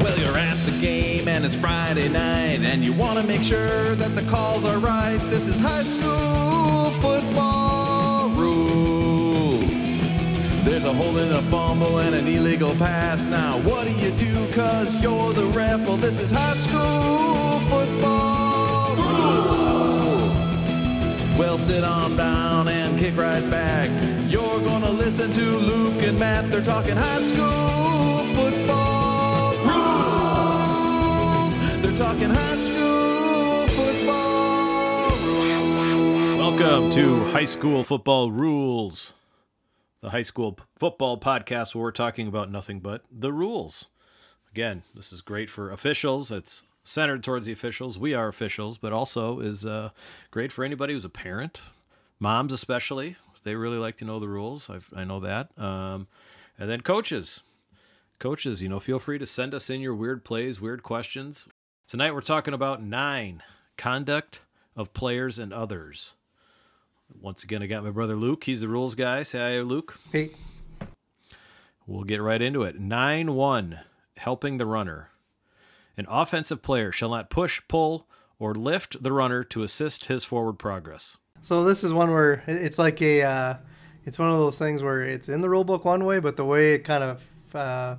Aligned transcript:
Well, 0.00 0.18
you're 0.18 0.38
at 0.38 0.56
the 0.64 0.72
game 0.80 1.26
and 1.28 1.44
it's 1.44 1.56
Friday 1.56 2.08
night, 2.08 2.60
and 2.62 2.84
you 2.84 2.92
want 2.92 3.18
to 3.18 3.26
make 3.26 3.42
sure 3.42 3.94
that 3.96 4.14
the 4.14 4.22
calls 4.30 4.64
are 4.64 4.78
right. 4.78 5.18
This 5.30 5.48
is 5.48 5.58
high 5.58 5.82
school 5.82 6.90
football 7.00 8.30
rules. 8.30 9.64
There's 10.64 10.84
a 10.84 10.92
holding, 10.92 11.32
a 11.32 11.42
fumble, 11.42 11.98
and 11.98 12.14
an 12.14 12.28
illegal 12.28 12.74
pass. 12.76 13.24
Now, 13.24 13.58
what 13.60 13.86
do 13.86 13.92
you 13.94 14.10
do? 14.12 14.52
Cause 14.52 14.94
you're 15.02 15.32
the 15.32 15.46
ref. 15.46 15.80
Well, 15.80 15.96
this 15.96 16.20
is 16.20 16.30
high 16.30 16.56
school 16.56 17.60
football 17.68 18.94
rules. 18.96 19.78
Well, 21.38 21.58
sit 21.58 21.82
on 21.82 22.16
down 22.16 22.68
and 22.68 22.98
kick 22.98 23.16
right 23.16 23.48
back. 23.50 23.90
You're 24.30 24.60
gonna 24.60 24.90
listen 24.90 25.32
to 25.32 25.44
Luke 25.58 26.02
and 26.02 26.18
Matt. 26.18 26.50
They're 26.50 26.62
talking 26.62 26.96
high 26.96 27.22
school 27.22 28.34
football 28.34 28.97
talking 32.18 32.34
high 32.34 32.56
school 32.56 33.68
football. 33.68 35.08
Welcome 36.36 36.90
to 36.90 37.24
High 37.26 37.44
School 37.44 37.84
Football 37.84 38.32
Rules, 38.32 39.12
the 40.00 40.10
high 40.10 40.22
school 40.22 40.58
football 40.78 41.20
podcast 41.20 41.74
where 41.74 41.84
we're 41.84 41.92
talking 41.92 42.26
about 42.26 42.50
nothing 42.50 42.80
but 42.80 43.04
the 43.10 43.32
rules. 43.32 43.86
Again, 44.50 44.82
this 44.94 45.12
is 45.12 45.20
great 45.20 45.48
for 45.48 45.70
officials. 45.70 46.32
It's 46.32 46.64
centered 46.82 47.22
towards 47.22 47.46
the 47.46 47.52
officials. 47.52 47.98
We 47.98 48.14
are 48.14 48.26
officials, 48.26 48.78
but 48.78 48.92
also 48.92 49.38
is 49.40 49.64
uh, 49.64 49.90
great 50.32 50.50
for 50.50 50.64
anybody 50.64 50.94
who's 50.94 51.04
a 51.04 51.10
parent, 51.10 51.62
moms 52.18 52.52
especially. 52.52 53.16
They 53.44 53.54
really 53.54 53.78
like 53.78 53.96
to 53.98 54.04
know 54.04 54.18
the 54.18 54.28
rules. 54.28 54.68
I've, 54.68 54.92
I 54.94 55.04
know 55.04 55.20
that. 55.20 55.56
Um, 55.56 56.08
and 56.58 56.68
then 56.68 56.80
coaches. 56.80 57.42
Coaches, 58.18 58.60
you 58.60 58.68
know, 58.68 58.80
feel 58.80 58.98
free 58.98 59.18
to 59.18 59.26
send 59.26 59.54
us 59.54 59.70
in 59.70 59.80
your 59.80 59.94
weird 59.94 60.24
plays, 60.24 60.60
weird 60.60 60.82
questions. 60.82 61.46
Tonight 61.88 62.12
we're 62.12 62.20
talking 62.20 62.52
about 62.52 62.82
nine 62.82 63.42
conduct 63.78 64.42
of 64.76 64.92
players 64.92 65.38
and 65.38 65.54
others. 65.54 66.16
Once 67.18 67.42
again, 67.42 67.62
I 67.62 67.66
got 67.66 67.82
my 67.82 67.90
brother 67.90 68.14
Luke. 68.14 68.44
He's 68.44 68.60
the 68.60 68.68
rules 68.68 68.94
guy. 68.94 69.22
Say 69.22 69.38
hi, 69.38 69.60
Luke. 69.62 69.98
Hey, 70.12 70.32
We'll 71.86 72.04
get 72.04 72.20
right 72.20 72.42
into 72.42 72.64
it. 72.64 72.78
9 72.78 73.34
1, 73.34 73.80
helping 74.18 74.58
the 74.58 74.66
runner. 74.66 75.08
An 75.96 76.04
offensive 76.10 76.60
player 76.60 76.92
shall 76.92 77.08
not 77.08 77.30
push, 77.30 77.62
pull, 77.68 78.06
or 78.38 78.54
lift 78.54 79.02
the 79.02 79.10
runner 79.10 79.42
to 79.44 79.62
assist 79.62 80.04
his 80.04 80.24
forward 80.24 80.58
progress. 80.58 81.16
so 81.40 81.64
this 81.64 81.82
is 81.82 81.94
one 81.94 82.10
where 82.10 82.44
it's 82.46 82.78
like 82.78 83.00
a, 83.00 83.22
uh, 83.22 83.54
it's 84.04 84.18
one 84.18 84.30
of 84.30 84.36
those 84.36 84.58
things 84.58 84.82
where 84.82 85.04
it's 85.04 85.30
in 85.30 85.40
the 85.40 85.48
rule 85.48 85.64
book 85.64 85.86
one 85.86 86.04
way, 86.04 86.18
but 86.18 86.36
the 86.36 86.44
way 86.44 86.74
it 86.74 86.84
kind 86.84 87.02
of 87.02 87.26
uh, 87.54 87.96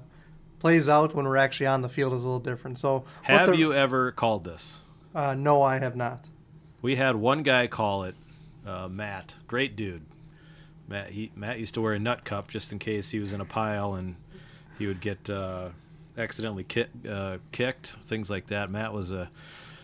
plays 0.59 0.88
out 0.89 1.15
when 1.15 1.25
we're 1.25 1.38
actually 1.38 1.67
on 1.67 1.81
the 1.81 1.89
field 1.89 2.13
is 2.13 2.23
a 2.23 2.27
little 2.27 2.39
different. 2.39 2.77
So, 2.77 3.05
Have 3.23 3.47
the- 3.47 3.57
you 3.57 3.73
ever 3.73 4.11
called 4.11 4.43
this? 4.43 4.81
Uh, 5.15 5.33
no, 5.33 5.61
I 5.61 5.79
have 5.79 5.95
not. 5.95 6.27
We 6.81 6.95
had 6.95 7.15
one 7.15 7.43
guy 7.43 7.67
call 7.67 8.03
it, 8.03 8.15
uh, 8.65 8.87
Matt. 8.87 9.35
Great 9.47 9.75
dude. 9.75 10.03
Matt, 10.87 11.09
he, 11.11 11.31
Matt 11.35 11.59
used 11.59 11.73
to 11.75 11.81
wear 11.81 11.93
a 11.93 11.99
nut 11.99 12.23
cup 12.23 12.49
just 12.49 12.71
in 12.71 12.80
case 12.80 13.09
he 13.09 13.19
was 13.19 13.33
in 13.33 13.41
a 13.41 13.45
pile 13.45 13.93
and 13.95 14.15
he 14.77 14.87
would 14.87 15.02
get 15.02 15.30
uh, 15.30 15.69
accidentally 16.17 16.63
ki- 16.63 16.85
uh, 17.07 17.37
kicked, 17.52 17.95
things 18.03 18.30
like 18.30 18.47
that. 18.47 18.69
Matt 18.69 18.93
was 18.93 19.11
a 19.11 19.30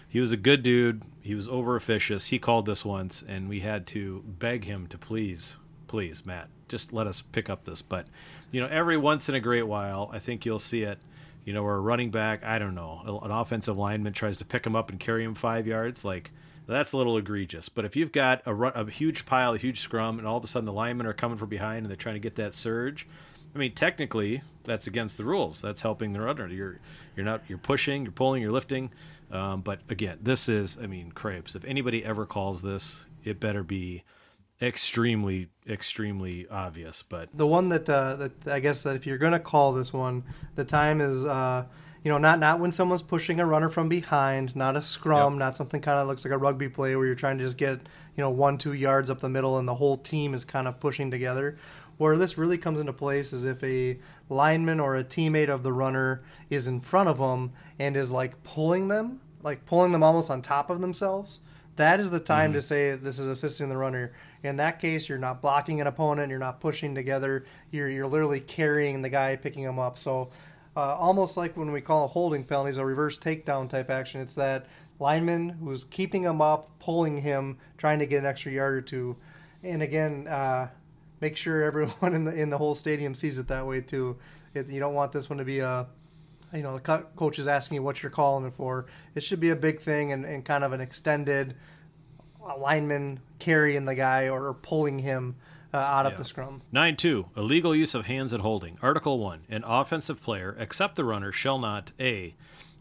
he 0.10 0.20
was 0.22 0.32
a 0.32 0.38
good 0.38 0.64
dude. 0.64 1.02
He 1.22 1.36
was 1.36 1.48
over 1.50 1.76
officious. 1.76 2.28
He 2.28 2.40
called 2.40 2.66
this 2.66 2.86
once, 2.86 3.24
and 3.28 3.50
we 3.50 3.60
had 3.60 3.86
to 3.88 4.24
beg 4.26 4.64
him 4.64 4.88
to 4.88 4.98
please, 4.98 5.58
please, 5.88 6.26
Matt, 6.26 6.48
just 6.70 6.94
let 6.94 7.06
us 7.08 7.22
pick 7.22 7.50
up 7.50 7.66
this. 7.66 7.82
But 7.82 8.08
you 8.52 8.62
know, 8.62 8.68
every 8.68 8.98
once 8.98 9.30
in 9.30 9.36
a 9.36 9.40
great 9.40 9.68
while, 9.68 10.10
I 10.14 10.20
think 10.20 10.46
you'll 10.46 10.60
see 10.60 10.84
it. 10.84 11.00
You 11.44 11.54
know, 11.54 11.62
where 11.62 11.76
a 11.76 11.80
running 11.80 12.10
back, 12.10 12.44
I 12.44 12.58
don't 12.58 12.74
know, 12.74 13.20
an 13.24 13.30
offensive 13.30 13.78
lineman 13.78 14.14
tries 14.14 14.38
to 14.38 14.46
pick 14.46 14.66
him 14.66 14.76
up 14.76 14.90
and 14.90 15.00
carry 15.00 15.24
him 15.24 15.36
five 15.36 15.68
yards, 15.68 16.04
like 16.04 16.32
that's 16.68 16.94
a 16.94 16.98
little 16.98 17.18
egregious. 17.18 17.70
But 17.70 17.86
if 17.86 17.96
you've 17.96 18.12
got 18.12 18.42
a, 18.46 18.54
ru- 18.54 18.70
a 18.70 18.90
huge 18.90 19.26
pile, 19.26 19.54
a 19.54 19.58
huge 19.58 19.80
scrum, 19.80 20.18
and 20.18 20.28
all 20.28 20.38
of 20.38 20.44
a 20.44 20.48
sudden 20.48 20.66
the 20.66 20.74
linemen 20.74 21.06
are 21.06 21.14
coming 21.14 21.38
from 21.38 21.50
behind 21.50 21.80
and 21.80 21.90
they're 21.90 21.96
trying 21.96 22.16
to 22.16 22.20
get 22.20 22.36
that 22.36 22.56
surge, 22.56 23.08
I 23.54 23.58
mean, 23.58 23.74
technically 23.74 24.42
that's 24.64 24.88
against 24.88 25.18
the 25.18 25.24
rules. 25.24 25.62
That's 25.62 25.82
helping 25.82 26.14
the 26.14 26.22
runner. 26.22 26.48
You're 26.48 26.80
you're 27.16 27.26
not 27.26 27.42
you're 27.48 27.58
pushing, 27.58 28.04
you're 28.04 28.12
pulling, 28.12 28.42
you're 28.42 28.52
lifting. 28.52 28.92
Um, 29.32 29.62
but 29.62 29.80
again, 29.90 30.20
this 30.22 30.50
is 30.50 30.78
I 30.82 30.88
mean, 30.88 31.12
crepes. 31.12 31.56
If 31.56 31.64
anybody 31.66 32.04
ever 32.04 32.26
calls 32.26 32.62
this, 32.62 33.06
it 33.24 33.40
better 33.40 33.64
be 33.64 34.04
extremely 34.62 35.50
extremely 35.68 36.48
obvious. 36.50 37.04
But 37.08 37.30
The 37.34 37.48
one 37.48 37.70
that 37.70 37.90
uh, 37.90 38.16
that 38.16 38.48
I 38.48 38.60
guess 38.60 38.84
that 38.84 38.96
if 38.96 39.06
you're 39.06 39.18
gonna 39.18 39.40
call 39.40 39.74
this 39.74 39.92
one, 39.94 40.24
the 40.56 40.66
time 40.66 41.02
is 41.02 41.26
uh, 41.26 41.66
you 42.04 42.12
know 42.12 42.18
not 42.18 42.40
not 42.40 42.60
when 42.60 42.72
someone's 42.72 43.02
pushing 43.02 43.40
a 43.40 43.46
runner 43.46 43.70
from 43.70 43.90
behind, 43.90 44.56
not 44.56 44.76
a 44.76 44.82
scrum, 44.82 45.34
Yep. 45.34 45.40
not 45.40 45.56
something 45.56 45.82
kind 45.82 46.00
of 46.00 46.08
looks 46.08 46.24
like 46.26 46.34
a 46.34 46.38
rugby 46.38 46.70
play 46.70 46.96
where 46.96 47.06
you're 47.06 47.16
trying 47.16 47.38
to 47.38 47.44
just 47.44 47.58
get 47.58 47.80
you 48.16 48.22
know 48.24 48.30
one 48.30 48.58
two 48.58 48.74
yards 48.74 49.10
up 49.10 49.20
the 49.20 49.30
middle 49.30 49.58
and 49.58 49.68
the 49.68 49.76
whole 49.76 49.98
team 49.98 50.34
is 50.34 50.46
kind 50.46 50.68
of 50.68 50.80
pushing 50.80 51.12
together. 51.12 51.58
Where 51.98 52.18
this 52.18 52.38
really 52.38 52.58
comes 52.58 52.82
into 52.82 52.92
place 52.92 53.32
is 53.32 53.46
if 53.46 53.64
a 53.64 53.98
lineman 54.30 54.82
or 54.82 54.98
a 54.98 55.04
teammate 55.04 55.48
of 55.48 55.64
the 55.64 55.72
runner 55.72 56.24
is 56.50 56.68
in 56.68 56.82
front 56.82 57.08
of 57.08 57.20
them 57.20 57.54
and 57.80 57.96
is 57.96 58.12
like 58.12 58.44
pulling 58.44 58.90
them, 58.90 59.22
like 59.44 59.66
pulling 59.66 59.94
them 59.94 60.04
almost 60.04 60.30
on 60.30 60.42
top 60.42 60.70
of 60.70 60.82
themselves. 60.82 61.40
That 61.76 62.00
is 62.00 62.10
the 62.10 62.20
time 62.20 62.54
to 62.54 62.62
say 62.62 62.96
this 62.96 63.20
is 63.20 63.28
assisting 63.28 63.68
the 63.70 63.78
runner. 63.78 64.14
In 64.44 64.58
that 64.58 64.80
case, 64.80 65.10
you're 65.10 65.18
not 65.18 65.42
blocking 65.42 65.82
an 65.82 65.88
opponent, 65.88 66.30
you're 66.30 66.40
not 66.40 66.62
pushing 66.62 66.96
together, 66.96 67.46
you're, 67.72 67.90
you're 67.90 68.08
literally 68.08 68.40
carrying 68.40 69.02
the 69.02 69.10
guy, 69.10 69.36
picking 69.36 69.64
him 69.64 69.80
up. 69.80 69.98
So, 69.98 70.30
uh, 70.78 70.96
almost 70.96 71.38
like 71.38 71.56
when 71.58 71.72
we 71.72 71.82
call 71.82 72.06
a 72.06 72.08
holding 72.08 72.44
penalties 72.44 72.78
a 72.78 72.86
reverse 72.86 73.18
takedown 73.18 73.70
type 73.70 73.90
action, 73.90 74.22
it's 74.22 74.36
that 74.36 74.68
lineman 75.00 75.50
who's 75.50 75.84
keeping 75.84 76.24
him 76.24 76.42
up, 76.42 76.70
pulling 76.80 77.20
him, 77.20 77.58
trying 77.78 78.00
to 78.00 78.06
get 78.06 78.20
an 78.20 78.26
extra 78.26 78.52
yard 78.52 78.74
or 78.76 78.82
two. 78.82 79.16
And 79.64 79.82
again, 79.82 80.28
uh, 80.28 80.70
make 81.22 81.36
sure 81.38 81.64
everyone 81.66 82.14
in 82.14 82.24
the 82.26 82.34
in 82.34 82.50
the 82.50 82.58
whole 82.58 82.76
stadium 82.76 83.16
sees 83.16 83.40
it 83.40 83.48
that 83.48 83.66
way 83.66 83.82
too. 83.82 84.18
It, 84.54 84.70
you 84.70 84.80
don't 84.80 84.94
want 84.94 85.12
this 85.12 85.30
one 85.30 85.40
to 85.40 85.46
be 85.46 85.60
a 85.60 85.88
you 86.56 86.64
know, 86.64 86.74
the 86.76 86.82
co- 86.82 87.06
coach 87.16 87.38
is 87.40 87.48
asking 87.48 87.76
you 87.76 87.84
what 87.84 88.02
you're 88.02 88.10
calling 88.10 88.46
it 88.46 88.54
for. 88.54 88.86
It 89.14 89.24
should 89.24 89.40
be 89.40 89.50
a 89.50 89.56
big 89.56 89.82
thing 89.82 90.12
and, 90.12 90.26
and 90.26 90.44
kind 90.44 90.64
of 90.64 90.74
an 90.74 90.82
extended 90.82 91.56
lineman 92.60 93.20
carrying 93.40 93.86
the 93.86 93.96
guy 93.96 94.30
or, 94.30 94.54
pulling 94.54 95.00
him 95.00 95.36
uh, 95.74 95.78
out 95.78 96.06
Yeah. 96.06 96.12
of 96.12 96.18
the 96.18 96.24
scrum. 96.24 96.62
9 96.72 96.96
2. 96.96 97.26
Illegal 97.36 97.76
use 97.76 97.94
of 97.96 98.06
hands 98.06 98.32
and 98.34 98.42
holding. 98.42 98.78
Article 98.82 99.20
1. 99.20 99.42
An 99.50 99.64
offensive 99.66 100.22
player, 100.22 100.56
except 100.60 100.96
the 100.96 101.04
runner, 101.04 101.32
shall 101.32 101.60
not 101.60 101.92
A. 102.00 102.36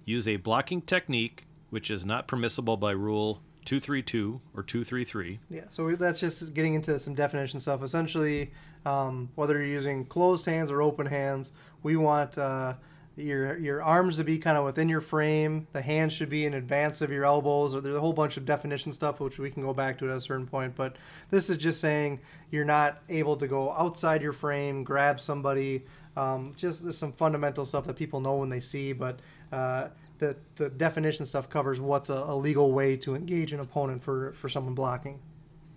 Use 0.05 0.29
a 0.29 0.37
blocking 0.37 0.83
technique 0.83 1.47
which 1.71 1.91
is 1.91 2.05
not 2.07 2.29
permissible 2.29 2.77
by 2.77 2.93
Rule 2.93 3.43
232 3.65 4.41
or 4.55 4.63
233. 4.63 5.41
Yeah, 5.51 5.63
so 5.69 5.97
that's 5.97 6.21
just 6.21 6.55
getting 6.55 6.75
into 6.75 6.97
some 7.01 7.15
definition 7.15 7.59
stuff. 7.59 7.83
Essentially, 7.83 8.53
um, 8.87 9.29
whether 9.35 9.55
you're 9.55 9.65
using 9.65 10.05
closed 10.05 10.47
hands 10.47 10.71
or 10.71 10.83
open 10.83 11.07
hands, 11.07 11.51
we 11.83 11.97
want 11.97 12.39
uh, 12.39 12.75
your 13.17 13.57
your 13.59 13.83
arms 13.83 14.17
to 14.17 14.25
be 14.25 14.39
kind 14.39 14.59
of 14.59 14.65
within 14.65 14.89
your 14.89 15.01
frame. 15.01 15.67
The 15.73 15.83
hands 15.83 16.13
should 16.13 16.29
be 16.29 16.47
in 16.47 16.55
advance 16.55 17.01
of 17.01 17.11
your 17.11 17.25
elbows. 17.25 17.75
Or 17.75 17.81
there's 17.81 17.95
a 17.95 18.01
whole 18.01 18.13
bunch 18.13 18.37
of 18.37 18.45
definition 18.45 18.93
stuff 18.93 19.21
which 19.21 19.39
we 19.39 19.51
can 19.51 19.63
go 19.63 19.73
back 19.73 19.99
to 19.99 20.11
at 20.11 20.17
a 20.17 20.21
certain 20.21 20.47
point. 20.47 20.75
But 20.75 20.97
this 21.31 21.51
is 21.51 21.57
just 21.57 21.81
saying 21.81 22.21
you're 22.51 22.65
not 22.65 23.03
able 23.09 23.37
to 23.37 23.47
go 23.47 23.73
outside 23.73 24.23
your 24.23 24.33
frame, 24.33 24.85
grab 24.85 25.21
somebody. 25.21 25.85
Um, 26.17 26.53
just 26.57 26.93
some 26.93 27.13
fundamental 27.13 27.65
stuff 27.65 27.87
that 27.87 27.97
people 27.97 28.21
know 28.21 28.37
when 28.37 28.49
they 28.49 28.61
see, 28.61 28.93
but. 28.93 29.21
Uh, 29.53 29.89
the, 30.19 30.37
the 30.55 30.69
definition 30.71 31.27
stuff 31.27 31.51
covers 31.51 31.81
what's 31.81 32.09
a, 32.09 32.15
a 32.15 32.37
legal 32.37 32.73
way 32.73 32.97
to 32.99 33.15
engage 33.15 33.53
an 33.53 33.61
opponent 33.61 34.03
for, 34.03 34.33
for 34.35 34.49
someone 34.49 34.75
blocking. 34.75 35.21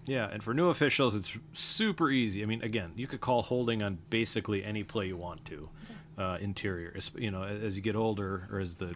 Yeah, 0.05 0.29
and 0.31 0.41
for 0.41 0.53
new 0.53 0.69
officials, 0.69 1.15
it's 1.15 1.37
super 1.51 2.09
easy. 2.09 2.41
I 2.41 2.45
mean, 2.45 2.61
again, 2.61 2.93
you 2.95 3.07
could 3.07 3.19
call 3.19 3.41
holding 3.41 3.83
on 3.83 3.97
basically 4.09 4.63
any 4.63 4.83
play 4.83 5.07
you 5.07 5.17
want 5.17 5.43
to, 5.45 5.69
uh, 6.17 6.37
interior. 6.39 6.97
You 7.15 7.31
know, 7.31 7.43
as 7.43 7.77
you 7.77 7.83
get 7.83 7.95
older 7.95 8.47
or 8.51 8.59
as 8.59 8.75
the 8.75 8.95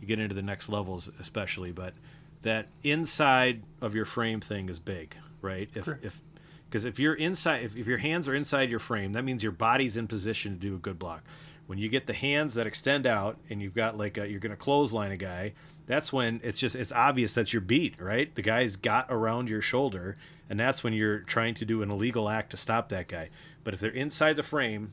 you 0.00 0.06
get 0.06 0.18
into 0.18 0.34
the 0.34 0.42
next 0.42 0.68
levels, 0.68 1.10
especially. 1.20 1.72
But 1.72 1.94
that 2.42 2.68
inside 2.82 3.62
of 3.80 3.94
your 3.94 4.04
frame 4.04 4.40
thing 4.40 4.68
is 4.68 4.78
big, 4.78 5.16
right? 5.40 5.68
If 5.74 5.84
Correct. 5.84 6.04
if 6.04 6.20
because 6.68 6.84
if 6.84 6.98
you're 6.98 7.14
inside, 7.14 7.62
if, 7.62 7.76
if 7.76 7.86
your 7.86 7.98
hands 7.98 8.28
are 8.28 8.34
inside 8.34 8.70
your 8.70 8.80
frame, 8.80 9.12
that 9.12 9.22
means 9.24 9.42
your 9.42 9.52
body's 9.52 9.96
in 9.96 10.08
position 10.08 10.54
to 10.54 10.58
do 10.58 10.74
a 10.74 10.78
good 10.78 10.98
block. 10.98 11.22
When 11.66 11.78
you 11.78 11.88
get 11.88 12.06
the 12.06 12.12
hands 12.12 12.54
that 12.54 12.66
extend 12.66 13.06
out 13.06 13.38
and 13.50 13.60
you've 13.60 13.74
got 13.74 13.98
like 13.98 14.18
a, 14.18 14.28
you're 14.28 14.40
going 14.40 14.50
to 14.50 14.56
clothesline 14.56 15.10
a 15.10 15.16
guy, 15.16 15.52
that's 15.86 16.12
when 16.12 16.40
it's 16.44 16.60
just 16.60 16.76
it's 16.76 16.92
obvious 16.92 17.34
that 17.34 17.52
you're 17.52 17.62
beat, 17.62 18.00
right? 18.00 18.32
The 18.34 18.42
guy's 18.42 18.76
got 18.76 19.06
around 19.10 19.48
your 19.48 19.62
shoulder, 19.62 20.16
and 20.50 20.58
that's 20.58 20.84
when 20.84 20.92
you're 20.92 21.20
trying 21.20 21.54
to 21.54 21.64
do 21.64 21.82
an 21.82 21.90
illegal 21.90 22.28
act 22.28 22.50
to 22.50 22.56
stop 22.56 22.88
that 22.90 23.08
guy. 23.08 23.30
But 23.64 23.74
if 23.74 23.80
they're 23.80 23.90
inside 23.90 24.36
the 24.36 24.42
frame, 24.42 24.92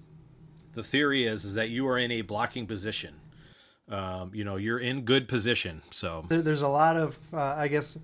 the 0.74 0.84
theory 0.84 1.26
is 1.26 1.46
is 1.46 1.54
that 1.56 1.70
you 1.70 1.88
are 1.88 1.98
in 1.98 2.12
a 2.12 2.22
blocking 2.22 2.68
position. 2.68 3.16
Um, 3.90 4.32
you 4.34 4.44
know, 4.44 4.56
you're 4.56 4.80
in 4.80 5.02
good 5.02 5.28
position. 5.28 5.82
So 5.92 6.26
there, 6.30 6.42
there's 6.42 6.62
a 6.62 6.68
lot 6.68 6.96
of 6.98 7.18
uh, 7.34 7.38
I 7.58 7.68
guess 7.68 7.98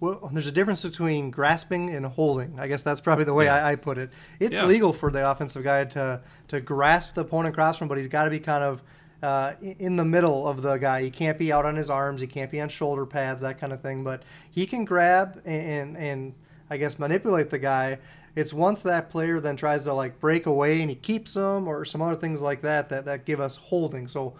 well, 0.00 0.28
there's 0.32 0.48
a 0.48 0.52
difference 0.52 0.82
between 0.82 1.30
grasping 1.30 1.94
and 1.94 2.04
holding. 2.04 2.58
I 2.58 2.66
guess 2.66 2.82
that's 2.82 3.00
probably 3.00 3.24
the 3.24 3.32
way 3.32 3.44
Yeah. 3.44 3.64
I, 3.64 3.72
I 3.72 3.76
put 3.76 3.96
it. 3.96 4.10
It's 4.40 4.58
Yeah. 4.58 4.66
legal 4.66 4.92
for 4.92 5.10
the 5.10 5.30
offensive 5.30 5.62
guy 5.62 5.84
to 5.84 6.20
to 6.48 6.60
grasp 6.60 7.14
the 7.14 7.22
opponent 7.22 7.54
across 7.54 7.78
from, 7.78 7.88
but 7.88 7.96
he's 7.96 8.08
got 8.08 8.24
to 8.24 8.30
be 8.30 8.40
kind 8.40 8.64
of 8.64 8.82
uh, 9.22 9.54
in 9.62 9.96
the 9.96 10.04
middle 10.04 10.46
of 10.46 10.60
the 10.60 10.76
guy. 10.76 11.00
He 11.02 11.10
can't 11.10 11.38
be 11.38 11.50
out 11.50 11.64
on 11.64 11.76
his 11.76 11.88
arms. 11.88 12.20
He 12.20 12.26
can't 12.26 12.50
be 12.50 12.60
on 12.60 12.68
shoulder 12.68 13.06
pads, 13.06 13.40
that 13.40 13.58
kind 13.58 13.72
of 13.72 13.80
thing. 13.80 14.04
But 14.04 14.22
he 14.50 14.66
can 14.66 14.84
grab 14.84 15.40
and 15.46 15.96
and 15.96 16.34
I 16.68 16.76
guess 16.76 16.98
manipulate 16.98 17.50
the 17.50 17.58
guy. 17.60 17.98
It's 18.36 18.52
once 18.52 18.82
that 18.82 19.10
player 19.10 19.40
then 19.40 19.56
tries 19.56 19.84
to 19.84 19.94
like 19.94 20.18
break 20.18 20.46
away 20.46 20.80
and 20.80 20.90
he 20.90 20.96
keeps 20.96 21.34
them 21.34 21.68
or 21.68 21.84
some 21.84 22.02
other 22.02 22.16
things 22.16 22.40
like 22.40 22.62
that 22.62 22.88
that, 22.88 23.04
that 23.04 23.24
give 23.24 23.40
us 23.40 23.56
holding. 23.56 24.08
So 24.08 24.34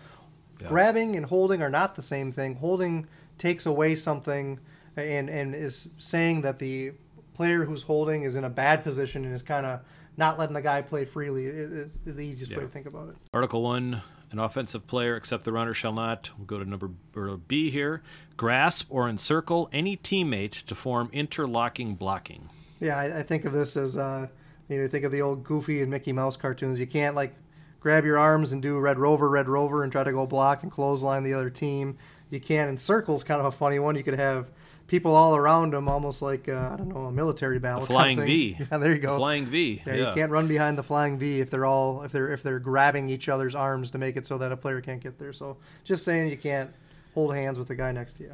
yeah. 0.60 0.68
grabbing 0.68 1.16
and 1.16 1.26
holding 1.26 1.62
are 1.62 1.70
not 1.70 1.94
the 1.94 2.02
same 2.02 2.32
thing. 2.32 2.56
Holding 2.56 3.06
takes 3.38 3.66
away 3.66 3.94
something 3.94 4.58
and 4.96 5.28
and 5.28 5.54
is 5.54 5.88
saying 5.98 6.42
that 6.42 6.58
the 6.58 6.92
player 7.34 7.64
who's 7.64 7.82
holding 7.82 8.22
is 8.22 8.36
in 8.36 8.44
a 8.44 8.50
bad 8.50 8.84
position 8.84 9.24
and 9.24 9.34
is 9.34 9.42
kind 9.42 9.66
of 9.66 9.80
not 10.16 10.38
letting 10.38 10.54
the 10.54 10.62
guy 10.62 10.80
play 10.80 11.04
freely 11.04 11.46
is, 11.46 11.98
the 12.04 12.20
easiest 12.20 12.52
yeah. 12.52 12.58
way 12.58 12.64
to 12.64 12.70
think 12.70 12.86
about 12.86 13.08
it. 13.08 13.16
Article 13.32 13.62
1 13.62 14.02
an 14.34 14.40
offensive 14.40 14.84
player 14.88 15.16
except 15.16 15.44
the 15.44 15.52
runner 15.52 15.72
shall 15.72 15.92
not, 15.92 16.30
we'll 16.36 16.46
go 16.46 16.58
to 16.58 16.68
number 16.68 16.88
B 17.36 17.70
here, 17.70 18.02
grasp 18.36 18.88
or 18.90 19.08
encircle 19.08 19.68
any 19.72 19.96
teammate 19.96 20.64
to 20.64 20.74
form 20.74 21.08
interlocking 21.12 21.94
blocking. 21.94 22.48
Yeah, 22.84 22.98
I, 22.98 23.20
I 23.20 23.22
think 23.22 23.44
of 23.44 23.52
this 23.52 23.76
as, 23.76 23.96
uh, 23.96 24.28
you 24.68 24.80
know, 24.80 24.86
think 24.88 25.04
of 25.04 25.12
the 25.12 25.22
old 25.22 25.42
Goofy 25.44 25.82
and 25.82 25.90
Mickey 25.90 26.12
Mouse 26.12 26.36
cartoons. 26.36 26.78
You 26.78 26.86
can't, 26.86 27.16
like, 27.16 27.34
grab 27.80 28.04
your 28.04 28.18
arms 28.18 28.52
and 28.52 28.62
do 28.62 28.78
Red 28.78 28.98
Rover, 28.98 29.28
Red 29.28 29.48
Rover 29.48 29.82
and 29.82 29.92
try 29.92 30.04
to 30.04 30.12
go 30.12 30.26
block 30.26 30.62
and 30.62 30.70
clothesline 30.70 31.22
the 31.22 31.34
other 31.34 31.50
team. 31.50 31.98
You 32.30 32.40
can't. 32.40 32.70
Encircle's 32.70 33.24
kind 33.24 33.40
of 33.40 33.46
a 33.46 33.52
funny 33.52 33.78
one. 33.78 33.94
You 33.96 34.02
could 34.02 34.18
have 34.18 34.50
people 34.86 35.14
all 35.14 35.36
around 35.36 35.72
them, 35.72 35.88
almost 35.88 36.22
like 36.22 36.48
uh, 36.48 36.70
I 36.72 36.76
don't 36.76 36.88
know 36.88 37.06
a 37.06 37.12
military 37.12 37.58
battle. 37.58 37.84
A 37.84 37.86
flying 37.86 38.18
kind 38.18 38.28
of 38.28 38.34
V. 38.34 38.56
Yeah, 38.72 38.78
there 38.78 38.92
you 38.92 38.98
go. 38.98 39.14
A 39.14 39.18
flying 39.18 39.46
V. 39.46 39.82
Yeah, 39.86 39.94
yeah, 39.94 40.08
you 40.08 40.14
can't 40.14 40.30
run 40.30 40.48
behind 40.48 40.78
the 40.78 40.82
flying 40.82 41.18
V 41.18 41.40
if 41.40 41.50
they're 41.50 41.66
all 41.66 42.02
if 42.02 42.12
they're 42.12 42.32
if 42.32 42.42
they're 42.42 42.58
grabbing 42.58 43.08
each 43.08 43.28
other's 43.28 43.54
arms 43.54 43.90
to 43.90 43.98
make 43.98 44.16
it 44.16 44.26
so 44.26 44.38
that 44.38 44.52
a 44.52 44.56
player 44.56 44.80
can't 44.80 45.02
get 45.02 45.18
there. 45.18 45.32
So 45.32 45.58
just 45.84 46.04
saying, 46.04 46.30
you 46.30 46.36
can't 46.36 46.70
hold 47.14 47.34
hands 47.34 47.58
with 47.58 47.68
the 47.68 47.74
guy 47.76 47.92
next 47.92 48.14
to 48.14 48.24
you. 48.24 48.32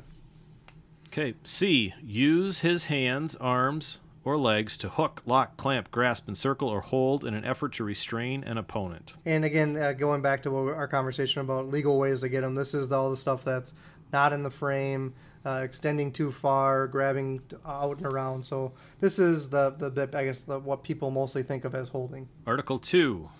Okay. 1.09 1.35
C. 1.43 1.93
Use 2.01 2.59
his 2.61 2.85
hands, 2.85 3.35
arms, 3.37 4.01
or 4.31 4.39
legs 4.39 4.77
to 4.77 4.89
hook, 4.89 5.23
lock, 5.27 5.57
clamp, 5.57 5.91
grasp, 5.91 6.29
encircle, 6.29 6.69
or 6.69 6.81
hold 6.81 7.25
in 7.25 7.35
an 7.35 7.45
effort 7.45 7.73
to 7.73 7.83
restrain 7.83 8.45
an 8.45 8.59
opponent. 8.59 9.15
And 9.25 9.45
again, 9.45 9.77
uh, 9.77 9.93
going 9.93 10.23
back 10.23 10.45
to 10.45 10.57
our 10.57 10.87
conversation 10.87 11.41
about 11.41 11.69
legal 11.69 11.99
ways 11.99 12.21
to 12.21 12.29
get 12.29 12.43
them, 12.43 12.55
this 12.55 12.73
is 12.73 12.93
all 12.93 13.11
the 13.11 13.17
stuff 13.17 13.43
that's 13.43 13.75
not 14.13 14.33
in 14.33 14.45
the 14.45 14.51
frame 14.51 15.15
uh, 15.45 15.63
extending 15.65 16.13
too 16.13 16.31
far, 16.31 16.87
grabbing 16.87 17.41
out 17.67 17.97
and 17.97 18.07
around. 18.07 18.45
So 18.45 18.73
this 19.01 19.19
is 19.19 19.49
the, 19.49 19.71
the, 19.71 19.91
the 19.91 20.17
I 20.17 20.25
guess 20.27 20.43
the, 20.43 20.61
what 20.61 20.85
people 20.85 21.11
mostly 21.11 21.43
think 21.43 21.65
of 21.65 21.75
as 21.75 21.89
holding. 21.89 22.29
Article 22.47 22.79
two, 22.79 23.31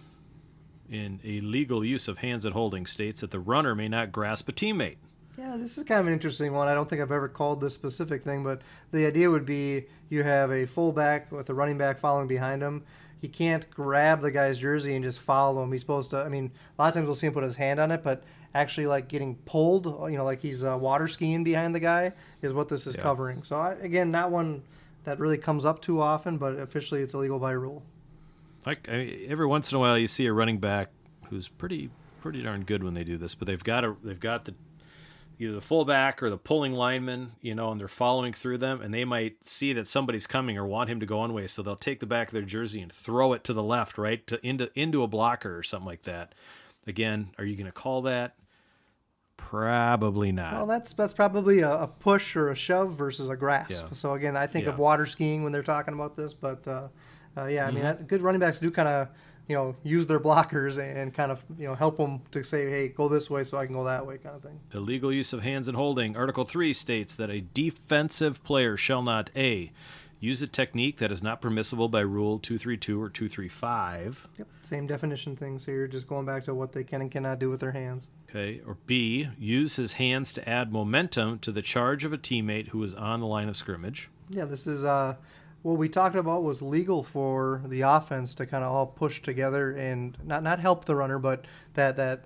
in 0.91 1.21
a 1.23 1.41
legal 1.41 1.85
use 1.85 2.09
of 2.09 2.19
hands 2.19 2.45
at 2.45 2.53
holding, 2.53 2.85
states 2.85 3.21
that 3.21 3.31
the 3.31 3.39
runner 3.39 3.77
may 3.77 3.87
not 3.87 4.11
grasp 4.11 4.49
a 4.49 4.53
teammate. 4.53 4.97
Yeah, 5.41 5.57
this 5.57 5.79
is 5.79 5.85
kind 5.85 6.03
of 6.03 6.07
an 6.07 6.13
interesting 6.13 6.53
one. 6.53 6.69
I 6.69 6.75
don't 6.75 6.87
think 6.87 7.01
I've 7.01 7.11
ever 7.11 7.27
called 7.27 7.63
this 7.63 7.73
specific 7.73 8.23
thing, 8.23 8.45
but 8.45 8.61
the 8.93 9.07
idea 9.07 9.31
would 9.31 9.47
be 9.47 9.87
you 10.11 10.23
have 10.23 10.53
a 10.53 10.67
fullback 10.67 11.33
with 11.33 11.49
a 11.49 11.55
running 11.55 11.79
back 11.79 11.99
following 11.99 12.29
behind 12.29 12.61
him. 12.63 12.83
He 13.23 13.29
can't 13.29 13.69
grab 13.71 14.21
the 14.21 14.31
guy's 14.31 14.59
jersey 14.59 14.95
and 14.95 15.03
just 15.03 15.19
follow 15.19 15.63
him. 15.63 15.73
He's 15.73 15.81
supposed 15.81 16.11
to. 16.11 16.19
I 16.19 16.29
mean, 16.29 16.53
a 16.79 16.83
lot 16.83 16.89
of 16.89 16.95
times 16.95 17.07
we'll 17.07 17.15
see 17.15 17.27
him 17.27 17.33
put 17.33 17.43
his 17.43 17.57
hand 17.57 17.81
on 17.81 17.91
it, 17.91 18.03
but 18.03 18.23
actually 18.55 18.87
like 18.87 19.09
getting 19.09 19.35
pulled, 19.47 19.87
you 20.11 20.19
know, 20.19 20.27
like 20.27 20.43
he's 20.43 20.63
uh, 20.63 20.77
water 20.77 21.09
skiing 21.09 21.43
behind 21.43 21.75
the 21.75 21.81
guy, 21.81 22.13
is 22.43 22.53
what 22.53 22.69
this 22.69 22.87
is 22.87 22.95
yeah. 22.95 23.03
covering. 23.03 23.43
So 23.43 23.57
I, 23.57 23.73
again, 23.81 24.11
not 24.11 24.31
one 24.31 24.63
that 25.05 25.19
really 25.19 25.39
comes 25.39 25.65
up 25.65 25.81
too 25.81 26.03
often, 26.03 26.37
but 26.37 26.59
officially 26.59 27.01
it's 27.01 27.15
illegal 27.15 27.39
by 27.39 27.53
rule. 27.53 27.83
Like 28.67 28.91
I, 28.91 29.25
every 29.27 29.47
once 29.47 29.73
in 29.73 29.77
a 29.77 29.79
while, 29.79 29.97
you 29.97 30.07
see 30.07 30.27
a 30.27 30.35
running 30.35 30.59
back 30.59 30.91
who's 31.31 31.49
pretty 31.49 31.89
pretty 32.21 32.43
darn 32.43 32.65
good 32.65 32.85
when 32.85 32.93
they 32.93 33.05
do 33.05 33.17
this, 33.17 33.35
but 33.35 33.47
they've 33.47 33.65
got 33.65 33.87
a 33.87 33.97
they've 34.05 34.21
got 34.21 34.45
the 34.45 34.55
either 35.41 35.55
the 35.55 35.61
fullback 35.61 36.23
or 36.23 36.29
the 36.29 36.37
pulling 36.37 36.75
lineman, 36.75 37.33
you 37.41 37.55
know, 37.55 37.73
and 37.73 37.81
they're 37.81 37.89
following 37.89 38.35
through 38.35 38.59
them, 38.59 38.83
and 38.83 38.93
they 38.93 39.07
might 39.07 39.49
see 39.49 39.73
that 39.73 39.89
somebody's 39.89 40.27
coming 40.27 40.59
or 40.59 40.67
want 40.67 40.91
him 40.91 41.01
to 41.01 41.07
go 41.07 41.17
one 41.17 41.33
way, 41.33 41.47
so 41.47 41.63
they'll 41.63 41.77
take 41.77 41.99
the 41.99 42.07
back 42.07 42.29
of 42.29 42.35
their 42.35 42.43
jersey 42.43 42.83
and 42.83 42.93
throw 42.93 43.33
it 43.33 43.43
to 43.45 43.55
the 43.55 43.63
left, 43.63 43.97
right, 43.97 44.27
to 44.27 44.47
into 44.47 44.71
into 44.79 45.03
a 45.03 45.07
blocker 45.07 45.57
or 45.57 45.63
something 45.63 45.87
like 45.87 46.03
that. 46.03 46.35
Again, 46.87 47.31
are 47.39 47.45
you 47.45 47.57
going 47.57 47.67
to 47.67 47.73
call 47.73 48.03
that? 48.03 48.35
Probably 49.39 50.31
not. 50.31 50.53
Well, 50.53 50.67
that's 50.67 50.93
that's 50.93 51.15
probably 51.15 51.61
a, 51.61 51.71
a, 51.71 51.87
push 51.87 52.37
or 52.37 52.51
a 52.51 52.55
shove 52.55 52.93
versus 52.93 53.31
a 53.31 53.37
grasp. 53.37 53.87
Yeah. 53.89 53.95
So 53.95 54.13
again, 54.13 54.37
I 54.37 54.47
think 54.47 54.67
yeah. 54.67 54.73
of 54.73 54.79
water 54.79 55.07
skiing 55.07 55.43
when 55.43 55.53
they're 55.53 55.63
talking 55.63 55.95
about 55.95 56.17
this, 56.17 56.35
but 56.35 56.69
uh, 56.69 56.89
uh, 57.39 57.47
yeah, 57.47 57.67
I 57.67 57.71
mean, 57.71 57.83
mm-hmm. 57.83 58.05
good 58.05 58.21
running 58.21 58.41
backs 58.41 58.59
do 58.61 58.71
kind 58.71 58.89
of 58.89 59.09
you 59.51 59.57
know 59.57 59.75
use 59.83 60.07
their 60.07 60.21
blockers 60.21 60.79
and 60.79 61.13
kind 61.13 61.33
of 61.33 61.45
you 61.59 61.67
know 61.67 61.75
help 61.75 61.97
them 61.97 62.23
to 62.31 62.45
say, 62.45 62.71
hey, 62.71 62.89
go 62.89 63.09
this 63.09 63.29
way 63.29 63.43
so 63.43 63.59
I 63.59 63.67
can 63.67 63.75
go 63.75 63.85
that 63.85 64.07
way, 64.07 64.17
kind 64.17 64.37
of 64.37 64.43
thing. 64.43 64.61
Illegal 64.73 65.13
use 65.13 65.33
of 65.33 65.43
hands 65.43 65.67
and 65.67 65.77
holding. 65.77 66.17
Article 66.17 66.45
three 66.45 66.73
states 66.73 67.17
that 67.17 67.31
a 67.31 67.41
defensive 67.41 68.43
player 68.45 68.77
shall 68.77 69.03
not 69.03 69.29
a 69.35 69.73
use 70.21 70.41
a 70.41 70.47
technique 70.47 70.99
that 70.99 71.11
is 71.11 71.23
not 71.23 71.41
permissible 71.41 71.89
by 71.89 72.01
Rule 72.01 72.39
232 72.39 73.03
or 73.03 73.09
235. 73.09 74.29
Yep, 74.39 74.47
same 74.63 74.87
definition 74.87 75.35
things 75.35 75.65
here, 75.65 75.89
just 75.89 76.07
going 76.07 76.27
back 76.27 76.45
to 76.45 76.55
what 76.55 76.73
they 76.73 76.85
can 76.85 77.01
and 77.01 77.11
cannot 77.11 77.41
do 77.41 77.51
with 77.51 77.59
their 77.59 77.73
hands. 77.73 78.09
Okay, 78.29 78.61
or 78.65 78.77
B, 78.87 79.31
use 79.37 79.77
his 79.77 79.95
hands 79.95 80.33
to 80.35 80.49
add 80.49 80.71
momentum 80.71 81.41
to 81.41 81.51
the 81.51 81.63
charge 81.63 82.05
of 82.05 82.13
a 82.13 82.19
teammate 82.19 82.69
who 82.69 82.83
is 82.85 82.95
on 82.95 83.19
the 83.19 83.27
line 83.27 83.49
of 83.49 83.57
scrimmage. 83.57 84.11
Yeah, 84.29 84.45
this 84.45 84.69
is 84.69 84.85
uh, 84.85 85.17
what 85.63 85.77
we 85.77 85.89
talked 85.89 86.17
about 86.17 86.43
was 86.43 86.63
legal 86.63 87.03
for 87.03 87.63
the 87.67 87.83
offense 87.83 88.35
to 88.35 88.47
kind 88.47 88.65
of 88.65 88.73
all 88.73 88.87
push 88.87 89.21
together 89.21 89.73
and 89.73 90.17
not 90.25 90.43
not 90.43 90.59
help 90.59 90.85
the 90.85 90.97
runner, 90.97 91.19
but 91.19 91.45
that 91.75 91.97
that 91.97 92.25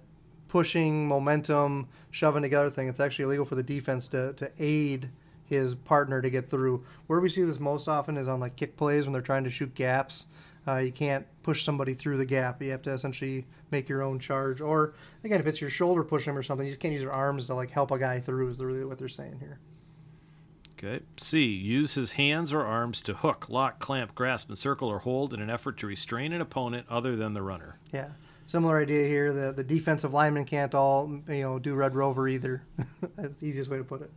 pushing 0.48 1.08
momentum, 1.08 1.88
shoving 2.10 2.42
together 2.42 2.70
thing. 2.70 2.88
It's 2.88 3.00
actually 3.00 3.24
illegal 3.24 3.44
for 3.44 3.56
the 3.56 3.62
defense 3.62 4.08
to 4.08 4.32
to 4.34 4.50
aid 4.58 5.10
his 5.46 5.74
partner 5.74 6.22
to 6.22 6.30
get 6.30 6.48
through. 6.48 6.84
Where 7.06 7.20
we 7.20 7.28
see 7.28 7.42
this 7.42 7.60
most 7.60 7.88
often 7.88 8.16
is 8.16 8.28
on 8.28 8.40
like 8.40 8.56
kick 8.56 8.76
plays 8.76 9.04
when 9.04 9.12
they're 9.12 9.22
trying 9.22 9.44
to 9.44 9.50
shoot 9.50 9.74
gaps. 9.74 10.26
Uh, 10.66 10.76
you 10.76 10.92
can't 10.92 11.26
push 11.42 11.62
somebody 11.62 11.92
through 11.92 12.16
the 12.16 12.24
gap. 12.24 12.62
You 12.62 12.70
have 12.70 12.80
to 12.82 12.92
essentially 12.92 13.46
make 13.70 13.88
your 13.88 14.00
own 14.00 14.18
charge. 14.18 14.62
Or 14.62 14.94
again, 15.22 15.38
if 15.38 15.46
it's 15.46 15.60
your 15.60 15.68
shoulder 15.68 16.02
pushing 16.02 16.34
or 16.34 16.42
something, 16.42 16.64
you 16.64 16.72
just 16.72 16.80
can't 16.80 16.92
use 16.92 17.02
your 17.02 17.12
arms 17.12 17.46
to 17.48 17.54
like 17.54 17.70
help 17.70 17.90
a 17.90 17.98
guy 17.98 18.20
through. 18.20 18.48
Is 18.48 18.62
really 18.62 18.84
what 18.84 18.98
they're 18.98 19.08
saying 19.08 19.38
here. 19.40 19.58
Okay. 20.78 21.00
C. 21.16 21.44
Use 21.44 21.94
his 21.94 22.12
hands 22.12 22.52
or 22.52 22.62
arms 22.62 23.00
to 23.02 23.14
hook, 23.14 23.48
lock, 23.48 23.78
clamp, 23.78 24.14
grasp, 24.14 24.50
encircle, 24.50 24.88
or 24.88 25.00
hold 25.00 25.32
in 25.32 25.40
an 25.40 25.50
effort 25.50 25.78
to 25.78 25.86
restrain 25.86 26.32
an 26.32 26.40
opponent 26.40 26.86
other 26.90 27.16
than 27.16 27.34
the 27.34 27.42
runner. 27.42 27.78
Yeah. 27.92 28.08
Similar 28.46 28.82
idea 28.82 29.06
here. 29.06 29.32
The 29.32 29.52
the 29.52 29.64
defensive 29.64 30.12
linemen 30.12 30.44
can't 30.44 30.74
all 30.74 31.10
you 31.28 31.42
know 31.42 31.58
do 31.58 31.74
Red 31.74 31.94
Rover 31.94 32.28
either. 32.28 32.62
That's 33.16 33.40
the 33.40 33.46
easiest 33.46 33.70
way 33.70 33.78
to 33.78 33.84
put 33.84 34.02
it. 34.02 34.10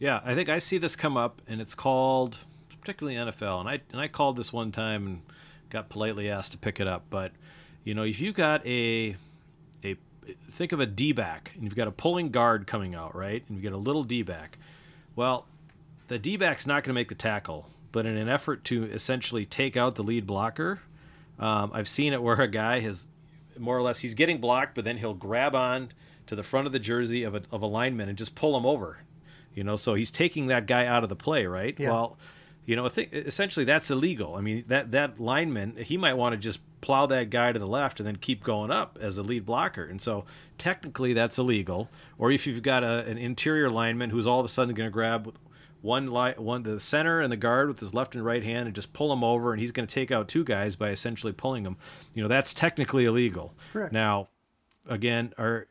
Yeah, 0.00 0.20
I 0.24 0.34
think 0.34 0.48
I 0.48 0.58
see 0.58 0.78
this 0.78 0.96
come 0.96 1.16
up, 1.16 1.40
and 1.46 1.60
it's 1.60 1.74
called 1.74 2.38
particularly 2.80 3.16
NFL, 3.18 3.60
and 3.60 3.68
I 3.68 3.80
and 3.92 4.00
I 4.00 4.08
called 4.08 4.36
this 4.36 4.52
one 4.52 4.72
time 4.72 5.06
and 5.06 5.22
got 5.68 5.90
politely 5.90 6.28
asked 6.28 6.52
to 6.52 6.58
pick 6.58 6.80
it 6.80 6.88
up. 6.88 7.04
But 7.08 7.30
you 7.84 7.94
know, 7.94 8.02
if 8.02 8.20
you 8.20 8.32
got 8.32 8.66
a 8.66 9.16
a 9.84 9.96
think 10.50 10.72
of 10.72 10.80
a 10.80 10.86
D 10.86 11.12
back, 11.12 11.52
and 11.54 11.62
you've 11.62 11.76
got 11.76 11.86
a 11.86 11.92
pulling 11.92 12.30
guard 12.30 12.66
coming 12.66 12.96
out, 12.96 13.14
right, 13.14 13.44
and 13.48 13.56
you 13.56 13.62
get 13.62 13.72
a 13.72 13.78
little 13.78 14.02
D 14.02 14.22
back. 14.22 14.58
Well, 15.16 15.46
the 16.08 16.18
D 16.18 16.36
back's 16.36 16.66
not 16.66 16.84
going 16.84 16.90
to 16.90 16.94
make 16.94 17.08
the 17.08 17.14
tackle, 17.14 17.68
but 17.92 18.06
in 18.06 18.16
an 18.16 18.28
effort 18.28 18.64
to 18.64 18.84
essentially 18.84 19.44
take 19.44 19.76
out 19.76 19.94
the 19.94 20.02
lead 20.02 20.26
blocker, 20.26 20.80
um, 21.38 21.70
I've 21.74 21.88
seen 21.88 22.12
it 22.12 22.22
where 22.22 22.40
a 22.40 22.48
guy 22.48 22.80
has 22.80 23.08
more 23.58 23.76
or 23.76 23.82
less 23.82 24.00
he's 24.00 24.14
getting 24.14 24.40
blocked, 24.40 24.74
but 24.74 24.84
then 24.84 24.96
he'll 24.96 25.14
grab 25.14 25.54
on 25.54 25.90
to 26.26 26.36
the 26.36 26.42
front 26.42 26.66
of 26.66 26.72
the 26.72 26.78
jersey 26.78 27.24
of 27.24 27.34
a, 27.34 27.42
of 27.50 27.62
a 27.62 27.66
lineman 27.66 28.08
and 28.08 28.16
just 28.16 28.34
pull 28.34 28.56
him 28.56 28.64
over 28.64 29.00
you 29.54 29.64
know, 29.64 29.76
so 29.76 29.94
he's 29.94 30.10
taking 30.10 30.46
that 30.48 30.66
guy 30.66 30.86
out 30.86 31.02
of 31.02 31.08
the 31.08 31.16
play, 31.16 31.46
right? 31.46 31.74
Yeah. 31.78 31.90
Well, 31.90 32.16
you 32.66 32.76
know, 32.76 32.86
essentially 32.86 33.64
that's 33.64 33.90
illegal. 33.90 34.36
I 34.36 34.40
mean, 34.40 34.64
that 34.68 34.92
that 34.92 35.20
lineman 35.20 35.76
he 35.76 35.96
might 35.96 36.14
want 36.14 36.34
to 36.34 36.36
just 36.36 36.60
plow 36.80 37.06
that 37.06 37.30
guy 37.30 37.52
to 37.52 37.58
the 37.58 37.66
left 37.66 38.00
and 38.00 38.06
then 38.06 38.16
keep 38.16 38.42
going 38.42 38.70
up 38.70 38.98
as 39.00 39.18
a 39.18 39.22
lead 39.22 39.44
blocker, 39.44 39.84
and 39.84 40.00
so 40.00 40.24
technically 40.58 41.12
that's 41.12 41.38
illegal. 41.38 41.88
Or 42.18 42.30
if 42.30 42.46
you've 42.46 42.62
got 42.62 42.84
a, 42.84 43.04
an 43.06 43.18
interior 43.18 43.70
lineman 43.70 44.10
who's 44.10 44.26
all 44.26 44.40
of 44.40 44.46
a 44.46 44.48
sudden 44.48 44.74
going 44.74 44.88
to 44.88 44.92
grab 44.92 45.34
one 45.82 46.12
li- 46.12 46.34
one 46.36 46.62
the 46.62 46.78
center 46.78 47.20
and 47.20 47.32
the 47.32 47.36
guard 47.36 47.68
with 47.68 47.80
his 47.80 47.94
left 47.94 48.14
and 48.14 48.24
right 48.24 48.42
hand 48.42 48.66
and 48.66 48.74
just 48.74 48.92
pull 48.92 49.12
him 49.12 49.24
over, 49.24 49.52
and 49.52 49.60
he's 49.60 49.72
going 49.72 49.86
to 49.86 49.94
take 49.94 50.10
out 50.10 50.28
two 50.28 50.44
guys 50.44 50.76
by 50.76 50.90
essentially 50.90 51.32
pulling 51.32 51.62
them. 51.62 51.76
You 52.14 52.22
know, 52.22 52.28
that's 52.28 52.52
technically 52.52 53.06
illegal. 53.06 53.54
Correct. 53.72 53.92
Now, 53.92 54.28
again, 54.88 55.32
are 55.38 55.66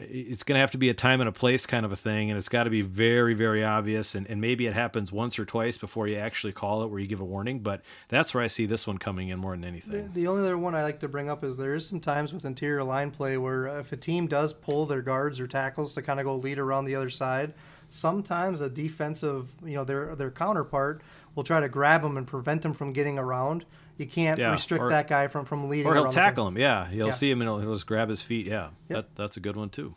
it's 0.00 0.42
going 0.42 0.54
to 0.54 0.60
have 0.60 0.70
to 0.70 0.78
be 0.78 0.88
a 0.88 0.94
time 0.94 1.20
and 1.20 1.28
a 1.28 1.32
place 1.32 1.66
kind 1.66 1.84
of 1.84 1.92
a 1.92 1.96
thing 1.96 2.30
and 2.30 2.38
it's 2.38 2.48
got 2.48 2.64
to 2.64 2.70
be 2.70 2.82
very 2.82 3.34
very 3.34 3.64
obvious 3.64 4.14
and, 4.14 4.26
and 4.28 4.40
maybe 4.40 4.66
it 4.66 4.72
happens 4.72 5.10
once 5.10 5.38
or 5.38 5.44
twice 5.44 5.76
before 5.76 6.06
you 6.06 6.16
actually 6.16 6.52
call 6.52 6.82
it 6.82 6.88
where 6.88 7.00
you 7.00 7.06
give 7.06 7.20
a 7.20 7.24
warning 7.24 7.58
but 7.58 7.82
that's 8.08 8.32
where 8.32 8.42
i 8.42 8.46
see 8.46 8.66
this 8.66 8.86
one 8.86 8.98
coming 8.98 9.28
in 9.28 9.38
more 9.38 9.52
than 9.52 9.64
anything. 9.64 10.04
the, 10.04 10.20
the 10.20 10.26
only 10.26 10.42
other 10.42 10.56
one 10.56 10.74
i 10.74 10.82
like 10.82 11.00
to 11.00 11.08
bring 11.08 11.28
up 11.28 11.42
is 11.42 11.56
there 11.56 11.74
is 11.74 11.86
some 11.86 12.00
times 12.00 12.32
with 12.32 12.44
interior 12.44 12.84
line 12.84 13.10
play 13.10 13.36
where 13.36 13.66
if 13.78 13.92
a 13.92 13.96
team 13.96 14.26
does 14.26 14.52
pull 14.52 14.86
their 14.86 15.02
guards 15.02 15.40
or 15.40 15.46
tackles 15.46 15.94
to 15.94 16.02
kind 16.02 16.20
of 16.20 16.24
go 16.24 16.34
lead 16.34 16.58
around 16.58 16.84
the 16.84 16.94
other 16.94 17.10
side 17.10 17.52
sometimes 17.88 18.60
a 18.60 18.68
defensive 18.68 19.48
you 19.64 19.74
know 19.74 19.84
their 19.84 20.14
their 20.14 20.30
counterpart 20.30 21.02
will 21.34 21.44
try 21.44 21.60
to 21.60 21.68
grab 21.68 22.02
them 22.02 22.16
and 22.16 22.26
prevent 22.26 22.62
them 22.62 22.72
from 22.72 22.92
getting 22.92 23.18
around 23.18 23.64
You 23.98 24.06
can't 24.06 24.38
Yeah, 24.38 24.52
restrict 24.52 24.82
or- 24.82 24.90
that 24.90 25.08
guy 25.08 25.26
from 25.28 25.44
from 25.44 25.68
leading. 25.68 25.86
Or 25.86 25.94
he'll 25.94 26.06
tackle 26.08 26.46
him. 26.48 26.56
Yeah, 26.56 26.88
he'll 26.88 27.06
Yeah. 27.06 27.12
see 27.12 27.30
him 27.30 27.40
and 27.42 27.48
he'll, 27.48 27.58
he'll 27.58 27.74
just 27.74 27.86
grab 27.86 28.08
his 28.08 28.22
feet. 28.22 28.46
Yeah, 28.46 28.68
that, 28.88 29.14
that's 29.16 29.36
a 29.36 29.40
good 29.40 29.56
one 29.56 29.68
too. 29.70 29.94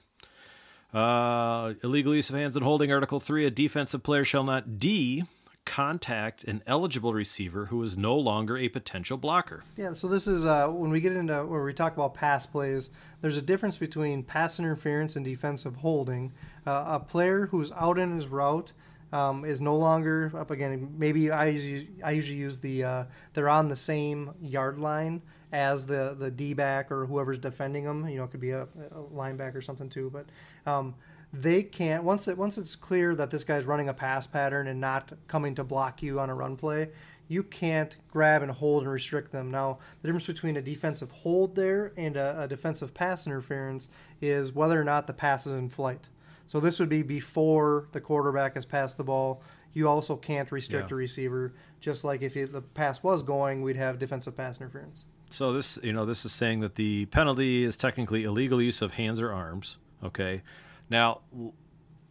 Uh, 0.94 1.74
illegal 1.84 2.14
use 2.14 2.30
of 2.30 2.36
hands 2.36 2.56
and 2.58 2.66
holding. 2.66 2.92
Article 2.92 3.20
three: 3.20 3.46
A 3.46 3.52
defensive 3.52 4.04
player 4.04 4.26
shall 4.26 4.44
not 4.44 4.80
d 4.80 5.24
contact 5.64 6.44
an 6.46 6.64
eligible 6.66 7.14
receiver 7.14 7.68
who 7.68 7.82
is 7.84 7.96
no 7.96 8.18
longer 8.18 8.58
a 8.58 8.68
potential 8.68 9.16
blocker. 9.16 9.64
Yeah, 9.78 9.94
so 9.94 10.08
this 10.08 10.28
is 10.28 10.46
uh, 10.46 10.68
when 10.68 10.90
we 10.92 11.00
get 11.00 11.14
into 11.14 11.46
where 11.46 11.64
we 11.64 11.74
talk 11.74 11.94
about 11.94 12.14
pass 12.16 12.46
plays. 12.48 12.90
There's 13.22 13.38
a 13.38 13.42
difference 13.44 13.78
between 13.78 14.24
pass 14.24 14.60
interference 14.60 15.16
and 15.16 15.24
defensive 15.24 15.76
holding. 15.78 16.34
Uh, 16.66 16.84
a 16.88 17.00
player 17.00 17.46
who's 17.46 17.72
out 17.74 18.00
in 18.00 18.16
his 18.16 18.28
route 18.28 18.72
um, 19.12 19.46
is 19.46 19.62
no 19.62 19.76
longer 19.76 20.32
up 20.38 20.52
again. 20.52 20.96
Maybe 20.98 21.32
I 21.32 21.48
usually, 21.48 21.90
I 22.04 22.12
usually 22.12 22.38
use 22.38 22.60
the 22.60 22.84
uh, 22.84 23.04
they're 23.34 23.50
on 23.50 23.68
the 23.68 23.76
same 23.76 24.32
yard 24.42 24.80
line 24.80 25.22
as 25.52 25.86
the 25.86 26.16
the 26.18 26.32
D 26.32 26.54
back 26.54 26.92
or 26.92 27.06
whoever's 27.06 27.38
defending 27.38 27.84
them. 27.84 28.08
You 28.08 28.18
know, 28.18 28.24
it 28.24 28.32
could 28.32 28.40
be 28.40 28.52
a, 28.52 28.64
a 28.64 29.04
linebacker 29.14 29.56
or 29.56 29.62
something 29.62 29.90
too, 29.90 30.10
but. 30.12 30.26
Um, 30.70 30.96
they 31.34 31.64
can't 31.64 32.04
once 32.04 32.28
it 32.28 32.38
once 32.38 32.58
it's 32.58 32.76
clear 32.76 33.16
that 33.16 33.30
this 33.30 33.46
guy's 33.46 33.64
running 33.64 33.88
a 33.88 33.94
pass 33.94 34.28
pattern 34.28 34.68
and 34.68 34.82
not 34.82 35.14
coming 35.28 35.56
to 35.56 35.64
block 35.64 36.04
you 36.04 36.20
on 36.20 36.30
a 36.30 36.36
run 36.36 36.58
play 36.58 36.90
you 37.30 37.42
can't 37.42 37.96
grab 38.10 38.42
and 38.42 38.52
hold 38.52 38.84
and 38.84 38.92
restrict 38.92 39.32
them 39.32 39.50
now 39.50 39.80
the 40.02 40.10
difference 40.10 40.28
between 40.28 40.58
a 40.58 40.62
defensive 40.62 41.10
hold 41.10 41.56
there 41.56 41.94
and 41.96 42.18
a, 42.18 42.42
a 42.42 42.48
defensive 42.50 42.94
pass 42.94 43.26
interference 43.26 43.88
is 44.22 44.52
whether 44.52 44.80
or 44.80 44.84
not 44.84 45.08
the 45.08 45.14
pass 45.14 45.48
is 45.48 45.54
in 45.54 45.70
flight 45.70 46.10
so 46.52 46.60
this 46.60 46.80
would 46.80 46.90
be 46.90 47.02
before 47.02 47.88
the 47.94 48.02
quarterback 48.02 48.56
has 48.56 48.66
passed 48.66 48.98
the 48.98 49.04
ball 49.04 49.42
you 49.74 49.88
also 49.88 50.18
can't 50.18 50.52
restrict 50.52 50.90
Yeah. 50.92 50.96
a 50.96 50.98
receiver 50.98 51.54
just 51.80 52.04
like 52.04 52.22
if 52.22 52.34
the 52.34 52.62
pass 52.62 53.02
was 53.04 53.24
going 53.24 53.62
we'd 53.62 53.78
have 53.78 54.00
defensive 54.00 54.36
pass 54.36 54.60
interference 54.60 55.06
So 55.30 55.54
this, 55.54 55.80
you 55.82 55.94
know, 55.94 56.06
this 56.06 56.26
is 56.26 56.34
saying 56.34 56.60
that 56.60 56.76
the 56.76 57.06
penalty 57.06 57.64
is 57.64 57.78
technically 57.78 58.26
illegal 58.26 58.62
use 58.62 58.82
of 58.82 58.92
hands 58.92 59.22
or 59.22 59.32
arms. 59.32 59.78
Okay. 60.04 60.42
Now, 60.90 61.22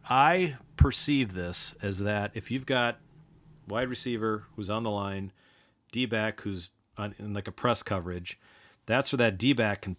I 0.08 0.56
perceive 0.76 1.34
this 1.34 1.74
as 1.82 1.98
that 1.98 2.30
if 2.32 2.50
you've 2.50 2.64
got 2.64 2.96
wide 3.68 3.90
receiver 3.90 4.44
who's 4.56 4.70
on 4.70 4.84
the 4.84 4.90
line, 4.90 5.32
D 5.92 6.06
back 6.06 6.40
who's 6.40 6.70
on 6.96 7.14
in 7.18 7.34
like 7.34 7.46
a 7.46 7.52
press 7.52 7.82
coverage, 7.82 8.38
that's 8.86 9.12
where 9.12 9.18
that 9.18 9.36
D 9.36 9.52
back 9.52 9.82
can 9.82 9.96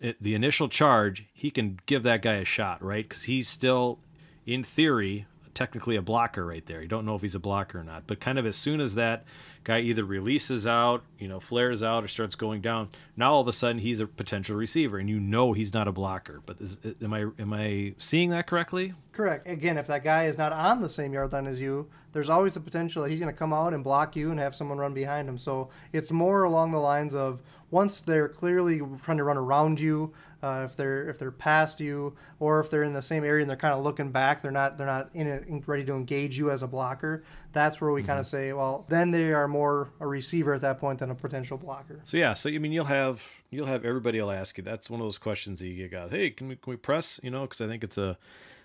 the 0.00 0.34
initial 0.34 0.68
charge 0.68 1.26
he 1.32 1.50
can 1.50 1.78
give 1.86 2.02
that 2.02 2.22
guy 2.22 2.34
a 2.34 2.44
shot, 2.44 2.82
right? 2.82 3.08
Because 3.08 3.24
he's 3.24 3.48
still, 3.48 3.98
in 4.46 4.62
theory, 4.62 5.26
technically 5.54 5.96
a 5.96 6.02
blocker 6.02 6.44
right 6.46 6.64
there. 6.66 6.82
You 6.82 6.88
don't 6.88 7.04
know 7.04 7.14
if 7.14 7.22
he's 7.22 7.34
a 7.34 7.40
blocker 7.40 7.80
or 7.80 7.84
not, 7.84 8.06
but 8.06 8.20
kind 8.20 8.38
of 8.38 8.46
as 8.46 8.56
soon 8.56 8.80
as 8.80 8.94
that 8.94 9.24
guy 9.64 9.80
either 9.80 10.04
releases 10.04 10.66
out, 10.66 11.02
you 11.18 11.28
know, 11.28 11.40
flares 11.40 11.82
out, 11.82 12.04
or 12.04 12.08
starts 12.08 12.34
going 12.34 12.60
down, 12.60 12.88
now 13.16 13.34
all 13.34 13.40
of 13.40 13.48
a 13.48 13.52
sudden 13.52 13.78
he's 13.78 14.00
a 14.00 14.06
potential 14.06 14.56
receiver, 14.56 14.98
and 14.98 15.08
you 15.08 15.20
know 15.20 15.52
he's 15.52 15.74
not 15.74 15.88
a 15.88 15.92
blocker. 15.92 16.40
But 16.46 16.60
is, 16.60 16.78
am 17.02 17.12
I 17.12 17.26
am 17.38 17.52
I 17.52 17.94
seeing 17.98 18.30
that 18.30 18.46
correctly? 18.46 18.94
Correct. 19.12 19.46
Again, 19.48 19.76
if 19.76 19.86
that 19.88 20.04
guy 20.04 20.24
is 20.24 20.38
not 20.38 20.52
on 20.52 20.80
the 20.80 20.88
same 20.88 21.12
yard 21.12 21.32
line 21.32 21.46
as 21.46 21.60
you, 21.60 21.90
there's 22.12 22.30
always 22.30 22.54
the 22.54 22.60
potential 22.60 23.02
that 23.02 23.10
he's 23.10 23.20
going 23.20 23.32
to 23.32 23.38
come 23.38 23.52
out 23.52 23.74
and 23.74 23.84
block 23.84 24.16
you 24.16 24.30
and 24.30 24.40
have 24.40 24.56
someone 24.56 24.78
run 24.78 24.94
behind 24.94 25.28
him. 25.28 25.38
So 25.38 25.68
it's 25.92 26.10
more 26.10 26.44
along 26.44 26.70
the 26.70 26.78
lines 26.78 27.14
of 27.14 27.42
once 27.70 28.00
they're 28.00 28.28
clearly 28.28 28.80
trying 29.02 29.18
to 29.18 29.24
run 29.24 29.36
around 29.36 29.78
you, 29.78 30.12
uh, 30.42 30.62
if 30.64 30.76
they're 30.76 31.08
if 31.08 31.18
they're 31.18 31.30
past 31.30 31.80
you, 31.80 32.16
or 32.38 32.60
if 32.60 32.70
they're 32.70 32.82
in 32.82 32.92
the 32.92 33.02
same 33.02 33.24
area 33.24 33.42
and 33.42 33.50
they're 33.50 33.56
kind 33.56 33.74
of 33.74 33.84
looking 33.84 34.10
back, 34.10 34.42
they're 34.42 34.50
not 34.50 34.78
they're 34.78 34.86
not 34.86 35.10
in 35.14 35.26
it 35.26 35.44
ready 35.66 35.84
to 35.84 35.94
engage 35.94 36.38
you 36.38 36.50
as 36.50 36.62
a 36.62 36.66
blocker. 36.66 37.22
That's 37.52 37.80
where 37.80 37.90
we 37.90 38.02
kind 38.02 38.18
of 38.18 38.26
say, 38.26 38.52
well, 38.52 38.86
then 38.88 39.10
they 39.10 39.32
are 39.32 39.48
more 39.48 39.90
a 40.00 40.06
receiver 40.06 40.54
at 40.54 40.60
that 40.62 40.78
point 40.78 41.00
than 41.00 41.10
a 41.10 41.14
potential 41.14 41.58
blocker. 41.58 42.00
So 42.04 42.16
yeah, 42.16 42.34
so 42.34 42.48
I 42.48 42.58
mean, 42.58 42.72
you'll 42.72 42.84
have 42.86 43.24
you'll 43.50 43.66
have 43.66 43.84
everybody 43.84 44.20
will 44.20 44.30
ask 44.30 44.56
you. 44.56 44.64
That's 44.64 44.88
one 44.88 45.00
of 45.00 45.04
those 45.04 45.18
questions 45.18 45.58
that 45.58 45.68
you 45.68 45.88
get. 45.88 46.10
Hey, 46.10 46.30
can 46.30 46.48
we 46.48 46.56
can 46.56 46.70
we 46.70 46.76
press? 46.76 47.20
You 47.22 47.30
know, 47.30 47.42
because 47.42 47.60
I 47.60 47.66
think 47.66 47.84
it's 47.84 47.98
a 47.98 48.16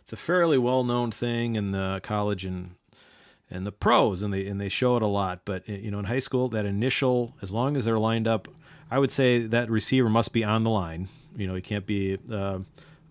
it's 0.01 0.13
a 0.13 0.17
fairly 0.17 0.58
well 0.58 0.84
known 0.84 1.12
thing 1.12 1.55
in 1.55 1.72
the 1.72 2.00
college 2.03 2.46
and 2.46 2.75
and 3.50 3.65
the 3.65 3.72
pros, 3.72 4.24
and 4.24 4.34
they 4.34 4.46
and 4.48 4.60
they 4.60 4.70
show 4.70 4.96
it 4.98 5.03
a 5.03 5.08
lot. 5.08 5.41
But 5.46 5.63
eh, 5.67 5.77
you 5.77 5.91
know, 5.91 6.00
in 6.00 6.05
high 6.05 6.20
school, 6.20 6.48
that 6.50 6.65
initial, 6.65 7.36
as 7.41 7.51
long 7.51 7.75
as 7.75 7.86
they're 7.86 8.00
lined 8.00 8.27
up, 8.27 8.48
I 8.92 9.00
would 9.00 9.12
say 9.12 9.46
that 9.48 9.70
receiver 9.70 10.10
must 10.10 10.32
be 10.34 10.44
on 10.44 10.63
the 10.63 10.70
line. 10.70 11.08
You 11.36 11.48
know, 11.48 11.56
he 11.56 11.62
can't 11.62 11.86
be 11.86 12.18
uh, 12.32 12.60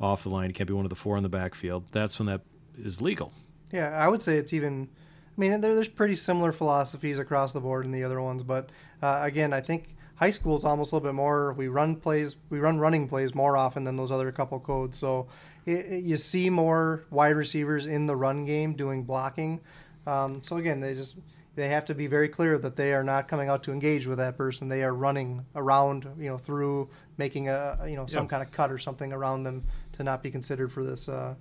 off 0.00 0.22
the 0.22 0.28
line. 0.30 0.48
He 0.48 0.52
can't 0.54 0.68
be 0.68 0.74
one 0.74 0.84
of 0.86 0.90
the 0.90 0.96
four 0.96 1.16
in 1.16 1.22
the 1.22 1.28
backfield. 1.28 1.84
That's 1.92 2.18
when 2.18 2.26
that 2.26 2.40
is 2.82 3.00
legal. 3.00 3.32
Yeah, 3.72 3.88
I 3.90 4.08
would 4.08 4.22
say 4.22 4.36
it's 4.36 4.52
even. 4.52 4.88
I 5.36 5.40
mean, 5.40 5.60
there, 5.60 5.74
there's 5.74 5.88
pretty 5.88 6.14
similar 6.14 6.52
philosophies 6.52 7.18
across 7.18 7.52
the 7.52 7.60
board 7.60 7.84
in 7.84 7.90
the 7.90 8.04
other 8.04 8.20
ones, 8.22 8.44
but 8.44 8.70
uh, 9.02 9.18
again, 9.22 9.52
I 9.52 9.60
think 9.60 9.96
high 10.14 10.30
school 10.30 10.54
is 10.56 10.64
almost 10.64 10.92
a 10.92 10.94
little 10.94 11.08
bit 11.08 11.14
more. 11.16 11.52
We 11.54 11.66
run 11.66 11.96
plays, 11.96 12.36
we 12.50 12.60
run 12.60 12.78
running 12.78 13.08
plays 13.08 13.34
more 13.34 13.56
often 13.56 13.82
than 13.82 13.96
those 13.96 14.12
other 14.12 14.30
couple 14.30 14.60
codes. 14.60 14.96
So 14.96 15.26
it, 15.66 15.72
it- 15.86 16.04
you 16.04 16.16
see 16.16 16.50
more 16.50 17.04
wide 17.10 17.34
receivers 17.36 17.86
in 17.86 18.06
the 18.06 18.14
run 18.14 18.44
game 18.44 18.74
doing 18.74 19.02
blocking. 19.02 19.60
Um, 20.06 20.40
so 20.44 20.56
again, 20.58 20.78
they 20.78 20.94
just 20.94 21.16
they 21.56 21.68
have 21.68 21.84
to 21.86 21.94
be 21.94 22.06
very 22.06 22.28
clear 22.28 22.58
that 22.58 22.76
they 22.76 22.92
are 22.94 23.04
not 23.04 23.28
coming 23.28 23.48
out 23.48 23.62
to 23.64 23.72
engage 23.72 24.06
with 24.06 24.18
that 24.18 24.36
person. 24.36 24.68
They 24.68 24.82
are 24.82 24.92
running 24.94 25.44
around, 25.54 26.06
you 26.18 26.28
know, 26.28 26.38
through 26.38 26.88
making 27.16 27.48
a 27.48 27.78
you 27.88 27.96
know 27.96 28.06
some 28.06 28.24
Yeah. 28.24 28.28
kind 28.28 28.42
of 28.42 28.50
cut 28.50 28.72
or 28.72 28.78
something 28.78 29.12
around 29.12 29.44
them 29.44 29.64
to 29.92 30.02
not 30.02 30.22
be 30.22 30.30
considered 30.30 30.72
for 30.72 30.84
this. 30.84 31.08
Uh, 31.08 31.34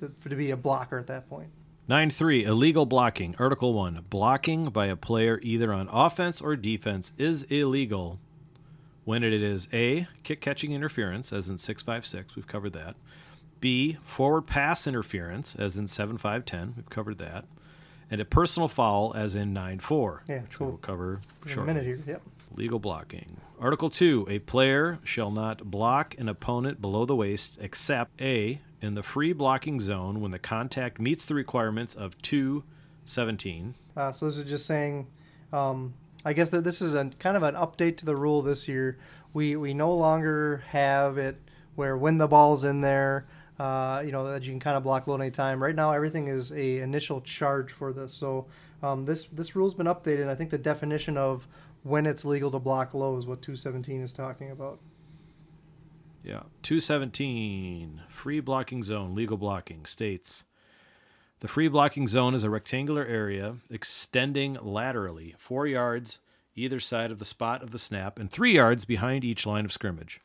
to, 0.00 0.10
to 0.28 0.34
be 0.34 0.50
a 0.50 0.56
blocker 0.56 0.98
at 0.98 1.06
that 1.06 1.28
point. 1.28 1.48
9 1.86 2.10
3. 2.10 2.44
Illegal 2.44 2.86
blocking. 2.86 3.36
Article 3.38 3.74
1. 3.74 4.06
Blocking 4.10 4.70
by 4.70 4.86
a 4.86 4.96
player 4.96 5.38
either 5.42 5.72
on 5.72 5.88
offense 5.92 6.40
or 6.40 6.56
defense 6.56 7.12
is 7.18 7.42
illegal 7.44 8.18
when 9.04 9.22
it 9.22 9.34
is 9.34 9.68
A. 9.72 10.08
Kick 10.22 10.40
catching 10.40 10.72
interference, 10.72 11.32
as 11.32 11.50
in 11.50 11.58
656. 11.58 12.34
We've 12.36 12.46
covered 12.46 12.72
that. 12.72 12.96
B. 13.60 13.98
Forward 14.02 14.42
pass 14.46 14.86
interference, 14.86 15.54
as 15.54 15.76
in 15.78 15.86
7510. 15.86 16.74
We've 16.76 16.90
covered 16.90 17.18
that. 17.18 17.44
And 18.10 18.20
a 18.20 18.24
personal 18.24 18.68
foul, 18.68 19.12
as 19.14 19.34
in 19.34 19.52
9 19.52 19.80
4. 19.80 20.24
Yeah, 20.28 20.42
which 20.42 20.58
cool. 20.58 20.68
we'll 20.68 20.76
cover 20.78 21.20
In 21.46 21.58
a 21.58 21.64
minute 21.64 21.84
here. 21.84 21.98
Yep. 22.06 22.22
Legal 22.56 22.78
blocking. 22.78 23.36
Article 23.60 23.90
2. 23.90 24.26
A 24.28 24.38
player 24.40 24.98
shall 25.02 25.30
not 25.30 25.70
block 25.70 26.14
an 26.18 26.28
opponent 26.28 26.80
below 26.80 27.04
the 27.04 27.16
waist 27.16 27.58
except 27.60 28.20
A. 28.20 28.60
In 28.80 28.94
the 28.94 29.02
free 29.02 29.32
blocking 29.32 29.80
zone 29.80 30.20
when 30.20 30.30
the 30.30 30.38
contact 30.38 31.00
meets 31.00 31.24
the 31.24 31.34
requirements 31.34 31.94
of 31.94 32.20
217. 32.20 33.74
Uh, 33.96 34.12
so 34.12 34.26
this 34.26 34.36
is 34.36 34.44
just 34.44 34.66
saying, 34.66 35.06
um, 35.54 35.94
I 36.24 36.34
guess 36.34 36.50
that 36.50 36.64
this 36.64 36.82
is 36.82 36.94
a 36.94 37.10
kind 37.18 37.36
of 37.36 37.42
an 37.42 37.54
update 37.54 37.96
to 37.98 38.06
the 38.06 38.14
rule 38.14 38.42
this 38.42 38.68
year. 38.68 38.98
We 39.32 39.56
we 39.56 39.72
no 39.72 39.94
longer 39.94 40.64
have 40.68 41.16
it 41.16 41.36
where 41.74 41.96
when 41.96 42.18
the 42.18 42.28
ball's 42.28 42.64
in 42.64 42.80
there, 42.82 43.26
uh, 43.58 44.02
you 44.04 44.12
know 44.12 44.30
that 44.32 44.44
you 44.44 44.50
can 44.52 44.60
kind 44.60 44.76
of 44.76 44.82
block 44.82 45.06
low 45.06 45.14
any 45.14 45.30
time. 45.30 45.62
Right 45.62 45.74
now, 45.74 45.92
everything 45.92 46.28
is 46.28 46.52
a 46.52 46.78
initial 46.78 47.20
charge 47.20 47.72
for 47.72 47.92
this. 47.92 48.12
So 48.14 48.46
um, 48.82 49.04
this 49.04 49.26
this 49.26 49.54
rule's 49.54 49.74
been 49.74 49.86
updated. 49.86 50.28
I 50.28 50.34
think 50.34 50.50
the 50.50 50.58
definition 50.58 51.16
of 51.16 51.46
when 51.82 52.06
it's 52.06 52.24
legal 52.24 52.50
to 52.50 52.58
block 52.58 52.94
low 52.94 53.16
is 53.16 53.26
what 53.26 53.42
217 53.42 54.02
is 54.02 54.12
talking 54.12 54.50
about. 54.50 54.80
Yeah. 56.22 56.44
217. 56.62 58.00
Free 58.08 58.40
blocking 58.40 58.82
zone. 58.82 59.14
Legal 59.14 59.36
blocking 59.36 59.84
states. 59.84 60.44
The 61.40 61.48
free 61.48 61.68
blocking 61.68 62.08
zone 62.08 62.34
is 62.34 62.42
a 62.42 62.48
rectangular 62.48 63.04
area 63.04 63.56
extending 63.70 64.56
laterally 64.62 65.34
four 65.38 65.66
yards 65.66 66.18
either 66.56 66.80
side 66.80 67.10
of 67.10 67.18
the 67.18 67.24
spot 67.24 67.62
of 67.62 67.70
the 67.70 67.78
snap 67.78 68.18
and 68.18 68.30
three 68.30 68.54
yards 68.54 68.84
behind 68.84 69.24
each 69.24 69.44
line 69.44 69.64
of 69.64 69.72
scrimmage. 69.72 70.20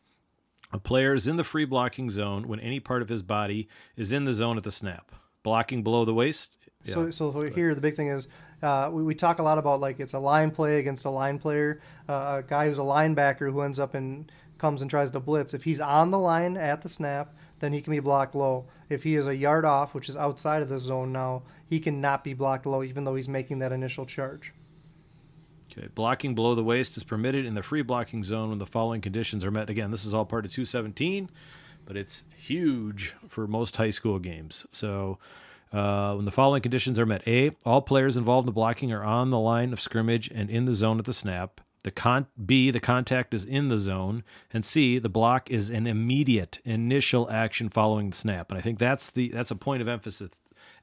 A 0.72 0.80
player 0.80 1.16
is 1.16 1.28
in 1.28 1.38
the 1.38 1.44
free 1.44 1.66
blocking 1.66 2.10
zone 2.10 2.48
when 2.48 2.60
any 2.60 2.80
part 2.80 3.02
of 3.02 3.10
his 3.10 3.24
body 3.24 3.68
is 3.96 4.12
in 4.14 4.26
the 4.26 4.34
zone 4.34 4.58
at 4.58 4.64
the 4.64 4.72
snap. 4.72 5.12
Blocking 5.42 5.84
below 5.84 6.06
the 6.06 6.14
waist. 6.14 6.56
Yeah. 6.84 6.94
So, 6.94 7.12
so 7.12 7.42
here 7.42 7.74
the 7.76 7.82
big 7.82 7.96
thing 7.96 8.08
is 8.08 8.28
uh, 8.62 8.90
we, 8.92 9.04
we 9.04 9.16
talk 9.16 9.40
a 9.40 9.44
lot 9.44 9.58
about 9.58 9.80
like 9.80 10.00
it's 10.00 10.14
a 10.14 10.20
line 10.20 10.52
play 10.52 10.80
against 10.80 11.06
a 11.06 11.10
line 11.10 11.40
player, 11.40 11.82
uh, 12.08 12.38
a 12.40 12.44
guy 12.48 12.68
who's 12.68 12.78
a 12.78 12.84
linebacker 12.84 13.52
who 13.52 13.62
ends 13.62 13.80
up 13.80 13.96
and 13.96 14.32
comes 14.58 14.82
and 14.82 14.92
tries 14.92 15.12
to 15.12 15.20
blitz. 15.20 15.54
If 15.54 15.64
he's 15.64 15.82
on 15.82 16.12
the 16.12 16.20
line 16.20 16.58
at 16.58 16.82
the 16.82 16.90
snap, 16.90 17.34
then 17.60 17.74
he 17.74 17.82
can 17.82 17.92
be 17.92 18.00
blocked 18.00 18.36
low. 18.36 18.68
If 18.90 19.04
he 19.04 19.16
is 19.16 19.28
a 19.28 19.36
yard 19.36 19.66
off, 19.66 19.94
which 19.94 20.10
is 20.10 20.18
outside 20.18 20.62
of 20.62 20.70
the 20.70 20.80
zone 20.80 21.12
now, 21.12 21.44
he 21.66 21.80
cannot 21.80 22.24
be 22.24 22.34
blocked 22.34 22.66
low, 22.66 22.84
even 22.84 23.04
though 23.04 23.16
he's 23.16 23.30
making 23.30 23.60
that 23.60 23.72
initial 23.72 24.06
charge. 24.06 24.54
Okay. 25.80 25.90
Blocking 25.94 26.36
below 26.36 26.56
the 26.56 26.64
waist 26.64 26.98
is 26.98 27.04
permitted 27.04 27.46
in 27.46 27.54
the 27.54 27.64
free 27.64 27.82
blocking 27.82 28.24
zone 28.24 28.50
when 28.50 28.60
the 28.60 28.66
following 28.66 29.02
conditions 29.02 29.46
are 29.46 29.52
met. 29.52 29.70
Again, 29.70 29.92
this 29.92 30.06
is 30.06 30.14
all 30.14 30.26
part 30.26 30.46
of 30.46 30.52
217, 30.52 31.30
but 31.86 31.96
it's 31.96 32.24
huge 32.36 33.16
for 33.28 33.48
most 33.48 33.78
high 33.78 33.90
school 33.90 34.20
games. 34.20 34.66
So, 34.72 35.20
uh, 35.72 36.16
when 36.16 36.26
the 36.26 36.32
following 36.32 36.64
conditions 36.64 36.98
are 36.98 37.06
met 37.06 37.28
A, 37.28 37.52
all 37.64 37.82
players 37.82 38.18
involved 38.18 38.46
in 38.46 38.48
the 38.48 38.54
blocking 38.54 38.92
are 38.92 39.04
on 39.04 39.30
the 39.30 39.40
line 39.40 39.72
of 39.72 39.80
scrimmage 39.80 40.30
and 40.34 40.50
in 40.50 40.66
the 40.66 40.74
zone 40.74 40.98
at 40.98 41.06
the 41.06 41.14
snap. 41.14 41.62
The 41.84 41.92
con- 41.92 42.26
B, 42.44 42.72
the 42.72 42.80
contact 42.80 43.34
is 43.34 43.46
in 43.46 43.68
the 43.70 43.78
zone. 43.78 44.24
And 44.52 44.66
C, 44.66 45.00
the 45.00 45.10
block 45.10 45.50
is 45.50 45.70
an 45.70 45.88
immediate 45.88 46.60
initial 46.66 47.30
action 47.30 47.70
following 47.70 48.10
the 48.10 48.16
snap. 48.16 48.52
And 48.52 48.58
I 48.58 48.62
think 48.62 48.80
that's 48.80 49.12
the 49.12 49.30
that's 49.30 49.52
a 49.52 49.56
point 49.56 49.82
of 49.82 49.88
emphasis 49.88 50.32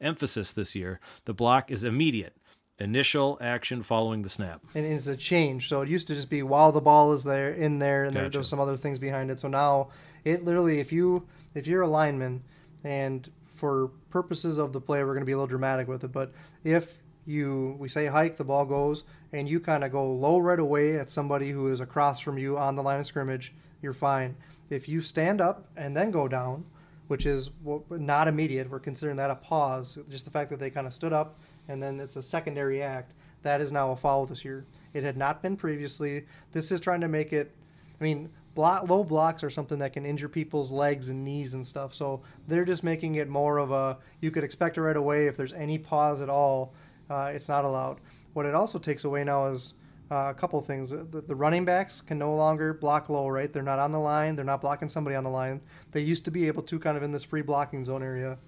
emphasis 0.00 0.52
this 0.52 0.74
year. 0.74 1.00
The 1.24 1.34
block 1.34 1.70
is 1.70 1.84
immediate. 1.84 2.36
Initial 2.78 3.38
action 3.40 3.82
following 3.82 4.20
the 4.22 4.28
snap. 4.28 4.60
and 4.74 4.84
it's 4.84 5.08
a 5.08 5.16
change. 5.16 5.68
So 5.68 5.80
it 5.80 5.88
used 5.88 6.06
to 6.08 6.14
just 6.14 6.28
be 6.28 6.42
while 6.42 6.72
the 6.72 6.80
ball 6.80 7.12
is 7.12 7.24
there 7.24 7.50
in 7.50 7.78
there, 7.78 8.04
and 8.04 8.14
Gotcha. 8.14 8.30
there's 8.30 8.48
some 8.48 8.60
other 8.60 8.76
things 8.76 8.98
behind 8.98 9.30
it. 9.30 9.38
So 9.38 9.48
now 9.48 9.88
it 10.24 10.44
literally, 10.44 10.78
if 10.78 10.92
you 10.92 11.26
if 11.54 11.66
you're 11.66 11.82
a 11.82 11.88
lineman, 11.88 12.42
and 12.84 13.30
for 13.54 13.88
purposes 14.10 14.58
of 14.58 14.74
the 14.74 14.80
play, 14.80 15.02
we're 15.02 15.14
going 15.14 15.20
to 15.20 15.26
be 15.26 15.32
a 15.32 15.36
little 15.36 15.46
dramatic 15.46 15.88
with 15.88 16.04
it, 16.04 16.12
but 16.12 16.32
if 16.64 16.98
you 17.24 17.76
we 17.78 17.88
say 17.88 18.06
hike, 18.06 18.36
the 18.36 18.44
ball 18.44 18.66
goes, 18.66 19.04
and 19.32 19.48
you 19.48 19.58
kind 19.58 19.82
of 19.82 19.90
go 19.90 20.12
low 20.12 20.38
right 20.38 20.58
away 20.60 20.98
at 20.98 21.08
somebody 21.10 21.50
who 21.50 21.68
is 21.68 21.80
across 21.80 22.20
from 22.20 22.36
you 22.36 22.58
on 22.58 22.76
the 22.76 22.82
line 22.82 23.00
of 23.00 23.06
scrimmage, 23.06 23.54
you're 23.80 23.94
fine. 23.94 24.36
If 24.68 24.86
you 24.86 25.00
stand 25.00 25.40
up 25.40 25.66
and 25.76 25.96
then 25.96 26.10
go 26.10 26.28
down, 26.28 26.66
which 27.08 27.24
is 27.24 27.50
not 27.88 28.28
immediate, 28.28 28.68
we're 28.68 28.80
considering 28.80 29.16
that 29.16 29.30
a 29.30 29.34
pause. 29.36 29.96
Just 30.10 30.24
the 30.26 30.30
fact 30.30 30.50
that 30.50 30.58
they 30.58 30.70
kind 30.70 30.86
of 30.86 30.92
stood 30.92 31.12
up 31.14 31.38
and 31.68 31.82
then 31.82 32.00
it's 32.00 32.16
a 32.16 32.22
secondary 32.22 32.82
act. 32.82 33.14
That 33.42 33.60
is 33.60 33.70
now 33.70 33.92
a 33.92 33.96
foul 33.96 34.26
this 34.26 34.44
year. 34.44 34.66
It 34.92 35.04
had 35.04 35.16
not 35.16 35.42
been 35.42 35.56
previously. 35.56 36.24
This 36.52 36.72
is 36.72 36.80
trying 36.80 37.00
to 37.02 37.08
make 37.08 37.32
it. 37.32 37.54
I 38.00 38.04
mean, 38.04 38.30
block, 38.54 38.88
low 38.88 39.04
blocks 39.04 39.44
are 39.44 39.50
something 39.50 39.78
that 39.78 39.92
can 39.92 40.04
injure 40.04 40.28
people's 40.28 40.72
legs 40.72 41.10
and 41.10 41.24
knees 41.24 41.54
and 41.54 41.64
stuff. 41.64 41.94
So 41.94 42.22
they're 42.48 42.64
just 42.64 42.82
making 42.82 43.16
it 43.16 43.28
more 43.28 43.58
of 43.58 43.70
a. 43.70 43.98
You 44.20 44.30
could 44.30 44.44
expect 44.44 44.76
it 44.76 44.82
right 44.82 44.96
away. 44.96 45.26
If 45.26 45.36
there's 45.36 45.52
any 45.52 45.78
pause 45.78 46.20
at 46.20 46.28
all, 46.28 46.74
uh, 47.08 47.30
it's 47.34 47.48
not 47.48 47.64
allowed. 47.64 48.00
What 48.32 48.46
it 48.46 48.54
also 48.54 48.78
takes 48.78 49.04
away 49.04 49.22
now 49.24 49.46
is 49.46 49.74
uh, 50.10 50.28
a 50.30 50.34
couple 50.34 50.60
things. 50.60 50.90
The, 50.90 51.22
the 51.26 51.34
running 51.34 51.64
backs 51.64 52.00
can 52.00 52.18
no 52.18 52.34
longer 52.34 52.74
block 52.74 53.08
low, 53.08 53.28
right? 53.28 53.52
They're 53.52 53.62
not 53.62 53.78
on 53.78 53.92
the 53.92 53.98
line. 53.98 54.36
They're 54.36 54.44
not 54.44 54.60
blocking 54.60 54.88
somebody 54.88 55.16
on 55.16 55.24
the 55.24 55.30
line. 55.30 55.60
They 55.92 56.00
used 56.00 56.24
to 56.26 56.30
be 56.30 56.46
able 56.46 56.62
to 56.64 56.78
kind 56.78 56.96
of 56.96 57.02
in 57.02 57.12
this 57.12 57.24
free 57.24 57.42
blocking 57.42 57.84
zone 57.84 58.02
area. 58.02 58.38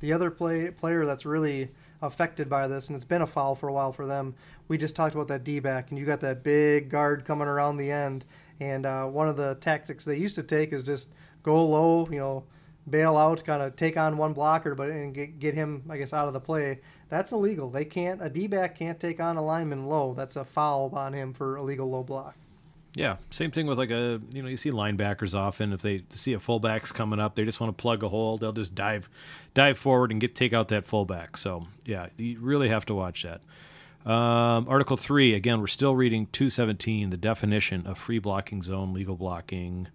The 0.00 0.12
other 0.12 0.30
play 0.30 0.70
player 0.70 1.06
that's 1.06 1.24
really 1.24 1.70
affected 2.04 2.48
by 2.48 2.68
this, 2.68 2.88
and 2.88 2.96
it's 2.96 3.04
been 3.04 3.22
a 3.22 3.26
foul 3.26 3.54
for 3.54 3.68
a 3.68 3.72
while 3.72 3.92
for 3.92 4.06
them. 4.06 4.34
We 4.68 4.78
just 4.78 4.94
talked 4.94 5.14
about 5.14 5.28
that 5.28 5.44
D 5.44 5.58
back, 5.58 5.90
and 5.90 5.98
you 5.98 6.06
got 6.06 6.20
that 6.20 6.42
big 6.42 6.90
guard 6.90 7.24
coming 7.24 7.48
around 7.48 7.76
the 7.76 7.90
end. 7.90 8.24
And 8.60 8.86
uh, 8.86 9.06
one 9.06 9.28
of 9.28 9.36
the 9.36 9.56
tactics 9.60 10.04
they 10.04 10.16
used 10.16 10.36
to 10.36 10.42
take 10.42 10.72
is 10.72 10.82
just 10.82 11.08
go 11.42 11.64
low, 11.66 12.06
you 12.10 12.18
know, 12.18 12.44
bail 12.88 13.16
out, 13.16 13.44
kind 13.44 13.62
of 13.62 13.76
take 13.76 13.96
on 13.96 14.16
one 14.16 14.32
blocker, 14.32 14.74
but 14.74 14.90
and 14.90 15.14
get, 15.14 15.38
get 15.38 15.54
him, 15.54 15.82
I 15.88 15.96
guess, 15.96 16.12
out 16.12 16.28
of 16.28 16.34
the 16.34 16.40
play. 16.40 16.80
That's 17.08 17.32
illegal. 17.32 17.70
They 17.70 17.84
can't. 17.84 18.22
A 18.22 18.28
D 18.28 18.46
back 18.46 18.78
can't 18.78 19.00
take 19.00 19.20
on 19.20 19.36
a 19.36 19.44
lineman 19.44 19.86
low. 19.86 20.14
That's 20.14 20.36
a 20.36 20.44
foul 20.44 20.92
on 20.94 21.12
him 21.12 21.32
for 21.32 21.56
illegal 21.56 21.90
low 21.90 22.02
block. 22.02 22.36
Yeah, 22.96 23.16
same 23.30 23.50
thing 23.50 23.66
with 23.66 23.76
like 23.76 23.90
a 23.90 24.20
you 24.32 24.42
know 24.42 24.48
you 24.48 24.56
see 24.56 24.70
linebackers 24.70 25.34
often 25.34 25.72
if 25.72 25.82
they 25.82 26.04
see 26.10 26.32
a 26.32 26.38
fullback's 26.40 26.92
coming 26.92 27.18
up 27.18 27.34
they 27.34 27.44
just 27.44 27.58
want 27.60 27.76
to 27.76 27.80
plug 27.80 28.04
a 28.04 28.08
hole 28.08 28.38
they'll 28.38 28.52
just 28.52 28.74
dive 28.74 29.08
dive 29.52 29.76
forward 29.78 30.12
and 30.12 30.20
get 30.20 30.36
take 30.36 30.52
out 30.52 30.68
that 30.68 30.86
fullback 30.86 31.36
so 31.36 31.66
yeah 31.84 32.06
you 32.16 32.38
really 32.40 32.68
have 32.68 32.86
to 32.86 32.94
watch 32.94 33.24
that. 33.24 33.40
Um, 34.08 34.68
Article 34.68 34.96
three 34.96 35.34
again 35.34 35.60
we're 35.60 35.66
still 35.66 35.96
reading 35.96 36.26
217 36.30 37.10
the 37.10 37.16
definition 37.16 37.86
of 37.86 37.98
free 37.98 38.20
blocking 38.20 38.62
zone 38.62 38.92
legal 38.92 39.16
blocking. 39.16 39.88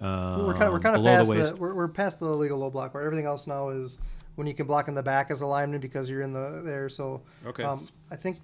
Um, 0.00 0.46
we're 0.46 0.54
kind 0.54 0.64
of 0.64 0.72
we're 0.72 0.80
kind 0.80 0.96
of 0.96 1.04
past 1.04 1.30
the 1.30 1.42
the, 1.42 1.56
we're, 1.56 1.74
we're 1.74 1.88
past 1.88 2.18
the 2.18 2.26
legal 2.26 2.58
low 2.58 2.70
block 2.70 2.92
where 2.92 3.04
everything 3.04 3.26
else 3.26 3.46
now 3.46 3.68
is 3.68 3.98
when 4.34 4.48
you 4.48 4.54
can 4.54 4.66
block 4.66 4.88
in 4.88 4.94
the 4.94 5.02
back 5.02 5.30
as 5.30 5.42
a 5.42 5.46
lineman 5.46 5.80
because 5.80 6.08
you're 6.10 6.22
in 6.22 6.32
the 6.32 6.62
there. 6.64 6.88
So 6.88 7.22
Okay. 7.46 7.62
um, 7.62 7.86
I 8.10 8.16
think 8.16 8.40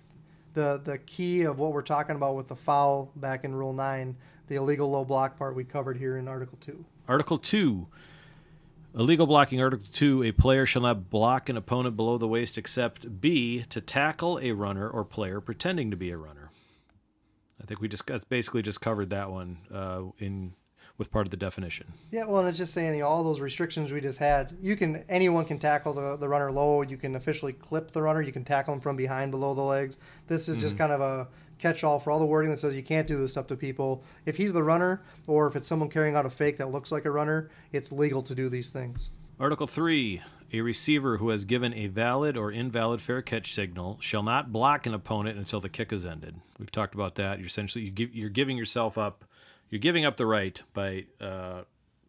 the 0.55 0.81
the 0.85 0.99
key 0.99 1.43
of 1.43 1.59
what 1.59 1.73
we're 1.73 1.83
talking 1.83 2.17
about 2.17 2.37
with 2.37 2.49
the 2.49 2.57
foul 2.57 3.11
back 3.17 3.45
in 3.45 3.55
Rule 3.55 3.73
Nine, 3.73 4.17
the 4.49 4.57
illegal 4.57 4.91
low 4.91 5.05
block 5.05 5.39
part 5.39 5.55
we 5.55 5.65
covered 5.65 5.97
here 5.97 6.17
in 6.17 6.29
Article 6.29 6.59
Two. 6.61 6.85
Article 7.09 7.39
2. 7.39 7.87
Illegal 8.95 9.27
blocking. 9.27 9.63
Article 9.63 9.87
2. 9.93 10.25
A 10.25 10.33
player 10.33 10.67
shall 10.67 10.83
not 10.83 11.09
block 11.09 11.49
an 11.49 11.57
opponent 11.57 11.97
below 11.97 12.19
the 12.19 12.29
waist 12.29 12.59
except 12.59 13.21
B. 13.21 13.65
To 13.71 13.81
tackle 13.81 14.39
a 14.43 14.53
runner 14.53 14.89
or 14.89 15.05
player 15.05 15.41
pretending 15.41 15.91
to 15.91 15.97
be 15.97 16.11
a 16.11 16.19
runner. 16.19 16.51
I 17.61 17.65
think 17.65 17.81
we 17.81 17.89
just 17.89 18.05
basically 18.29 18.63
just 18.63 18.81
covered 18.81 19.11
that 19.11 19.31
one 19.31 19.59
uh, 19.73 20.03
in 20.19 20.53
with 20.99 21.11
part 21.13 21.27
of 21.27 21.31
the 21.31 21.37
definition. 21.37 21.87
Yeah, 22.11 22.25
well, 22.25 22.41
and 22.41 22.49
it's 22.49 22.59
just 22.59 22.75
saying 22.75 22.95
you 22.95 23.01
know, 23.01 23.07
all 23.07 23.23
those 23.23 23.41
restrictions 23.41 23.93
we 23.93 24.01
just 24.01 24.19
had. 24.19 24.57
You 24.61 24.77
can 24.77 25.05
anyone 25.09 25.45
can 25.45 25.59
tackle 25.59 25.93
the, 25.93 26.17
the 26.17 26.29
runner 26.29 26.51
low. 26.53 26.83
You 26.83 26.97
can 26.97 27.15
officially 27.17 27.53
clip 27.53 27.93
the 27.93 28.03
runner. 28.03 28.21
You 28.21 28.33
can 28.33 28.45
tackle 28.45 28.75
him 28.75 28.81
from 28.81 28.97
behind 28.97 29.31
below 29.31 29.55
the 29.55 29.63
legs. 29.63 29.97
This 30.27 30.49
is 30.49 30.57
just 30.57 30.75
mm-hmm. 30.75 30.79
kind 30.79 30.93
of 30.93 31.01
a 31.01 31.29
catch-all 31.59 31.99
for 31.99 32.11
all 32.11 32.19
the 32.19 32.25
wording 32.25 32.51
that 32.51 32.59
says 32.59 32.75
you 32.75 32.83
can't 32.83 33.07
do 33.07 33.19
this 33.19 33.33
stuff 33.33 33.47
to 33.49 33.57
people. 33.57 34.03
If 34.27 34.37
he's 34.37 34.53
the 34.53 34.63
runner, 34.63 35.03
or 35.27 35.47
if 35.47 35.57
it's 35.57 35.67
someone 35.67 35.89
carrying 35.89 36.15
out 36.15 36.27
a 36.27 36.31
fake 36.31 36.59
that 36.59 36.71
looks 36.71 36.93
like 36.93 37.05
a 37.05 37.11
runner, 37.11 37.51
it's 37.73 37.91
legal 37.91 38.23
to 38.23 38.35
do 38.35 38.49
these 38.49 38.71
things. 38.71 39.11
Article 39.41 39.67
3. 39.67 40.23
A 40.51 40.63
receiver 40.63 41.19
who 41.19 41.29
has 41.29 41.45
given 41.45 41.75
a 41.75 41.89
valid 41.89 42.37
or 42.37 42.51
invalid 42.51 43.03
fair 43.03 43.21
catch 43.21 43.53
signal 43.53 43.99
shall 44.01 44.23
not 44.23 44.51
block 44.51 44.87
an 44.87 44.95
opponent 44.95 45.37
until 45.37 45.61
the 45.61 45.69
kick 45.69 45.93
is 45.93 46.07
ended. 46.07 46.37
We've 46.59 46.73
talked 46.73 46.95
about 46.95 47.17
that. 47.17 47.39
You're 47.39 47.49
essentially 47.49 47.85
you 47.85 47.91
give, 47.91 48.15
you're 48.15 48.31
giving 48.31 48.57
yourself 48.57 48.97
up. 48.97 49.25
You're 49.71 49.81
giving 49.81 50.05
up 50.05 50.17
the 50.17 50.27
right 50.27 50.61
by 50.73 51.07
uh, 51.21 51.63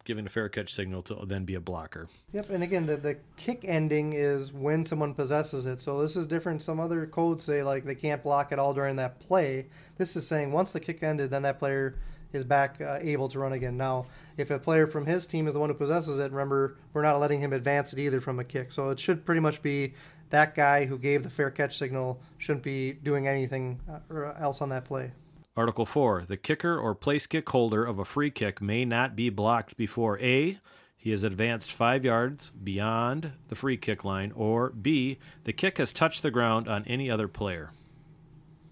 giving 0.04 0.26
a 0.26 0.30
fair 0.30 0.48
catch 0.48 0.72
signal 0.72 1.02
to 1.02 1.26
then 1.26 1.44
be 1.44 1.54
a 1.54 1.60
blocker. 1.60 2.08
Yep, 2.32 2.50
and 2.50 2.62
again, 2.62 2.86
the, 2.86 2.96
the 2.96 3.18
kick 3.36 3.64
ending 3.64 4.12
is 4.12 4.52
when 4.52 4.84
someone 4.84 5.14
possesses 5.14 5.66
it. 5.66 5.80
So 5.80 6.00
this 6.00 6.16
is 6.16 6.26
different. 6.26 6.62
Some 6.62 6.80
other 6.80 7.06
codes 7.06 7.44
say 7.44 7.62
like 7.62 7.84
they 7.84 7.94
can't 7.94 8.22
block 8.22 8.50
at 8.52 8.58
all 8.58 8.74
during 8.74 8.96
that 8.96 9.20
play. 9.20 9.66
This 9.98 10.16
is 10.16 10.26
saying 10.26 10.52
once 10.52 10.72
the 10.72 10.80
kick 10.80 11.02
ended, 11.02 11.30
then 11.30 11.42
that 11.42 11.58
player 11.58 11.96
is 12.32 12.44
back 12.44 12.80
uh, 12.80 12.98
able 13.00 13.28
to 13.28 13.38
run 13.38 13.52
again. 13.52 13.76
Now, 13.76 14.06
if 14.36 14.50
a 14.50 14.58
player 14.58 14.86
from 14.86 15.04
his 15.04 15.26
team 15.26 15.46
is 15.46 15.54
the 15.54 15.60
one 15.60 15.68
who 15.68 15.74
possesses 15.74 16.18
it, 16.18 16.30
remember 16.30 16.76
we're 16.92 17.02
not 17.02 17.20
letting 17.20 17.40
him 17.40 17.52
advance 17.52 17.92
it 17.92 17.98
either 17.98 18.20
from 18.20 18.38
a 18.38 18.44
kick. 18.44 18.72
So 18.72 18.90
it 18.90 19.00
should 19.00 19.24
pretty 19.26 19.40
much 19.40 19.62
be 19.62 19.94
that 20.30 20.54
guy 20.54 20.86
who 20.86 20.96
gave 20.96 21.24
the 21.24 21.30
fair 21.30 21.50
catch 21.50 21.76
signal 21.76 22.20
shouldn't 22.38 22.62
be 22.62 22.92
doing 22.92 23.26
anything 23.26 23.80
uh, 23.88 24.32
else 24.38 24.62
on 24.62 24.68
that 24.70 24.84
play. 24.84 25.12
Article 25.56 25.84
4. 25.84 26.24
The 26.26 26.36
kicker 26.36 26.78
or 26.78 26.94
place 26.94 27.26
kick 27.26 27.48
holder 27.48 27.84
of 27.84 27.98
a 27.98 28.04
free 28.04 28.30
kick 28.30 28.62
may 28.62 28.84
not 28.84 29.16
be 29.16 29.30
blocked 29.30 29.76
before 29.76 30.18
A. 30.20 30.58
He 30.96 31.10
has 31.10 31.24
advanced 31.24 31.72
five 31.72 32.04
yards 32.04 32.50
beyond 32.50 33.32
the 33.48 33.54
free 33.54 33.76
kick 33.76 34.04
line, 34.04 34.32
or 34.36 34.70
B. 34.70 35.18
The 35.44 35.52
kick 35.52 35.78
has 35.78 35.92
touched 35.92 36.22
the 36.22 36.30
ground 36.30 36.68
on 36.68 36.84
any 36.86 37.10
other 37.10 37.26
player. 37.26 37.70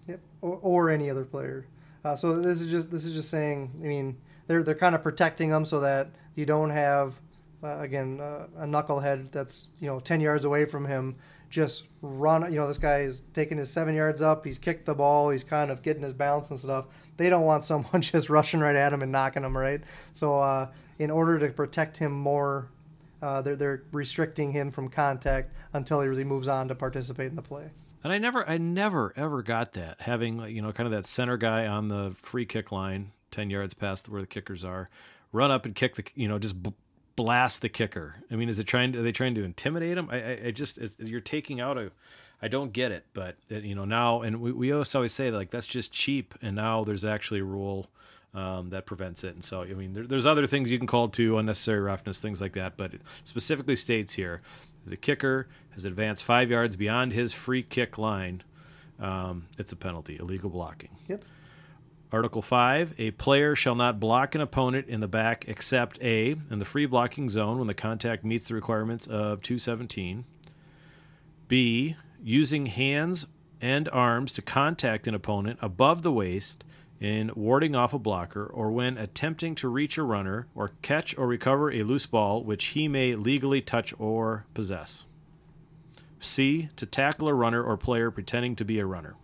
Yep, 0.07 0.19
or, 0.41 0.59
or 0.61 0.89
any 0.89 1.09
other 1.09 1.25
player. 1.25 1.65
Uh, 2.05 2.15
so 2.15 2.35
this 2.35 2.61
is 2.61 2.67
just 2.67 2.91
this 2.91 3.03
is 3.03 3.13
just 3.13 3.29
saying. 3.29 3.71
I 3.79 3.87
mean, 3.87 4.17
they're 4.47 4.63
they're 4.63 4.75
kind 4.75 4.95
of 4.95 5.03
protecting 5.03 5.49
them 5.49 5.65
so 5.65 5.79
that 5.79 6.11
you 6.35 6.45
don't 6.45 6.69
have 6.69 7.19
uh, 7.63 7.79
again 7.79 8.19
uh, 8.21 8.47
a 8.57 8.65
knucklehead 8.65 9.31
that's 9.31 9.69
you 9.79 9.87
know 9.87 9.99
ten 9.99 10.21
yards 10.21 10.45
away 10.45 10.65
from 10.65 10.85
him 10.85 11.15
just 11.49 11.87
run. 12.01 12.51
You 12.51 12.59
know, 12.59 12.67
this 12.67 12.77
guy 12.77 12.99
is 12.99 13.21
taking 13.33 13.57
his 13.57 13.69
seven 13.69 13.95
yards 13.95 14.21
up. 14.21 14.45
He's 14.45 14.57
kicked 14.57 14.85
the 14.85 14.93
ball. 14.93 15.29
He's 15.29 15.43
kind 15.43 15.71
of 15.71 15.81
getting 15.81 16.03
his 16.03 16.13
balance 16.13 16.49
and 16.49 16.59
stuff. 16.59 16.85
They 17.17 17.29
don't 17.29 17.43
want 17.43 17.63
someone 17.65 18.01
just 18.01 18.29
rushing 18.29 18.59
right 18.59 18.75
at 18.75 18.93
him 18.93 19.01
and 19.01 19.11
knocking 19.11 19.43
him 19.43 19.57
right. 19.57 19.81
So 20.13 20.39
uh, 20.39 20.67
in 20.97 21.11
order 21.11 21.39
to 21.39 21.49
protect 21.49 21.97
him 21.97 22.11
more. 22.11 22.69
Uh, 23.21 23.41
they're, 23.41 23.57
they're 23.57 23.83
restricting 23.91 24.53
him 24.53 24.71
from 24.71 24.87
contact 24.87 25.53
until 25.73 25.99
he 25.99 26.07
really 26.07 26.23
moves 26.23 26.47
on 26.47 26.69
to 26.69 26.73
participate 26.73 27.27
in 27.27 27.35
the 27.35 27.41
play. 27.41 27.69
And 28.01 28.13
I 28.13 28.17
never, 28.17 28.47
I 28.47 28.57
never, 28.57 29.11
ever 29.17 29.43
got 29.43 29.73
that 29.73 29.97
having 29.99 30.39
you 30.49 30.61
know 30.61 30.71
kind 30.71 30.87
of 30.87 30.91
that 30.91 31.05
center 31.05 31.35
guy 31.35 31.67
on 31.67 31.89
the 31.89 32.15
free 32.21 32.45
kick 32.45 32.71
line, 32.71 33.11
ten 33.29 33.49
yards 33.49 33.73
past 33.73 34.07
where 34.07 34.21
the 34.21 34.27
kickers 34.27 34.63
are, 34.63 34.89
run 35.31 35.51
up 35.51 35.65
and 35.65 35.75
kick 35.75 35.95
the, 35.95 36.05
you 36.15 36.27
know, 36.27 36.39
just 36.39 36.55
blast 37.19 37.61
the 37.61 37.67
kicker. 37.67 38.15
I 38.31 38.37
mean, 38.37 38.47
is 38.47 38.59
it 38.59 38.63
trying? 38.63 38.95
Are 38.95 39.01
they 39.01 39.11
trying 39.11 39.35
to 39.35 39.43
intimidate 39.43 39.97
him? 39.97 40.07
I, 40.09 40.21
I, 40.21 40.39
I 40.45 40.51
just, 40.51 40.79
you're 40.97 41.19
taking 41.19 41.59
out 41.59 41.77
a. 41.77 41.91
I 42.41 42.47
don't 42.47 42.71
get 42.71 42.93
it, 42.93 43.05
but 43.13 43.35
it, 43.49 43.65
you 43.65 43.75
know 43.75 43.83
now, 43.83 44.21
and 44.21 44.39
we, 44.39 44.53
we 44.53 44.71
always 44.71 44.95
always 44.95 45.11
say 45.11 45.29
like 45.29 45.51
that's 45.51 45.67
just 45.67 45.91
cheap, 45.91 46.33
and 46.41 46.55
now 46.55 46.85
there's 46.85 47.03
actually 47.03 47.41
a 47.41 47.43
rule 47.43 47.89
um, 48.33 48.69
that 48.69 48.85
prevents 48.85 49.25
it. 49.25 49.33
And 49.33 49.43
so, 49.43 49.63
I 49.63 49.73
mean, 49.73 49.91
there, 49.91 50.07
there's 50.07 50.25
other 50.25 50.47
things 50.47 50.71
you 50.71 50.77
can 50.77 50.87
call 50.87 51.09
to 51.09 51.37
unnecessary 51.37 51.81
roughness, 51.81 52.21
things 52.21 52.39
like 52.39 52.53
that. 52.53 52.77
But 52.77 52.93
it 52.93 53.01
specifically 53.25 53.75
states 53.75 54.13
here 54.13 54.41
the 54.85 54.95
kicker 54.95 55.49
has 55.71 55.83
advanced 55.83 56.23
five 56.23 56.49
yards 56.49 56.77
beyond 56.77 57.11
his 57.11 57.33
free 57.33 57.63
kick 57.63 57.97
line. 57.97 58.43
Um, 58.97 59.47
it's 59.57 59.73
a 59.73 59.75
penalty, 59.75 60.15
illegal 60.17 60.49
blocking. 60.49 60.91
Yep. 61.09 61.21
Article 62.11 62.41
5 62.41 62.95
A 62.97 63.11
player 63.11 63.55
shall 63.55 63.75
not 63.75 63.99
block 63.99 64.33
an 64.33 64.41
opponent 64.41 64.87
in 64.87 64.99
the 64.99 65.07
back 65.07 65.45
except 65.47 66.01
A, 66.01 66.31
in 66.49 66.57
the 66.57 66.65
free 66.65 66.87
blocking 66.87 67.29
zone 67.29 67.59
when 67.59 67.67
the 67.67 67.75
contact 67.75 68.25
meets 68.25 68.47
the 68.47 68.55
requirements 68.55 69.05
of 69.05 69.41
217. 69.41 70.25
B, 71.47 71.95
using 72.23 72.65
hands 72.65 73.27
and 73.61 73.87
arms 73.89 74.33
to 74.33 74.41
contact 74.41 75.07
an 75.07 75.13
opponent 75.13 75.59
above 75.61 76.01
the 76.01 76.11
waist 76.11 76.63
in 76.99 77.31
warding 77.35 77.75
off 77.75 77.93
a 77.93 77.99
blocker 77.99 78.45
or 78.45 78.71
when 78.71 78.97
attempting 78.97 79.53
to 79.55 79.69
reach 79.69 79.97
a 79.97 80.03
runner 80.03 80.47
or 80.55 80.71
catch 80.81 81.17
or 81.17 81.27
recover 81.27 81.71
a 81.71 81.83
loose 81.83 82.05
ball 82.07 82.43
which 82.43 82.65
he 82.65 82.87
may 82.87 83.15
legally 83.15 83.61
touch 83.61 83.93
or 83.99 84.45
possess. 84.53 85.05
C, 86.19 86.69
to 86.75 86.85
tackle 86.85 87.29
a 87.29 87.33
runner 87.33 87.63
or 87.63 87.77
player 87.77 88.09
pretending 88.11 88.55
to 88.57 88.65
be 88.65 88.79
a 88.79 88.85
runner. 88.85 89.15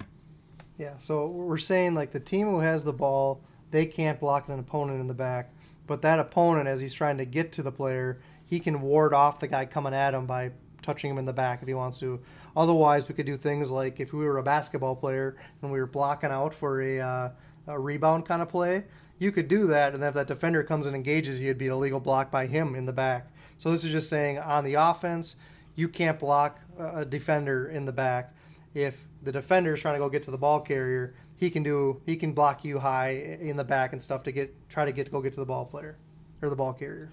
Yeah, 0.77 0.97
so 0.97 1.27
we're 1.27 1.57
saying 1.57 1.93
like 1.93 2.11
the 2.11 2.19
team 2.19 2.47
who 2.47 2.59
has 2.59 2.83
the 2.83 2.93
ball, 2.93 3.41
they 3.71 3.85
can't 3.85 4.19
block 4.19 4.49
an 4.49 4.59
opponent 4.59 4.99
in 4.99 5.07
the 5.07 5.13
back, 5.13 5.53
but 5.88 6.01
that 6.01 6.19
opponent, 6.19 6.67
as 6.67 6.79
he's 6.79 6.93
trying 6.93 7.17
to 7.17 7.25
get 7.25 7.51
to 7.53 7.63
the 7.63 7.71
player, 7.71 8.19
he 8.45 8.59
can 8.59 8.81
ward 8.81 9.13
off 9.13 9.39
the 9.39 9.47
guy 9.47 9.65
coming 9.65 9.93
at 9.93 10.13
him 10.13 10.25
by 10.25 10.51
touching 10.81 11.09
him 11.09 11.17
in 11.17 11.25
the 11.25 11.33
back 11.33 11.61
if 11.61 11.67
he 11.67 11.73
wants 11.73 11.97
to. 11.99 12.19
Otherwise, 12.55 13.07
we 13.07 13.15
could 13.15 13.25
do 13.25 13.38
things 13.38 13.71
like 13.71 13.99
if 13.99 14.13
we 14.13 14.25
were 14.25 14.38
a 14.38 14.43
basketball 14.43 14.95
player 14.95 15.38
and 15.61 15.71
we 15.71 15.79
were 15.79 15.88
blocking 15.88 16.29
out 16.29 16.53
for 16.53 16.81
a, 16.81 16.99
uh, 16.99 17.29
a 17.67 17.79
rebound 17.79 18.25
kind 18.25 18.41
of 18.41 18.49
play, 18.49 18.83
you 19.17 19.31
could 19.31 19.47
do 19.47 19.67
that, 19.67 19.93
and 19.93 20.03
if 20.03 20.13
that 20.13 20.27
defender 20.27 20.61
comes 20.61 20.88
and 20.88 20.95
engages 20.95 21.39
you, 21.39 21.47
it'd 21.47 21.57
be 21.57 21.67
a 21.67 21.75
legal 21.75 22.01
block 22.01 22.29
by 22.29 22.47
him 22.47 22.75
in 22.75 22.85
the 22.85 22.93
back. 22.93 23.31
So 23.55 23.71
this 23.71 23.85
is 23.85 23.91
just 23.91 24.09
saying 24.09 24.39
on 24.39 24.65
the 24.65 24.73
offense, 24.73 25.38
you 25.75 25.88
can't 25.88 26.19
block 26.19 26.59
a 26.77 27.05
defender 27.05 27.67
in 27.67 27.85
the 27.85 27.93
back. 27.93 28.35
If 28.73 29.07
the 29.25 29.31
defender 29.31 29.73
is 29.73 29.81
trying 29.81 29.95
to 29.95 29.99
go 29.99 30.07
get 30.09 30.23
to 30.23 30.31
the 30.31 30.38
ball 30.38 30.59
carrier, 30.61 31.13
he 31.35 31.49
can 31.49 31.63
do 31.63 32.01
he 32.05 32.15
can 32.15 32.31
block 32.31 32.63
you 32.63 32.79
high 32.79 33.09
in 33.41 33.57
the 33.57 33.63
back 33.63 33.91
and 33.93 34.01
stuff 34.01 34.23
to 34.23 34.31
get 34.31 34.53
try 34.69 34.85
to 34.85 34.91
get 34.91 35.05
to 35.07 35.11
go 35.11 35.21
get 35.21 35.33
to 35.33 35.39
the 35.39 35.45
ball 35.45 35.65
player 35.65 35.97
or 36.41 36.49
the 36.49 36.55
ball 36.55 36.71
carrier. 36.73 37.09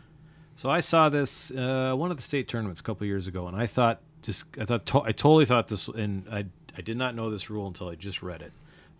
So 0.56 0.68
I 0.70 0.80
saw 0.80 1.08
this 1.08 1.50
uh, 1.50 1.94
one 1.96 2.10
of 2.10 2.16
the 2.16 2.22
state 2.22 2.46
tournaments 2.46 2.80
a 2.80 2.84
couple 2.84 3.06
years 3.06 3.26
ago, 3.26 3.48
and 3.48 3.56
I 3.56 3.66
thought 3.66 4.00
just 4.22 4.44
I 4.58 4.64
thought 4.64 4.86
to- 4.86 5.00
I 5.02 5.12
totally 5.12 5.46
thought 5.46 5.68
this, 5.68 5.88
and 5.88 6.26
I 6.30 6.44
I 6.76 6.82
did 6.82 6.96
not 6.96 7.14
know 7.14 7.30
this 7.30 7.50
rule 7.50 7.66
until 7.66 7.88
I 7.88 7.94
just 7.96 8.22
read 8.22 8.42
it. 8.42 8.52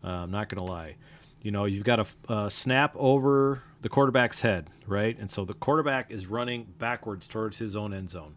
Uh, 0.02 0.08
I'm 0.24 0.30
not 0.30 0.48
gonna 0.48 0.64
lie. 0.68 0.96
You 1.42 1.50
know, 1.50 1.64
you've 1.64 1.84
got 1.84 2.00
a 2.00 2.06
uh, 2.32 2.48
snap 2.48 2.94
over 2.96 3.62
the 3.82 3.88
quarterback's 3.88 4.40
head, 4.40 4.70
right? 4.86 5.18
And 5.18 5.28
so 5.30 5.44
the 5.44 5.54
quarterback 5.54 6.10
is 6.10 6.26
running 6.26 6.66
backwards 6.78 7.26
towards 7.26 7.58
his 7.58 7.74
own 7.76 7.92
end 7.92 8.10
zone. 8.10 8.34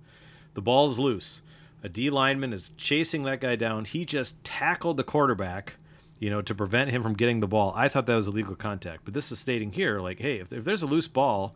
The 0.55 0.61
ball 0.61 0.88
is 0.88 0.99
loose. 0.99 1.41
A 1.86 1.89
D 1.89 2.10
lineman 2.10 2.52
is 2.52 2.71
chasing 2.78 3.24
that 3.24 3.41
guy 3.41 3.56
down. 3.56 3.86
He 3.86 4.06
just 4.06 4.43
tackled 4.43 4.98
the 4.98 5.04
quarterback, 5.04 5.76
you 6.17 6.32
know, 6.32 6.41
to 6.41 6.56
prevent 6.56 6.89
him 6.89 7.04
from 7.04 7.13
getting 7.13 7.41
the 7.41 7.48
ball. 7.48 7.74
I 7.76 7.89
thought 7.89 8.08
that 8.08 8.15
was 8.15 8.28
illegal 8.28 8.56
contact, 8.56 9.06
but 9.06 9.13
this 9.13 9.32
is 9.32 9.38
stating 9.38 9.71
here, 9.71 10.00
like, 10.00 10.17
hey, 10.17 10.39
if, 10.39 10.52
if 10.52 10.63
there's 10.63 10.82
a 10.82 10.88
loose 10.88 11.08
ball, 11.08 11.56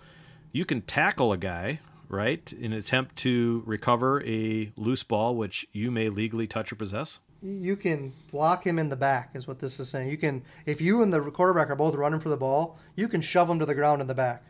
you 0.52 0.65
can 0.65 0.82
tackle 0.84 1.34
a 1.34 1.38
guy, 1.38 1.80
right, 2.10 2.54
in 2.54 2.74
an 2.74 2.78
attempt 2.78 3.15
to 3.15 3.63
recover 3.65 4.24
a 4.24 4.72
loose 4.78 5.02
ball, 5.02 5.36
which 5.36 5.65
you 5.74 5.89
may 5.89 6.10
legally 6.10 6.46
touch 6.46 6.72
or 6.72 6.76
possess. 6.76 7.20
You 7.42 7.76
can 7.76 8.13
block 8.30 8.68
him 8.68 8.78
in 8.78 8.89
the 8.89 8.96
back, 8.96 9.32
is 9.34 9.48
what 9.48 9.58
this 9.58 9.80
is 9.80 9.89
saying. 9.89 10.12
You 10.12 10.18
can, 10.18 10.44
if 10.68 10.80
you 10.80 11.02
and 11.02 11.12
the 11.12 11.22
quarterback 11.22 11.72
are 11.72 11.76
both 11.76 11.96
running 11.96 12.20
for 12.20 12.30
the 12.30 12.38
ball, 12.38 12.78
you 12.96 13.08
can 13.08 13.22
shove 13.22 13.50
him 13.50 13.58
to 13.58 13.65
the 13.65 13.74
ground 13.74 14.00
in 14.00 14.08
the 14.08 14.13
back. 14.13 14.44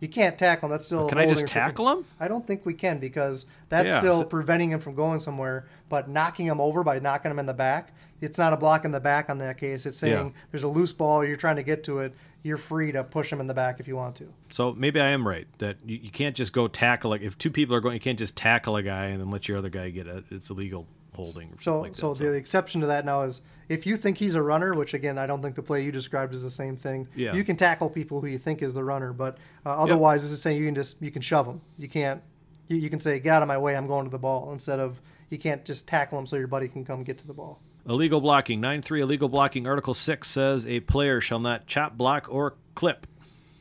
You 0.00 0.08
can't 0.08 0.38
tackle 0.38 0.66
him. 0.66 0.70
That's 0.72 0.86
still. 0.86 1.06
Can 1.08 1.18
I 1.18 1.26
just 1.26 1.46
tackle 1.46 1.88
him? 1.90 2.04
I 2.18 2.26
don't 2.26 2.46
think 2.46 2.64
we 2.64 2.72
can 2.74 2.98
because 2.98 3.44
that's 3.68 3.88
Yeah, 3.88 3.98
still 3.98 4.24
preventing 4.24 4.70
him 4.70 4.80
from 4.80 4.94
going 4.94 5.20
somewhere. 5.20 5.66
But 5.90 6.08
knocking 6.08 6.46
him 6.46 6.60
over 6.60 6.82
by 6.82 6.98
knocking 6.98 7.30
him 7.30 7.38
in 7.38 7.46
the 7.46 7.54
back, 7.54 7.92
it's 8.20 8.38
not 8.38 8.52
a 8.52 8.56
block 8.56 8.84
in 8.84 8.92
the 8.92 9.00
back 9.00 9.28
on 9.28 9.38
that 9.38 9.58
case. 9.58 9.84
It's 9.84 9.98
saying 9.98 10.26
Yeah. 10.26 10.42
there's 10.50 10.62
a 10.62 10.68
loose 10.68 10.92
ball, 10.92 11.24
you're 11.24 11.36
trying 11.36 11.56
to 11.56 11.62
get 11.62 11.84
to 11.84 12.00
it. 12.00 12.14
You're 12.42 12.56
free 12.56 12.90
to 12.92 13.04
push 13.04 13.30
him 13.30 13.38
in 13.40 13.46
the 13.46 13.54
back 13.54 13.80
if 13.80 13.86
you 13.86 13.96
want 13.96 14.16
to. 14.16 14.32
So 14.48 14.72
maybe 14.72 14.98
I 14.98 15.08
am 15.08 15.28
right 15.28 15.46
that 15.58 15.76
you, 15.84 15.98
you 15.98 16.10
can't 16.10 16.34
just 16.34 16.54
go 16.54 16.68
tackle 16.68 17.10
like 17.10 17.20
if 17.20 17.36
two 17.36 17.50
people 17.50 17.76
are 17.76 17.80
going, 17.80 17.92
you 17.92 18.00
can't 18.00 18.18
just 18.18 18.34
tackle 18.34 18.76
a 18.76 18.82
guy 18.82 19.06
and 19.06 19.20
then 19.20 19.30
let 19.30 19.46
your 19.46 19.58
other 19.58 19.68
guy 19.68 19.90
get 19.90 20.06
it. 20.06 20.24
It's 20.30 20.48
illegal 20.48 20.86
holding. 21.14 21.48
Or 21.52 21.60
So, 21.60 21.80
like 21.80 21.94
so 21.94 22.14
that. 22.14 22.22
the 22.24 22.32
exception 22.32 22.80
to 22.82 22.86
that 22.88 23.04
now 23.04 23.22
is 23.22 23.42
if 23.68 23.86
you 23.86 23.96
think 23.96 24.18
he's 24.18 24.34
a 24.34 24.42
runner, 24.42 24.74
which 24.74 24.94
again 24.94 25.18
I 25.18 25.26
don't 25.26 25.42
think 25.42 25.56
the 25.56 25.62
play 25.62 25.84
you 25.84 25.92
described 25.92 26.34
is 26.34 26.42
the 26.42 26.50
same 26.50 26.76
thing. 26.76 27.08
Yeah. 27.14 27.34
You 27.34 27.44
can 27.44 27.56
tackle 27.56 27.88
people 27.90 28.20
who 28.20 28.26
you 28.26 28.38
think 28.38 28.62
is 28.62 28.74
the 28.74 28.84
runner, 28.84 29.12
but 29.12 29.38
uh, 29.64 29.70
otherwise, 29.70 30.22
this 30.22 30.32
is 30.32 30.42
saying 30.42 30.58
you 30.58 30.66
can 30.66 30.74
just 30.74 31.00
you 31.00 31.10
can 31.10 31.22
shove 31.22 31.46
them. 31.46 31.60
You 31.78 31.88
can't. 31.88 32.22
You, 32.68 32.76
you 32.76 32.90
can 32.90 32.98
say 33.00 33.18
get 33.20 33.32
out 33.34 33.42
of 33.42 33.48
my 33.48 33.58
way, 33.58 33.76
I'm 33.76 33.86
going 33.86 34.04
to 34.04 34.10
the 34.10 34.18
ball 34.18 34.52
instead 34.52 34.80
of 34.80 35.00
you 35.28 35.38
can't 35.38 35.64
just 35.64 35.86
tackle 35.88 36.18
him 36.18 36.26
so 36.26 36.36
your 36.36 36.46
buddy 36.48 36.68
can 36.68 36.84
come 36.84 37.02
get 37.04 37.18
to 37.18 37.26
the 37.26 37.32
ball. 37.34 37.60
Illegal 37.88 38.20
blocking. 38.20 38.60
9 38.60 38.82
3 38.82 39.00
illegal 39.00 39.28
blocking. 39.28 39.66
Article 39.66 39.94
6 39.94 40.28
says 40.28 40.66
a 40.66 40.80
player 40.80 41.20
shall 41.20 41.38
not 41.40 41.66
chop, 41.66 41.96
block, 41.96 42.26
or 42.28 42.56
clip. 42.74 43.06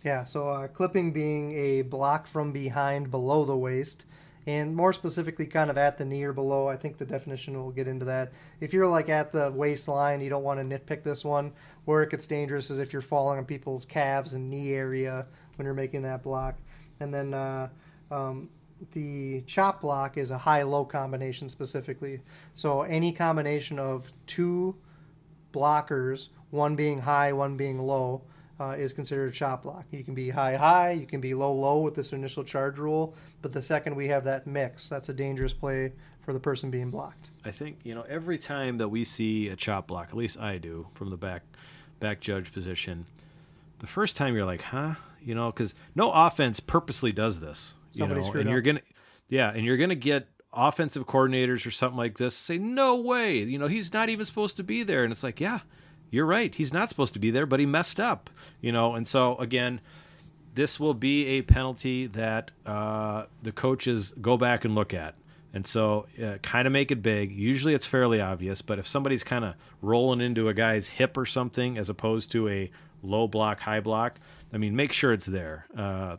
Yeah, 0.04 0.24
so 0.24 0.50
uh, 0.50 0.68
clipping 0.68 1.12
being 1.12 1.52
a 1.54 1.82
block 1.84 2.26
from 2.28 2.52
behind 2.52 3.12
below 3.12 3.44
the 3.46 3.56
waist, 3.58 4.06
and 4.48 4.76
more 4.76 4.94
specifically, 4.94 5.46
kind 5.46 5.70
of 5.70 5.78
at 5.78 5.98
the 5.98 6.06
knee 6.06 6.24
or 6.24 6.34
below. 6.34 6.68
I 6.68 6.76
think 6.78 6.98
the 6.98 7.06
definition 7.06 7.58
will 7.58 7.72
get 7.72 7.88
into 7.88 8.06
that. 8.06 8.32
If 8.62 8.74
you're 8.74 8.88
like 8.88 9.10
at 9.10 9.32
the 9.32 9.52
waistline, 9.52 10.22
you 10.22 10.30
don't 10.30 10.44
want 10.44 10.62
to 10.62 10.68
nitpick 10.68 11.04
this 11.04 11.24
one. 11.24 11.52
Where 11.86 12.04
it 12.04 12.12
gets 12.12 12.28
dangerous 12.28 12.70
is 12.70 12.80
if 12.80 12.94
you're 12.94 13.02
falling 13.02 13.38
on 13.38 13.46
people's 13.46 13.86
calves 13.86 14.34
and 14.34 14.50
knee 14.50 14.74
area 14.74 15.28
when 15.56 15.66
you're 15.66 15.74
making 15.74 16.04
that 16.04 16.24
block. 16.24 16.56
And 17.00 17.14
then 17.14 17.34
uh, 17.34 17.70
um, 18.12 18.50
the 18.94 19.42
chop 19.42 19.82
block 19.82 20.18
is 20.18 20.32
a 20.32 20.38
high 20.38 20.64
low 20.64 20.86
combination 20.86 21.50
specifically. 21.50 22.22
So 22.54 22.84
any 22.84 23.12
combination 23.12 23.78
of 23.78 24.12
two 24.26 24.76
blockers, 25.54 26.30
one 26.50 26.76
being 26.76 27.00
high, 27.00 27.34
one 27.34 27.58
being 27.58 27.80
low, 27.80 28.22
uh, 28.60 28.76
is 28.78 28.94
considered 28.94 29.30
a 29.30 29.32
chop 29.32 29.64
block. 29.64 29.86
You 29.92 30.04
can 30.04 30.14
be 30.14 30.30
high 30.30 30.56
high, 30.56 30.92
you 30.92 31.06
can 31.06 31.22
be 31.22 31.34
low 31.34 31.54
low 31.54 31.80
with 31.80 31.96
this 31.96 32.12
initial 32.14 32.44
charge 32.44 32.78
rule, 32.78 33.16
but 33.42 33.52
the 33.54 33.62
second 33.62 33.96
we 33.96 34.08
have 34.10 34.24
that 34.26 34.48
mix, 34.48 34.90
that's 34.90 35.10
a 35.10 35.14
dangerous 35.14 35.54
play 35.54 35.94
for 36.22 36.34
the 36.34 36.40
person 36.40 36.70
being 36.70 36.92
blocked. 36.92 37.32
I 37.46 37.52
think, 37.52 37.80
you 37.84 37.96
know, 37.96 38.04
every 38.10 38.38
time 38.38 38.78
that 38.78 38.90
we 38.90 39.04
see 39.04 39.48
a 39.48 39.56
chop 39.56 39.88
block, 39.88 40.10
at 40.10 40.18
least 40.18 40.40
I 40.40 40.58
do, 40.58 40.88
from 40.94 41.10
the 41.10 41.18
back 41.18 41.44
back 42.00 42.20
judge 42.20 42.52
position, 42.54 43.06
the 43.80 43.88
first 43.88 44.16
time 44.16 44.36
you're 44.36 44.46
like, 44.46 44.62
huh? 44.62 44.96
You 45.22 45.36
know, 45.36 45.52
because 45.52 45.74
no 45.96 46.12
offense 46.12 46.60
purposely 46.60 47.12
does 47.12 47.40
this. 47.40 47.74
You 47.94 48.00
Somebody 48.00 48.22
know, 48.22 48.28
screwed 48.28 48.42
and 48.42 48.50
you're 48.52 48.60
up. 48.60 48.66
gonna 48.66 48.82
yeah, 49.30 49.52
and 49.52 49.66
you're 49.66 49.78
gonna 49.78 49.96
get 49.96 50.28
offensive 50.54 51.06
coordinators 51.06 51.66
or 51.66 51.72
something 51.72 51.98
like 51.98 52.18
this 52.18 52.36
say, 52.36 52.58
No 52.58 52.96
way, 52.96 53.38
you 53.38 53.58
know, 53.58 53.68
he's 53.68 53.94
not 53.94 54.10
even 54.10 54.26
supposed 54.26 54.58
to 54.58 54.64
be 54.64 54.84
there. 54.84 55.04
And 55.04 55.12
it's 55.12 55.24
like, 55.24 55.40
yeah, 55.40 55.60
you're 56.12 56.26
right. 56.26 56.54
He's 56.54 56.74
not 56.74 56.90
supposed 56.90 57.14
to 57.14 57.20
be 57.20 57.32
there, 57.32 57.46
but 57.46 57.60
he 57.60 57.66
messed 57.66 58.00
up. 58.00 58.30
You 58.62 58.72
know, 58.72 58.96
and 58.96 59.08
so 59.08 59.38
again, 59.38 59.82
this 60.56 60.80
will 60.80 60.94
be 60.94 61.26
a 61.28 61.42
penalty 61.42 62.08
that 62.08 62.52
uh, 62.66 63.26
the 63.44 63.52
coaches 63.52 64.14
go 64.22 64.38
back 64.38 64.66
and 64.66 64.76
look 64.76 64.94
at. 64.94 65.16
And 65.54 65.66
so, 65.66 66.06
uh, 66.24 66.38
kind 66.44 66.68
of 66.68 66.74
make 66.74 66.92
it 66.92 67.02
big. 67.02 67.32
Usually, 67.32 67.74
it's 67.74 67.86
fairly 67.86 68.22
obvious, 68.22 68.62
but 68.62 68.78
if 68.78 68.88
somebody's 68.88 69.24
kind 69.24 69.44
of 69.44 69.56
rolling 69.82 70.22
into 70.22 70.48
a 70.48 70.54
guy's 70.54 70.88
hip 70.88 71.18
or 71.18 71.26
something, 71.26 71.78
as 71.78 71.90
opposed 71.90 72.32
to 72.34 72.48
a 72.50 72.70
low 73.02 73.28
block, 73.28 73.60
high 73.62 73.80
block, 73.80 74.20
I 74.54 74.58
mean, 74.58 74.76
make 74.76 74.94
sure 74.94 75.12
it's 75.12 75.26
there. 75.26 75.66
Uh, 75.76 76.18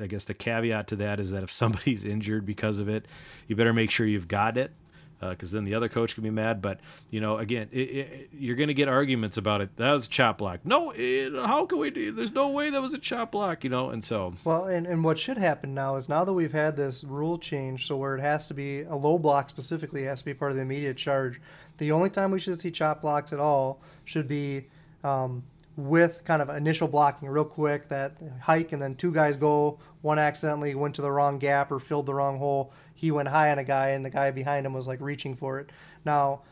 I 0.00 0.06
guess 0.06 0.24
the 0.24 0.34
caveat 0.34 0.88
to 0.88 0.96
that 0.96 1.18
is 1.18 1.30
that 1.30 1.42
if 1.42 1.50
somebody's 1.50 2.04
injured 2.04 2.46
because 2.46 2.78
of 2.78 2.88
it, 2.88 3.06
you 3.48 3.56
better 3.56 3.72
make 3.72 3.90
sure 3.90 4.06
you've 4.06 4.28
got 4.28 4.56
it 4.56 4.72
because 5.20 5.52
then 5.52 5.64
the 5.64 5.74
other 5.74 5.88
coach 5.88 6.14
can 6.14 6.22
be 6.22 6.30
mad. 6.30 6.62
But 6.62 6.80
you 7.10 7.20
know, 7.20 7.38
again, 7.38 7.68
it, 7.72 7.78
it, 7.78 8.30
you're 8.32 8.56
going 8.56 8.68
to 8.68 8.74
get 8.74 8.88
arguments 8.88 9.36
about 9.36 9.60
it. 9.60 9.76
That 9.76 9.92
was 9.92 10.06
a 10.06 10.08
chop 10.08 10.38
block. 10.38 10.60
No, 10.64 10.92
it, 10.94 11.32
how 11.34 11.66
can 11.66 11.78
we 11.78 11.90
do? 11.90 12.12
There's 12.12 12.32
no 12.32 12.50
way 12.50 12.70
that 12.70 12.80
was 12.80 12.92
a 12.92 12.98
chop 12.98 13.32
block. 13.32 13.64
You 13.64 13.70
know, 13.70 13.90
and 13.90 14.02
so 14.02 14.34
Well, 14.44 14.64
and, 14.64 14.86
and 14.86 15.04
what 15.04 15.18
should 15.18 15.38
happen 15.38 15.74
now 15.74 15.96
is 15.96 16.08
now 16.08 16.24
that 16.24 16.32
we've 16.32 16.52
had 16.52 16.76
this 16.76 17.04
rule 17.04 17.38
change, 17.38 17.86
so 17.86 17.96
where 17.96 18.16
it 18.16 18.20
has 18.20 18.46
to 18.48 18.54
be 18.54 18.82
a 18.82 18.96
low 18.96 19.18
block 19.18 19.50
specifically 19.50 20.04
has 20.04 20.20
to 20.20 20.24
be 20.24 20.34
part 20.34 20.50
of 20.50 20.56
the 20.56 20.62
immediate 20.62 20.96
charge. 20.96 21.40
The 21.78 21.92
only 21.92 22.10
time 22.10 22.30
we 22.30 22.40
should 22.40 22.60
see 22.60 22.70
chop 22.70 23.00
blocks 23.00 23.32
at 23.32 23.40
all 23.40 23.80
should 24.04 24.28
be 24.28 24.66
um, 25.02 25.42
with 25.76 26.24
kind 26.24 26.42
of 26.42 26.50
initial 26.50 26.88
blocking, 26.88 27.28
real 27.28 27.44
quick, 27.44 27.88
that 27.88 28.16
hike, 28.40 28.72
and 28.72 28.82
then 28.82 28.94
two 28.94 29.12
guys 29.12 29.36
go. 29.36 29.78
One 30.02 30.18
accidentally 30.18 30.74
went 30.74 30.94
to 30.96 31.02
the 31.02 31.10
wrong 31.10 31.38
gap 31.38 31.72
or 31.72 31.78
filled 31.78 32.06
the 32.06 32.14
wrong 32.14 32.38
hole. 32.38 32.72
He 33.00 33.10
went 33.10 33.28
high 33.28 33.50
on 33.50 33.58
a 33.58 33.64
guy, 33.64 33.88
and 33.88 34.04
the 34.04 34.10
guy 34.10 34.30
behind 34.30 34.66
him 34.66 34.74
was 34.74 34.86
like 34.86 35.00
reaching 35.00 35.34
for 35.34 35.58
it. 35.58 35.70
Now, 36.04 36.42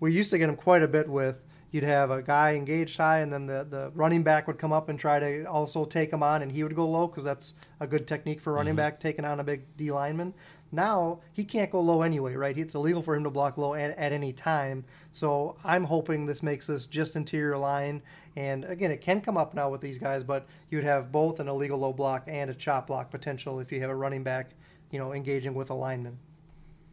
we 0.00 0.12
used 0.12 0.30
to 0.32 0.38
get 0.38 0.50
him 0.50 0.56
quite 0.56 0.82
a 0.82 0.86
bit 0.86 1.08
with 1.08 1.36
you'd 1.70 1.82
have 1.82 2.10
a 2.10 2.20
guy 2.20 2.52
engaged 2.52 2.98
high 2.98 3.20
and 3.20 3.32
then 3.32 3.46
the, 3.46 3.66
the 3.68 3.90
running 3.94 4.22
back 4.22 4.46
would 4.46 4.58
come 4.58 4.70
up 4.72 4.90
and 4.90 4.98
try 4.98 5.18
to 5.18 5.44
also 5.46 5.86
take 5.86 6.12
him 6.12 6.22
on 6.22 6.42
and 6.42 6.52
he 6.52 6.62
would 6.62 6.76
go 6.76 6.86
low 6.86 7.06
because 7.06 7.24
that's 7.24 7.54
a 7.80 7.86
good 7.86 8.06
technique 8.06 8.38
for 8.38 8.52
running 8.52 8.72
mm-hmm. 8.72 8.76
back 8.76 9.00
taking 9.00 9.24
on 9.24 9.40
a 9.40 9.44
big 9.44 9.62
d 9.78 9.90
lineman. 9.90 10.34
Now 10.70 11.20
he 11.32 11.42
can't 11.42 11.70
go 11.70 11.80
low 11.80 12.02
anyway 12.02 12.34
right? 12.34 12.56
It's 12.56 12.74
illegal 12.74 13.02
for 13.02 13.16
him 13.16 13.24
to 13.24 13.30
block 13.30 13.56
low 13.56 13.72
at, 13.72 13.96
at 13.96 14.12
any 14.12 14.32
time. 14.32 14.84
So 15.10 15.56
i'm 15.64 15.84
hoping 15.84 16.26
this 16.26 16.42
makes 16.42 16.66
this 16.66 16.84
just 16.84 17.16
interior 17.16 17.56
line 17.56 18.02
and 18.36 18.64
again 18.66 18.90
it 18.90 19.00
can 19.00 19.22
come 19.22 19.38
up 19.38 19.54
now 19.54 19.70
with 19.70 19.80
these 19.80 19.96
guys 19.96 20.22
but 20.22 20.46
you'd 20.70 20.84
have 20.84 21.10
both 21.10 21.40
an 21.40 21.48
illegal 21.48 21.78
low 21.78 21.94
block 21.94 22.24
and 22.26 22.50
a 22.50 22.54
chop 22.54 22.88
block 22.88 23.10
potential 23.10 23.58
if 23.58 23.72
you 23.72 23.80
have 23.80 23.90
a 23.90 23.96
running 23.96 24.22
back 24.22 24.50
you 24.94 24.98
know 25.00 25.12
engaging 25.12 25.52
with 25.54 25.68
a 25.70 25.74
lineman 25.74 26.16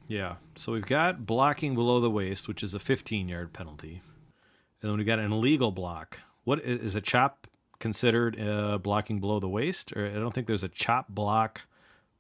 yeah. 0.08 0.36
So 0.56 0.74
we've 0.74 0.86
got 0.86 1.26
blocking 1.26 1.74
below 1.74 2.02
the 2.02 2.10
waist, 2.10 2.50
which 2.50 2.64
is 2.64 2.74
a 2.74 2.80
15 2.80 3.30
yard 3.30 3.54
penalty, 3.54 4.02
and 4.82 4.92
then 4.92 4.98
we've 4.98 5.06
got 5.08 5.20
an 5.20 5.32
illegal 5.32 5.72
block. 5.72 6.20
What 6.44 6.60
is 6.66 6.98
a 6.98 7.02
chop 7.02 7.48
considered 7.80 8.38
uh, 8.38 8.78
blocking 8.80 9.22
below 9.22 9.40
the 9.40 9.48
waist? 9.48 9.94
Or 9.94 10.06
I 10.06 10.16
don't 10.16 10.34
think 10.34 10.48
there's 10.48 10.66
a 10.66 10.70
chop 10.70 11.08
block 11.08 11.62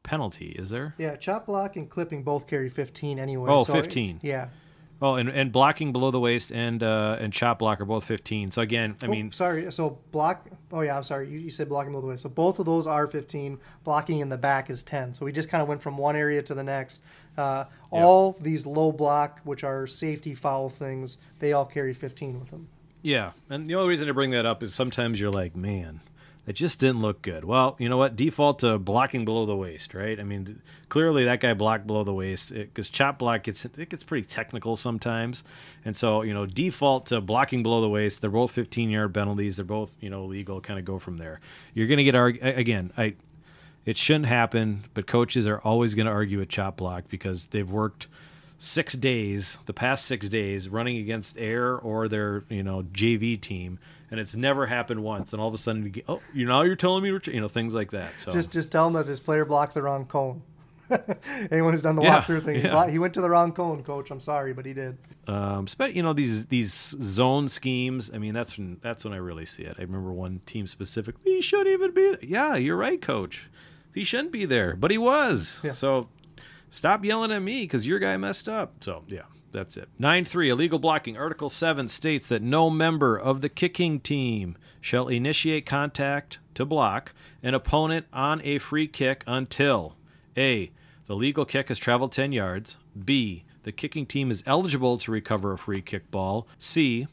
penalty, 0.04 0.56
is 0.58 0.70
there? 0.70 0.96
yeah 0.98 1.18
chop 1.18 1.48
block 1.48 1.76
and 1.76 1.90
clipping 1.90 2.24
both 2.24 2.48
carry 2.48 2.70
15 2.70 3.20
anyway 3.20 3.50
Oh, 3.52 3.64
so 3.66 3.74
15. 3.74 4.22
yeah 4.24 4.48
Oh, 5.04 5.16
and, 5.16 5.30
and 5.30 5.52
blocking 5.52 5.92
below 5.92 6.12
the 6.12 6.20
waist 6.20 6.52
and 6.52 6.84
uh, 6.84 7.18
and 7.20 7.34
chop 7.34 7.60
block 7.60 7.82
are 7.82 7.86
both 7.86 8.04
15. 8.04 8.52
So 8.52 8.62
again, 8.62 8.96
I 9.02 9.08
Oh, 9.08 9.10
mean, 9.10 9.32
sorry. 9.32 9.72
So 9.72 9.98
block. 10.12 10.48
Oh 10.72 10.82
yeah, 10.82 10.96
I'm 10.96 11.04
sorry. 11.04 11.28
You, 11.28 11.40
you 11.40 11.50
said 11.50 11.70
blocking 11.70 11.92
below 11.92 12.02
the 12.02 12.08
waist. 12.10 12.22
So 12.24 12.30
both 12.30 12.60
of 12.60 12.66
those 12.68 12.86
are 12.86 13.08
15. 13.08 13.58
Blocking 13.84 14.20
in 14.20 14.30
the 14.30 14.38
back 14.38 14.70
is 14.70 14.84
10. 14.84 15.14
So 15.16 15.26
we 15.26 15.32
just 15.32 15.50
kind 15.50 15.62
of 15.62 15.68
went 15.68 15.82
from 15.82 15.98
one 15.98 16.16
area 16.16 16.44
to 16.44 16.54
the 16.54 16.64
next. 16.64 17.02
Uh, 17.38 17.66
All 17.90 18.34
these 18.42 18.66
low 18.66 18.92
block, 18.92 19.40
which 19.44 19.64
are 19.64 19.88
safety 19.88 20.36
foul 20.36 20.70
things, 20.70 21.18
they 21.40 21.54
all 21.54 21.66
carry 21.66 21.94
15 21.94 22.40
with 22.40 22.52
them. 22.52 22.68
Yeah, 23.02 23.32
and 23.50 23.68
the 23.68 23.76
only 23.76 23.90
reason 23.90 24.08
to 24.08 24.14
bring 24.14 24.30
that 24.32 24.46
up 24.46 24.62
is 24.62 24.74
sometimes 24.76 25.20
you're 25.20 25.32
like, 25.32 25.56
man, 25.56 26.02
that 26.46 26.54
just 26.54 26.80
didn't 26.80 27.02
look 27.02 27.22
good. 27.22 27.46
Well, 27.46 27.76
you 27.78 27.88
know 27.88 27.98
what? 27.98 28.16
Default 28.16 28.60
to 28.60 28.80
blocking 28.80 29.26
below 29.26 29.46
the 29.46 29.56
waist, 29.56 29.94
right? 29.94 30.20
I 30.20 30.24
mean, 30.24 30.62
clearly 30.90 31.26
that 31.26 31.40
guy 31.40 31.54
blocked 31.54 31.86
below 31.86 32.04
the 32.04 32.14
waist 32.14 32.54
because 32.54 32.90
chop 32.90 33.20
block 33.20 33.44
gets 33.44 33.64
it 33.66 33.90
gets 33.90 34.04
pretty 34.04 34.26
technical 34.26 34.76
sometimes, 34.76 35.44
and 35.86 35.96
so 35.96 36.24
you 36.24 36.34
know 36.34 36.46
default 36.46 37.08
to 37.08 37.22
blocking 37.22 37.62
below 37.62 37.82
the 37.82 37.90
waist. 37.90 38.22
They're 38.22 38.30
both 38.30 38.52
15 38.52 38.90
yard 38.90 39.14
penalties. 39.14 39.58
They're 39.58 39.66
both 39.66 39.92
you 40.00 40.10
know 40.10 40.26
legal. 40.26 40.62
Kind 40.62 40.80
of 40.80 40.86
go 40.86 40.98
from 40.98 41.18
there. 41.18 41.40
You're 41.74 41.88
gonna 41.88 42.04
get 42.04 42.16
arg- 42.16 42.40
again. 42.42 42.92
I 42.98 43.14
it 43.86 43.98
shouldn't 43.98 44.28
happen, 44.28 44.86
but 44.94 45.08
coaches 45.08 45.48
are 45.48 45.60
always 45.60 45.96
to 45.96 46.06
argue 46.06 46.42
a 46.42 46.46
chop 46.46 46.78
block 46.78 47.06
because 47.10 47.48
they've 47.48 47.70
worked 47.70 48.08
six 48.58 48.94
days, 48.94 49.58
the 49.66 49.74
past 49.74 50.06
six 50.06 50.30
days, 50.30 50.70
running 50.70 50.98
against 50.98 51.38
air 51.38 51.76
or 51.76 52.08
their 52.08 52.44
you 52.50 52.64
know 52.64 52.84
JV 52.84 53.40
team, 53.40 53.80
and 54.12 54.20
it's 54.20 54.36
never 54.36 54.66
happened 54.68 55.02
once. 55.04 55.34
And 55.34 55.42
all 55.42 55.48
of 55.48 55.54
a 55.54 55.58
sudden, 55.58 55.84
you 55.84 55.90
get, 55.90 56.06
oh, 56.08 56.22
you 56.34 56.46
know, 56.46 56.62
you're 56.62 56.76
telling 56.76 57.02
me, 57.04 57.18
you 57.32 57.42
know, 57.42 57.48
things 57.48 57.74
like 57.74 57.92
that. 57.92 58.20
So 58.20 58.32
Just 58.32 58.52
just 58.52 58.72
tell 58.72 58.86
him 58.88 58.94
that 58.94 59.08
his 59.08 59.20
player 59.20 59.46
blocked 59.46 59.74
the 59.74 59.82
wrong 59.82 60.06
cone. 60.06 60.44
Anyone 61.52 61.72
who's 61.72 61.82
done 61.82 61.96
the 61.96 62.02
Yeah, 62.04 62.22
walkthrough 62.22 62.44
thing, 62.44 62.56
he 62.58 62.64
yeah. 62.64 62.90
he 62.90 63.00
went 63.00 63.14
to 63.14 63.22
the 63.22 63.30
wrong 63.30 63.54
cone, 63.54 63.82
coach. 63.84 64.12
I'm 64.12 64.20
sorry, 64.20 64.52
but 64.54 64.66
he 64.66 64.74
did. 64.74 64.98
um, 65.28 65.66
spe- 65.66 65.94
you 65.96 66.04
know 66.04 66.12
these 66.12 66.48
these 66.48 66.74
zone 66.74 67.48
schemes. 67.48 68.12
I 68.14 68.18
mean, 68.18 68.34
that's 68.34 68.58
when 68.58 68.78
that's 68.82 69.06
when 69.06 69.14
I 69.14 69.18
really 69.18 69.46
see 69.46 69.64
it. 69.64 69.78
I 69.80 69.84
remember 69.84 70.12
one 70.12 70.42
team 70.46 70.68
specifically. 70.68 71.36
He 71.36 71.42
shouldn't 71.42 71.70
even 71.70 71.92
be. 71.94 72.16
Yeah, 72.22 72.56
you're 72.56 72.76
right, 72.76 73.02
coach. 73.02 73.48
He 73.96 74.04
shouldn't 74.04 74.34
be 74.34 74.44
there, 74.44 74.76
but 74.76 74.92
he 74.92 74.98
was. 74.98 75.58
Yeah. 75.64 75.72
So 75.74 76.10
stop 76.72 77.06
yelling 77.06 77.32
at 77.32 77.42
me 77.42 77.62
because 77.62 77.88
your 77.88 78.00
guy 78.00 78.18
messed 78.18 78.50
up. 78.50 78.84
So 78.84 79.04
yeah, 79.08 79.22
that's 79.52 79.78
it. 79.78 79.90
Nine 80.00 80.26
three 80.26 80.50
illegal 80.50 80.80
blocking. 80.80 81.18
Article 81.18 81.50
seven 81.50 81.88
states 81.88 82.28
that 82.28 82.42
no 82.42 82.70
member 82.70 83.18
of 83.18 83.42
the 83.42 83.50
kicking 83.50 84.00
team 84.00 84.58
shall 84.80 85.08
initiate 85.08 85.66
contact 85.66 86.40
to 86.56 86.66
block 86.66 87.14
an 87.44 87.54
opponent 87.54 88.06
on 88.14 88.42
a 88.44 88.58
free 88.58 88.88
kick 88.88 89.24
until 89.28 89.96
a 90.38 90.72
the 91.06 91.16
legal 91.16 91.44
kick 91.44 91.68
has 91.68 91.78
traveled 91.78 92.14
10 92.14 92.32
yards. 92.32 92.78
B. 93.04 93.44
The 93.64 93.72
kicking 93.72 94.06
team 94.06 94.32
is 94.32 94.44
eligible 94.46 94.98
to 95.00 95.12
recover 95.12 95.52
a 95.52 95.58
free 95.58 95.82
kick 95.82 96.10
ball. 96.10 96.48
C. 96.58 97.08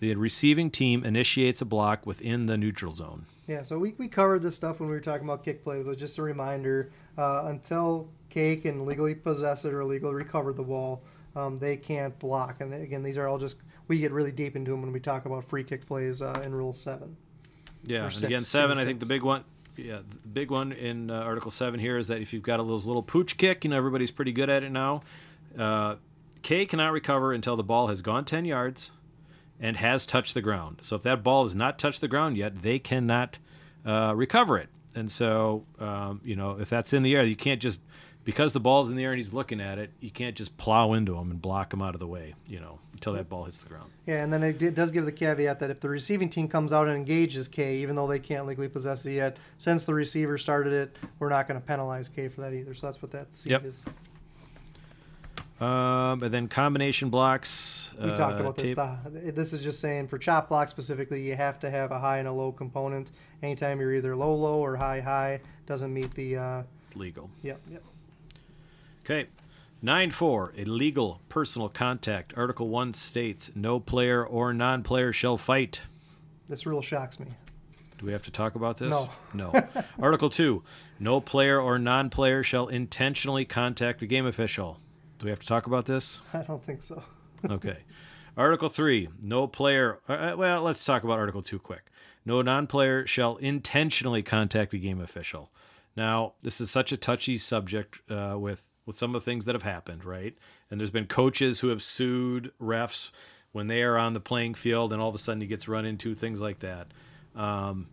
The 0.00 0.14
receiving 0.14 0.70
team 0.70 1.04
initiates 1.04 1.60
a 1.60 1.64
block 1.64 2.06
within 2.06 2.46
the 2.46 2.56
neutral 2.56 2.92
zone. 2.92 3.26
Yeah, 3.46 3.62
so 3.62 3.78
we, 3.78 3.94
we 3.98 4.08
covered 4.08 4.40
this 4.40 4.54
stuff 4.54 4.80
when 4.80 4.88
we 4.88 4.94
were 4.94 5.00
talking 5.00 5.26
about 5.26 5.44
kick 5.44 5.62
play, 5.62 5.82
but 5.82 5.98
just 5.98 6.18
a 6.18 6.22
reminder 6.22 6.90
uh, 7.18 7.44
until 7.46 8.08
K 8.30 8.56
can 8.56 8.86
legally 8.86 9.14
possess 9.14 9.64
it 9.64 9.74
or 9.74 9.84
legally 9.84 10.14
recover 10.14 10.52
the 10.52 10.62
ball, 10.62 11.02
um, 11.36 11.56
they 11.56 11.76
can't 11.76 12.18
block. 12.18 12.60
And 12.60 12.72
again, 12.72 13.02
these 13.02 13.18
are 13.18 13.26
all 13.26 13.38
just, 13.38 13.56
we 13.88 13.98
get 13.98 14.12
really 14.12 14.32
deep 14.32 14.56
into 14.56 14.70
them 14.70 14.82
when 14.82 14.92
we 14.92 15.00
talk 15.00 15.26
about 15.26 15.44
free 15.44 15.64
kick 15.64 15.86
plays 15.86 16.22
uh, 16.22 16.42
in 16.44 16.54
Rule 16.54 16.72
7. 16.72 17.16
Yeah, 17.86 18.04
Or 18.04 18.06
and 18.06 18.24
again, 18.24 18.40
seven. 18.40 18.78
I 18.78 18.84
think 18.84 19.00
the 19.00 19.06
big 19.06 19.22
one. 19.22 19.44
Yeah, 19.76 19.98
the 20.22 20.28
big 20.28 20.50
one 20.50 20.72
in 20.72 21.10
uh, 21.10 21.14
Article 21.14 21.50
Seven 21.50 21.80
here 21.80 21.98
is 21.98 22.08
that 22.08 22.20
if 22.20 22.32
you've 22.32 22.42
got 22.42 22.60
a 22.60 22.62
those 22.62 22.86
little 22.86 23.02
pooch 23.02 23.36
kick, 23.36 23.64
you 23.64 23.70
know 23.70 23.76
everybody's 23.76 24.12
pretty 24.12 24.32
good 24.32 24.48
at 24.48 24.62
it 24.62 24.70
now. 24.70 25.02
Uh, 25.58 25.96
K 26.42 26.64
cannot 26.64 26.92
recover 26.92 27.32
until 27.32 27.56
the 27.56 27.64
ball 27.64 27.88
has 27.88 28.00
gone 28.00 28.24
ten 28.24 28.44
yards 28.44 28.92
and 29.60 29.76
has 29.76 30.06
touched 30.06 30.34
the 30.34 30.40
ground. 30.40 30.78
So 30.82 30.96
if 30.96 31.02
that 31.02 31.22
ball 31.22 31.44
has 31.44 31.54
not 31.54 31.78
touched 31.78 32.00
the 32.00 32.08
ground 32.08 32.36
yet, 32.36 32.62
they 32.62 32.78
cannot 32.78 33.38
uh, 33.84 34.12
recover 34.14 34.58
it. 34.58 34.68
And 34.94 35.10
so, 35.10 35.64
um, 35.80 36.20
you 36.24 36.36
know, 36.36 36.58
if 36.60 36.70
that's 36.70 36.92
in 36.92 37.02
the 37.02 37.14
air, 37.16 37.24
you 37.24 37.36
can't 37.36 37.60
just 37.60 37.80
because 38.24 38.52
the 38.52 38.60
ball's 38.60 38.90
in 38.90 38.96
the 38.96 39.04
air 39.04 39.12
and 39.12 39.18
he's 39.18 39.32
looking 39.32 39.60
at 39.60 39.78
it, 39.78 39.90
you 40.00 40.10
can't 40.10 40.34
just 40.34 40.56
plow 40.56 40.92
into 40.94 41.14
him 41.16 41.30
and 41.30 41.40
block 41.40 41.72
him 41.72 41.82
out 41.82 41.94
of 41.94 42.00
the 42.00 42.06
way. 42.06 42.34
You 42.48 42.60
know, 42.60 42.78
until 42.92 43.12
that 43.14 43.28
ball 43.28 43.44
hits 43.44 43.62
the 43.62 43.68
ground. 43.68 43.90
Yeah, 44.06 44.22
and 44.22 44.32
then 44.32 44.42
it 44.42 44.74
does 44.74 44.90
give 44.90 45.04
the 45.04 45.12
caveat 45.12 45.60
that 45.60 45.70
if 45.70 45.80
the 45.80 45.88
receiving 45.88 46.28
team 46.28 46.48
comes 46.48 46.72
out 46.72 46.88
and 46.88 46.96
engages 46.96 47.48
K, 47.48 47.76
even 47.78 47.96
though 47.96 48.06
they 48.06 48.18
can't 48.18 48.46
legally 48.46 48.68
possess 48.68 49.04
it 49.06 49.12
yet, 49.12 49.36
since 49.58 49.84
the 49.84 49.94
receiver 49.94 50.38
started 50.38 50.72
it, 50.72 50.96
we're 51.18 51.28
not 51.28 51.46
going 51.48 51.60
to 51.60 51.66
penalize 51.66 52.08
K 52.08 52.28
for 52.28 52.40
that 52.42 52.52
either. 52.54 52.74
So 52.74 52.86
that's 52.86 53.00
what 53.02 53.10
that 53.12 53.34
C 53.36 53.50
Yep. 53.50 53.64
is. 53.64 53.82
Um, 55.60 56.22
and 56.22 56.34
then 56.34 56.48
combination 56.48 57.10
blocks. 57.10 57.94
We 58.02 58.10
talked 58.10 58.38
uh, 58.40 58.42
about 58.42 58.56
this. 58.56 58.70
tape- 58.70 58.76
The, 58.76 59.32
this 59.32 59.52
is 59.52 59.62
just 59.62 59.80
saying 59.80 60.08
for 60.08 60.18
chop 60.18 60.48
block 60.48 60.68
specifically, 60.68 61.22
you 61.22 61.36
have 61.36 61.60
to 61.60 61.70
have 61.70 61.92
a 61.92 61.98
high 61.98 62.18
and 62.18 62.26
a 62.26 62.32
low 62.32 62.50
component. 62.50 63.12
Anytime 63.42 63.80
you're 63.80 63.94
either 63.94 64.16
low 64.16 64.34
low 64.34 64.58
or 64.58 64.76
high 64.76 65.00
high, 65.00 65.40
doesn't 65.66 65.92
meet 65.94 66.12
the. 66.14 66.36
Uh, 66.36 66.62
It's 66.82 66.96
legal. 66.96 67.30
yep, 67.42 67.60
yep. 67.70 67.82
Okay. 69.04 69.28
9 69.82 70.10
4. 70.10 70.54
Illegal 70.56 71.20
personal 71.28 71.68
contact. 71.68 72.32
Article 72.36 72.68
1 72.68 72.94
states 72.94 73.50
no 73.54 73.78
player 73.78 74.24
or 74.24 74.54
non 74.54 74.82
player 74.82 75.12
shall 75.12 75.36
fight. 75.36 75.82
This 76.48 76.64
rule 76.64 76.80
shocks 76.80 77.20
me. 77.20 77.26
Do 77.98 78.06
we 78.06 78.12
have 78.12 78.22
to 78.22 78.30
talk 78.30 78.54
about 78.54 78.78
this? 78.78 78.90
No. 78.90 79.10
No. 79.34 79.52
Article 80.00 80.30
2. 80.30 80.62
No 81.00 81.20
player 81.20 81.60
or 81.60 81.78
non 81.78 82.08
player 82.08 82.42
shall 82.42 82.68
intentionally 82.68 83.44
contact 83.44 84.02
a 84.02 84.06
game 84.06 84.26
official. 84.26 84.80
Do 85.18 85.26
we 85.26 85.30
have 85.30 85.40
to 85.40 85.46
talk 85.46 85.66
about 85.66 85.84
this? 85.86 86.22
I 86.32 86.42
don't 86.42 86.62
think 86.62 86.82
so. 86.82 87.02
Okay. 87.50 87.76
Article 88.38 88.70
3. 88.70 89.10
No 89.22 89.46
player. 89.46 90.00
Uh, 90.08 90.32
well, 90.34 90.62
let's 90.62 90.82
talk 90.82 91.04
about 91.04 91.18
Article 91.18 91.42
2 91.42 91.58
quick. 91.58 91.90
No 92.24 92.40
non 92.40 92.66
player 92.66 93.06
shall 93.06 93.36
intentionally 93.36 94.22
contact 94.22 94.72
a 94.72 94.78
game 94.78 94.98
official. 94.98 95.50
Now, 95.94 96.32
this 96.42 96.58
is 96.58 96.70
such 96.70 96.90
a 96.90 96.96
touchy 96.96 97.36
subject 97.36 97.98
uh, 98.10 98.36
with, 98.38 98.64
with 98.86 98.96
some 98.96 99.14
of 99.14 99.22
the 99.22 99.24
things 99.24 99.44
that 99.44 99.54
have 99.54 99.62
happened, 99.62 100.04
right? 100.04 100.36
And 100.70 100.80
there's 100.80 100.90
been 100.90 101.06
coaches 101.06 101.60
who 101.60 101.68
have 101.68 101.82
sued 101.82 102.52
refs 102.60 103.10
when 103.52 103.66
they 103.68 103.82
are 103.82 103.96
on 103.96 104.12
the 104.12 104.20
playing 104.20 104.54
field 104.54 104.92
and 104.92 105.00
all 105.00 105.08
of 105.08 105.14
a 105.14 105.18
sudden 105.18 105.40
he 105.40 105.46
gets 105.46 105.68
run 105.68 105.84
into, 105.86 106.14
things 106.14 106.40
like 106.40 106.58
that. 106.58 106.88
Um, 107.34 107.88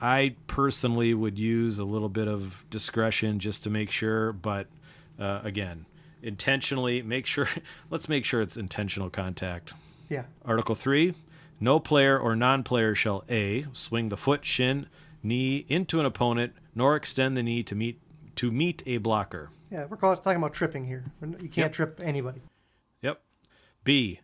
I 0.00 0.36
personally 0.46 1.14
would 1.14 1.38
use 1.38 1.78
a 1.78 1.84
little 1.84 2.08
bit 2.08 2.28
of 2.28 2.64
discretion 2.70 3.38
just 3.38 3.64
to 3.64 3.70
make 3.70 3.90
sure, 3.90 4.32
but 4.32 4.66
uh, 5.18 5.40
again, 5.44 5.86
intentionally 6.22 7.02
make 7.02 7.26
sure. 7.26 7.48
Let's 7.90 8.08
make 8.08 8.24
sure 8.24 8.40
it's 8.40 8.56
intentional 8.56 9.10
contact. 9.10 9.74
Yeah. 10.08 10.24
Article 10.44 10.74
three: 10.74 11.14
No 11.60 11.78
player 11.78 12.18
or 12.18 12.34
non-player 12.34 12.94
shall 12.94 13.24
a 13.30 13.66
swing 13.72 14.08
the 14.08 14.16
foot, 14.16 14.44
shin, 14.44 14.88
knee 15.22 15.64
into 15.68 16.00
an 16.00 16.06
opponent, 16.06 16.54
nor 16.74 16.96
extend 16.96 17.36
the 17.36 17.42
knee 17.42 17.62
to 17.62 17.74
meet 17.74 17.98
to 18.36 18.50
meet 18.50 18.82
a 18.86 18.98
blocker. 18.98 19.50
Yeah, 19.70 19.86
we're 19.86 19.96
talking 19.96 20.36
about 20.36 20.52
tripping 20.52 20.84
here. 20.86 21.04
You 21.22 21.48
can't 21.48 21.56
Yep. 21.56 21.72
trip 21.72 22.00
anybody. 22.02 22.42
Yep. 23.02 23.20
B. 23.82 24.20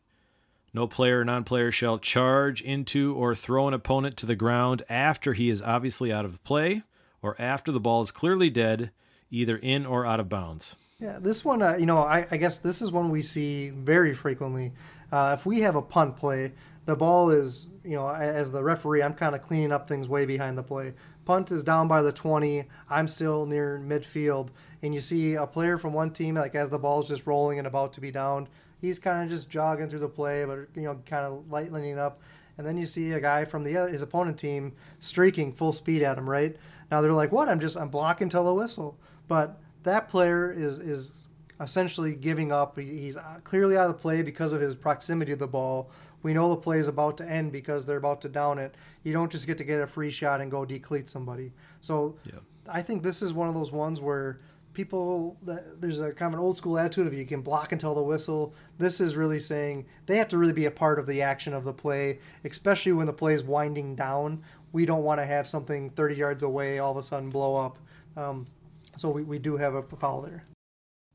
No 0.73 0.87
player 0.87 1.21
or 1.21 1.25
non 1.25 1.43
player 1.45 1.73
shall 1.73 1.99
charge 1.99 2.63
into 2.63 3.15
or 3.15 3.35
throw 3.35 3.67
an 3.67 3.75
opponent 3.75 4.17
to 4.19 4.27
the 4.27 4.37
ground 4.37 4.83
after 4.89 5.33
he 5.33 5.51
is 5.51 5.61
obviously 5.63 6.13
out 6.13 6.25
of 6.25 6.43
play 6.45 6.83
or 7.23 7.35
after 7.41 7.73
the 7.73 7.81
ball 7.81 8.03
is 8.03 8.11
clearly 8.13 8.51
dead, 8.51 8.91
either 9.31 9.57
in 9.57 9.85
or 9.85 10.07
out 10.07 10.21
of 10.21 10.29
bounds. 10.29 10.77
Yeah, 11.01 11.19
this 11.19 11.45
one, 11.45 11.63
uh, 11.63 11.77
you 11.79 11.87
know, 11.87 11.99
I, 11.99 12.27
I 12.31 12.37
guess 12.37 12.59
this 12.59 12.81
is 12.83 12.93
one 12.93 13.11
we 13.11 13.23
see 13.23 13.71
very 13.71 14.15
frequently. 14.15 14.73
Uh, 15.11 15.35
if 15.39 15.45
we 15.47 15.61
have 15.63 15.75
a 15.75 15.83
punt 15.83 16.17
play, 16.17 16.53
the 16.85 16.95
ball 16.95 17.31
is, 17.31 17.67
you 17.85 17.97
know, 17.97 18.09
as 18.09 18.51
the 18.53 18.63
referee, 18.63 19.03
I'm 19.03 19.15
kind 19.15 19.35
of 19.35 19.43
cleaning 19.43 19.73
up 19.73 19.89
things 19.89 20.09
way 20.09 20.25
behind 20.27 20.57
the 20.57 20.63
play. 20.63 20.93
Punt 21.31 21.53
is 21.53 21.63
down 21.63 21.87
by 21.87 22.03
the 22.03 22.11
20. 22.11 22.65
I'm 22.89 23.07
still 23.07 23.47
near 23.47 23.81
midfield, 23.87 24.49
and 24.83 24.93
you 24.93 25.01
see 25.01 25.35
a 25.35 25.47
player 25.47 25.79
from 25.79 25.93
one 25.93 26.11
team, 26.11 26.35
like 26.35 26.57
as 26.57 26.71
the 26.71 26.79
ball's 26.81 27.07
just 27.07 27.25
rolling 27.25 27.59
and 27.59 27.69
about 27.69 27.93
to 27.93 28.01
be 28.01 28.11
downed, 28.11 28.49
he's 28.81 28.99
kind 28.99 29.23
of 29.23 29.29
just 29.29 29.49
jogging 29.49 29.89
through 29.89 30.01
the 30.01 30.09
play, 30.09 30.45
but 30.45 30.67
you 30.75 30.83
know, 30.89 31.01
kind 31.07 31.25
of 31.25 31.49
lightening 31.49 32.01
up. 32.01 32.21
And 32.59 32.67
then 32.67 32.77
you 32.77 32.85
see 32.85 33.13
a 33.13 33.21
guy 33.21 33.45
from 33.45 33.63
the 33.63 33.75
his 33.87 34.03
opponent 34.03 34.41
team 34.41 34.73
streaking 34.99 35.53
full 35.53 35.73
speed 35.73 36.03
at 36.03 36.19
him. 36.19 36.29
Right 36.29 36.57
now, 36.91 37.01
they're 37.01 37.13
like, 37.13 37.31
"What? 37.31 37.49
I'm 37.49 37.61
just 37.61 37.77
I'm 37.77 37.91
blocking 37.91 38.29
till 38.29 38.43
the 38.43 38.53
whistle." 38.53 38.99
But 39.29 39.61
that 39.85 40.09
player 40.09 40.51
is 40.51 40.79
is 40.79 41.13
essentially 41.61 42.17
giving 42.17 42.51
up. 42.51 42.77
He's 42.77 43.17
uh, 43.17 43.39
clearly 43.45 43.77
out 43.77 43.89
of 43.89 43.93
the 43.97 44.03
play 44.03 44.23
because 44.23 44.53
of 44.53 44.61
his 44.61 44.75
proximity 44.75 45.31
to 45.31 45.37
the 45.37 45.47
ball. 45.47 45.91
We 46.23 46.35
know 46.35 46.51
the 46.51 46.57
play 46.57 46.79
is 46.79 46.89
about 46.89 47.17
to 47.19 47.29
end 47.29 47.53
because 47.53 47.87
they're 47.87 47.97
about 47.97 48.21
to 48.23 48.29
down 48.29 48.59
it. 48.59 48.75
You 49.03 49.13
don't 49.13 49.33
just 49.33 49.47
get 49.47 49.59
to 49.59 49.65
get 49.65 49.81
a 49.81 49.87
free 49.87 50.11
shot 50.11 50.41
and 50.41 50.51
go 50.51 50.65
decleat 50.65 51.09
somebody. 51.09 51.53
So 51.81 52.17
Yep. 52.25 52.43
I 52.69 52.83
think 52.83 53.03
this 53.03 53.23
is 53.23 53.33
one 53.33 53.49
of 53.49 53.55
those 53.55 53.73
ones 53.73 54.01
where 54.01 54.41
people 54.73 55.37
that 55.43 55.81
there's 55.81 56.01
a 56.01 56.13
kind 56.13 56.33
of 56.33 56.39
an 56.39 56.45
old 56.45 56.57
school 56.57 56.79
attitude 56.79 57.07
of 57.07 57.15
you 57.15 57.27
can 57.27 57.41
block 57.41 57.73
until 57.73 57.95
the 57.95 58.03
whistle. 58.03 58.55
This 58.79 59.01
is 59.01 59.17
really 59.17 59.41
saying 59.41 59.87
they 60.07 60.17
have 60.17 60.29
to 60.29 60.39
really 60.39 60.53
be 60.53 60.67
a 60.67 60.71
part 60.71 60.99
of 60.99 61.07
the 61.07 61.23
action 61.23 61.53
of 61.53 61.65
the 61.65 61.73
play, 61.73 62.21
especially 62.45 62.93
when 62.93 63.07
the 63.07 63.13
play 63.13 63.35
is 63.35 63.43
winding 63.43 63.97
down. 63.97 64.43
We 64.73 64.87
don't 64.87 65.03
want 65.03 65.21
to 65.21 65.27
have 65.27 65.49
something 65.49 65.91
30 65.91 66.15
yards 66.15 66.43
away 66.43 66.79
all 66.79 66.93
of 66.93 66.97
a 66.97 67.03
sudden 67.03 67.31
blow 67.31 67.57
up. 67.57 67.79
Um, 68.17 68.47
so 68.97 69.11
we, 69.11 69.23
we 69.23 69.39
do 69.39 69.57
have 69.57 69.75
a 69.75 69.83
foul 69.83 70.23
there. 70.23 70.45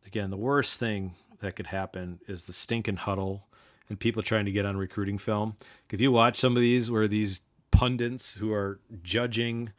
Again, 0.05 0.29
the 0.29 0.37
worst 0.37 0.79
thing 0.79 1.13
that 1.39 1.55
could 1.55 1.67
happen 1.67 2.19
is 2.27 2.43
the 2.43 2.53
stinking 2.53 2.97
huddle 2.97 3.47
and 3.89 3.99
people 3.99 4.23
trying 4.23 4.45
to 4.45 4.51
get 4.51 4.65
on 4.65 4.77
recruiting 4.77 5.17
film. 5.17 5.55
If 5.91 6.01
you 6.01 6.11
watch 6.11 6.37
some 6.39 6.55
of 6.55 6.61
these 6.61 6.89
where 6.89 7.07
these 7.07 7.41
pundits 7.71 8.35
who 8.35 8.51
are 8.51 8.79
judging 9.03 9.71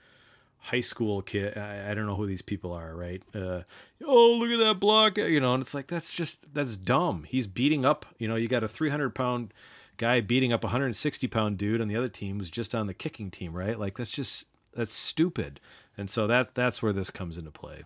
high 0.59 0.81
school 0.81 1.23
kid, 1.23 1.57
I, 1.57 1.90
I 1.90 1.95
don't 1.95 2.07
know 2.07 2.16
who 2.16 2.27
these 2.27 2.42
people 2.42 2.73
are, 2.73 2.95
right? 2.95 3.23
Uh, 3.35 3.62
oh, 4.05 4.33
look 4.38 4.51
at 4.51 4.64
that 4.64 4.81
block, 4.81 5.19
you 5.19 5.40
know, 5.40 5.55
and 5.55 5.62
it's 5.62 5.75
like 5.75 5.87
that's 5.87 6.14
just 6.14 6.53
that's 6.53 6.77
dumb. 6.77 7.25
He's 7.25 7.47
beating 7.47 7.85
up, 7.85 8.07
you 8.19 8.29
know, 8.29 8.37
you 8.37 8.49
got 8.49 8.64
a 8.64 8.69
300 8.69 9.14
pound 9.14 9.53
guy 9.97 10.21
beating 10.21 10.53
up 10.53 10.62
a 10.64 10.69
160 10.69 11.27
pound 11.29 11.59
dude 11.59 11.81
on 11.81 11.88
the 11.88 11.97
other 11.97 12.09
team 12.09 12.38
who's 12.38 12.51
just 12.51 12.75
on 12.75 12.87
the 12.87 12.95
kicking 12.95 13.31
team, 13.31 13.53
right? 13.55 13.79
Like 13.79 13.97
that's 13.97 14.11
just 14.11 14.47
that's 14.75 14.95
stupid. 14.95 15.61
And 15.97 16.11
so 16.11 16.27
that 16.27 16.55
that's 16.55 16.83
where 16.83 16.92
this 16.92 17.11
comes 17.11 17.38
into 17.38 17.51
play. 17.51 17.85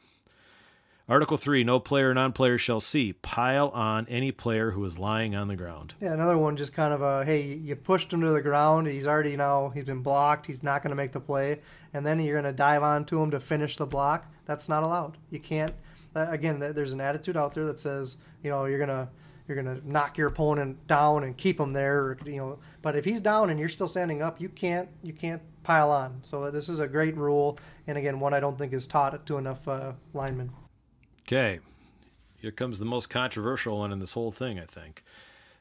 Article 1.10 1.36
3 1.36 1.64
No 1.64 1.80
player 1.80 2.14
non 2.14 2.32
player 2.32 2.56
shall 2.56 2.78
see. 2.78 3.14
Pile 3.14 3.70
on 3.70 4.06
any 4.08 4.30
player 4.30 4.70
who 4.70 4.84
is 4.84 4.96
lying 4.96 5.34
on 5.34 5.48
the 5.48 5.56
ground. 5.56 5.94
Yeah, 6.00 6.12
another 6.12 6.38
one 6.38 6.56
just 6.56 6.72
kind 6.72 6.94
of 6.94 7.02
a 7.02 7.24
hey, 7.24 7.42
you 7.42 7.74
pushed 7.74 8.12
him 8.12 8.20
to 8.20 8.30
the 8.30 8.40
ground. 8.40 8.86
He's 8.86 9.08
already 9.08 9.36
now, 9.36 9.70
he's 9.70 9.82
been 9.82 10.02
blocked. 10.02 10.46
He's 10.46 10.62
not 10.62 10.84
going 10.84 10.90
to 10.90 10.96
make 10.96 11.10
the 11.10 11.18
play. 11.18 11.62
And 11.92 12.06
then 12.06 12.20
you're 12.20 12.40
going 12.40 12.52
to 12.52 12.56
dive 12.56 12.84
onto 12.84 13.20
him 13.20 13.32
to 13.32 13.40
finish 13.40 13.76
the 13.76 13.86
block. 13.86 14.32
That's 14.44 14.68
not 14.68 14.84
allowed. 14.84 15.18
You 15.30 15.40
can't, 15.40 15.74
uh, 16.14 16.28
again, 16.30 16.60
there's 16.60 16.92
an 16.92 17.00
attitude 17.00 17.36
out 17.36 17.54
there 17.54 17.66
that 17.66 17.80
says, 17.80 18.18
you 18.44 18.50
know, 18.50 18.66
you're 18.66 18.78
going 18.78 18.88
to. 18.88 19.08
You're 19.48 19.60
gonna 19.60 19.80
knock 19.84 20.16
your 20.16 20.28
opponent 20.28 20.86
down 20.86 21.24
and 21.24 21.36
keep 21.36 21.58
him 21.58 21.72
there, 21.72 22.16
you 22.24 22.36
know. 22.36 22.60
But 22.82 22.94
if 22.94 23.04
he's 23.04 23.20
down 23.20 23.50
and 23.50 23.58
you're 23.58 23.68
still 23.68 23.88
standing 23.88 24.22
up, 24.22 24.40
you 24.40 24.48
can't 24.48 24.88
you 25.02 25.12
can't 25.12 25.42
pile 25.64 25.90
on. 25.90 26.20
So 26.22 26.52
this 26.52 26.68
is 26.68 26.78
a 26.78 26.86
great 26.86 27.16
rule, 27.16 27.58
and 27.88 27.98
again, 27.98 28.20
one 28.20 28.32
I 28.32 28.38
don't 28.38 28.56
think 28.56 28.72
is 28.72 28.86
taught 28.86 29.26
to 29.26 29.38
enough 29.38 29.66
uh, 29.66 29.94
linemen. 30.14 30.52
Okay, 31.32 31.60
here 32.38 32.50
comes 32.50 32.80
the 32.80 32.84
most 32.84 33.08
controversial 33.08 33.78
one 33.78 33.92
in 33.92 34.00
this 34.00 34.14
whole 34.14 34.32
thing, 34.32 34.58
I 34.58 34.64
think. 34.64 35.04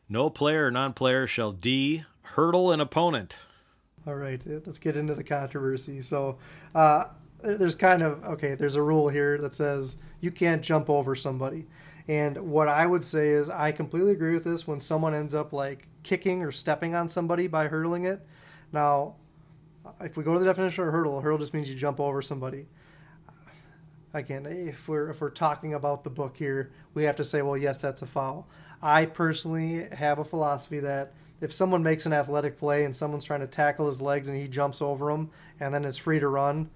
No 0.09 0.27
player 0.27 0.65
or 0.65 0.71
non 0.71 0.93
player 0.93 1.27
shall 1.27 1.51
D 1.51 2.05
hurdle 2.23 2.71
an 2.71 2.79
opponent. 2.79 3.37
All 4.07 4.15
right, 4.15 4.41
uh, 4.47 4.61
let's 4.65 4.79
get 4.79 4.97
into 4.97 5.13
the 5.13 5.23
controversy. 5.23 6.01
So, 6.01 6.39
uh, 6.73 7.09
there's 7.43 7.75
kind 7.75 8.01
of, 8.01 8.23
okay, 8.23 8.55
there's 8.55 8.77
a 8.77 8.81
rule 8.81 9.09
here 9.09 9.37
that 9.37 9.53
says 9.53 9.97
you 10.21 10.31
can't 10.31 10.63
jump 10.63 10.89
over 10.89 11.15
somebody. 11.15 11.67
And 12.07 12.49
what 12.49 12.67
I 12.67 12.87
would 12.87 13.03
say 13.03 13.29
is, 13.29 13.47
I 13.47 13.71
completely 13.71 14.13
agree 14.13 14.33
with 14.33 14.45
this 14.45 14.65
when 14.65 14.79
someone 14.79 15.13
ends 15.13 15.35
up 15.35 15.53
like 15.53 15.87
kicking 16.01 16.41
or 16.41 16.51
stepping 16.51 16.95
on 16.95 17.07
somebody 17.07 17.45
by 17.45 17.67
hurdling 17.67 18.05
it. 18.05 18.25
Now, 18.73 19.17
if 20.01 20.17
we 20.17 20.23
go 20.23 20.33
to 20.33 20.39
the 20.39 20.45
definition 20.45 20.85
of 20.85 20.91
hurdle, 20.91 21.21
hurdle 21.21 21.37
just 21.37 21.53
means 21.53 21.69
you 21.69 21.75
jump 21.75 21.99
over 21.99 22.23
somebody 22.23 22.65
again, 24.13 24.45
if 24.45 24.87
we're 24.87 25.09
if 25.09 25.21
we're 25.21 25.29
talking 25.29 25.73
about 25.73 26.03
the 26.03 26.09
book 26.09 26.37
here, 26.37 26.71
we 26.93 27.03
have 27.03 27.15
to 27.17 27.23
say, 27.23 27.41
well, 27.41 27.57
yes, 27.57 27.77
that's 27.77 28.01
a 28.01 28.07
foul. 28.07 28.47
I 28.81 29.05
personally 29.05 29.87
have 29.91 30.19
a 30.19 30.25
philosophy 30.25 30.79
that 30.79 31.13
if 31.41 31.53
someone 31.53 31.83
makes 31.83 32.05
an 32.05 32.13
athletic 32.13 32.57
play 32.57 32.85
and 32.85 32.95
someone's 32.95 33.23
trying 33.23 33.41
to 33.41 33.47
tackle 33.47 33.87
his 33.87 34.01
legs 34.01 34.29
and 34.29 34.37
he 34.37 34.47
jumps 34.47 34.81
over 34.81 35.11
them 35.11 35.29
and 35.59 35.73
then 35.73 35.85
is 35.85 35.97
free 35.97 36.19
to 36.19 36.27
run, 36.27 36.69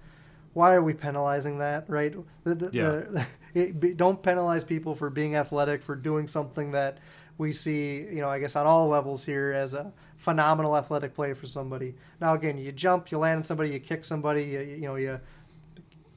why 0.54 0.74
are 0.74 0.82
we 0.82 0.94
penalizing 0.94 1.58
that, 1.58 1.88
right? 1.88 2.14
The, 2.44 2.54
the, 2.54 2.70
yeah. 2.72 2.84
The, 2.84 3.26
it, 3.54 3.96
don't 3.96 4.22
penalize 4.22 4.64
people 4.64 4.94
for 4.94 5.10
being 5.10 5.36
athletic 5.36 5.82
for 5.82 5.96
doing 5.96 6.26
something 6.26 6.72
that 6.72 6.98
we 7.36 7.52
see, 7.52 7.96
you 7.96 8.20
know, 8.20 8.28
I 8.28 8.38
guess 8.38 8.54
on 8.54 8.66
all 8.66 8.88
levels 8.88 9.24
here 9.24 9.52
as 9.52 9.74
a 9.74 9.92
phenomenal 10.16 10.76
athletic 10.76 11.14
play 11.14 11.34
for 11.34 11.46
somebody. 11.46 11.94
Now, 12.20 12.34
again, 12.34 12.56
you 12.56 12.70
jump, 12.70 13.10
you 13.10 13.18
land 13.18 13.38
on 13.38 13.42
somebody, 13.42 13.70
you 13.70 13.80
kick 13.80 14.04
somebody, 14.04 14.44
you, 14.44 14.60
you 14.60 14.82
know, 14.82 14.94
you 14.94 15.20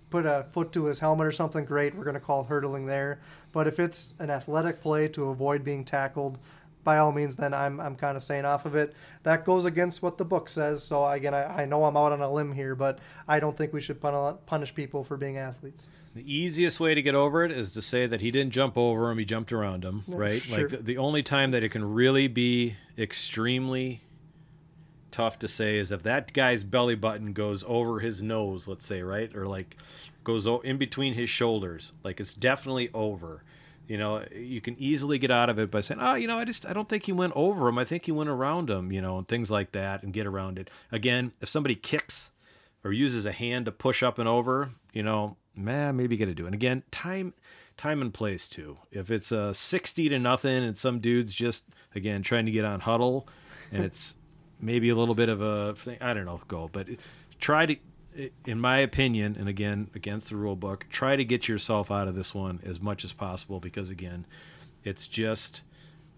put 0.09 0.25
a 0.25 0.45
foot 0.51 0.71
to 0.73 0.85
his 0.85 0.99
helmet 0.99 1.27
or 1.27 1.31
something, 1.31 1.65
great. 1.65 1.95
We're 1.95 2.03
going 2.03 2.13
to 2.13 2.19
call 2.19 2.43
hurdling 2.43 2.85
there. 2.85 3.19
But 3.51 3.67
if 3.67 3.79
it's 3.79 4.13
an 4.19 4.29
athletic 4.29 4.81
play 4.81 5.07
to 5.09 5.29
avoid 5.29 5.63
being 5.63 5.83
tackled, 5.83 6.39
by 6.83 6.99
all 6.99 7.11
means, 7.11 7.35
then 7.35 7.53
I'm, 7.53 7.81
I'm 7.81 7.97
kind 7.97 8.15
of 8.15 8.23
staying 8.23 8.45
off 8.45 8.65
of 8.65 8.73
it. 8.73 8.93
That 9.23 9.43
goes 9.43 9.65
against 9.65 10.01
what 10.01 10.17
the 10.17 10.23
book 10.23 10.47
says. 10.47 10.81
So, 10.81 11.05
again, 11.05 11.33
I, 11.33 11.63
I 11.63 11.65
know 11.65 11.83
I'm 11.83 11.97
out 11.97 12.13
on 12.13 12.21
a 12.21 12.31
limb 12.31 12.53
here, 12.53 12.75
but 12.75 12.99
I 13.27 13.41
don't 13.41 13.57
think 13.57 13.73
we 13.73 13.81
should 13.81 13.99
punish 13.99 14.73
people 14.73 15.03
for 15.03 15.17
being 15.17 15.37
athletes. 15.37 15.87
The 16.15 16.33
easiest 16.33 16.79
way 16.79 16.95
to 16.95 17.01
get 17.01 17.13
over 17.13 17.43
it 17.43 17.51
is 17.51 17.73
to 17.73 17.81
say 17.81 18.07
that 18.07 18.21
he 18.21 18.31
didn't 18.31 18.53
jump 18.53 18.77
over 18.77 19.11
him, 19.11 19.17
he 19.17 19.25
jumped 19.25 19.51
around 19.51 19.83
him, 19.83 20.05
right? 20.07 20.41
Sure. 20.41 20.59
Like 20.59 20.69
the, 20.69 20.77
the 20.77 20.97
only 20.97 21.23
time 21.23 21.51
that 21.51 21.61
it 21.61 21.69
can 21.69 21.93
really 21.93 22.29
be 22.29 22.75
extremely 22.97 24.01
tough 25.17 25.39
to 25.39 25.47
say 25.47 25.79
is 25.79 25.91
if 25.91 26.03
that 26.03 26.31
guy's 26.31 26.63
belly 26.63 26.93
button 26.93 27.33
goes 27.33 27.63
over 27.67 27.99
his 27.99 28.21
nose, 28.21 28.67
let's 28.67 28.85
say, 28.85 29.01
right? 29.01 29.35
Or 29.35 29.47
like 29.47 29.75
goes 30.23 30.45
in 30.63 30.77
between 30.77 31.15
his 31.15 31.27
shoulders. 31.27 31.91
Like 32.03 32.19
it's 32.19 32.35
definitely 32.35 32.91
over. 32.93 33.43
You 33.87 33.97
know, 33.97 34.23
you 34.31 34.61
can 34.61 34.75
easily 34.77 35.17
get 35.17 35.31
out 35.31 35.49
of 35.49 35.57
it 35.57 35.71
by 35.71 35.79
saying, 35.79 36.01
"Oh, 36.03 36.13
you 36.13 36.27
know, 36.27 36.37
I 36.37 36.45
just 36.45 36.67
I 36.67 36.73
don't 36.73 36.87
think 36.87 37.05
he 37.05 37.13
went 37.13 37.33
over 37.35 37.67
him. 37.67 37.79
I 37.79 37.85
think 37.85 38.05
he 38.05 38.11
went 38.11 38.29
around 38.29 38.69
him." 38.69 38.91
You 38.91 39.01
know, 39.01 39.17
and 39.17 39.27
things 39.27 39.49
like 39.49 39.71
that, 39.71 40.03
and 40.03 40.13
get 40.13 40.27
around 40.27 40.59
it. 40.59 40.69
Again, 40.91 41.31
if 41.41 41.49
somebody 41.49 41.73
kicks 41.73 42.29
or 42.83 42.91
uses 42.91 43.25
a 43.25 43.31
hand 43.31 43.65
to 43.65 43.71
push 43.71 44.03
up 44.03 44.19
and 44.19 44.29
over, 44.29 44.69
you 44.93 45.01
know, 45.01 45.37
man, 45.55 45.95
maybe 45.95 46.15
get 46.15 46.27
to 46.27 46.35
do 46.35 46.43
it. 46.43 46.49
And 46.49 46.55
again, 46.55 46.83
time, 46.91 47.33
time 47.75 48.01
and 48.01 48.13
place 48.13 48.47
too. 48.47 48.77
If 48.91 49.09
it's 49.09 49.31
a 49.31 49.51
sixty 49.53 50.09
to 50.09 50.19
nothing, 50.19 50.63
and 50.63 50.77
some 50.77 50.99
dude's 50.99 51.33
just 51.33 51.65
again 51.95 52.21
trying 52.21 52.45
to 52.45 52.51
get 52.51 52.65
on 52.65 52.81
Hudl, 52.81 53.25
and 53.71 53.83
it's 53.83 54.16
maybe 54.59 54.89
a 54.89 54.95
little 54.95 55.15
bit 55.15 55.29
of 55.29 55.41
a 55.41 55.75
thing. 55.75 55.97
I 56.01 56.13
don't 56.13 56.25
know, 56.25 56.41
go, 56.47 56.69
but 56.71 56.87
try 57.39 57.65
to 57.65 57.75
in 58.45 58.59
my 58.59 58.79
opinion, 58.79 59.35
and 59.39 59.47
again 59.47 59.89
against 59.93 60.29
the 60.29 60.35
rule 60.35 60.55
book, 60.55 60.87
try 60.89 61.15
to 61.15 61.23
get 61.23 61.47
yourself 61.47 61.91
out 61.91 62.07
of 62.07 62.15
this 62.15 62.33
one 62.33 62.59
as 62.65 62.81
much 62.81 63.03
as 63.03 63.13
possible 63.13 63.59
because 63.59 63.89
again, 63.89 64.25
it's 64.83 65.07
just 65.07 65.61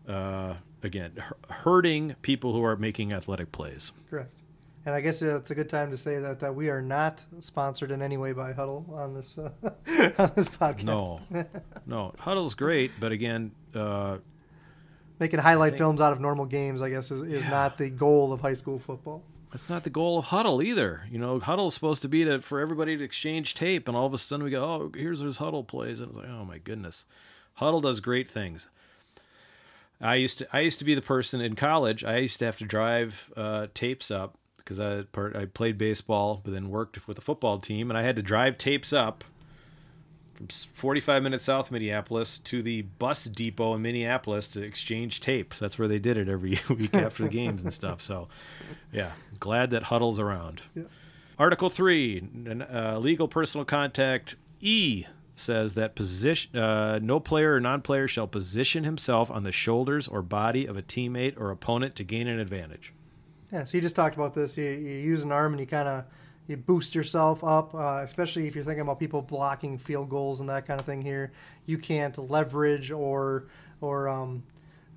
uh, 0.07 0.55
again 0.81 1.11
hurting 1.49 2.15
people 2.21 2.53
who 2.53 2.63
are 2.63 2.75
making 2.75 3.11
athletic 3.13 3.51
plays. 3.51 3.91
Correct. 4.09 4.41
And 4.85 4.95
I 4.95 5.01
guess 5.01 5.21
it's 5.21 5.51
a 5.51 5.55
good 5.55 5.67
time 5.67 5.91
to 5.91 5.97
say 5.97 6.19
that 6.19 6.41
uh, 6.41 6.53
we 6.53 6.69
are 6.69 6.81
not 6.81 7.23
sponsored 7.39 7.91
in 7.91 8.01
any 8.01 8.15
way 8.15 8.31
by 8.31 8.53
Hudl 8.53 8.89
on 8.93 9.13
this 9.13 9.37
uh, 9.37 9.49
on 10.17 10.31
this 10.35 10.47
podcast. 10.47 10.83
No, 10.83 11.19
no, 11.85 12.13
Hudl's 12.17 12.53
great, 12.53 12.91
but 12.99 13.11
again, 13.11 13.51
uh, 13.75 14.17
making 15.19 15.39
highlight 15.39 15.77
films 15.77 16.01
out 16.01 16.13
of 16.13 16.19
normal 16.19 16.45
games, 16.45 16.81
I 16.81 16.89
guess, 16.89 17.11
is, 17.11 17.21
is 17.21 17.43
yeah. 17.43 17.49
not 17.49 17.77
the 17.77 17.89
goal 17.89 18.31
of 18.33 18.41
high 18.41 18.53
school 18.53 18.79
football. 18.79 19.23
That's 19.51 19.69
not 19.69 19.83
the 19.83 19.89
goal 19.89 20.19
of 20.19 20.25
Hudl 20.25 20.63
either. 20.63 21.01
You 21.11 21.17
know, 21.17 21.39
Hudl 21.39 21.67
is 21.67 21.73
supposed 21.73 22.01
to 22.03 22.07
be 22.07 22.23
to 22.23 22.39
for 22.39 22.59
everybody 22.59 22.95
to 22.97 23.03
exchange 23.03 23.55
tape, 23.55 23.87
and 23.87 23.97
all 23.97 24.05
of 24.05 24.13
a 24.13 24.17
sudden 24.17 24.43
we 24.43 24.51
go, 24.51 24.63
"Oh, 24.63 24.91
here's 24.95 25.21
where 25.21 25.25
his 25.25 25.39
Hudl 25.39 25.65
plays," 25.65 25.99
and 25.99 26.09
it's 26.09 26.17
like, 26.17 26.29
"Oh 26.29 26.45
my 26.45 26.59
goodness." 26.59 27.05
Hudl 27.59 27.81
does 27.81 27.99
great 27.99 28.29
things. 28.29 28.67
I 29.99 30.15
used 30.15 30.37
to 30.37 30.47
I 30.53 30.61
used 30.61 30.79
to 30.79 30.85
be 30.85 30.95
the 30.95 31.01
person 31.01 31.41
in 31.41 31.55
college. 31.55 32.03
I 32.03 32.17
used 32.17 32.39
to 32.39 32.45
have 32.45 32.57
to 32.59 32.65
drive 32.65 33.31
uh, 33.35 33.67
tapes 33.73 34.11
up 34.11 34.37
because 34.57 34.79
I 34.79 35.01
part 35.01 35.35
I 35.35 35.45
played 35.45 35.77
baseball, 35.77 36.41
but 36.43 36.53
then 36.53 36.69
worked 36.69 37.07
with 37.07 37.15
the 37.15 37.21
football 37.21 37.57
team, 37.57 37.89
and 37.89 37.97
I 37.97 38.03
had 38.03 38.15
to 38.17 38.21
drive 38.21 38.57
tapes 38.57 38.93
up 38.93 39.23
45 40.47 41.23
minutes 41.23 41.43
south 41.43 41.71
Minneapolis 41.71 42.37
to 42.39 42.61
the 42.61 42.83
bus 42.83 43.25
depot 43.25 43.75
in 43.75 43.81
Minneapolis 43.81 44.47
to 44.49 44.63
exchange 44.63 45.19
tapes. 45.19 45.59
That's 45.59 45.77
where 45.77 45.87
they 45.87 45.99
did 45.99 46.17
it 46.17 46.29
every 46.29 46.59
week 46.69 46.93
after 46.93 47.23
the 47.23 47.29
games 47.29 47.63
and 47.63 47.73
stuff. 47.73 48.01
So, 48.01 48.27
yeah, 48.91 49.11
glad 49.39 49.71
that 49.71 49.83
Hudl's 49.83 50.19
around. 50.19 50.61
Yeah. 50.75 50.83
Article 51.37 51.69
three, 51.69 52.21
uh, 52.71 52.97
legal 52.99 53.27
personal 53.27 53.65
contact 53.65 54.35
E 54.59 55.05
says 55.35 55.75
that 55.75 55.95
position 55.95 56.59
uh, 56.59 56.99
no 57.01 57.19
player 57.19 57.53
or 57.53 57.59
non-player 57.61 58.07
shall 58.07 58.27
position 58.27 58.83
himself 58.83 59.31
on 59.31 59.43
the 59.43 59.51
shoulders 59.51 60.07
or 60.07 60.21
body 60.21 60.65
of 60.65 60.75
a 60.75 60.81
teammate 60.81 61.39
or 61.39 61.49
opponent 61.49 61.95
to 61.95 62.03
gain 62.03 62.27
an 62.27 62.39
advantage. 62.39 62.93
Yeah, 63.51 63.63
so 63.63 63.77
you 63.77 63.81
just 63.81 63.95
talked 63.95 64.15
about 64.15 64.33
this. 64.33 64.57
You, 64.57 64.65
you 64.65 64.97
use 64.97 65.23
an 65.23 65.31
arm 65.31 65.53
and 65.53 65.59
you 65.59 65.65
kind 65.65 65.87
of 65.87 66.03
you 66.49 66.57
boost 66.57 66.95
yourself 66.95 67.43
up, 67.43 67.75
uh, 67.75 68.01
especially 68.03 68.47
if 68.47 68.55
you're 68.55 68.63
thinking 68.63 68.81
about 68.81 68.99
people 68.99 69.21
blocking 69.21 69.77
field 69.77 70.09
goals 70.09 70.39
and 70.39 70.49
that 70.49 70.65
kind 70.65 70.79
of 70.79 70.85
thing. 70.85 71.01
Here, 71.01 71.31
you 71.67 71.77
can't 71.77 72.17
leverage 72.17 72.91
or 72.91 73.45
or 73.81 74.09
um, 74.09 74.43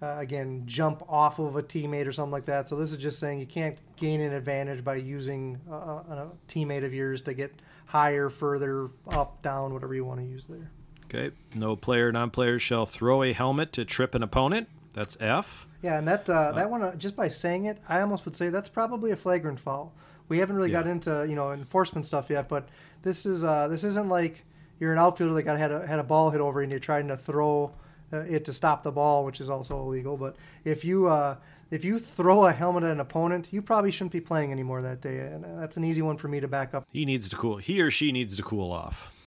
uh, 0.02 0.16
again 0.18 0.62
jump 0.64 1.02
off 1.08 1.38
of 1.38 1.56
a 1.56 1.62
teammate 1.62 2.06
or 2.06 2.12
something 2.12 2.32
like 2.32 2.46
that. 2.46 2.68
So 2.68 2.76
this 2.76 2.90
is 2.90 2.96
just 2.96 3.18
saying 3.18 3.38
you 3.38 3.46
can't 3.46 3.78
gain 3.96 4.20
an 4.22 4.32
advantage 4.32 4.82
by 4.82 4.96
using 4.96 5.60
a, 5.70 5.74
a 5.74 6.30
teammate 6.48 6.84
of 6.84 6.94
yours 6.94 7.20
to 7.22 7.34
get 7.34 7.54
higher, 7.84 8.30
further, 8.30 8.88
up, 9.08 9.42
down, 9.42 9.74
whatever 9.74 9.94
you 9.94 10.06
want 10.06 10.20
to 10.20 10.26
use 10.26 10.46
there. 10.46 10.70
Okay. 11.04 11.34
No 11.54 11.76
player, 11.76 12.10
non-player 12.10 12.58
shall 12.58 12.86
throw 12.86 13.22
a 13.22 13.34
helmet 13.34 13.74
to 13.74 13.84
trip 13.84 14.14
an 14.14 14.22
opponent. 14.22 14.68
That's 14.94 15.18
F. 15.20 15.66
Yeah, 15.82 15.98
and 15.98 16.08
that 16.08 16.30
uh, 16.30 16.52
that 16.52 16.70
one, 16.70 16.82
uh, 16.82 16.94
just 16.94 17.16
by 17.16 17.28
saying 17.28 17.66
it, 17.66 17.78
I 17.88 18.00
almost 18.00 18.24
would 18.24 18.36
say 18.36 18.48
that's 18.48 18.70
probably 18.70 19.10
a 19.10 19.16
flagrant 19.16 19.60
foul. 19.60 19.92
We 20.28 20.38
haven't 20.38 20.56
really 20.56 20.70
yeah. 20.70 20.82
got 20.82 20.86
into 20.86 21.26
you 21.28 21.34
know 21.34 21.52
enforcement 21.52 22.06
stuff 22.06 22.30
yet, 22.30 22.48
but 22.48 22.68
this 23.02 23.26
is 23.26 23.44
uh, 23.44 23.68
this 23.68 23.84
isn't 23.84 24.08
like 24.08 24.44
you're 24.80 24.92
an 24.92 24.98
outfielder 24.98 25.34
that 25.34 25.42
got 25.42 25.58
had 25.58 25.72
a 25.72 25.86
had 25.86 25.98
a 25.98 26.04
ball 26.04 26.30
hit 26.30 26.40
over 26.40 26.62
and 26.62 26.70
you're 26.70 26.80
trying 26.80 27.08
to 27.08 27.16
throw 27.16 27.72
uh, 28.12 28.18
it 28.18 28.44
to 28.44 28.52
stop 28.52 28.82
the 28.82 28.92
ball, 28.92 29.24
which 29.24 29.40
is 29.40 29.48
also 29.48 29.78
illegal. 29.80 30.16
But 30.16 30.36
if 30.64 30.84
you 30.84 31.08
uh, 31.08 31.36
if 31.70 31.84
you 31.84 31.98
throw 31.98 32.46
a 32.46 32.52
helmet 32.52 32.84
at 32.84 32.90
an 32.90 33.00
opponent, 33.00 33.48
you 33.50 33.62
probably 33.62 33.90
shouldn't 33.90 34.12
be 34.12 34.20
playing 34.20 34.52
anymore 34.52 34.82
that 34.82 35.00
day, 35.00 35.20
and 35.20 35.44
that's 35.58 35.76
an 35.76 35.84
easy 35.84 36.02
one 36.02 36.16
for 36.16 36.28
me 36.28 36.40
to 36.40 36.48
back 36.48 36.74
up. 36.74 36.86
He 36.92 37.04
needs 37.04 37.28
to 37.30 37.36
cool. 37.36 37.56
He 37.56 37.80
or 37.80 37.90
she 37.90 38.12
needs 38.12 38.36
to 38.36 38.42
cool 38.42 38.70
off. 38.70 39.21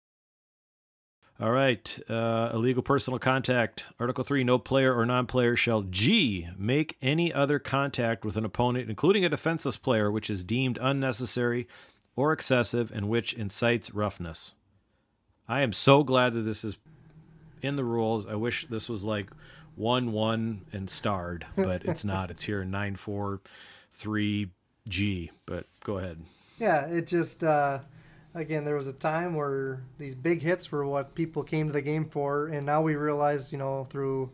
All 1.39 1.51
right. 1.51 1.99
Uh, 2.09 2.49
illegal 2.53 2.81
personal 2.81 3.19
contact. 3.19 3.85
Article 3.99 4.23
3 4.23 4.45
No 4.45 4.57
player 4.57 4.95
or 4.95 5.05
non 5.05 5.27
player 5.27 5.57
shall 5.57 5.81
G 5.81 6.47
make 6.57 6.95
any 7.01 7.33
other 7.33 7.59
contact 7.59 8.23
with 8.23 8.37
an 8.37 8.45
opponent, 8.45 8.89
including 8.89 9.25
a 9.25 9.29
defenseless 9.29 9.75
player, 9.75 10.09
which 10.09 10.29
is 10.29 10.45
deemed 10.45 10.79
unnecessary 10.81 11.67
or 12.15 12.31
excessive 12.31 12.89
and 12.91 13.09
which 13.09 13.33
incites 13.33 13.93
roughness. 13.93 14.53
I 15.47 15.61
am 15.61 15.73
so 15.73 16.03
glad 16.03 16.33
that 16.33 16.41
this 16.41 16.63
is 16.63 16.77
in 17.61 17.75
the 17.75 17.83
rules. 17.83 18.25
I 18.25 18.33
wish 18.35 18.65
this 18.67 18.87
was 18.87 19.03
like 19.03 19.29
1 19.75 20.13
1 20.13 20.61
and 20.71 20.89
starred, 20.89 21.45
but 21.57 21.83
it's 21.83 22.03
not. 22.05 22.31
It's 22.31 22.43
here 22.43 22.61
in 22.61 22.71
943G. 22.71 25.31
But 25.45 25.65
go 25.83 25.97
ahead. 25.97 26.21
Yeah, 26.59 26.85
it 26.85 27.07
just 27.07 27.43
uh, 27.43 27.79
again 28.35 28.65
there 28.65 28.75
was 28.75 28.87
a 28.87 28.93
time 28.93 29.33
where 29.33 29.81
these 29.97 30.13
big 30.13 30.41
hits 30.41 30.71
were 30.71 30.85
what 30.85 31.15
people 31.15 31.43
came 31.43 31.67
to 31.67 31.73
the 31.73 31.81
game 31.81 32.05
for, 32.05 32.47
and 32.47 32.65
now 32.65 32.81
we 32.81 32.95
realize 32.95 33.51
you 33.51 33.57
know 33.57 33.85
through 33.85 34.29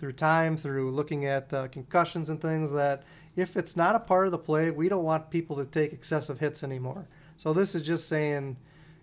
through 0.00 0.12
time, 0.12 0.56
through 0.56 0.90
looking 0.90 1.24
at 1.24 1.54
uh, 1.54 1.68
concussions 1.68 2.28
and 2.28 2.40
things 2.40 2.72
that 2.72 3.04
if 3.36 3.56
it's 3.56 3.76
not 3.76 3.94
a 3.94 4.00
part 4.00 4.26
of 4.26 4.32
the 4.32 4.38
play, 4.38 4.70
we 4.70 4.88
don't 4.88 5.04
want 5.04 5.30
people 5.30 5.56
to 5.56 5.64
take 5.64 5.92
excessive 5.92 6.40
hits 6.40 6.62
anymore. 6.62 7.06
So 7.36 7.52
this 7.52 7.74
is 7.74 7.82
just 7.82 8.08
saying, 8.08 8.56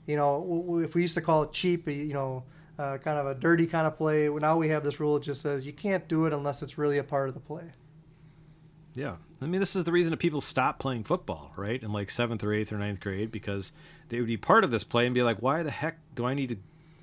you 0.05 0.15
know, 0.15 0.81
if 0.83 0.93
we 0.93 1.01
used 1.01 1.15
to 1.15 1.21
call 1.21 1.43
it 1.43 1.51
cheap, 1.51 1.87
you 1.87 2.13
know. 2.13 2.43
Uh, 2.79 2.97
kind 2.97 3.19
of 3.19 3.27
a 3.27 3.35
dirty 3.35 3.67
kind 3.67 3.85
of 3.85 3.95
play. 3.95 4.27
Now 4.27 4.57
we 4.57 4.69
have 4.69 4.83
this 4.83 4.99
rule 4.99 5.13
that 5.15 5.23
just 5.23 5.41
says 5.43 5.67
you 5.67 5.73
can't 5.73 6.07
do 6.07 6.25
it 6.25 6.33
unless 6.33 6.63
it's 6.63 6.79
really 6.79 6.97
a 6.97 7.03
part 7.03 7.27
of 7.27 7.35
the 7.35 7.39
play. 7.39 7.65
Yeah. 8.93 9.15
I 9.41 9.45
mean, 9.45 9.59
this 9.59 9.75
is 9.75 9.85
the 9.85 9.91
reason 9.91 10.11
that 10.11 10.17
people 10.17 10.41
stop 10.41 10.79
playing 10.79 11.03
football, 11.03 11.51
right? 11.55 11.81
In 11.81 11.91
like 11.91 12.09
seventh 12.09 12.43
or 12.43 12.53
eighth 12.53 12.71
or 12.71 12.77
ninth 12.77 12.99
grade, 12.99 13.31
because 13.31 13.71
they 14.09 14.19
would 14.19 14.27
be 14.27 14.37
part 14.37 14.63
of 14.63 14.71
this 14.71 14.83
play 14.83 15.05
and 15.05 15.15
be 15.15 15.23
like, 15.23 15.41
why 15.41 15.63
the 15.63 15.71
heck 15.71 15.97
do 16.15 16.25
I 16.25 16.33
need 16.33 16.49
to 16.49 16.57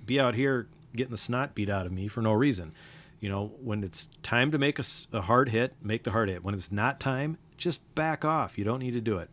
be 0.06 0.20
out 0.20 0.34
here 0.34 0.68
getting 0.94 1.10
the 1.10 1.16
snot 1.16 1.54
beat 1.54 1.68
out 1.68 1.86
of 1.86 1.92
me 1.92 2.08
for 2.08 2.22
no 2.22 2.32
reason? 2.32 2.72
You 3.20 3.28
know, 3.28 3.52
when 3.62 3.82
it's 3.82 4.08
time 4.22 4.52
to 4.52 4.58
make 4.58 4.78
a, 4.78 4.84
a 5.12 5.22
hard 5.22 5.48
hit, 5.48 5.74
make 5.82 6.04
the 6.04 6.12
hard 6.12 6.28
hit. 6.28 6.44
When 6.44 6.54
it's 6.54 6.70
not 6.70 7.00
time, 7.00 7.38
just 7.56 7.94
back 7.94 8.24
off. 8.24 8.56
You 8.56 8.64
don't 8.64 8.78
need 8.78 8.94
to 8.94 9.00
do 9.00 9.18
it. 9.18 9.28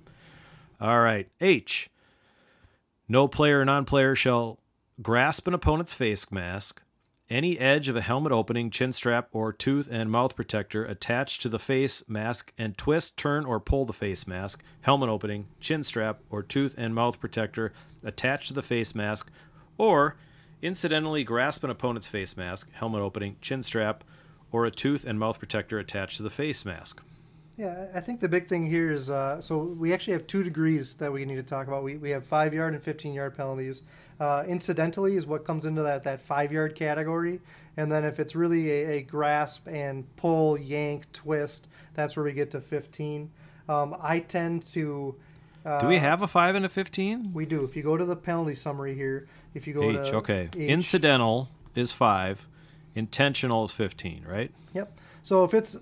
All 0.82 1.01
right. 1.01 1.28
H. 1.39 1.89
No 3.08 3.28
player 3.28 3.62
or 3.62 3.66
non 3.66 3.86
player 3.86 4.16
shall 4.16 4.60
grasp 5.01 5.47
an 5.47 5.53
opponent's 5.53 5.93
face 5.93 6.32
mask, 6.32 6.82
any 7.30 7.57
edge 7.59 7.89
of 7.89 7.95
a 7.95 8.01
helmet 8.01 8.32
opening, 8.32 8.69
chin 8.69 8.93
strap, 8.93 9.30
or 9.32 9.51
tooth 9.51 9.89
and 9.91 10.11
mouth 10.11 10.36
protector 10.36 10.86
attached 10.86 11.41
to 11.41 11.49
the 11.49 11.59
face 11.59 12.03
mask 12.07 12.53
and 12.57 12.78
twist, 12.78 13.17
turn, 13.17 13.45
or 13.45 13.59
pull 13.59 13.86
the 13.86 13.93
face 13.93 14.28
mask, 14.28 14.63
helmet 14.82 15.09
opening, 15.09 15.47
chin 15.59 15.84
strap, 15.84 16.19
or 16.30 16.43
tooth 16.43 16.76
and 16.78 16.93
mouth 16.93 17.19
protector 17.19 17.73
attached 18.03 18.49
to 18.49 18.53
the 18.53 18.61
face 18.61 18.93
mask, 18.93 19.32
or 19.78 20.15
incidentally 20.61 21.23
grasp 21.23 21.63
an 21.63 21.69
opponent's 21.69 22.07
face 22.07 22.38
mask, 22.38 22.71
helmet 22.73 23.01
opening, 23.01 23.36
chin 23.41 23.63
strap, 23.63 24.03
or 24.51 24.65
a 24.65 24.71
tooth 24.71 25.03
and 25.03 25.19
mouth 25.19 25.39
protector 25.39 25.80
attached 25.80 26.17
to 26.17 26.23
the 26.23 26.30
face 26.30 26.63
mask. 26.63 27.01
Yeah, 27.58 27.88
I 27.93 28.01
think 28.01 28.20
the 28.20 28.28
big 28.28 28.47
thing 28.47 28.66
here 28.66 28.91
is 28.91 29.10
uh, 29.10 29.39
so 29.39 29.60
we 29.60 29.93
actually 29.93 30.14
have 30.14 30.28
two 30.28 30.43
degrees 30.43 30.95
that 30.95 31.12
we 31.12 31.24
need 31.24 31.36
to 31.36 31.43
talk 31.43 31.68
about. 31.68 31.84
We, 31.84 31.95
we 31.95 32.10
have 32.10 32.26
five 32.26 32.53
yard 32.53 32.74
and 32.74 32.84
15 32.84 33.14
yard 33.14 33.36
penalties. 33.36 33.84
Uh, 34.20 34.43
incidentally, 34.47 35.16
is 35.16 35.26
what 35.26 35.45
comes 35.45 35.66
into 35.66 35.82
that, 35.84 36.03
that 36.03 36.22
five 36.22 36.51
yard 36.51 36.76
category. 36.76 37.39
And 37.78 37.91
then 37.91 38.03
if 38.06 38.20
it's 38.20 38.36
really 38.36 38.72
a, 38.72 38.97
a, 38.97 39.01
grasp 39.01 39.68
and 39.68 40.03
pull, 40.16 40.58
yank, 40.58 41.12
twist, 41.12 41.68
that's 41.93 42.16
where 42.16 42.24
we 42.24 42.32
get 42.32 42.51
to 42.51 42.62
15. 42.62 43.30
Um, 43.68 43.95
I 43.99 44.20
tend 44.20 44.64
to. 44.68 45.16
Uh, 45.66 45.80
do 45.80 45.88
we 45.88 45.97
have 45.97 46.22
a 46.22 46.28
five 46.28 46.56
and 46.56 46.66
a 46.66 46.70
15? 46.70 47.34
We 47.34 47.45
do. 47.45 47.64
If 47.64 47.76
you 47.76 47.84
go 47.84 47.97
to 47.97 48.06
the 48.06 48.16
penalty 48.16 48.56
summary 48.56 48.95
here, 48.95 49.28
if 49.53 49.68
you 49.68 49.74
go 49.74 49.84
H, 49.84 50.10
to. 50.10 50.16
okay. 50.18 50.49
H, 50.56 50.56
Incidental 50.56 51.49
is 51.74 51.91
five, 51.91 52.47
intentional 52.93 53.66
is 53.66 53.72
15, 53.72 54.26
right? 54.28 54.51
Yep. 54.74 54.97
So 55.24 55.43
if 55.43 55.53
it's 55.53 55.76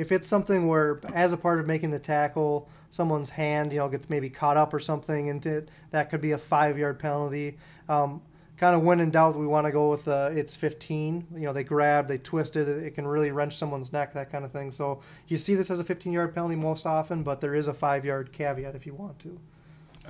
if 0.00 0.10
it's 0.10 0.26
something 0.26 0.66
where 0.66 0.98
as 1.12 1.34
a 1.34 1.36
part 1.36 1.60
of 1.60 1.66
making 1.66 1.90
the 1.90 1.98
tackle 1.98 2.66
someone's 2.88 3.28
hand 3.28 3.70
you 3.70 3.78
know 3.78 3.86
gets 3.86 4.08
maybe 4.08 4.30
caught 4.30 4.56
up 4.56 4.72
or 4.72 4.80
something 4.80 5.28
and 5.28 5.44
it, 5.44 5.70
that 5.90 6.08
could 6.08 6.22
be 6.22 6.32
a 6.32 6.38
five 6.38 6.78
yard 6.78 6.98
penalty. 6.98 7.58
Um, 7.86 8.22
kind 8.56 8.74
of 8.74 8.82
when 8.82 8.98
in 9.00 9.10
doubt 9.10 9.36
we 9.36 9.46
want 9.46 9.66
to 9.66 9.70
go 9.70 9.90
with 9.90 10.08
uh, 10.08 10.30
it's 10.32 10.56
15 10.56 11.26
you 11.34 11.40
know 11.40 11.52
they 11.52 11.64
grab 11.64 12.08
they 12.08 12.16
twist 12.16 12.56
it 12.56 12.66
it 12.66 12.94
can 12.94 13.06
really 13.06 13.30
wrench 13.30 13.56
someone's 13.58 13.92
neck 13.92 14.14
that 14.14 14.32
kind 14.32 14.42
of 14.42 14.50
thing. 14.50 14.70
So 14.70 15.02
you 15.28 15.36
see 15.36 15.54
this 15.54 15.70
as 15.70 15.80
a 15.80 15.84
15 15.84 16.14
yard 16.14 16.34
penalty 16.34 16.56
most 16.56 16.86
often 16.86 17.22
but 17.22 17.42
there 17.42 17.54
is 17.54 17.68
a 17.68 17.74
five 17.74 18.02
yard 18.06 18.32
caveat 18.32 18.74
if 18.74 18.86
you 18.86 18.94
want 18.94 19.18
to. 19.20 19.38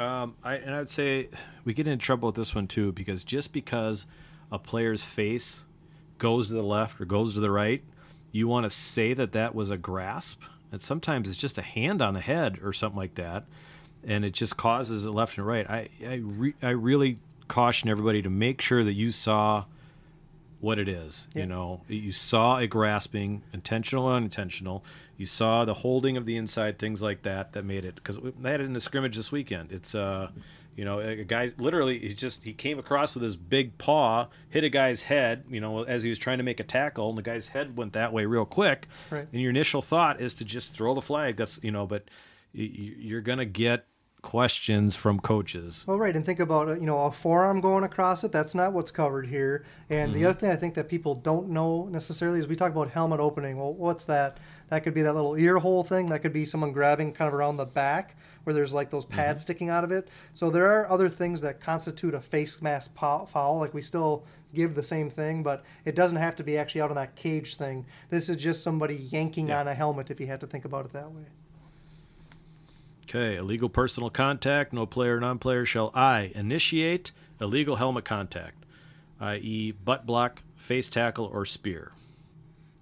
Um, 0.00 0.36
I, 0.44 0.54
and 0.54 0.72
i'd 0.72 0.88
say 0.88 1.28
we 1.64 1.74
get 1.74 1.88
into 1.88 2.02
trouble 2.02 2.28
with 2.28 2.36
this 2.36 2.54
one 2.54 2.68
too 2.68 2.92
because 2.92 3.24
just 3.24 3.52
because 3.52 4.06
a 4.52 4.58
player's 4.58 5.02
face 5.02 5.64
goes 6.18 6.46
to 6.46 6.54
the 6.54 6.62
left 6.62 7.00
or 7.00 7.06
goes 7.06 7.34
to 7.34 7.40
the 7.40 7.50
right 7.50 7.82
you 8.32 8.48
want 8.48 8.64
to 8.64 8.70
say 8.70 9.14
that 9.14 9.32
that 9.32 9.54
was 9.54 9.70
a 9.70 9.76
grasp? 9.76 10.42
And 10.72 10.80
sometimes 10.80 11.28
it's 11.28 11.38
just 11.38 11.58
a 11.58 11.62
hand 11.62 12.00
on 12.00 12.14
the 12.14 12.20
head 12.20 12.58
or 12.62 12.72
something 12.72 12.98
like 12.98 13.16
that 13.16 13.44
and 14.04 14.24
it 14.24 14.32
just 14.32 14.56
causes 14.56 15.06
it 15.06 15.10
left 15.10 15.36
and 15.38 15.46
right. 15.46 15.68
I 15.68 15.88
I, 16.06 16.14
re, 16.22 16.54
I 16.62 16.70
really 16.70 17.18
caution 17.48 17.88
everybody 17.88 18.22
to 18.22 18.30
make 18.30 18.60
sure 18.60 18.84
that 18.84 18.92
you 18.92 19.10
saw 19.10 19.64
what 20.60 20.78
it 20.78 20.88
is 20.88 21.26
yeah. 21.34 21.42
you 21.42 21.46
know? 21.46 21.80
You 21.88 22.12
saw 22.12 22.58
a 22.58 22.66
grasping 22.66 23.42
intentional 23.52 24.06
or 24.06 24.14
unintentional. 24.14 24.84
You 25.16 25.26
saw 25.26 25.64
the 25.64 25.74
holding 25.74 26.16
of 26.16 26.26
the 26.26 26.36
inside 26.36 26.78
things 26.78 27.02
like 27.02 27.22
that 27.22 27.52
that 27.52 27.64
made 27.64 27.84
it 27.84 27.96
because 27.96 28.18
they 28.40 28.50
had 28.50 28.60
it 28.60 28.64
in 28.64 28.72
the 28.72 28.80
scrimmage 28.80 29.16
this 29.16 29.32
weekend. 29.32 29.72
It's 29.72 29.94
uh 29.94 30.30
you 30.76 30.84
know, 30.84 31.00
a 31.00 31.24
guy 31.24 31.52
literally 31.58 31.98
he 31.98 32.14
just 32.14 32.44
he 32.44 32.52
came 32.52 32.78
across 32.78 33.14
with 33.14 33.22
his 33.22 33.36
big 33.36 33.76
paw, 33.78 34.28
hit 34.48 34.64
a 34.64 34.68
guy's 34.68 35.02
head, 35.02 35.44
you 35.50 35.60
know, 35.60 35.82
as 35.82 36.02
he 36.02 36.08
was 36.08 36.18
trying 36.18 36.38
to 36.38 36.44
make 36.44 36.60
a 36.60 36.64
tackle, 36.64 37.10
and 37.10 37.18
the 37.18 37.22
guy's 37.22 37.48
head 37.48 37.76
went 37.76 37.92
that 37.92 38.12
way 38.12 38.24
real 38.24 38.44
quick. 38.44 38.86
Right. 39.10 39.26
And 39.32 39.40
your 39.40 39.50
initial 39.50 39.82
thought 39.82 40.20
is 40.20 40.34
to 40.34 40.44
just 40.44 40.72
throw 40.72 40.94
the 40.94 41.02
flag. 41.02 41.36
That's 41.36 41.60
you 41.62 41.70
know, 41.70 41.86
but 41.86 42.04
you're 42.52 43.20
gonna 43.20 43.44
get 43.44 43.86
questions 44.22 44.96
from 44.96 45.18
coaches. 45.18 45.84
Well, 45.86 45.98
right, 45.98 46.14
and 46.14 46.24
think 46.24 46.40
about. 46.40 46.80
You 46.80 46.86
know, 46.86 46.98
a 47.00 47.12
forearm 47.12 47.60
going 47.60 47.84
across 47.84 48.24
it. 48.24 48.32
That's 48.32 48.54
not 48.54 48.72
what's 48.72 48.90
covered 48.90 49.26
here. 49.26 49.64
And 49.88 50.12
mm-hmm. 50.12 50.20
the 50.20 50.28
other 50.28 50.38
thing 50.38 50.50
I 50.50 50.56
think 50.56 50.74
that 50.74 50.88
people 50.88 51.14
don't 51.14 51.48
know 51.48 51.86
necessarily 51.90 52.38
is 52.38 52.46
we 52.46 52.56
talk 52.56 52.72
about 52.72 52.90
helmet 52.90 53.20
opening. 53.20 53.58
Well, 53.58 53.72
what's 53.72 54.04
that? 54.06 54.38
That 54.68 54.84
could 54.84 54.94
be 54.94 55.02
that 55.02 55.14
little 55.14 55.36
ear 55.36 55.58
hole 55.58 55.82
thing. 55.82 56.06
That 56.06 56.22
could 56.22 56.32
be 56.32 56.44
someone 56.44 56.72
grabbing 56.72 57.12
kind 57.12 57.28
of 57.28 57.34
around 57.34 57.56
the 57.56 57.66
back 57.66 58.16
where 58.50 58.54
there's 58.54 58.74
like 58.74 58.90
those 58.90 59.04
pads 59.04 59.38
mm-hmm. 59.38 59.44
sticking 59.44 59.68
out 59.68 59.84
of 59.84 59.92
it. 59.92 60.08
So 60.34 60.50
there 60.50 60.66
are 60.66 60.90
other 60.90 61.08
things 61.08 61.40
that 61.42 61.60
constitute 61.60 62.14
a 62.14 62.20
face 62.20 62.60
mask 62.60 62.92
foul. 62.96 63.58
Like 63.60 63.72
we 63.72 63.80
still 63.80 64.24
give 64.52 64.74
the 64.74 64.82
same 64.82 65.08
thing, 65.08 65.44
but 65.44 65.64
it 65.84 65.94
doesn't 65.94 66.18
have 66.18 66.34
to 66.34 66.42
be 66.42 66.58
actually 66.58 66.80
out 66.80 66.90
on 66.90 66.96
that 66.96 67.14
cage 67.14 67.54
thing. 67.54 67.86
This 68.08 68.28
is 68.28 68.36
just 68.36 68.64
somebody 68.64 68.96
yanking 68.96 69.48
yeah. 69.48 69.60
on 69.60 69.68
a 69.68 69.74
helmet 69.74 70.10
if 70.10 70.18
you 70.18 70.26
had 70.26 70.40
to 70.40 70.48
think 70.48 70.64
about 70.64 70.84
it 70.84 70.92
that 70.92 71.12
way. 71.12 71.22
Okay, 73.04 73.36
illegal 73.36 73.68
personal 73.68 74.10
contact. 74.10 74.72
No 74.72 74.84
player, 74.84 75.20
non-player 75.20 75.64
shall 75.64 75.92
I 75.94 76.32
initiate 76.34 77.12
illegal 77.40 77.76
helmet 77.76 78.04
contact, 78.04 78.64
i.e., 79.20 79.70
butt 79.70 80.06
block, 80.06 80.42
face 80.56 80.88
tackle, 80.88 81.26
or 81.26 81.46
spear. 81.46 81.92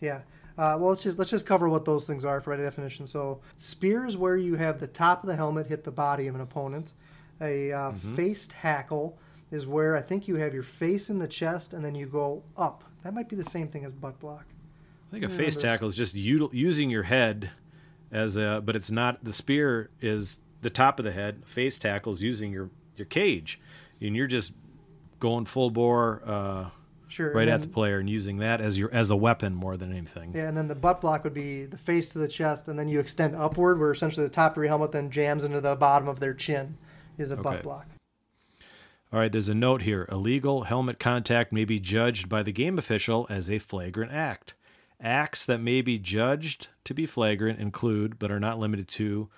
Yeah. 0.01 0.21
Uh, 0.59 0.77
well, 0.77 0.89
let's 0.89 1.05
just 1.05 1.19
let's 1.19 1.31
just 1.31 1.47
cover 1.47 1.69
what 1.69 1.85
those 1.85 2.05
things 2.05 2.25
are 2.25 2.41
for 2.41 2.53
a 2.53 2.57
definition. 2.57 3.07
So, 3.07 3.41
spear 3.57 4.05
is 4.05 4.17
where 4.17 4.37
you 4.37 4.57
have 4.57 4.81
the 4.81 4.89
top 4.89 5.23
of 5.23 5.29
the 5.29 5.37
helmet 5.37 5.69
hit 5.69 5.85
the 5.85 5.93
body 5.93 6.27
of 6.27 6.35
an 6.35 6.41
opponent. 6.41 6.93
A 7.41 7.71
uh, 7.71 7.93
mm-hmm. 7.93 8.17
face 8.17 8.49
tackle 8.51 9.17
is 9.53 9.69
where 9.69 9.97
I 9.97 10.03
think 10.03 10.27
you 10.27 10.35
have 10.37 10.53
your 10.53 10.65
face 10.65 11.11
in 11.11 11.21
the 11.21 11.29
chest 11.29 11.73
and 11.73 11.85
then 11.85 11.95
you 11.95 12.07
go 12.07 12.43
up. 12.57 12.83
That 13.05 13.15
might 13.15 13.29
be 13.29 13.37
the 13.37 13.45
same 13.45 13.69
thing 13.69 13.85
as 13.85 13.93
butt 13.93 14.19
block. 14.19 14.45
I 15.09 15.13
think 15.13 15.25
a 15.25 15.29
face 15.29 15.57
tackle 15.57 15.89
is 15.89 15.95
just 15.95 16.15
u- 16.15 16.51
using 16.53 16.91
your 16.91 17.05
head 17.05 17.51
as 18.11 18.37
a, 18.37 18.61
but 18.65 18.75
it's 18.75 18.91
not. 18.91 19.25
The 19.25 19.33
spear 19.33 19.91
is 20.01 20.39
the 20.61 20.71
top 20.71 20.99
of 20.99 21.05
the 21.05 21.13
head. 21.13 21.43
Face 21.47 21.79
tackle 21.79 22.13
is 22.13 22.23
using 22.23 22.53
your 22.53 22.69
your 22.97 23.07
cage, 23.07 23.61
and 24.01 24.17
you're 24.17 24.27
just 24.27 24.53
going 25.21 25.47
full 25.47 25.71
bore. 25.71 26.21
Uh, 26.27 26.71
Sure. 27.09 27.33
Right 27.33 27.49
at 27.49 27.63
the 27.63 27.69
player 27.69 27.99
and 27.99 28.09
using 28.09 28.39
that 28.39 28.61
as 28.61 28.79
your 28.79 28.93
as 28.93 29.11
a 29.11 29.17
weapon 29.17 29.55
more 29.55 29.77
than 29.77 29.93
anything. 29.93 30.33
Yeah, 30.35 30.49
and 30.49 30.57
then 30.57 30.69
the 30.69 30.75
butt 30.75 31.01
block 31.01 31.25
would 31.25 31.35
be 31.35 31.65
the 31.65 31.79
face 31.79 32.07
to 32.09 32.19
the 32.19 32.29
chest, 32.29 32.69
and 32.69 32.79
then 32.79 32.89
you 32.89 33.01
extend 33.01 33.35
upward, 33.35 33.81
where 33.81 33.91
essentially 33.91 34.27
the 34.27 34.33
top 34.33 34.53
of 34.53 34.63
your 34.63 34.69
helmet 34.69 34.93
then 34.93 35.11
jams 35.11 35.43
into 35.43 35.61
the 35.61 35.75
bottom 35.75 36.07
of 36.07 36.21
their 36.21 36.35
chin, 36.35 36.77
is 37.17 37.31
a 37.31 37.35
okay. 37.35 37.43
butt 37.43 37.63
block. 37.63 37.87
All 39.11 39.19
right, 39.19 39.33
there's 39.33 39.49
a 39.49 39.55
note 39.55 39.83
here. 39.83 40.07
Illegal 40.13 40.65
helmet 40.65 40.99
contact 40.99 41.51
may 41.51 41.65
be 41.65 41.81
judged 41.81 42.29
by 42.29 42.43
the 42.43 42.53
game 42.53 42.79
official 42.79 43.27
as 43.31 43.49
a 43.49 43.59
flagrant 43.59 44.13
act. 44.13 44.53
Acts 45.01 45.47
that 45.47 45.63
may 45.63 45.81
be 45.81 45.99
judged 45.99 46.69
to 46.85 46.93
be 46.93 47.07
flagrant 47.07 47.59
include, 47.59 48.19
but 48.19 48.31
are 48.31 48.41
not 48.41 48.59
limited 48.59 48.87
to, 48.89 49.31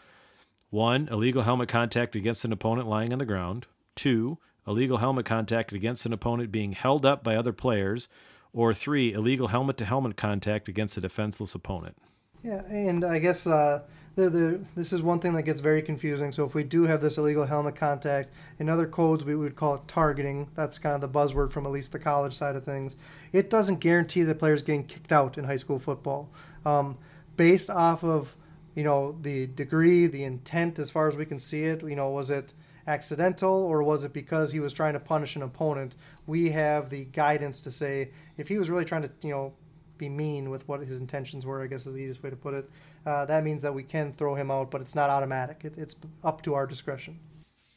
one, 0.71 1.09
illegal 1.09 1.43
helmet 1.43 1.69
contact 1.69 2.17
against 2.17 2.45
an 2.45 2.53
opponent 2.53 2.89
lying 2.89 3.13
on 3.13 3.21
the 3.21 3.25
ground. 3.25 3.69
Two, 3.95 4.39
illegal 4.67 4.99
helmet 4.99 5.27
contact 5.27 5.73
against 5.73 6.07
an 6.07 6.13
opponent 6.13 6.53
being 6.53 6.73
held 6.73 7.07
up 7.07 7.25
by 7.25 7.37
other 7.37 7.53
players, 7.53 8.09
or 8.53 8.75
three, 8.75 9.13
illegal 9.13 9.49
helmet 9.49 9.77
to 9.79 9.85
helmet 9.85 10.17
contact 10.17 10.69
against 10.69 10.97
a 10.97 11.01
defenseless 11.01 11.55
opponent. 11.55 11.97
Yeah, 12.43 12.63
and 12.65 13.05
I 13.05 13.19
guess 13.19 13.47
uh, 13.47 13.83
the, 14.17 14.31
the, 14.31 14.61
this 14.75 14.93
is 14.93 15.03
one 15.03 15.21
thing 15.21 15.35
that 15.35 15.43
gets 15.43 15.61
very 15.61 15.83
confusing. 15.83 16.33
So 16.33 16.45
if 16.45 16.55
we 16.55 16.65
do 16.65 16.85
have 16.85 17.01
this 17.01 17.19
illegal 17.19 17.45
helmet 17.45 17.77
contact, 17.77 18.33
in 18.59 18.69
other 18.69 18.87
codes 18.87 19.25
we 19.25 19.37
would 19.37 19.57
call 19.57 19.75
it 19.75 19.87
targeting. 19.87 20.49
That's 20.55 20.79
kind 20.79 20.95
of 20.95 21.01
the 21.01 21.19
buzzword 21.19 21.53
from 21.53 21.67
at 21.67 21.73
least 21.73 21.93
the 21.93 21.99
college 21.99 22.35
side 22.35 22.57
of 22.57 22.65
things. 22.65 22.97
It 23.33 23.51
doesn't 23.51 23.81
guarantee 23.81 24.23
the 24.23 24.35
players 24.35 24.63
getting 24.63 24.85
kicked 24.85 25.13
out 25.13 25.39
in 25.39 25.45
high 25.45 25.57
school 25.57 25.79
football. 25.79 26.31
Um, 26.65 26.99
based 27.37 27.71
off 27.71 28.03
of 28.03 28.35
you 28.75 28.85
know 28.85 29.17
the 29.21 29.47
degree, 29.47 30.07
the 30.07 30.25
intent, 30.25 30.79
as 30.79 30.91
far 30.91 31.09
as 31.09 31.17
we 31.17 31.27
can 31.27 31.39
see 31.39 31.65
it, 31.65 31.83
you 31.83 31.97
know, 31.97 32.11
was 32.11 32.31
it 32.31 32.53
accidental 32.87 33.53
or 33.53 33.83
was 33.83 34.05
it 34.05 34.13
because 34.13 34.53
he 34.53 34.61
was 34.61 34.73
trying 34.73 34.95
to 34.95 35.01
punish 35.01 35.37
an 35.37 35.43
opponent? 35.43 35.97
We 36.27 36.51
have 36.51 36.91
the 36.91 37.05
guidance 37.05 37.61
to 37.63 37.71
say 37.71 38.11
if 38.37 38.49
he 38.49 38.59
was 38.59 38.71
really 38.71 38.85
trying 38.85 39.03
to, 39.03 39.11
you 39.23 39.31
know, 39.31 39.53
be 39.99 40.09
mean 40.09 40.51
with 40.51 40.67
what 40.67 40.81
his 40.81 40.99
intentions 40.99 41.45
were, 41.45 41.63
I 41.63 41.67
guess 41.67 41.87
is 41.87 41.95
the 41.95 42.01
easiest 42.01 42.23
way 42.23 42.31
to 42.31 42.37
put 42.37 42.55
it. 42.55 42.71
Uh, 43.07 43.25
that 43.27 43.45
means 43.45 43.63
that 43.63 43.75
we 43.75 43.83
can 43.83 44.13
throw 44.13 44.35
him 44.35 44.51
out, 44.51 44.71
but 44.71 44.81
it's 44.81 44.95
not 44.95 45.11
automatic. 45.11 45.61
It, 45.65 45.79
it's 45.79 45.97
up 46.25 46.43
to 46.43 46.55
our 46.55 46.67
discretion. 46.67 47.19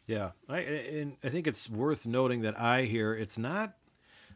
Yeah, 0.06 0.32
I 0.49 0.60
and 0.60 1.18
I 1.24 1.30
think 1.30 1.47
it's 1.47 1.70
worth 1.70 2.06
noting 2.06 2.41
that 2.41 2.60
I 2.60 2.84
hear 2.84 3.14
it's 3.14 3.38
not 3.38 3.74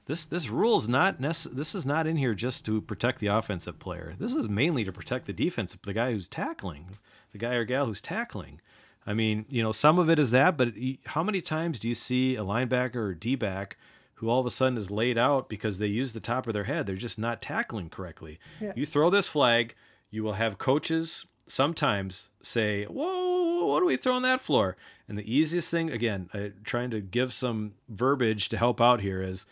this 0.06 0.24
this 0.26 0.48
rule 0.48 0.78
is 0.78 0.88
not 0.88 1.20
nece- 1.20 1.54
this 1.54 1.76
is 1.76 1.86
not 1.86 2.08
in 2.08 2.16
here 2.16 2.34
just 2.34 2.66
to 2.66 2.80
protect 2.82 3.20
the 3.20 3.28
offensive 3.28 3.78
player. 3.78 4.16
This 4.18 4.34
is 4.34 4.48
mainly 4.48 4.86
to 4.86 4.94
protect 4.94 5.26
the 5.26 5.34
defensive, 5.34 5.82
the 5.84 5.94
guy 5.94 6.14
who's 6.14 6.30
tackling, 6.30 6.98
the 7.34 7.38
guy 7.38 7.54
or 7.56 7.66
gal 7.66 7.86
who's 7.86 8.00
tackling. 8.00 8.62
I 9.08 9.14
mean, 9.14 9.46
you 9.50 9.64
know, 9.64 9.72
some 9.72 9.98
of 9.98 10.10
it 10.10 10.20
is 10.20 10.32
that, 10.32 10.58
but 10.58 10.74
how 11.06 11.24
many 11.24 11.42
times 11.42 11.80
do 11.80 11.88
you 11.88 11.96
see 11.96 12.36
a 12.36 12.44
linebacker 12.44 12.96
or 12.98 13.14
D 13.14 13.36
back 13.36 13.78
who 14.16 14.30
all 14.30 14.42
of 14.42 14.46
a 14.46 14.52
sudden 14.52 14.78
is 14.78 14.92
laid 14.92 15.18
out 15.18 15.48
because 15.48 15.80
they 15.80 15.88
use 15.88 16.12
the 16.12 16.20
top 16.20 16.46
of 16.46 16.54
their 16.54 16.66
head? 16.66 16.86
They're 16.86 16.96
just 16.98 17.18
not 17.18 17.42
tackling 17.42 17.90
correctly. 17.90 18.38
Yeah. 18.60 18.74
You 18.76 18.86
throw 18.86 19.10
this 19.10 19.28
flag, 19.28 19.76
you 20.12 20.24
will 20.24 20.34
have 20.34 20.58
coaches 20.58 21.26
sometimes 21.48 22.30
say, 22.42 22.84
"Whoa, 22.86 23.66
what 23.66 23.82
are 23.82 23.86
we 23.86 23.96
throwing 23.96 24.24
that 24.24 24.42
floor? 24.42 24.76
And 25.08 25.18
the 25.18 25.34
easiest 25.34 25.72
thing, 25.72 25.90
again, 25.90 26.30
uh, 26.34 26.50
trying 26.64 26.92
to 26.92 27.00
give 27.00 27.34
some 27.34 27.76
verbiage 27.88 28.50
to 28.50 28.58
help 28.58 28.82
out 28.82 29.02
here 29.02 29.22
is, 29.22 29.46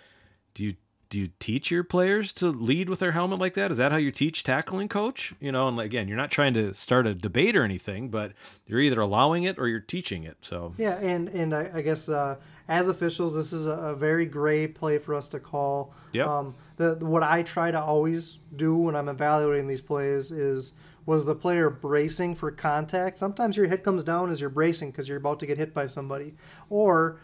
do 0.54 0.64
you 0.66 0.76
do 1.16 1.22
you 1.22 1.30
teach 1.40 1.72
your 1.72 1.86
players 1.86 2.34
to 2.34 2.50
lead 2.50 2.90
with 2.90 3.00
their 3.00 3.14
helmet 3.14 3.40
like 3.40 3.54
that? 3.54 3.72
Is 3.72 3.78
that 3.78 3.94
how 3.94 3.98
you 3.98 4.12
teach 4.12 4.44
tackling, 4.44 4.90
coach? 4.90 5.34
You 5.40 5.50
know, 5.50 5.70
and 5.70 5.80
again, 5.80 6.10
you're 6.10 6.18
not 6.18 6.30
trying 6.30 6.54
to 6.56 6.74
start 6.74 7.08
a 7.08 7.16
debate 7.16 7.56
or 7.56 7.64
anything, 7.64 8.10
but 8.10 8.34
you're 8.68 8.82
either 8.82 9.00
allowing 9.00 9.46
it 9.46 9.58
or 9.58 9.70
you're 9.70 9.80
teaching 9.80 10.26
it. 10.26 10.36
So 10.42 10.74
Yeah, 10.78 10.98
and 10.98 11.30
and 11.30 11.56
I, 11.56 11.72
I 11.76 11.82
guess 11.84 12.10
uh, 12.10 12.36
as 12.68 12.90
officials, 12.90 13.34
this 13.34 13.54
is 13.54 13.66
a, 13.66 13.72
a 13.72 13.96
very 13.96 14.26
gray 14.26 14.68
play 14.68 14.98
for 14.98 15.16
us 15.16 15.30
to 15.30 15.40
call. 15.40 15.94
Yep. 16.12 16.28
Um, 16.28 16.56
the, 16.76 16.96
what 16.96 17.24
I 17.24 17.44
try 17.44 17.72
to 17.72 17.82
always 17.82 18.40
do 18.58 18.76
when 18.76 18.94
I'm 18.98 19.08
evaluating 19.08 19.70
these 19.70 19.80
plays 19.80 20.32
is 20.32 20.74
was 21.06 21.26
the 21.26 21.36
player 21.36 21.70
bracing 21.70 22.36
for 22.36 22.52
contact. 22.52 23.18
Sometimes 23.18 23.56
your 23.56 23.68
hit 23.68 23.86
comes 23.86 24.04
down 24.04 24.32
as 24.32 24.42
you're 24.42 24.50
bracing 24.50 24.92
because 24.92 25.08
you're 25.08 25.20
about 25.20 25.40
to 25.40 25.46
get 25.46 25.58
hit 25.58 25.74
by 25.74 25.86
somebody, 25.86 26.34
or 26.70 27.22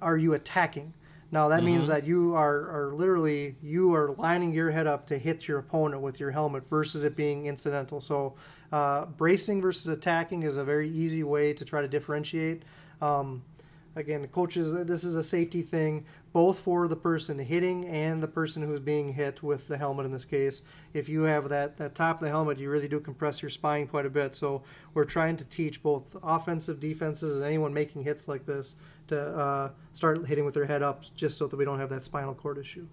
are 0.00 0.16
you 0.16 0.32
attacking? 0.32 0.94
Now 1.34 1.48
that 1.48 1.64
means 1.64 1.88
that 1.88 2.06
you 2.06 2.36
are, 2.36 2.70
are 2.70 2.94
literally 2.94 3.56
you 3.60 3.92
are 3.92 4.14
lining 4.16 4.52
your 4.52 4.70
head 4.70 4.86
up 4.86 5.04
to 5.08 5.18
hit 5.18 5.48
your 5.48 5.58
opponent 5.58 6.00
with 6.00 6.20
your 6.20 6.30
helmet 6.30 6.62
versus 6.70 7.02
it 7.02 7.16
being 7.16 7.46
incidental. 7.46 8.00
So 8.00 8.36
uh, 8.70 9.06
bracing 9.06 9.60
versus 9.60 9.88
attacking 9.88 10.44
is 10.44 10.58
a 10.58 10.62
very 10.62 10.88
easy 10.88 11.24
way 11.24 11.52
to 11.52 11.64
try 11.64 11.82
to 11.82 11.88
differentiate. 11.88 12.62
Um, 13.02 13.42
again, 13.96 14.26
coaches, 14.28 14.72
this 14.72 15.04
is 15.04 15.14
a 15.14 15.22
safety 15.22 15.62
thing, 15.62 16.04
both 16.32 16.60
for 16.60 16.88
the 16.88 16.96
person 16.96 17.38
hitting 17.38 17.86
and 17.86 18.22
the 18.22 18.28
person 18.28 18.62
who's 18.62 18.80
being 18.80 19.12
hit 19.12 19.42
with 19.42 19.68
the 19.68 19.76
helmet 19.76 20.06
in 20.06 20.12
this 20.12 20.24
case. 20.24 20.62
If 20.92 21.08
you 21.08 21.22
have 21.22 21.48
that, 21.48 21.76
that 21.76 21.94
top 21.94 22.16
of 22.16 22.20
the 22.20 22.28
helmet, 22.28 22.58
you 22.58 22.70
really 22.70 22.88
do 22.88 23.00
compress 23.00 23.42
your 23.42 23.50
spine 23.50 23.86
quite 23.86 24.06
a 24.06 24.10
bit. 24.10 24.34
So 24.34 24.62
we're 24.94 25.04
trying 25.04 25.36
to 25.36 25.44
teach 25.44 25.82
both 25.82 26.16
offensive 26.22 26.80
defenses 26.80 27.36
and 27.36 27.44
anyone 27.44 27.72
making 27.72 28.02
hits 28.02 28.26
like 28.26 28.46
this 28.46 28.74
to 29.08 29.20
uh, 29.20 29.70
start 29.92 30.26
hitting 30.26 30.44
with 30.44 30.54
their 30.54 30.66
head 30.66 30.82
up 30.82 31.04
just 31.14 31.38
so 31.38 31.46
that 31.46 31.56
we 31.56 31.64
don't 31.64 31.78
have 31.78 31.90
that 31.90 32.02
spinal 32.02 32.34
cord 32.34 32.58
issue. 32.58 32.86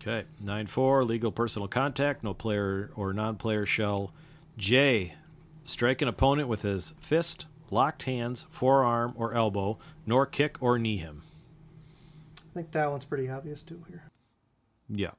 Okay, 0.00 0.26
nine 0.40 0.66
four 0.66 1.04
legal 1.04 1.32
personal 1.32 1.68
contact. 1.68 2.24
No 2.24 2.34
player 2.34 2.90
or 2.94 3.12
non-player 3.12 3.64
shall 3.64 4.12
J 4.58 5.14
strike 5.64 6.02
an 6.02 6.08
opponent 6.08 6.48
with 6.48 6.62
his 6.62 6.92
fist, 7.00 7.46
locked 7.74 8.04
hands, 8.04 8.46
forearm, 8.50 9.12
or 9.16 9.34
elbow, 9.34 9.78
nor 10.06 10.24
kick 10.24 10.56
or 10.62 10.78
knee 10.78 10.96
him. 10.96 11.22
I 12.38 12.54
think 12.54 12.72
that 12.72 12.90
one's 12.90 13.04
pretty 13.04 13.28
obvious 13.28 13.62
too 13.62 13.84
here. 13.88 14.04
Yeah. 14.88 15.10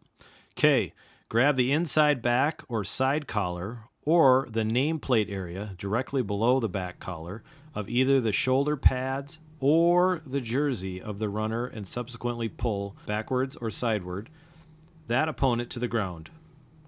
K. 0.55 0.93
Grab 1.27 1.57
the 1.57 1.71
inside 1.71 2.21
back 2.21 2.63
or 2.69 2.83
side 2.83 3.27
collar 3.27 3.79
or 4.03 4.47
the 4.49 4.63
nameplate 4.63 5.29
area 5.29 5.71
directly 5.77 6.21
below 6.21 6.59
the 6.59 6.69
back 6.69 6.99
collar 6.99 7.43
of 7.73 7.89
either 7.89 8.21
the 8.21 8.31
shoulder 8.31 8.77
pads 8.77 9.39
or 9.59 10.21
the 10.25 10.39
jersey 10.39 11.01
of 11.01 11.19
the 11.19 11.27
runner 11.27 11.65
and 11.65 11.87
subsequently 11.87 12.47
pull 12.47 12.95
backwards 13.05 13.55
or 13.57 13.69
sideward 13.69 14.29
that 15.07 15.27
opponent 15.27 15.69
to 15.71 15.79
the 15.79 15.87
ground. 15.87 16.29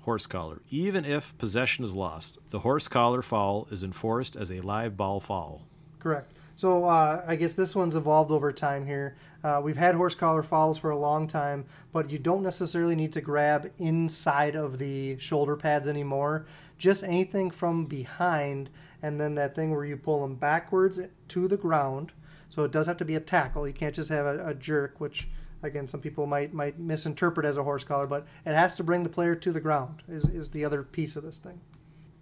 Horse 0.08 0.26
collar. 0.26 0.62
Even 0.70 1.03
if 1.03 1.38
possession 1.38 1.84
is 1.84 1.93
lost, 1.93 2.38
the 2.49 2.60
horse 2.60 2.88
collar 2.88 3.22
foul 3.22 3.68
is 3.72 3.84
enforced 3.84 4.38
as 4.38 4.53
a 4.53 4.62
live 4.62 4.95
ball 4.95 5.20
foul. 5.20 5.64
Correct. 5.99 6.32
So 6.55 6.86
uh, 6.86 7.26
I 7.28 7.36
guess 7.36 7.55
this 7.55 7.76
one's 7.76 7.97
evolved 7.97 8.32
over 8.32 8.53
time 8.53 8.86
here. 8.86 9.18
Uh, 9.43 9.60
we've 9.62 9.76
had 9.76 9.95
horse 9.95 10.16
collar 10.16 10.43
fouls 10.43 10.78
for 10.78 10.91
a 10.91 10.97
long 10.97 11.28
time, 11.28 11.66
but 11.91 12.10
you 12.10 12.20
don't 12.20 12.41
necessarily 12.41 12.95
need 12.95 13.12
to 13.12 13.20
grab 13.20 13.70
inside 13.80 14.55
of 14.55 14.78
the 14.78 15.20
shoulder 15.20 15.58
pads 15.58 15.89
anymore. 15.89 16.45
Just 16.78 17.03
anything 17.03 17.51
from 17.51 17.84
behind, 17.84 18.70
and 19.01 19.20
then 19.20 19.36
that 19.36 19.55
thing 19.55 19.72
where 19.72 19.84
you 19.84 19.97
pull 19.97 20.22
them 20.22 20.36
backwards 20.36 21.01
to 21.28 21.47
the 21.49 21.58
ground. 21.58 22.14
So 22.47 22.64
it 22.64 22.72
does 22.72 22.88
have 22.88 22.97
to 22.99 23.03
be 23.03 23.16
a 23.16 23.20
tackle. 23.20 23.68
You 23.68 23.74
can't 23.74 23.93
just 23.93 24.08
have 24.08 24.26
a, 24.26 24.47
a 24.47 24.53
jerk, 24.53 25.01
which 25.01 25.28
again 25.64 25.88
some 25.88 26.01
people 26.01 26.26
might 26.26 26.53
might 26.53 26.80
misinterpret 26.80 27.45
as 27.45 27.58
a 27.58 27.64
horse 27.64 27.84
collar, 27.84 28.08
but 28.08 28.26
it 28.45 28.53
has 28.53 28.76
to 28.76 28.84
bring 28.84 29.03
the 29.03 29.10
player 29.10 29.36
to 29.36 29.51
the 29.51 29.60
ground. 29.60 30.03
Is 30.08 30.26
is 30.26 30.49
the 30.49 30.66
other 30.66 30.84
piece 30.84 31.16
of 31.16 31.24
this 31.24 31.39
thing? 31.39 31.60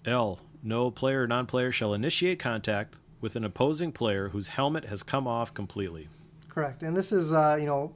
L. 0.06 0.40
No 0.64 0.90
player 0.90 1.24
or 1.24 1.28
non 1.28 1.46
player 1.46 1.72
shall 1.72 1.94
initiate 1.94 2.40
contact 2.40 2.96
with 3.22 3.36
an 3.36 3.44
opposing 3.44 3.92
player 3.92 4.30
whose 4.30 4.50
helmet 4.50 4.86
has 4.86 5.04
come 5.04 5.28
off 5.28 5.54
completely. 5.54 6.10
Correct. 6.50 6.84
And 6.84 6.96
this 6.96 7.12
is, 7.12 7.34
uh, 7.34 7.58
you 7.60 7.66
know, 7.66 7.94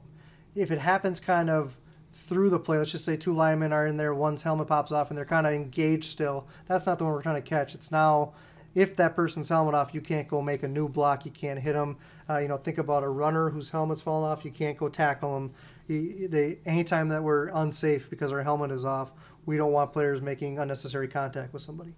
if 0.54 0.70
it 0.70 0.78
happens 0.78 1.20
kind 1.20 1.50
of 1.50 1.76
through 2.12 2.50
the 2.50 2.58
play, 2.58 2.78
let's 2.78 2.90
just 2.90 3.04
say 3.04 3.16
two 3.16 3.34
linemen 3.34 3.72
are 3.72 3.86
in 3.86 3.96
there, 3.96 4.14
one's 4.14 4.42
helmet 4.42 4.68
pops 4.68 4.92
off, 4.92 5.10
and 5.10 5.16
they're 5.16 5.24
kind 5.24 5.46
of 5.46 5.52
engaged 5.52 6.04
still. 6.04 6.46
That's 6.66 6.86
not 6.86 6.98
the 6.98 7.04
one 7.04 7.12
we're 7.12 7.22
trying 7.22 7.42
to 7.42 7.48
catch. 7.48 7.74
It's 7.74 7.90
now, 7.90 8.34
if 8.74 8.96
that 8.96 9.16
person's 9.16 9.48
helmet 9.48 9.74
off, 9.74 9.94
you 9.94 10.00
can't 10.00 10.28
go 10.28 10.42
make 10.42 10.62
a 10.62 10.68
new 10.68 10.88
block. 10.88 11.24
You 11.24 11.30
can't 11.30 11.58
hit 11.58 11.72
them. 11.72 11.96
Uh, 12.30 12.38
you 12.38 12.48
know, 12.48 12.56
think 12.56 12.78
about 12.78 13.02
a 13.02 13.08
runner 13.08 13.50
whose 13.50 13.70
helmet's 13.70 14.00
fallen 14.00 14.30
off. 14.30 14.44
You 14.44 14.52
can't 14.52 14.78
go 14.78 14.88
tackle 14.88 15.34
them. 15.34 15.54
You, 15.88 16.28
they, 16.28 16.58
anytime 16.64 17.08
that 17.08 17.24
we're 17.24 17.48
unsafe 17.48 18.08
because 18.08 18.30
our 18.30 18.42
helmet 18.42 18.70
is 18.70 18.84
off, 18.84 19.10
we 19.46 19.56
don't 19.56 19.72
want 19.72 19.92
players 19.92 20.22
making 20.22 20.58
unnecessary 20.58 21.08
contact 21.08 21.52
with 21.52 21.62
somebody. 21.62 21.92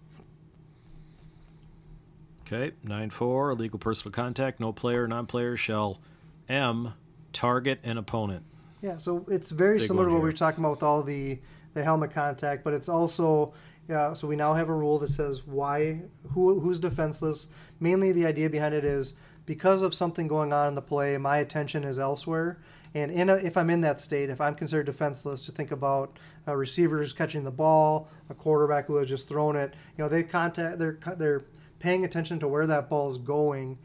Okay, 2.42 2.74
9 2.82 3.10
4, 3.10 3.50
illegal 3.50 3.78
personal 3.78 4.12
contact. 4.12 4.58
No 4.58 4.72
player 4.72 5.06
non 5.06 5.26
player 5.26 5.56
shall 5.56 6.00
M 6.48 6.94
target 7.32 7.80
an 7.82 7.98
opponent. 7.98 8.44
Yeah, 8.80 8.96
so 8.96 9.26
it's 9.28 9.50
very 9.50 9.78
Big 9.78 9.86
similar 9.86 10.06
to 10.06 10.12
what 10.12 10.22
we 10.22 10.28
were 10.28 10.32
talking 10.32 10.64
about 10.64 10.72
with 10.72 10.82
all 10.82 11.02
the 11.02 11.38
the 11.74 11.82
helmet 11.82 12.10
contact, 12.10 12.64
but 12.64 12.74
it's 12.74 12.88
also 12.88 13.54
yeah. 13.88 14.12
So 14.12 14.26
we 14.28 14.36
now 14.36 14.54
have 14.54 14.68
a 14.68 14.74
rule 14.74 14.98
that 14.98 15.08
says 15.08 15.46
why 15.46 16.02
who 16.30 16.58
who's 16.60 16.78
defenseless. 16.78 17.48
Mainly, 17.80 18.12
the 18.12 18.26
idea 18.26 18.50
behind 18.50 18.74
it 18.74 18.84
is 18.84 19.14
because 19.46 19.82
of 19.82 19.94
something 19.94 20.28
going 20.28 20.52
on 20.52 20.68
in 20.68 20.74
the 20.74 20.82
play, 20.82 21.16
my 21.18 21.38
attention 21.38 21.84
is 21.84 21.98
elsewhere. 21.98 22.58
And 22.94 23.10
in 23.10 23.30
a, 23.30 23.34
if 23.34 23.56
I'm 23.56 23.70
in 23.70 23.80
that 23.80 24.00
state, 24.00 24.28
if 24.28 24.40
I'm 24.40 24.54
considered 24.54 24.86
defenseless, 24.86 25.40
to 25.46 25.52
think 25.52 25.70
about 25.70 26.18
uh, 26.46 26.52
a 26.52 26.56
receiver 26.56 26.98
who's 26.98 27.12
catching 27.12 27.42
the 27.42 27.50
ball, 27.50 28.08
a 28.28 28.34
quarterback 28.34 28.86
who 28.86 28.96
has 28.96 29.08
just 29.08 29.28
thrown 29.28 29.56
it. 29.56 29.74
You 29.96 30.04
know, 30.04 30.08
they 30.08 30.22
contact 30.22 30.78
they're 30.78 30.98
they're 31.16 31.44
paying 31.78 32.04
attention 32.04 32.38
to 32.40 32.48
where 32.48 32.66
that 32.66 32.88
ball 32.90 33.10
is 33.10 33.16
going 33.16 33.78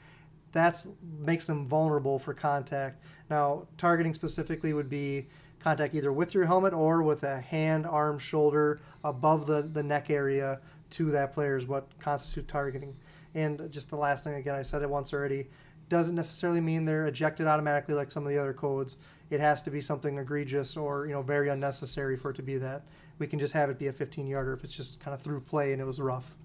that's 0.52 0.88
makes 1.20 1.46
them 1.46 1.66
vulnerable 1.66 2.20
for 2.20 2.34
contact. 2.34 3.04
Now, 3.30 3.68
targeting 3.78 4.14
specifically 4.14 4.74
would 4.74 4.90
be 4.90 5.28
contact 5.60 5.96
either 5.96 6.12
with 6.12 6.34
your 6.34 6.46
helmet 6.46 6.74
or 6.74 7.02
with 7.02 7.24
a 7.24 7.42
hand, 7.42 7.86
arm, 7.86 8.20
shoulder 8.20 8.80
above 9.04 9.48
the, 9.48 9.62
the 9.62 9.84
neck 9.84 10.10
area 10.10 10.60
to 10.92 11.12
that 11.12 11.34
player 11.34 11.58
is 11.58 11.68
what 11.68 11.88
constitutes 12.00 12.52
targeting. 12.52 12.96
And 13.38 13.72
just 13.72 13.92
the 13.92 13.98
last 13.98 14.24
thing, 14.24 14.34
again, 14.34 14.56
I 14.56 14.64
said 14.64 14.82
it 14.82 14.90
once 14.90 15.14
already, 15.14 15.50
doesn't 15.90 16.16
necessarily 16.16 16.60
mean 16.60 16.86
they're 16.86 17.06
ejected 17.06 17.46
automatically 17.46 17.94
like 17.94 18.10
some 18.10 18.24
of 18.24 18.30
the 18.30 18.40
other 18.40 18.52
codes. 18.52 18.98
It 19.30 19.40
has 19.40 19.62
to 19.62 19.70
be 19.70 19.80
something 19.80 20.18
egregious 20.18 20.76
or 20.76 21.06
you 21.06 21.14
know 21.14 21.22
very 21.22 21.50
unnecessary 21.50 22.18
for 22.18 22.32
it 22.32 22.36
to 22.38 22.42
be 22.42 22.58
that. 22.58 22.88
We 23.20 23.28
can 23.28 23.38
just 23.38 23.54
have 23.54 23.70
it 23.70 23.78
be 23.78 23.88
a 23.88 23.94
15 23.94 24.26
yarder 24.26 24.54
if 24.54 24.64
it's 24.64 24.76
just 24.76 25.00
kind 25.00 25.14
of 25.14 25.22
through 25.22 25.42
play 25.42 25.72
and 25.72 25.80
it 25.80 25.86
was 25.86 26.02
rough. 26.02 26.36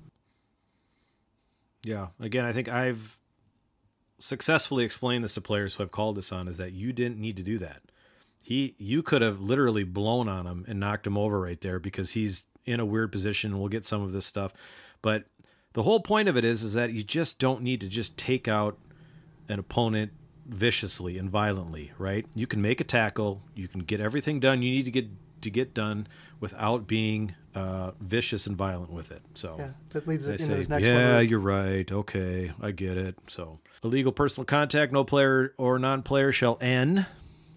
Yeah. 1.82 2.09
Again, 2.20 2.45
I 2.45 2.53
think 2.53 2.68
I've 2.68 3.18
successfully 4.18 4.84
explained 4.84 5.24
this 5.24 5.32
to 5.34 5.40
players 5.40 5.74
who 5.74 5.82
have 5.82 5.90
called 5.90 6.16
this 6.16 6.30
on 6.30 6.47
is 6.47 6.59
that 6.59 6.72
you 6.72 6.93
didn't 6.93 7.18
need 7.18 7.38
to 7.38 7.43
do 7.43 7.57
that. 7.59 7.80
He 8.43 8.74
you 8.76 9.03
could 9.03 9.22
have 9.22 9.40
literally 9.40 9.84
blown 9.84 10.28
on 10.28 10.47
him 10.47 10.66
and 10.68 10.78
knocked 10.78 11.07
him 11.07 11.16
over 11.16 11.40
right 11.40 11.61
there 11.62 11.78
because 11.78 12.11
he's 12.11 12.45
in 12.66 12.80
a 12.80 12.84
weird 12.84 13.11
position. 13.11 13.59
We'll 13.59 13.68
get 13.68 13.86
some 13.86 14.03
of 14.03 14.12
this 14.12 14.26
stuff. 14.26 14.53
But 15.01 15.24
the 15.72 15.82
whole 15.82 16.00
point 16.00 16.28
of 16.28 16.36
it 16.36 16.44
is 16.44 16.62
is 16.62 16.74
that 16.74 16.92
you 16.92 17.02
just 17.02 17.38
don't 17.38 17.62
need 17.62 17.80
to 17.80 17.88
just 17.88 18.16
take 18.16 18.48
out 18.48 18.78
an 19.48 19.58
opponent 19.58 20.12
viciously 20.46 21.18
and 21.18 21.30
violently, 21.30 21.92
right? 21.98 22.26
You 22.34 22.46
can 22.46 22.60
make 22.60 22.80
a 22.80 22.84
tackle, 22.84 23.42
you 23.54 23.68
can 23.68 23.80
get 23.80 24.00
everything 24.00 24.40
done 24.40 24.62
you 24.62 24.70
need 24.70 24.84
to 24.84 24.90
get 24.90 25.08
to 25.42 25.50
get 25.50 25.74
done 25.74 26.06
without 26.40 26.86
being 26.86 27.34
uh, 27.54 27.92
vicious 28.00 28.46
and 28.46 28.56
violent 28.56 28.92
with 28.92 29.12
it. 29.12 29.22
So 29.34 29.56
Yeah, 29.58 29.70
that 29.90 30.06
leads 30.08 30.26
into 30.26 30.42
say, 30.42 30.54
this 30.54 30.68
next 30.68 30.86
one. 30.86 30.94
yeah, 30.94 31.20
you're 31.20 31.38
right. 31.38 31.90
Okay, 31.90 32.52
I 32.60 32.70
get 32.70 32.96
it. 32.96 33.16
So, 33.28 33.58
illegal 33.84 34.12
personal 34.12 34.44
contact. 34.44 34.92
No 34.92 35.04
player 35.04 35.52
or 35.58 35.78
non-player 35.78 36.32
shall 36.32 36.58
N. 36.60 37.06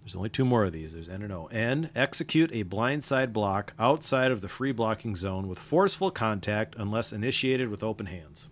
There's 0.05 0.15
only 0.15 0.29
two 0.29 0.45
more 0.45 0.63
of 0.63 0.71
these. 0.71 0.93
There's 0.93 1.09
N 1.09 1.23
and 1.23 1.33
O. 1.33 1.47
N. 1.47 1.89
Execute 1.95 2.51
a 2.53 2.63
blindside 2.63 3.33
block 3.33 3.73
outside 3.79 4.31
of 4.31 4.41
the 4.41 4.47
free 4.47 4.71
blocking 4.71 5.15
zone 5.15 5.47
with 5.47 5.57
forceful 5.57 6.11
contact 6.11 6.75
unless 6.77 7.11
initiated 7.11 7.69
with 7.69 7.81
open 7.81 8.05
hands. 8.05 8.47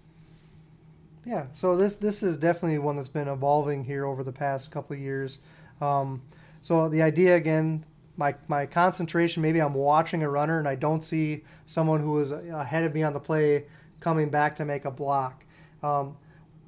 Yeah, 1.27 1.45
so 1.53 1.77
this 1.77 1.95
this 1.95 2.23
is 2.23 2.37
definitely 2.37 2.79
one 2.79 2.95
that's 2.95 3.07
been 3.07 3.27
evolving 3.27 3.83
here 3.83 4.03
over 4.03 4.23
the 4.23 4.31
past 4.31 4.71
couple 4.71 4.95
of 4.95 4.99
years. 4.99 5.37
Um, 5.79 6.23
so 6.63 6.89
the 6.89 7.03
idea 7.03 7.35
again, 7.35 7.85
my 8.17 8.33
my 8.47 8.65
concentration. 8.65 9.43
Maybe 9.43 9.61
I'm 9.61 9.75
watching 9.75 10.23
a 10.23 10.29
runner 10.29 10.57
and 10.57 10.67
I 10.67 10.73
don't 10.73 11.03
see 11.03 11.43
someone 11.67 11.99
who 11.99 12.19
is 12.19 12.31
ahead 12.31 12.83
of 12.83 12.95
me 12.95 13.03
on 13.03 13.13
the 13.13 13.19
play 13.19 13.65
coming 13.99 14.29
back 14.29 14.55
to 14.55 14.65
make 14.65 14.85
a 14.85 14.91
block. 14.91 15.45
Um, 15.83 16.17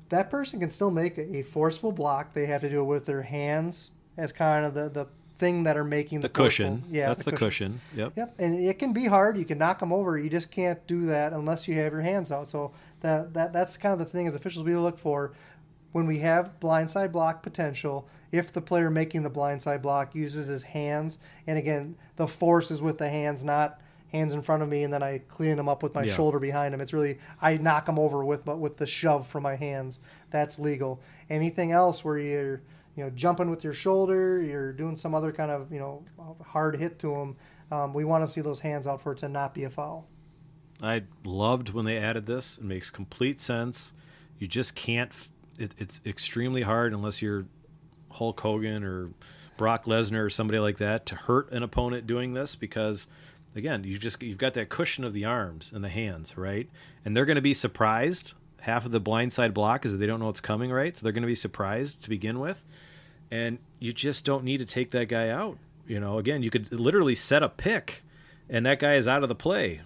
that 0.09 0.29
person 0.29 0.59
can 0.59 0.69
still 0.69 0.91
make 0.91 1.17
a 1.17 1.41
forceful 1.41 1.91
block. 1.91 2.35
They 2.35 2.45
have 2.45 2.61
to 2.61 2.69
do 2.69 2.81
it 2.81 2.85
with 2.85 3.07
their 3.07 3.23
hands 3.23 3.89
as 4.17 4.31
kind 4.31 4.65
of 4.65 4.73
the, 4.73 4.89
the 4.89 5.07
thing 5.37 5.63
that 5.63 5.75
are 5.77 5.83
making 5.83 6.21
the, 6.21 6.27
the 6.27 6.33
cushion. 6.33 6.77
forceful- 6.77 6.95
Yeah, 6.95 7.07
that's 7.07 7.25
the 7.25 7.31
cushion. 7.33 7.81
Yep. 7.95 8.13
Yep, 8.15 8.35
and 8.39 8.59
it 8.59 8.79
can 8.79 8.93
be 8.93 9.05
hard. 9.05 9.37
You 9.37 9.45
can 9.45 9.57
knock 9.57 9.79
them 9.79 9.91
over. 9.91 10.17
You 10.17 10.29
just 10.29 10.51
can't 10.51 10.85
do 10.87 11.05
that 11.07 11.33
unless 11.33 11.67
you 11.67 11.75
have 11.75 11.91
your 11.91 12.01
hands 12.01 12.31
out. 12.31 12.49
So 12.49 12.71
that 13.01 13.33
that 13.33 13.51
that's 13.53 13.75
kind 13.77 13.93
of 13.93 13.99
the 13.99 14.05
thing 14.05 14.27
as 14.27 14.35
officials 14.35 14.63
we 14.65 14.75
look 14.75 14.97
for 14.97 15.33
when 15.91 16.07
we 16.07 16.19
have 16.19 16.59
blindside 16.59 17.11
block 17.11 17.43
potential. 17.43 18.07
If 18.31 18.51
the 18.51 18.61
player 18.61 18.89
making 18.89 19.23
the 19.23 19.29
blindside 19.29 19.81
block 19.81 20.13
uses 20.15 20.47
his 20.47 20.63
hands, 20.63 21.17
and 21.47 21.57
again, 21.57 21.95
the 22.17 22.27
force 22.27 22.69
is 22.71 22.81
with 22.81 22.97
the 22.97 23.07
hands, 23.09 23.43
not 23.45 23.79
hands 24.11 24.33
in 24.33 24.41
front 24.41 24.61
of 24.63 24.69
me, 24.69 24.83
and 24.83 24.93
then 24.93 25.03
I 25.03 25.19
clean 25.27 25.55
them 25.57 25.67
up 25.69 25.83
with 25.83 25.93
my 25.93 26.03
Yeah. 26.03 26.13
shoulder 26.13 26.39
behind 26.39 26.73
him. 26.73 26.79
It's 26.81 26.93
really 26.93 27.19
I 27.41 27.57
knock 27.57 27.85
them 27.85 27.99
over 27.99 28.23
with 28.23 28.45
but 28.45 28.59
with 28.59 28.77
the 28.77 28.85
shove 28.85 29.27
from 29.27 29.43
my 29.43 29.55
hands. 29.55 29.99
That's 30.31 30.57
legal. 30.59 31.01
Anything 31.29 31.71
else 31.73 32.03
where 32.05 32.17
you're 32.17 32.61
you 32.95 33.03
know 33.03 33.09
jumping 33.11 33.49
with 33.49 33.63
your 33.63 33.73
shoulder, 33.73 34.41
you're 34.41 34.71
doing 34.71 34.95
some 34.95 35.13
other 35.13 35.31
kind 35.31 35.51
of 35.51 35.71
you 35.71 35.79
know 35.79 36.05
hard 36.45 36.77
hit 36.77 36.99
to 36.99 37.09
them. 37.09 37.35
Um, 37.71 37.93
we 37.93 38.05
want 38.05 38.25
to 38.25 38.31
see 38.31 38.41
those 38.41 38.59
hands 38.59 38.87
out 38.87 39.01
for 39.01 39.13
it 39.13 39.19
to 39.19 39.29
not 39.29 39.53
be 39.53 39.63
a 39.63 39.69
foul. 39.69 40.07
I 40.81 41.03
loved 41.23 41.69
when 41.69 41.85
they 41.85 41.97
added 41.97 42.25
this. 42.25 42.57
It 42.57 42.63
makes 42.63 42.89
complete 42.89 43.39
sense. 43.39 43.93
You 44.39 44.47
just 44.47 44.75
can't. 44.75 45.11
It, 45.57 45.73
it's 45.77 46.01
extremely 46.05 46.63
hard 46.63 46.93
unless 46.93 47.21
you're 47.21 47.45
Hulk 48.11 48.39
Hogan 48.39 48.83
or 48.83 49.11
Brock 49.57 49.85
Lesnar 49.85 50.25
or 50.25 50.29
somebody 50.29 50.59
like 50.59 50.77
that 50.77 51.05
to 51.07 51.15
hurt 51.15 51.51
an 51.51 51.63
opponent 51.63 52.07
doing 52.07 52.33
this 52.33 52.55
because, 52.55 53.07
again, 53.55 53.83
you've 53.83 54.01
just 54.01 54.21
you've 54.21 54.37
got 54.37 54.53
that 54.55 54.69
cushion 54.69 55.03
of 55.03 55.13
the 55.13 55.25
arms 55.25 55.71
and 55.73 55.83
the 55.83 55.89
hands, 55.89 56.37
right? 56.37 56.69
And 57.03 57.15
they're 57.15 57.25
going 57.25 57.35
to 57.35 57.41
be 57.41 57.53
surprised. 57.53 58.33
Half 58.61 58.85
of 58.85 58.91
the 58.91 59.01
blindside 59.01 59.53
block 59.53 59.85
is 59.85 59.91
that 59.91 59.99
they 59.99 60.07
don't 60.07 60.19
know 60.19 60.25
what's 60.25 60.41
coming, 60.41 60.71
right? 60.71 60.97
So 60.97 61.03
they're 61.03 61.13
going 61.13 61.21
to 61.21 61.27
be 61.27 61.35
surprised 61.35 62.01
to 62.01 62.09
begin 62.09 62.39
with, 62.39 62.65
and 63.31 63.59
you 63.79 63.91
just 63.93 64.25
don't 64.25 64.43
need 64.43 64.57
to 64.57 64.65
take 64.65 64.91
that 64.91 65.07
guy 65.07 65.29
out. 65.29 65.57
You 65.87 65.99
know, 65.99 66.17
again, 66.17 66.41
you 66.43 66.49
could 66.49 66.71
literally 66.71 67.15
set 67.15 67.43
a 67.43 67.49
pick, 67.49 68.03
and 68.49 68.65
that 68.65 68.79
guy 68.79 68.95
is 68.95 69.07
out 69.07 69.23
of 69.23 69.29
the 69.29 69.35
play. 69.35 69.81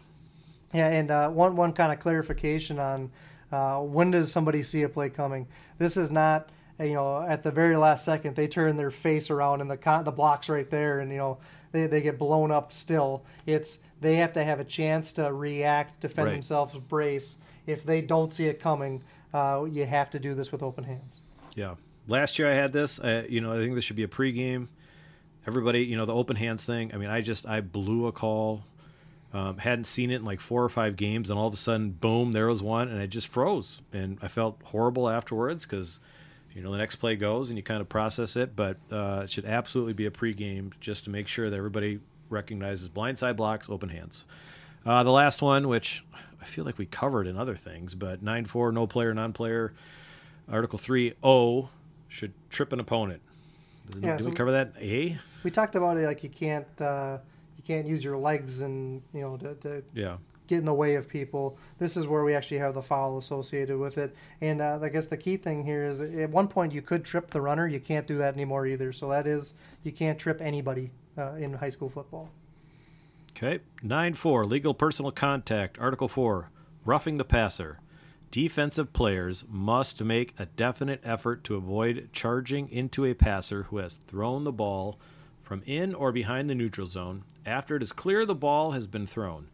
Yeah, 0.73 0.87
and 0.87 1.09
uh, 1.11 1.29
one 1.29 1.55
one 1.55 1.73
kind 1.73 1.91
of 1.91 1.99
clarification 1.99 2.79
on 2.79 3.11
uh, 3.51 3.79
when 3.79 4.11
does 4.11 4.31
somebody 4.31 4.61
see 4.63 4.83
a 4.83 4.89
play 4.89 5.09
coming? 5.09 5.47
This 5.77 5.97
is 5.97 6.11
not 6.11 6.49
uh, 6.79 6.83
you 6.83 6.93
know 6.93 7.21
at 7.23 7.43
the 7.43 7.51
very 7.51 7.75
last 7.75 8.05
second 8.05 8.35
they 8.35 8.47
turn 8.47 8.77
their 8.77 8.91
face 8.91 9.29
around 9.29 9.61
and 9.61 9.69
the 9.69 9.77
con- 9.77 10.05
the 10.05 10.11
block's 10.11 10.47
right 10.47 10.69
there 10.69 10.99
and 10.99 11.11
you 11.11 11.17
know 11.17 11.37
they, 11.71 11.87
they 11.87 12.01
get 12.01 12.17
blown 12.19 12.51
up 12.51 12.71
still. 12.71 13.23
It's 13.45 13.79
they 13.99 14.15
have 14.17 14.31
to 14.33 14.43
have 14.43 14.59
a 14.59 14.63
chance 14.63 15.11
to 15.13 15.33
react, 15.33 15.99
defend 16.01 16.27
Right. 16.27 16.31
themselves, 16.33 16.77
brace. 16.77 17.37
If 17.67 17.83
they 17.83 18.01
don't 18.01 18.31
see 18.31 18.45
it 18.47 18.59
coming, 18.61 19.03
uh, 19.33 19.65
you 19.69 19.85
have 19.85 20.09
to 20.11 20.19
do 20.19 20.33
this 20.33 20.51
with 20.51 20.63
open 20.63 20.85
hands. 20.85 21.21
Yeah. 21.55 21.75
Last 22.09 22.39
year 22.39 22.51
I 22.51 22.55
had 22.55 22.73
this. 22.73 22.99
I, 22.99 23.21
you 23.21 23.39
know, 23.39 23.53
I 23.53 23.57
think 23.57 23.75
this 23.75 23.83
should 23.83 23.95
be 23.95 24.03
a 24.03 24.07
pregame. 24.07 24.67
Everybody, 25.47 25.85
you 25.85 25.95
know, 25.95 26.05
the 26.05 26.13
open 26.13 26.35
hands 26.35 26.65
thing. 26.65 26.91
I 26.93 26.97
mean, 26.97 27.09
I 27.09 27.21
just 27.21 27.47
I 27.47 27.61
blew 27.61 28.07
a 28.07 28.11
call. 28.11 28.65
Um, 29.31 29.59
hadn't 29.59 29.83
seen 29.83 30.09
it 30.09 30.15
in 30.15 30.25
like 30.25 30.41
four 30.41 30.63
or 30.63 30.69
five 30.69 30.95
games, 30.95 31.29
and 31.29 31.37
all 31.37 31.45
of 31.45 31.53
a 31.53 31.57
sudden, 31.57 31.91
boom, 31.91 32.31
there 32.31 32.47
was 32.47 32.63
one, 32.63 32.87
and 32.87 32.99
I 32.99 33.05
just 33.05 33.27
froze, 33.27 33.79
and 33.93 34.17
I 34.23 34.27
felt 34.27 34.59
horrible 34.63 35.07
afterwards 35.07 35.67
because, 35.67 35.99
you 36.55 36.63
know, 36.63 36.71
the 36.71 36.79
next 36.79 36.95
play 36.95 37.15
goes 37.15 37.51
and 37.51 37.57
you 37.57 37.61
kind 37.61 37.79
of 37.79 37.87
process 37.87 38.35
it, 38.35 38.55
but 38.55 38.77
uh, 38.91 39.21
it 39.25 39.29
should 39.29 39.45
absolutely 39.45 39.93
be 39.93 40.07
a 40.07 40.11
pregame 40.11 40.71
just 40.79 41.03
to 41.03 41.11
make 41.11 41.27
sure 41.27 41.47
that 41.47 41.55
everybody 41.55 41.99
recognizes 42.31 42.89
blindside 42.89 43.35
blocks, 43.35 43.69
open 43.69 43.89
hands. 43.89 44.25
Uh, 44.83 45.03
the 45.03 45.11
last 45.11 45.43
one, 45.43 45.67
which 45.67 46.03
I 46.41 46.45
feel 46.45 46.65
like 46.65 46.79
we 46.79 46.87
covered 46.87 47.27
in 47.27 47.37
other 47.37 47.55
things, 47.55 47.93
but 47.93 48.23
nine 48.23 48.45
four, 48.45 48.71
no 48.71 48.87
player, 48.87 49.13
non 49.13 49.31
player. 49.31 49.73
Article 50.51 50.79
three 50.79 51.13
O 51.21 51.69
should 52.09 52.33
trip 52.49 52.73
an 52.73 52.79
opponent. 52.81 53.21
Did, 53.91 54.03
Yeah, 54.03 54.17
did 54.17 54.23
so- 54.23 54.29
we 54.29 54.35
cover 54.35 54.51
that? 54.51 54.73
A? 54.79 55.17
We 55.43 55.51
talked 55.51 55.75
about 55.75 55.97
it 55.97 56.05
like 56.05 56.21
you 56.23 56.29
can't 56.29 56.67
uh, 56.81 57.19
you 57.55 57.63
can't 57.63 57.87
use 57.87 58.03
your 58.03 58.17
legs 58.17 58.61
and 58.61 59.01
you 59.13 59.21
know 59.21 59.37
to, 59.37 59.53
to 59.55 59.83
Yeah. 59.93 60.17
get 60.47 60.57
in 60.59 60.65
the 60.65 60.73
way 60.73 60.95
of 60.95 61.07
people. 61.07 61.57
This 61.77 61.95
is 61.95 62.05
where 62.07 62.23
we 62.25 62.33
actually 62.33 62.57
have 62.57 62.73
the 62.73 62.81
foul 62.81 63.17
associated 63.17 63.77
with 63.77 63.97
it. 63.97 64.13
And 64.41 64.61
uh, 64.61 64.79
I 64.81 64.89
guess 64.89 65.05
the 65.07 65.15
key 65.17 65.37
thing 65.37 65.63
here 65.63 65.85
is 65.85 66.01
at 66.01 66.29
one 66.29 66.47
point 66.49 66.73
you 66.73 66.81
could 66.81 67.05
trip 67.05 67.29
the 67.31 67.39
runner. 67.41 67.67
You 67.67 67.79
can't 67.79 68.05
do 68.05 68.17
that 68.17 68.33
anymore 68.33 68.65
either. 68.67 68.91
So 68.91 69.07
that 69.09 69.25
is 69.27 69.53
you 69.83 69.91
can't 69.93 70.19
trip 70.19 70.41
anybody 70.41 70.91
uh, 71.17 71.33
in 71.33 71.53
high 71.53 71.69
school 71.69 71.89
football. 71.89 72.29
Okay. 73.31 73.59
9 73.81 74.13
4, 74.15 74.45
legal 74.45 74.73
personal 74.73 75.11
contact. 75.11 75.79
Article 75.79 76.07
4, 76.09 76.49
roughing 76.83 77.15
the 77.17 77.23
passer. 77.23 77.79
Defensive 78.31 78.93
players 78.93 79.43
must 79.49 80.03
make 80.03 80.35
a 80.37 80.45
definite 80.45 81.01
effort 81.03 81.43
to 81.45 81.55
avoid 81.55 82.09
charging 82.13 82.69
into 82.69 83.03
a 83.03 83.15
passer 83.15 83.63
who 83.63 83.77
has 83.77 83.97
thrown 83.97 84.43
the 84.43 84.51
ball 84.51 84.99
from 85.41 85.63
in 85.65 85.95
or 85.95 86.11
behind 86.11 86.47
the 86.47 86.53
neutral 86.53 86.85
zone 86.85 87.23
after 87.43 87.75
it 87.75 87.81
is 87.81 87.91
clear 87.91 88.25
the 88.25 88.35
ball 88.35 88.71
has 88.71 88.85
been 88.85 89.07
thrown. 89.07 89.47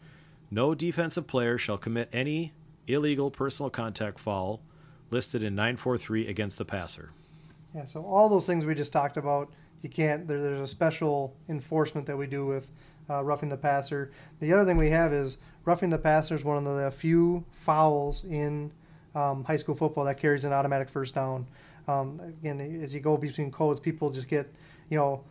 No 0.52 0.76
defensive 0.76 1.26
player 1.26 1.58
shall 1.58 1.78
commit 1.78 2.10
any 2.12 2.52
illegal 2.86 3.32
personal 3.32 3.70
contact 3.70 4.20
foul 4.20 4.60
listed 5.10 5.42
in 5.42 5.56
943 5.56 6.28
against 6.28 6.58
the 6.58 6.66
passer. 6.66 7.12
Yeah. 7.74 7.86
So 7.86 8.04
all 8.04 8.28
those 8.28 8.46
things 8.46 8.66
we 8.66 8.76
just 8.76 8.92
talked 8.92 9.16
about, 9.16 9.54
you 9.84 9.90
can't. 9.90 10.28
There, 10.28 10.42
there's 10.42 10.60
a 10.60 10.68
special 10.68 11.34
enforcement 11.48 12.08
that 12.08 12.18
we 12.18 12.28
do 12.28 12.46
with 12.46 12.70
uh, 13.10 13.24
roughing 13.24 13.50
the 13.50 13.58
passer. 13.58 14.12
The 14.40 14.54
other 14.54 14.66
thing 14.66 14.78
we 14.78 14.90
have 14.90 15.14
is 15.14 15.38
roughing 15.66 15.90
the 15.90 15.98
passer 15.98 16.36
is 16.36 16.44
one 16.44 16.66
of 16.66 16.78
the 16.78 16.92
few 16.92 17.44
fouls 17.52 18.24
in 18.26 18.72
um, 19.14 19.44
high 19.44 19.56
school 19.56 19.76
football 19.76 20.06
that 20.06 20.18
carries 20.18 20.46
an 20.46 20.54
automatic 20.54 20.90
first 20.90 21.16
down. 21.16 21.48
Um, 21.88 22.20
again, 22.42 22.82
as 22.82 22.94
you 22.94 23.00
go 23.00 23.18
between 23.18 23.52
codes, 23.52 23.80
people 23.80 24.10
just 24.10 24.28
get, 24.28 24.52
you 24.90 24.98
know, 24.98 25.24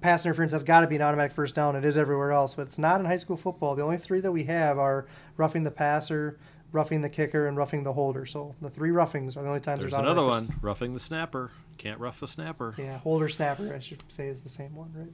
pass 0.00 0.24
interference 0.24 0.52
has 0.52 0.64
got 0.64 0.80
to 0.80 0.86
be 0.86 0.96
an 0.96 1.02
automatic 1.02 1.32
first 1.32 1.54
down. 1.54 1.76
It 1.76 1.84
is 1.84 1.96
everywhere 1.96 2.32
else, 2.32 2.54
but 2.54 2.62
it's 2.62 2.78
not 2.78 3.00
in 3.00 3.06
high 3.06 3.16
school 3.16 3.36
football. 3.36 3.74
The 3.74 3.82
only 3.82 3.96
three 3.96 4.20
that 4.20 4.32
we 4.32 4.44
have 4.44 4.78
are 4.78 5.06
roughing 5.36 5.62
the 5.62 5.70
passer, 5.70 6.38
roughing 6.72 7.00
the 7.00 7.08
kicker, 7.08 7.46
and 7.46 7.56
roughing 7.56 7.84
the 7.84 7.92
holder. 7.92 8.26
So 8.26 8.54
the 8.60 8.68
three 8.70 8.90
roughings 8.90 9.36
are 9.36 9.42
the 9.42 9.48
only 9.48 9.60
times 9.60 9.80
There's 9.80 9.92
there's, 9.92 10.02
another 10.02 10.24
one, 10.24 10.52
roughing 10.60 10.92
the 10.92 11.00
snapper. 11.00 11.50
Can't 11.78 12.00
rough 12.00 12.20
the 12.20 12.28
snapper. 12.28 12.74
Yeah, 12.76 12.98
holder 12.98 13.28
snapper, 13.28 13.72
I 13.74 13.78
should 13.78 14.02
say, 14.08 14.28
is 14.28 14.42
the 14.42 14.48
same 14.48 14.74
one, 14.74 14.92
right? 14.94 15.12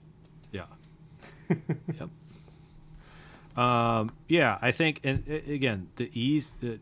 Yeah. 0.50 0.64
yep. 1.98 2.08
Um, 3.56 4.12
yeah, 4.28 4.58
I 4.60 4.70
think, 4.72 5.00
and 5.04 5.26
again, 5.28 5.88
the 5.96 6.10
ease, 6.12 6.52
uh, 6.62 6.76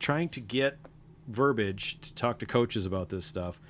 trying 0.00 0.28
to 0.30 0.40
get 0.40 0.76
verbiage 1.28 1.98
to 2.00 2.14
talk 2.14 2.40
to 2.40 2.46
coaches 2.46 2.84
about 2.86 3.10
this 3.10 3.24
stuff. 3.24 3.60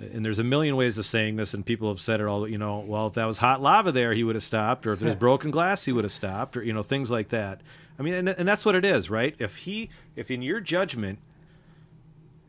uh, 0.00 0.06
And 0.14 0.24
there's 0.24 0.38
a 0.38 0.44
million 0.44 0.76
ways 0.76 0.96
of 0.96 1.04
saying 1.04 1.36
this, 1.36 1.52
and 1.52 1.64
people 1.66 1.88
have 1.88 2.00
said 2.00 2.20
it 2.20 2.26
all. 2.26 2.48
You 2.48 2.56
know, 2.56 2.78
well, 2.78 3.08
if 3.08 3.14
that 3.14 3.26
was 3.26 3.38
hot 3.38 3.60
lava 3.60 3.92
there, 3.92 4.14
he 4.14 4.24
would 4.24 4.36
have 4.36 4.42
stopped, 4.44 4.86
or 4.86 4.92
if 4.92 5.00
there's 5.00 5.14
broken 5.28 5.50
glass, 5.50 5.84
he 5.84 5.92
would 5.92 6.04
have 6.04 6.12
stopped, 6.12 6.56
or 6.56 6.62
you 6.62 6.72
know, 6.72 6.82
things 6.82 7.10
like 7.10 7.28
that. 7.28 7.60
I 7.98 8.02
mean, 8.02 8.14
and, 8.14 8.28
and 8.30 8.48
that's 8.48 8.64
what 8.64 8.74
it 8.74 8.84
is, 8.86 9.10
right? 9.10 9.34
If 9.38 9.56
he, 9.56 9.90
if 10.16 10.30
in 10.30 10.40
your 10.40 10.60
judgment, 10.60 11.18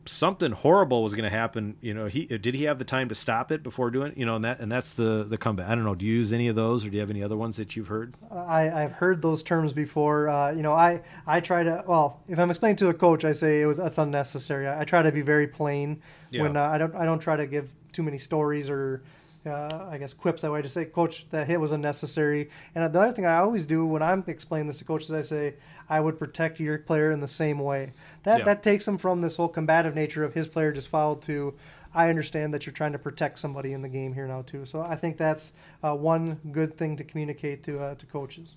something 0.05 0.51
horrible 0.51 1.03
was 1.03 1.13
going 1.13 1.29
to 1.29 1.35
happen, 1.35 1.75
you 1.81 1.93
know, 1.93 2.07
he 2.07 2.25
did 2.25 2.55
he 2.55 2.63
have 2.63 2.79
the 2.79 2.85
time 2.85 3.09
to 3.09 3.15
stop 3.15 3.51
it 3.51 3.63
before 3.63 3.91
doing, 3.91 4.11
it? 4.11 4.17
you 4.17 4.25
know, 4.25 4.35
and 4.35 4.45
that 4.45 4.59
and 4.59 4.71
that's 4.71 4.93
the 4.93 5.25
the 5.27 5.37
comeback. 5.37 5.69
I 5.69 5.75
don't 5.75 5.83
know. 5.83 5.95
Do 5.95 6.05
you 6.05 6.13
use 6.13 6.33
any 6.33 6.47
of 6.47 6.55
those, 6.55 6.85
or 6.85 6.89
do 6.89 6.95
you 6.95 7.01
have 7.01 7.09
any 7.09 7.23
other 7.23 7.37
ones 7.37 7.57
that 7.57 7.75
you've 7.75 7.87
heard? 7.87 8.15
I, 8.31 8.69
I've 8.69 8.91
heard 8.91 9.21
those 9.21 9.43
terms 9.43 9.73
before. 9.73 10.29
Uh, 10.29 10.51
you 10.51 10.63
know, 10.63 10.73
I, 10.73 11.01
I 11.27 11.39
try 11.39 11.63
to, 11.63 11.83
well, 11.87 12.21
if 12.27 12.39
I'm 12.39 12.49
explaining 12.49 12.77
to 12.77 12.89
a 12.89 12.93
coach, 12.93 13.25
I 13.25 13.31
say 13.31 13.61
it 13.61 13.65
was 13.65 13.77
that's 13.77 13.97
unnecessary. 13.97 14.67
I, 14.67 14.81
I 14.81 14.83
try 14.83 15.01
to 15.01 15.11
be 15.11 15.21
very 15.21 15.47
plain 15.47 16.01
when 16.31 16.57
uh, 16.57 16.63
I 16.63 16.77
don't 16.77 16.95
I 16.95 17.05
don't 17.05 17.19
try 17.19 17.35
to 17.35 17.45
give 17.45 17.71
too 17.91 18.03
many 18.03 18.17
stories 18.17 18.69
or 18.69 19.03
uh, 19.45 19.87
I 19.89 19.97
guess 19.97 20.13
quips 20.13 20.43
that 20.43 20.51
way. 20.51 20.59
I 20.59 20.61
just 20.61 20.73
say, 20.73 20.85
coach, 20.85 21.27
that 21.29 21.47
hit 21.47 21.59
was 21.59 21.71
unnecessary. 21.71 22.49
And 22.75 22.93
the 22.93 23.01
other 23.01 23.11
thing 23.11 23.25
I 23.25 23.37
always 23.37 23.65
do 23.65 23.85
when 23.85 24.01
I'm 24.01 24.23
explaining 24.27 24.67
this 24.67 24.79
to 24.79 24.85
coaches, 24.85 25.13
I 25.13 25.21
say, 25.21 25.55
I 25.91 25.99
would 25.99 26.17
protect 26.17 26.61
your 26.61 26.77
player 26.79 27.11
in 27.11 27.19
the 27.19 27.27
same 27.27 27.59
way. 27.59 27.91
That 28.23 28.39
Yeah. 28.39 28.45
that 28.45 28.63
takes 28.63 28.87
him 28.87 28.97
from 28.97 29.19
this 29.19 29.35
whole 29.35 29.49
combative 29.49 29.93
nature 29.93 30.23
of 30.23 30.33
his 30.33 30.47
player 30.47 30.71
just 30.71 30.87
fouled 30.87 31.21
to. 31.23 31.53
I 31.93 32.07
understand 32.07 32.53
that 32.53 32.65
you're 32.65 32.73
trying 32.73 32.93
to 32.93 32.97
protect 32.97 33.37
somebody 33.37 33.73
in 33.73 33.81
the 33.81 33.89
game 33.89 34.13
here 34.13 34.25
now 34.25 34.41
too. 34.43 34.63
So 34.63 34.79
I 34.81 34.95
think 34.95 35.17
that's 35.17 35.51
uh, 35.83 35.93
one 35.93 36.39
good 36.53 36.77
thing 36.77 36.95
to 36.95 37.03
communicate 37.03 37.63
to 37.63 37.81
uh, 37.81 37.95
to 37.95 38.05
coaches. 38.05 38.55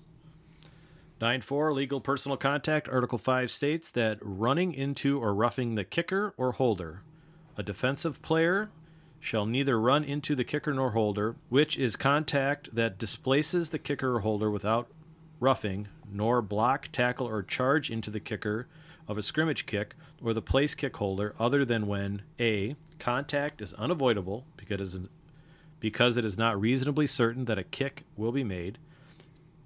9 1.19 1.41
4, 1.41 1.73
legal 1.73 1.99
personal 1.99 2.37
contact. 2.37 2.87
Article 2.87 3.17
5 3.17 3.51
states 3.51 3.91
that 3.91 4.17
running 4.21 4.73
into 4.73 5.19
or 5.19 5.33
roughing 5.33 5.75
the 5.75 5.83
kicker 5.83 6.33
or 6.37 6.53
holder, 6.53 7.01
a 7.57 7.63
defensive 7.63 8.21
player 8.21 8.69
shall 9.19 9.45
neither 9.45 9.79
run 9.79 10.03
into 10.03 10.35
the 10.35 10.43
kicker 10.43 10.73
nor 10.73 10.91
holder, 10.91 11.35
which 11.49 11.77
is 11.77 11.95
contact 11.97 12.73
that 12.75 12.97
displaces 12.97 13.69
the 13.69 13.79
kicker 13.79 14.15
or 14.15 14.19
holder 14.21 14.51
without 14.51 14.87
roughing, 15.39 15.87
nor 16.11 16.41
block, 16.41 16.89
tackle, 16.91 17.27
or 17.27 17.43
charge 17.43 17.89
into 17.89 18.09
the 18.09 18.19
kicker 18.19 18.67
of 19.07 19.17
a 19.17 19.21
scrimmage 19.21 19.65
kick 19.65 19.95
or 20.23 20.33
the 20.33 20.41
place 20.41 20.75
kick 20.75 20.97
holder 20.97 21.35
other 21.39 21.65
than 21.65 21.87
when 21.87 22.21
A. 22.39 22.75
Contact 22.99 23.61
is 23.61 23.73
unavoidable 23.73 24.45
because, 24.57 24.99
because 25.79 26.17
it 26.17 26.25
is 26.25 26.37
not 26.37 26.59
reasonably 26.59 27.07
certain 27.07 27.45
that 27.45 27.59
a 27.59 27.63
kick 27.63 28.03
will 28.15 28.31
be 28.31 28.43
made. 28.43 28.77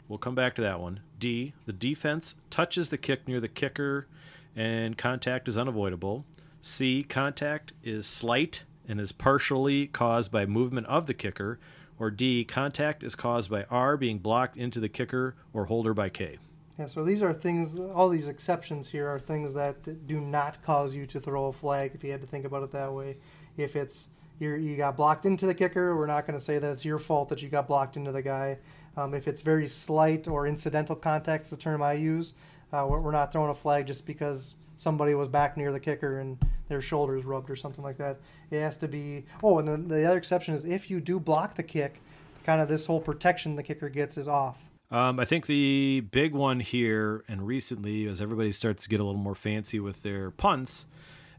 We'll 0.07 0.17
come 0.17 0.35
back 0.35 0.55
to 0.55 0.61
that 0.61 0.79
one. 0.79 1.01
D. 1.19 1.53
The 1.65 1.73
defense 1.73 2.35
touches 2.49 2.89
the 2.89 2.97
kick 2.97 3.27
near 3.27 3.39
the 3.39 3.47
kicker 3.47 4.07
and 4.55 4.97
contact 4.97 5.47
is 5.47 5.57
unavoidable. 5.57 6.25
C. 6.61 7.03
Contact 7.03 7.71
is 7.83 8.07
slight 8.07 8.63
and 8.87 8.99
is 8.99 9.11
partially 9.11 9.87
caused 9.87 10.31
by 10.31 10.45
movement 10.45 10.87
of 10.87 11.05
the 11.05 11.13
kicker. 11.13 11.59
Or 11.99 12.09
D. 12.09 12.45
Contact 12.45 13.03
is 13.03 13.13
caused 13.13 13.51
by 13.51 13.65
R 13.69 13.97
being 13.97 14.19
blocked 14.19 14.57
into 14.57 14.79
the 14.79 14.89
kicker 14.89 15.35
or 15.53 15.65
holder 15.65 15.93
by 15.93 16.09
K. 16.09 16.37
Yeah, 16.79 16.85
so 16.85 17.03
these 17.03 17.21
are 17.21 17.33
things, 17.33 17.77
all 17.77 18.07
these 18.07 18.29
exceptions 18.29 18.87
here 18.87 19.05
are 19.09 19.19
things 19.19 19.53
that 19.53 20.07
do 20.07 20.21
not 20.21 20.63
cause 20.63 20.95
you 20.95 21.05
to 21.07 21.19
throw 21.19 21.47
a 21.47 21.53
flag 21.53 21.91
if 21.93 22.05
you 22.05 22.11
had 22.11 22.21
to 22.21 22.27
think 22.27 22.45
about 22.45 22.63
it 22.63 22.71
that 22.71 22.93
way. 22.93 23.17
If 23.57 23.75
it's 23.75 24.07
you 24.39 24.53
you 24.55 24.77
got 24.77 24.95
blocked 24.95 25.25
into 25.25 25.45
the 25.45 25.53
kicker, 25.53 25.97
we're 25.97 26.07
not 26.07 26.25
going 26.25 26.39
to 26.39 26.43
say 26.43 26.57
that 26.57 26.71
it's 26.71 26.85
your 26.85 26.97
fault 26.97 27.27
that 27.29 27.41
you 27.41 27.49
got 27.49 27.67
blocked 27.67 27.97
into 27.97 28.13
the 28.13 28.21
guy. 28.21 28.57
Um, 28.95 29.13
if 29.13 29.27
it's 29.27 29.41
very 29.41 29.67
slight 29.67 30.29
or 30.29 30.47
incidental 30.47 30.95
contact, 30.95 31.49
the 31.49 31.57
term 31.57 31.83
I 31.83 31.93
use, 31.93 32.33
uh, 32.71 32.85
we're 32.89 33.11
not 33.11 33.31
throwing 33.33 33.49
a 33.49 33.55
flag 33.55 33.85
just 33.85 34.05
because 34.05 34.55
somebody 34.77 35.13
was 35.13 35.27
back 35.27 35.57
near 35.57 35.73
the 35.73 35.79
kicker 35.79 36.19
and 36.19 36.37
their 36.69 36.81
shoulders 36.81 37.25
rubbed 37.25 37.49
or 37.49 37.55
something 37.55 37.83
like 37.83 37.97
that. 37.97 38.19
It 38.51 38.61
has 38.61 38.77
to 38.77 38.87
be. 38.87 39.25
Oh, 39.43 39.59
and 39.59 39.67
then 39.67 39.87
the 39.87 40.07
other 40.07 40.17
exception 40.17 40.53
is 40.53 40.63
if 40.63 40.89
you 40.89 41.01
do 41.01 41.19
block 41.19 41.55
the 41.55 41.63
kick, 41.63 42.01
kind 42.45 42.61
of 42.61 42.69
this 42.69 42.85
whole 42.85 43.01
protection 43.01 43.55
the 43.55 43.63
kicker 43.63 43.89
gets 43.89 44.17
is 44.17 44.27
off. 44.27 44.69
Um, 44.91 45.19
I 45.19 45.25
think 45.25 45.45
the 45.45 46.01
big 46.11 46.33
one 46.33 46.59
here 46.59 47.23
and 47.27 47.45
recently, 47.45 48.07
as 48.07 48.21
everybody 48.21 48.51
starts 48.51 48.83
to 48.83 48.89
get 48.89 48.99
a 48.99 49.03
little 49.03 49.21
more 49.21 49.35
fancy 49.35 49.79
with 49.79 50.01
their 50.01 50.31
punts, 50.31 50.85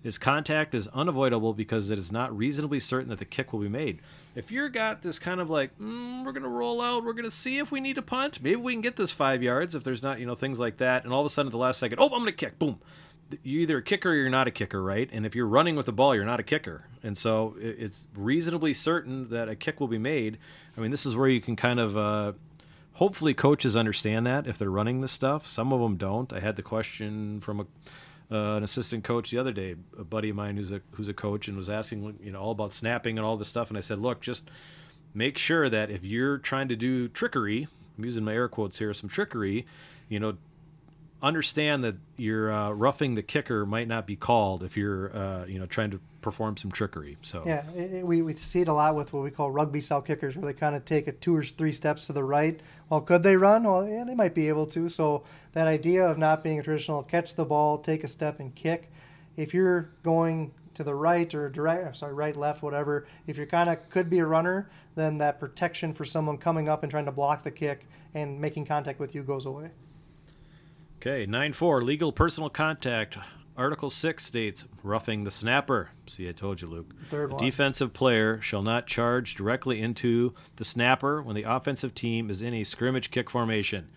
is 0.05 0.19
contact 0.19 0.75
is 0.75 0.87
unavoidable 0.89 1.53
because 1.53 1.91
it 1.91 1.99
is 1.99 2.13
not 2.13 2.37
reasonably 2.37 2.81
certain 2.81 3.09
that 3.11 3.19
the 3.19 3.25
kick 3.25 3.53
will 3.53 3.61
be 3.61 3.69
made. 3.69 4.01
If 4.35 4.51
you're 4.51 4.69
got 4.69 5.03
this 5.03 5.19
kind 5.19 5.41
of 5.41 5.51
like, 5.51 5.77
mm, 5.79 6.25
we're 6.25 6.33
to 6.45 6.49
roll 6.49 6.81
out, 6.81 7.05
we're 7.05 7.13
to 7.25 7.31
see 7.31 7.59
if 7.59 7.73
we 7.73 7.81
need 7.81 7.97
to 7.97 8.03
punt, 8.03 8.41
maybe 8.41 8.57
we 8.57 8.73
can 8.73 8.81
get 8.81 8.97
this 8.97 9.11
five 9.11 9.43
yards 9.43 9.75
if 9.75 9.83
there's 9.83 10.03
not, 10.03 10.21
you 10.21 10.27
know, 10.27 10.37
things 10.37 10.61
like 10.61 10.79
that. 10.79 11.05
And 11.05 11.13
all 11.13 11.21
of 11.21 11.27
a 11.27 11.29
sudden 11.29 11.49
at 11.49 11.53
the 11.53 11.59
last 11.59 11.81
second, 11.81 11.99
oh, 12.01 12.07
I'm 12.07 12.25
to 12.25 12.33
kick, 12.33 12.59
boom. 12.59 12.79
You're 13.43 13.63
either 13.63 13.79
a 13.79 13.83
kicker 13.83 14.11
or 14.11 14.15
you're 14.15 14.31
not 14.31 14.47
a 14.49 14.51
kicker, 14.51 14.83
right? 14.83 15.09
And 15.13 15.25
if 15.25 15.35
you're 15.35 15.47
running 15.47 15.77
with 15.77 15.87
the 15.87 15.93
ball, 15.93 16.15
you're 16.15 16.25
not 16.25 16.41
a 16.41 16.45
kicker. 16.45 16.85
And 17.03 17.17
so 17.17 17.55
it's 17.59 18.07
reasonably 18.15 18.75
certain 18.75 19.31
that 19.31 19.49
a 19.49 19.57
kick 19.57 19.81
will 19.81 19.89
be 19.89 19.99
made. 19.99 20.39
I 20.77 20.81
mean, 20.81 20.91
this 20.91 21.07
is 21.07 21.17
where 21.17 21.29
you 21.29 21.41
can 21.41 21.57
kind 21.57 21.81
of. 21.81 21.97
Uh, 21.97 22.33
hopefully 22.95 23.35
coaches 23.35 23.77
understand 23.77 24.27
that 24.27 24.47
if 24.47 24.59
they're 24.59 24.71
running 24.71 25.01
this 25.01 25.13
stuff. 25.13 25.47
Some 25.47 25.73
of 25.73 25.81
them 25.81 25.97
don't. 25.97 26.33
I 26.33 26.41
had 26.41 26.57
the 26.57 26.63
question 26.63 27.41
from 27.41 27.61
a, 27.61 27.67
uh, 28.35 28.57
an 28.57 28.63
assistant 28.63 29.05
coach 29.05 29.31
the 29.31 29.39
other 29.39 29.53
day, 29.53 29.75
a 29.99 30.05
buddy 30.05 30.31
of 30.31 30.37
mine 30.37 30.57
who's 30.57 30.73
a 30.73 30.81
who's 30.93 31.09
a 31.09 31.15
coach 31.15 31.49
and 31.49 31.57
was 31.57 31.71
asking 31.71 32.19
you 32.23 32.31
know 32.31 32.41
all 32.41 32.51
about 32.53 32.73
snapping 32.73 33.19
and 33.19 33.27
all 33.27 33.37
this 33.37 33.49
stuff, 33.49 33.69
and 33.69 33.79
I 33.79 33.81
said, 33.81 33.99
look, 33.99 34.21
just 34.21 34.51
make 35.15 35.39
sure 35.39 35.69
that 35.69 35.91
if 35.91 36.05
you're 36.05 36.39
trying 36.39 36.69
to 36.69 36.77
do 36.77 37.09
trickery, 37.09 37.67
I'm 37.99 38.05
using 38.05 38.25
my 38.25 38.35
air 38.35 38.49
quotes 38.49 38.79
here, 38.79 38.95
some 38.95 39.09
trickery, 39.09 39.67
you 40.09 40.21
know, 40.21 40.37
understand 41.23 41.85
that 41.85 41.97
you're 42.17 42.53
uh, 42.53 42.71
roughing 42.71 43.15
the 43.15 43.23
kicker 43.23 43.67
might 43.67 43.89
not 43.89 44.07
be 44.07 44.17
called 44.17 44.63
if 44.63 44.77
you're 44.77 45.15
uh, 45.17 45.45
you 45.47 45.59
know 45.59 45.67
trying 45.67 45.91
to 45.91 46.01
perform 46.21 46.57
some 46.57 46.71
trickery. 46.71 47.17
So 47.23 47.43
yeah, 47.47 47.65
it, 47.75 47.95
it, 47.95 48.07
we, 48.07 48.23
we 48.23 48.33
see 48.35 48.61
it 48.61 48.69
a 48.69 48.73
lot 48.73 48.95
with 48.95 49.13
what 49.13 49.23
we 49.23 49.31
call 49.31 49.51
rugby 49.51 49.81
style 49.81 50.03
kickers, 50.03 50.37
where 50.37 50.53
they 50.53 50.59
kind 50.59 50.75
of 50.75 50.85
take 50.85 51.07
a 51.07 51.13
two 51.13 51.35
or 51.35 51.43
three 51.43 51.73
steps 51.73 52.07
to 52.07 52.13
the 52.13 52.25
right. 52.25 52.61
Well, 52.89 53.01
could 53.01 53.23
they 53.23 53.37
run? 53.37 53.65
Well, 53.65 53.89
yeah, 53.89 54.05
they 54.05 54.15
might 54.15 54.35
be 54.35 54.49
able 54.49 54.67
to. 54.67 54.89
So 54.89 55.25
that 55.53 55.67
idea 55.67 56.07
of 56.07 56.19
not 56.19 56.43
being 56.43 56.59
a 56.59 56.63
traditional 56.63 57.03
catch 57.03 57.35
the 57.35 57.45
ball, 57.45 57.79
take 57.79 58.05
a 58.05 58.09
step 58.09 58.41
and 58.41 58.55
kick. 58.55 58.91
If 59.37 59.55
you're 59.55 59.91
going 60.03 60.53
to 60.75 60.85
the 60.85 60.95
right 60.95 61.35
or 61.35 61.49
direct, 61.49 61.97
sorry, 61.97 62.15
right, 62.15 62.37
left, 62.37 62.63
whatever. 62.63 63.07
If 63.27 63.37
you're 63.37 63.47
kind 63.47 63.69
of 63.69 63.89
could 63.91 64.09
be 64.09 64.19
a 64.19 64.27
runner, 64.27 64.71
then 64.95 65.19
that 65.19 65.41
protection 65.41 65.93
for 65.93 66.05
someone 66.05 66.39
coming 66.39 66.69
up 66.69 66.83
and 66.83 66.91
trying 66.91 67.07
to 67.07 67.13
block 67.13 67.45
the 67.45 67.51
kick 67.51 67.87
and 68.15 68.41
making 68.41 68.67
contact 68.67 68.99
with 68.99 69.15
you 69.15 69.23
goes 69.23 69.47
away. 69.47 69.71
Okay, 71.01 71.25
9 71.25 71.55
4, 71.55 71.83
legal 71.83 72.13
personal 72.13 72.51
contact. 72.51 73.17
Article 73.57 73.89
6 73.89 74.23
states 74.23 74.67
roughing 74.83 75.25
the 75.25 75.31
snapper. 75.31 75.93
See, 76.07 76.29
I 76.29 76.33
told 76.33 76.61
you, 76.61 76.69
Luke. 76.69 76.89
Third 77.09 77.31
a 77.31 77.35
one. 77.37 77.43
defensive 77.43 77.95
player 77.95 78.39
shall 78.43 78.61
not 78.61 78.87
charge 78.87 79.35
directly 79.35 79.81
into 79.81 80.35
the 80.57 80.65
snapper 80.65 81.23
when 81.23 81.35
the 81.35 81.45
offensive 81.45 81.95
team 81.95 82.29
is 82.29 82.43
in 82.43 82.53
a 82.53 82.65
scrimmage 82.65 83.11
kick 83.11 83.31
formation. 83.31 83.89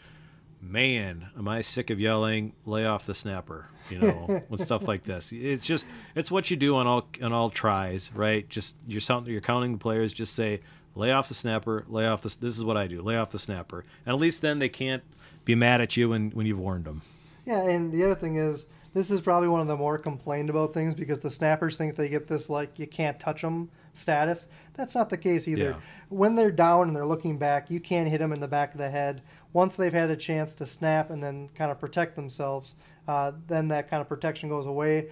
Man, 0.61 1.27
am 1.37 1.49
I 1.49 1.59
sick 1.59 1.89
of 1.89 1.99
yelling, 1.99 2.53
lay 2.65 2.85
off 2.85 3.05
the 3.05 3.13
snapper, 3.13 3.67
you 3.89 3.99
know, 3.99 4.41
with 4.49 4.61
stuff 4.61 4.87
like 4.87 5.03
this. 5.03 5.33
It's 5.33 5.65
just, 5.65 5.85
it's 6.15 6.31
what 6.31 6.49
you 6.51 6.55
do 6.55 6.77
on 6.77 6.87
all 6.87 7.09
on 7.21 7.33
all 7.33 7.49
tries, 7.49 8.13
right? 8.13 8.47
Just, 8.47 8.77
you're, 8.87 9.01
sound, 9.01 9.27
you're 9.27 9.41
counting 9.41 9.73
the 9.73 9.77
players, 9.77 10.13
just 10.13 10.35
say, 10.35 10.61
lay 10.95 11.11
off 11.11 11.27
the 11.27 11.33
snapper, 11.33 11.83
lay 11.89 12.07
off 12.07 12.21
the, 12.21 12.29
this 12.29 12.57
is 12.57 12.63
what 12.63 12.77
I 12.77 12.87
do, 12.87 13.01
lay 13.01 13.17
off 13.17 13.31
the 13.31 13.39
snapper. 13.39 13.83
And 14.05 14.15
at 14.15 14.21
least 14.21 14.41
then 14.41 14.59
they 14.59 14.69
can't 14.69 15.03
be 15.45 15.55
mad 15.55 15.81
at 15.81 15.97
you 15.97 16.09
when, 16.09 16.31
when 16.31 16.45
you've 16.45 16.59
warned 16.59 16.85
them. 16.85 17.01
Yeah, 17.45 17.61
and 17.63 17.91
the 17.91 18.03
other 18.03 18.15
thing 18.15 18.37
is, 18.37 18.67
this 18.93 19.09
is 19.09 19.21
probably 19.21 19.49
one 19.49 19.59
of 19.59 19.67
the 19.67 19.75
more 19.75 19.97
complained 19.97 20.49
about 20.49 20.73
things 20.73 20.93
because 20.93 21.19
the 21.19 21.29
snappers 21.29 21.77
think 21.77 21.95
they 21.95 22.09
get 22.09 22.27
this 22.27 22.49
like 22.49 22.77
you 22.77 22.87
can't 22.87 23.19
touch 23.19 23.41
them 23.41 23.69
status. 23.93 24.47
That's 24.75 24.95
not 24.95 25.09
the 25.09 25.17
case 25.17 25.47
either. 25.47 25.71
Yeah. 25.71 25.75
When 26.09 26.35
they're 26.35 26.51
down 26.51 26.87
and 26.87 26.95
they're 26.95 27.05
looking 27.05 27.37
back, 27.37 27.71
you 27.71 27.79
can't 27.79 28.07
hit 28.07 28.19
them 28.19 28.31
in 28.33 28.39
the 28.39 28.47
back 28.47 28.73
of 28.73 28.77
the 28.77 28.89
head. 28.89 29.21
Once 29.51 29.77
they've 29.77 29.93
had 29.93 30.09
a 30.09 30.15
chance 30.15 30.53
to 30.55 30.65
snap 30.65 31.09
and 31.09 31.23
then 31.23 31.49
kind 31.55 31.71
of 31.71 31.79
protect 31.79 32.15
themselves, 32.15 32.75
uh, 33.07 33.31
then 33.47 33.67
that 33.69 33.89
kind 33.89 34.01
of 34.01 34.07
protection 34.07 34.49
goes 34.49 34.65
away. 34.65 35.09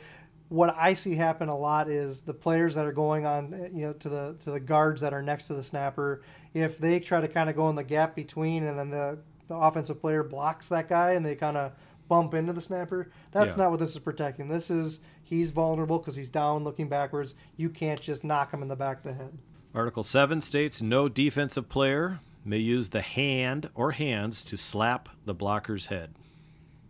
What 0.50 0.76
I 0.78 0.94
see 0.94 1.16
happen 1.16 1.50
a 1.50 1.58
lot 1.58 1.90
is 1.90 2.22
the 2.22 2.34
players 2.34 2.76
that 2.76 2.86
are 2.86 2.92
going 2.92 3.26
on, 3.26 3.70
you 3.74 3.88
know, 3.88 3.94
to 3.94 4.10
the 4.10 4.36
to 4.44 4.52
the 4.52 4.60
guards 4.60 5.02
that 5.02 5.14
are 5.14 5.22
next 5.22 5.48
to 5.48 5.54
the 5.54 5.64
snapper. 5.64 6.24
If 6.54 6.78
they 6.78 7.00
try 7.00 7.22
to 7.22 7.28
kind 7.28 7.50
of 7.50 7.56
go 7.56 7.70
in 7.70 7.76
the 7.76 7.84
gap 7.84 8.16
between, 8.16 8.64
and 8.66 8.78
then 8.78 8.90
the 8.90 9.18
the 9.52 9.58
offensive 9.58 10.00
player 10.00 10.24
blocks 10.24 10.70
that 10.70 10.88
guy, 10.88 11.12
and 11.12 11.26
they 11.26 11.36
kind 11.36 11.58
of 11.58 11.74
bump 12.08 12.34
into 12.34 12.54
the 12.54 12.62
snapper. 12.62 13.12
That's 13.32 13.56
Yeah. 13.58 13.64
not 13.64 13.72
what 13.72 13.80
this 13.80 13.92
is 13.92 14.00
protecting. 14.00 14.48
This 14.48 14.72
is 14.72 15.02
he's 15.24 15.52
vulnerable 15.52 16.00
because 16.00 16.16
he's 16.16 16.30
down, 16.30 16.64
looking 16.64 16.88
backwards. 16.88 17.36
You 17.58 17.70
can't 17.70 18.00
just 18.00 18.24
knock 18.24 18.54
him 18.54 18.62
in 18.62 18.68
the 18.70 18.76
back 18.76 18.98
of 18.98 19.04
the 19.04 19.14
head. 19.14 19.38
Article 19.76 20.04
7 20.04 20.42
states 20.42 20.82
no 20.82 21.08
defensive 21.10 21.70
player 21.70 22.20
may 22.44 22.58
use 22.58 22.90
the 22.90 23.02
hand 23.02 23.70
or 23.76 23.92
hands 23.92 24.42
to 24.44 24.58
slap 24.58 25.10
the 25.26 25.36
blocker's 25.36 25.88
head. 25.88 26.16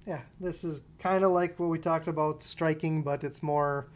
Yeah, 0.08 0.22
this 0.40 0.64
is 0.64 0.82
kind 1.00 1.24
of 1.24 1.32
like 1.32 1.60
what 1.60 1.70
we 1.70 1.78
talked 1.78 2.08
about 2.08 2.42
striking, 2.42 3.04
but 3.04 3.24
it's 3.24 3.44
more 3.44 3.88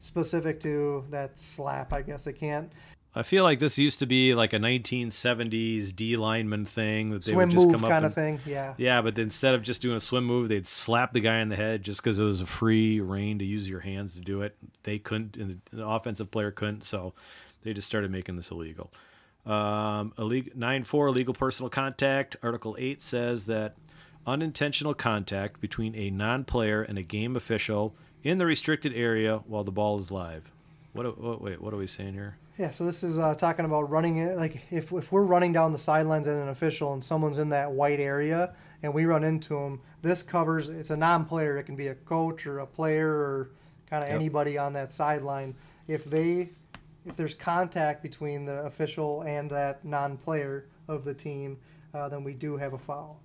specific 0.00 0.60
to 0.60 1.04
that 1.10 1.38
slap. 1.38 1.92
I 1.92 2.02
guess 2.02 2.24
they 2.24 2.32
can't 2.34 2.70
I 3.16 3.22
feel 3.22 3.44
like 3.44 3.60
this 3.60 3.78
used 3.78 4.00
to 4.00 4.06
be 4.06 4.34
like 4.34 4.52
a 4.52 4.58
1970s 4.58 5.94
D 5.94 6.16
lineman 6.16 6.64
thing 6.64 7.10
that 7.10 7.24
they 7.24 7.32
swim 7.32 7.48
would 7.48 7.54
just 7.54 7.66
move 7.66 7.74
come 7.76 7.84
up 7.84 7.90
kind 7.90 8.04
and, 8.04 8.06
of 8.06 8.14
thing. 8.14 8.40
Yeah, 8.44 8.74
Yeah, 8.76 9.02
but 9.02 9.18
instead 9.18 9.54
of 9.54 9.62
just 9.62 9.80
doing 9.82 9.96
a 9.96 10.00
swim 10.00 10.24
move, 10.24 10.48
they'd 10.48 10.66
slap 10.66 11.12
the 11.12 11.20
guy 11.20 11.38
in 11.38 11.48
the 11.48 11.56
head 11.56 11.84
just 11.84 12.02
because 12.02 12.18
it 12.18 12.24
was 12.24 12.40
a 12.40 12.46
free 12.46 13.00
reign 13.00 13.38
to 13.38 13.44
use 13.44 13.68
your 13.68 13.80
hands 13.80 14.14
to 14.14 14.20
do 14.20 14.42
it. 14.42 14.56
They 14.82 14.98
couldn't, 14.98 15.36
and 15.36 15.60
the 15.72 15.86
offensive 15.86 16.30
player 16.32 16.50
couldn't, 16.50 16.82
so 16.82 17.14
they 17.62 17.72
just 17.72 17.86
started 17.86 18.10
making 18.10 18.34
this 18.34 18.50
illegal. 18.50 18.92
Um, 19.46 20.12
illegal, 20.18 20.52
9 20.56 20.84
4, 20.84 21.06
illegal 21.08 21.34
personal 21.34 21.70
contact. 21.70 22.36
Article 22.42 22.74
8 22.78 23.00
says 23.00 23.46
that 23.46 23.76
unintentional 24.26 24.94
contact 24.94 25.60
between 25.60 25.94
a 25.94 26.10
non 26.10 26.44
player 26.44 26.82
and 26.82 26.98
a 26.98 27.02
game 27.02 27.36
official 27.36 27.94
in 28.24 28.38
the 28.38 28.46
restricted 28.46 28.92
area 28.94 29.38
while 29.46 29.62
the 29.62 29.70
ball 29.70 29.98
is 29.98 30.10
live. 30.10 30.50
What, 30.94 31.20
what 31.20 31.40
wait, 31.40 31.60
what 31.60 31.74
are 31.74 31.76
we 31.76 31.86
saying 31.86 32.14
here? 32.14 32.38
Yeah. 32.58 32.70
So 32.70 32.84
this 32.84 33.02
is 33.02 33.18
uh, 33.18 33.34
talking 33.34 33.64
about 33.64 33.90
running 33.90 34.18
it. 34.18 34.36
Like 34.36 34.62
if 34.70 34.92
if 34.92 35.12
we're 35.12 35.22
running 35.22 35.52
down 35.52 35.72
the 35.72 35.78
sidelines 35.78 36.26
at 36.26 36.36
an 36.36 36.48
official 36.48 36.92
and 36.92 37.02
someone's 37.02 37.38
in 37.38 37.48
that 37.50 37.70
white 37.70 38.00
area 38.00 38.54
and 38.82 38.92
we 38.94 39.04
run 39.06 39.24
into 39.24 39.54
them, 39.54 39.80
this 40.02 40.22
covers. 40.22 40.68
It's 40.68 40.90
a 40.90 40.96
non-player. 40.96 41.56
It 41.58 41.64
can 41.64 41.76
be 41.76 41.88
a 41.88 41.94
coach 41.94 42.46
or 42.46 42.60
a 42.60 42.66
player 42.66 43.08
or 43.08 43.50
kind 43.88 44.02
of 44.02 44.08
Yep. 44.10 44.16
anybody 44.20 44.58
on 44.58 44.72
that 44.74 44.92
sideline. 44.92 45.54
If 45.88 46.04
they 46.04 46.50
if 47.06 47.16
there's 47.16 47.34
contact 47.34 48.02
between 48.02 48.46
the 48.46 48.64
official 48.64 49.22
and 49.22 49.50
that 49.50 49.84
non-player 49.84 50.66
of 50.88 51.04
the 51.04 51.12
team, 51.12 51.58
uh, 51.92 52.08
then 52.08 52.24
we 52.24 52.32
do 52.32 52.56
have 52.56 52.72
a 52.72 52.78
foul. 52.78 53.20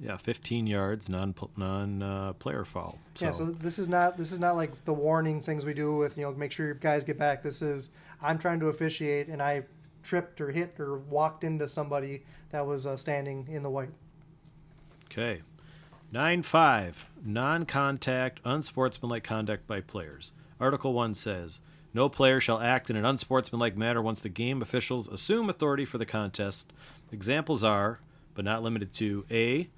Yeah, 0.00 0.16
15 0.16 0.66
yards, 0.66 1.08
non 1.08 1.34
non 1.56 2.02
uh, 2.02 2.32
player 2.34 2.64
foul. 2.64 2.98
So, 3.14 3.26
Yeah, 3.26 3.32
so 3.32 3.44
this 3.46 3.78
is 3.78 3.88
not 3.88 4.16
this 4.16 4.30
is 4.30 4.38
not 4.38 4.54
like 4.54 4.84
the 4.84 4.92
warning 4.92 5.40
things 5.40 5.64
we 5.64 5.74
do 5.74 5.96
with 5.96 6.16
you 6.16 6.24
know 6.24 6.32
make 6.32 6.52
sure 6.52 6.66
your 6.66 6.74
guys 6.76 7.02
get 7.04 7.18
back. 7.18 7.42
This 7.42 7.62
is 7.62 7.90
I'm 8.22 8.38
trying 8.38 8.60
to 8.60 8.68
officiate 8.68 9.28
and 9.28 9.42
I 9.42 9.64
tripped 10.02 10.40
or 10.40 10.50
hit 10.50 10.78
or 10.78 10.98
walked 10.98 11.42
into 11.42 11.66
somebody 11.66 12.22
that 12.50 12.64
was 12.66 12.86
uh, 12.86 12.96
standing 12.96 13.46
in 13.50 13.62
the 13.62 13.70
white. 13.70 13.90
okay. 15.10 15.42
9 16.10 16.42
5. 16.42 17.06
Non 17.24 17.66
contact, 17.66 18.40
unsportsmanlike 18.44 19.24
conduct 19.24 19.66
by 19.66 19.80
players. 19.80 20.32
Article 20.58 20.94
1 20.94 21.12
says 21.14 21.60
No 21.92 22.08
player 22.08 22.40
shall 22.40 22.60
act 22.60 22.88
in 22.88 22.96
an 22.96 23.04
unsportsmanlike 23.04 23.76
manner 23.76 24.00
once 24.00 24.20
the 24.20 24.30
game 24.30 24.62
officials 24.62 25.08
assume 25.08 25.50
authority 25.50 25.84
for 25.84 25.98
the 25.98 26.06
contest. 26.06 26.72
Examples 27.12 27.62
are, 27.62 28.00
but 28.34 28.44
not 28.44 28.62
limited 28.62 28.94
to 28.94 29.26
A. 29.30 29.68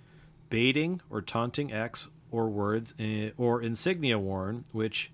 Baiting 0.51 1.01
or 1.09 1.23
taunting 1.23 1.73
acts 1.73 2.09
or 2.31 2.49
words 2.49 2.95
eh, 2.99 3.31
or 3.39 3.63
insignia 3.63 4.19
worn 4.19 4.65
which 4.73 5.11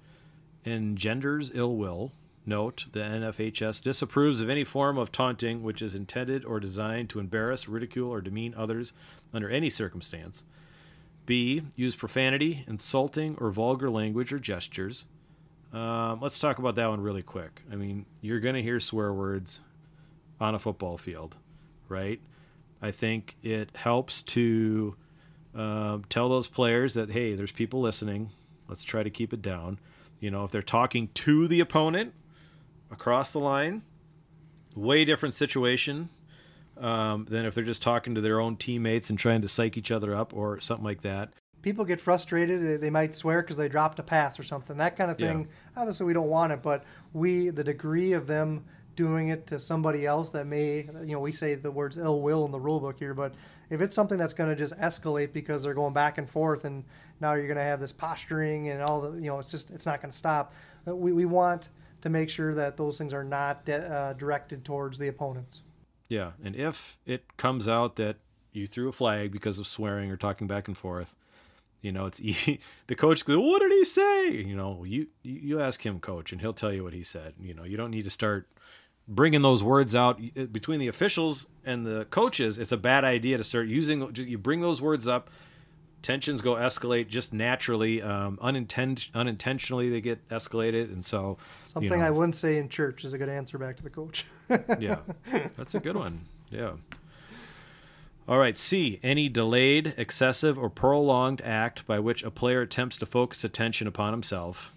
engenders 0.64 1.50
ill 1.54 1.76
will. 1.76 2.12
Note, 2.48 2.86
the 2.92 3.00
NFHS 3.00 3.82
disapproves 3.82 4.40
of 4.40 4.48
any 4.48 4.62
form 4.62 4.98
of 4.98 5.10
taunting 5.10 5.62
which 5.62 5.82
is 5.82 5.96
intended 5.96 6.44
or 6.44 6.60
designed 6.60 7.10
to 7.10 7.18
embarrass, 7.18 7.68
ridicule, 7.68 8.08
or 8.08 8.20
demean 8.20 8.54
others 8.56 8.92
under 9.34 9.50
any 9.50 9.68
circumstance. 9.68 10.44
B. 11.26 11.62
Use 11.74 11.96
profanity, 11.96 12.64
insulting, 12.68 13.36
or 13.40 13.50
vulgar 13.50 13.90
language 13.90 14.32
or 14.32 14.38
gestures. 14.38 15.06
Um, 15.72 16.20
let's 16.20 16.38
talk 16.38 16.58
about 16.58 16.76
that 16.76 16.88
one 16.88 17.00
really 17.00 17.22
quick. 17.22 17.62
I 17.70 17.74
mean, 17.74 18.06
you're 18.20 18.40
going 18.40 18.54
to 18.54 18.62
hear 18.62 18.78
swear 18.78 19.12
words 19.12 19.60
on 20.40 20.54
a 20.54 20.58
football 20.60 20.96
field, 20.96 21.36
right? 21.88 22.20
I 22.80 22.92
think 22.92 23.36
it 23.42 23.70
helps 23.74 24.22
to 24.22 24.94
um, 25.56 26.04
tell 26.08 26.28
those 26.28 26.46
players 26.46 26.94
that, 26.94 27.10
hey, 27.10 27.34
there's 27.34 27.52
people 27.52 27.80
listening. 27.80 28.30
Let's 28.68 28.84
try 28.84 29.02
to 29.02 29.10
keep 29.10 29.32
it 29.32 29.42
down. 29.42 29.78
You 30.20 30.30
know, 30.30 30.44
if 30.44 30.50
they're 30.50 30.62
talking 30.62 31.08
to 31.14 31.48
the 31.48 31.60
opponent 31.60 32.12
across 32.90 33.30
the 33.30 33.40
line, 33.40 33.82
way 34.74 35.04
different 35.04 35.34
situation 35.34 36.10
um, 36.76 37.24
than 37.24 37.46
if 37.46 37.54
they're 37.54 37.64
just 37.64 37.82
talking 37.82 38.14
to 38.14 38.20
their 38.20 38.40
own 38.40 38.56
teammates 38.56 39.08
and 39.10 39.18
trying 39.18 39.42
to 39.42 39.48
psych 39.48 39.76
each 39.76 39.90
other 39.90 40.14
up 40.14 40.34
or 40.34 40.60
something 40.60 40.84
like 40.84 41.02
that. 41.02 41.30
People 41.62 41.84
get 41.84 42.00
frustrated. 42.00 42.62
They, 42.62 42.76
they 42.76 42.90
might 42.90 43.14
swear 43.14 43.40
because 43.40 43.56
they 43.56 43.68
dropped 43.68 43.98
a 43.98 44.02
pass 44.02 44.38
or 44.38 44.42
something. 44.42 44.76
That 44.76 44.96
kind 44.96 45.10
of 45.10 45.16
thing. 45.16 45.48
Yeah. 45.48 45.80
Obviously, 45.80 46.06
we 46.06 46.12
don't 46.12 46.28
want 46.28 46.52
it, 46.52 46.62
but 46.62 46.84
we, 47.12 47.48
the 47.48 47.64
degree 47.64 48.12
of 48.12 48.26
them 48.26 48.64
doing 48.94 49.28
it 49.28 49.46
to 49.48 49.58
somebody 49.58 50.06
else 50.06 50.30
that 50.30 50.46
may, 50.46 50.88
you 51.04 51.12
know, 51.12 51.20
we 51.20 51.32
say 51.32 51.54
the 51.54 51.70
words 51.70 51.96
ill 51.98 52.20
will 52.20 52.44
in 52.44 52.52
the 52.52 52.60
rule 52.60 52.80
book 52.80 52.98
here, 52.98 53.14
but 53.14 53.34
if 53.70 53.80
it's 53.80 53.94
something 53.94 54.18
that's 54.18 54.34
going 54.34 54.50
to 54.50 54.56
just 54.56 54.76
escalate 54.78 55.32
because 55.32 55.62
they're 55.62 55.74
going 55.74 55.92
back 55.92 56.18
and 56.18 56.28
forth 56.28 56.64
and 56.64 56.84
now 57.20 57.34
you're 57.34 57.46
going 57.46 57.56
to 57.56 57.64
have 57.64 57.80
this 57.80 57.92
posturing 57.92 58.68
and 58.68 58.82
all 58.82 59.00
the, 59.00 59.12
you 59.18 59.26
know, 59.26 59.38
it's 59.38 59.50
just, 59.50 59.70
it's 59.70 59.86
not 59.86 60.00
going 60.00 60.12
to 60.12 60.16
stop. 60.16 60.52
We, 60.84 61.12
we 61.12 61.24
want 61.24 61.68
to 62.02 62.08
make 62.08 62.30
sure 62.30 62.54
that 62.54 62.76
those 62.76 62.98
things 62.98 63.12
are 63.12 63.24
not 63.24 63.64
de- 63.64 63.86
uh, 63.86 64.12
directed 64.12 64.64
towards 64.64 64.98
the 64.98 65.08
opponents. 65.08 65.62
Yeah, 66.08 66.32
and 66.44 66.54
if 66.54 66.98
it 67.04 67.36
comes 67.36 67.66
out 67.66 67.96
that 67.96 68.16
you 68.52 68.66
threw 68.66 68.88
a 68.88 68.92
flag 68.92 69.32
because 69.32 69.58
of 69.58 69.66
swearing 69.66 70.10
or 70.10 70.16
talking 70.16 70.46
back 70.46 70.68
and 70.68 70.78
forth, 70.78 71.16
you 71.82 71.92
know, 71.92 72.06
it's 72.06 72.20
e- 72.22 72.60
the 72.86 72.94
coach 72.94 73.24
goes, 73.24 73.38
"What 73.38 73.60
did 73.60 73.72
he 73.72 73.84
say?" 73.84 74.30
You 74.30 74.56
know, 74.56 74.84
you 74.84 75.08
you 75.22 75.60
ask 75.60 75.84
him, 75.84 76.00
coach, 76.00 76.32
and 76.32 76.40
he'll 76.40 76.52
tell 76.52 76.72
you 76.72 76.84
what 76.84 76.92
he 76.92 77.02
said. 77.02 77.34
You 77.40 77.54
know, 77.54 77.64
you 77.64 77.76
don't 77.76 77.90
need 77.90 78.04
to 78.04 78.10
start 78.10 78.48
bringing 79.08 79.42
those 79.42 79.62
words 79.62 79.94
out 79.94 80.20
between 80.52 80.80
the 80.80 80.88
officials 80.88 81.46
and 81.64 81.86
the 81.86 82.06
coaches. 82.06 82.58
It's 82.58 82.72
a 82.72 82.76
bad 82.76 83.04
idea 83.04 83.38
to 83.38 83.44
start 83.44 83.68
using. 83.68 84.14
You 84.14 84.38
bring 84.38 84.60
those 84.60 84.80
words 84.80 85.06
up, 85.06 85.30
tensions 86.02 86.40
go 86.40 86.54
escalate 86.54 87.08
just 87.08 87.32
naturally, 87.32 88.02
um, 88.02 88.38
uninten- 88.42 89.12
unintentionally 89.14 89.90
they 89.90 90.00
get 90.00 90.28
escalated, 90.28 90.92
and 90.92 91.04
so 91.04 91.38
Something 91.64 91.92
you 91.92 91.98
know, 91.98 92.04
I 92.04 92.10
wouldn't 92.10 92.36
say 92.36 92.58
in 92.58 92.68
church 92.68 93.04
is 93.04 93.12
a 93.12 93.18
good 93.18 93.28
answer 93.28 93.58
back 93.58 93.76
to 93.76 93.82
the 93.82 93.90
coach. 93.90 94.24
yeah, 94.78 94.98
that's 95.54 95.74
a 95.74 95.80
good 95.80 95.96
one. 95.96 96.24
Yeah. 96.50 96.72
All 98.28 98.38
right. 98.38 98.56
C. 98.56 98.98
Any 99.04 99.28
delayed, 99.28 99.94
excessive, 99.96 100.58
or 100.58 100.68
prolonged 100.68 101.40
act 101.42 101.86
by 101.86 102.00
which 102.00 102.24
a 102.24 102.30
player 102.30 102.60
attempts 102.60 102.96
to 102.98 103.06
focus 103.06 103.44
attention 103.44 103.86
upon 103.86 104.12
himself. 104.12 104.72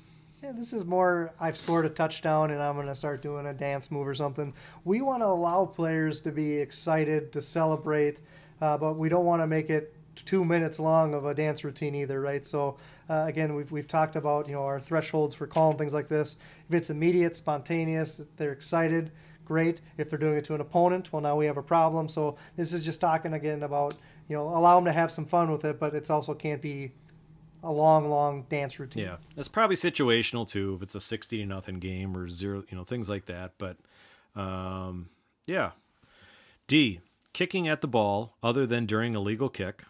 This 0.56 0.74
is 0.74 0.84
more 0.84 1.32
I've 1.40 1.58
scored 1.58 1.86
a 1.86 1.90
touchdown 1.90 2.52
and 2.52 2.62
I'm 2.62 2.76
going 2.76 2.88
to 2.88 2.96
start 2.96 3.22
doing 3.22 3.46
a 3.46 3.54
dance 3.54 3.92
move 3.92 4.08
or 4.08 4.16
something. 4.16 4.54
We 4.84 5.02
want 5.02 5.22
to 5.22 5.28
allow 5.28 5.66
players 5.66 6.22
to 6.22 6.32
be 6.32 6.54
excited, 6.54 7.32
to 7.34 7.42
celebrate, 7.42 8.22
uh, 8.62 8.78
but 8.78 8.98
we 8.98 9.10
don't 9.10 9.26
want 9.26 9.42
to 9.42 9.48
make 9.48 9.70
it 9.70 9.94
two 10.16 10.44
minutes 10.44 10.80
long 10.80 11.14
of 11.14 11.26
a 11.26 11.34
dance 11.34 11.64
routine 11.64 11.94
either, 11.94 12.20
right? 12.20 12.46
So, 12.46 12.78
uh, 13.10 13.26
again, 13.28 13.54
we've, 13.54 13.72
we've 13.72 13.88
talked 13.88 14.16
about, 14.16 14.48
you 14.48 14.54
know, 14.54 14.64
our 14.64 14.80
thresholds 14.80 15.36
for 15.36 15.46
calling 15.46 15.78
things 15.78 15.94
like 15.94 16.10
this. 16.10 16.38
If 16.68 16.76
it's 16.76 16.90
immediate, 16.90 17.36
spontaneous, 17.36 18.22
they're 18.38 18.52
excited, 18.52 19.12
great. 19.46 19.82
If 19.98 20.10
they're 20.10 20.20
doing 20.20 20.38
it 20.38 20.46
to 20.46 20.56
an 20.56 20.62
opponent, 20.62 21.14
well, 21.14 21.22
now 21.22 21.36
we 21.36 21.46
have 21.46 21.58
a 21.58 21.64
problem. 21.64 22.10
So, 22.10 22.38
this 22.58 22.74
is 22.74 22.84
just 22.84 23.00
talking 23.00 23.34
again 23.34 23.64
about, 23.64 23.96
you 24.28 24.36
know, 24.36 24.48
allow 24.50 24.76
them 24.76 24.86
to 24.86 24.94
have 24.94 25.12
some 25.12 25.26
fun 25.26 25.52
with 25.52 25.64
it, 25.64 25.80
but 25.80 25.94
it's 25.94 26.10
also 26.10 26.34
can't 26.34 26.62
be 26.62 26.92
a 27.64 27.72
long, 27.72 28.10
long 28.10 28.46
dance 28.50 28.80
routine. 28.80 29.04
Yeah, 29.04 29.18
that's 29.36 29.48
probably 29.48 29.76
situational 29.76 30.48
too. 30.48 30.76
If 30.76 30.84
it's 30.84 30.96
a 30.96 31.02
sixty 31.02 31.38
to 31.40 31.46
nothing 31.46 31.80
game 31.80 32.16
or 32.16 32.30
zero, 32.30 32.64
you 32.70 32.78
know, 32.78 32.84
things 32.84 33.10
like 33.10 33.26
that. 33.26 33.54
But 33.58 33.78
um, 34.36 35.10
yeah. 35.46 35.72
D. 36.68 37.02
Kicking 37.34 37.68
at 37.68 37.82
the 37.82 37.88
ball 37.88 38.36
other 38.42 38.66
than 38.66 38.86
during 38.86 39.16
a 39.16 39.20
legal 39.20 39.50
kick. 39.50 39.84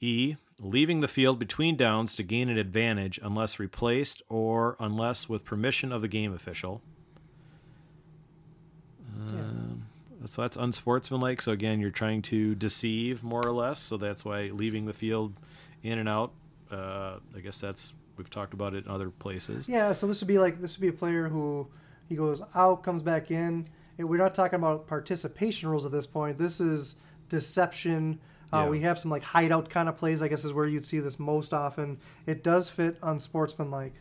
E. 0.00 0.36
Leaving 0.60 1.00
the 1.00 1.08
field 1.08 1.40
between 1.40 1.76
downs 1.76 2.14
to 2.14 2.22
gain 2.22 2.48
an 2.48 2.56
advantage 2.56 3.18
unless 3.22 3.58
replaced 3.58 4.22
or 4.28 4.76
unless 4.78 5.28
with 5.28 5.44
permission 5.44 5.90
of 5.92 6.02
the 6.02 6.08
game 6.08 6.32
official. 6.32 6.80
Um, 9.28 9.86
so 10.24 10.42
that's 10.42 10.56
unsportsmanlike. 10.56 11.42
So 11.42 11.50
again, 11.50 11.80
you're 11.80 11.90
trying 11.90 12.22
to 12.22 12.54
deceive 12.54 13.24
more 13.24 13.44
or 13.44 13.52
less. 13.52 13.80
So 13.80 13.96
that's 13.96 14.24
why 14.24 14.50
leaving 14.52 14.86
the 14.86 14.92
field 14.92 15.34
in 15.82 15.98
and 15.98 16.08
out. 16.08 16.32
Uh, 16.70 17.18
I 17.36 17.40
guess 17.40 17.58
that's 17.60 17.92
we've 18.16 18.30
talked 18.30 18.54
about 18.54 18.74
it 18.74 18.84
in 18.84 18.90
other 18.90 19.10
places. 19.10 19.68
Yeah, 19.68 19.92
so 19.92 20.06
this 20.06 20.20
would 20.20 20.28
be 20.28 20.38
like 20.38 20.60
this 20.60 20.76
would 20.76 20.82
be 20.82 20.88
a 20.88 20.92
player 20.92 21.28
who 21.28 21.66
he 22.08 22.16
goes 22.16 22.42
out, 22.54 22.82
comes 22.82 23.02
back 23.02 23.30
in. 23.30 23.68
And 23.98 24.08
we're 24.08 24.16
not 24.18 24.34
talking 24.34 24.58
about 24.58 24.86
participation 24.86 25.68
rules 25.68 25.84
at 25.84 25.92
this 25.92 26.06
point. 26.06 26.38
This 26.38 26.60
is 26.60 26.96
deception. 27.28 28.18
Uh, 28.52 28.58
Yeah. 28.64 28.68
We 28.70 28.80
have 28.80 28.98
some 28.98 29.10
like 29.10 29.22
hideout 29.22 29.68
kind 29.68 29.88
of 29.88 29.96
plays. 29.96 30.22
I 30.22 30.28
guess 30.28 30.44
is 30.44 30.52
where 30.52 30.66
you'd 30.66 30.84
see 30.84 30.98
this 31.00 31.18
most 31.18 31.52
often. 31.52 31.98
It 32.26 32.42
does 32.42 32.68
fit 32.70 32.96
unsportsmanlike. 33.02 33.94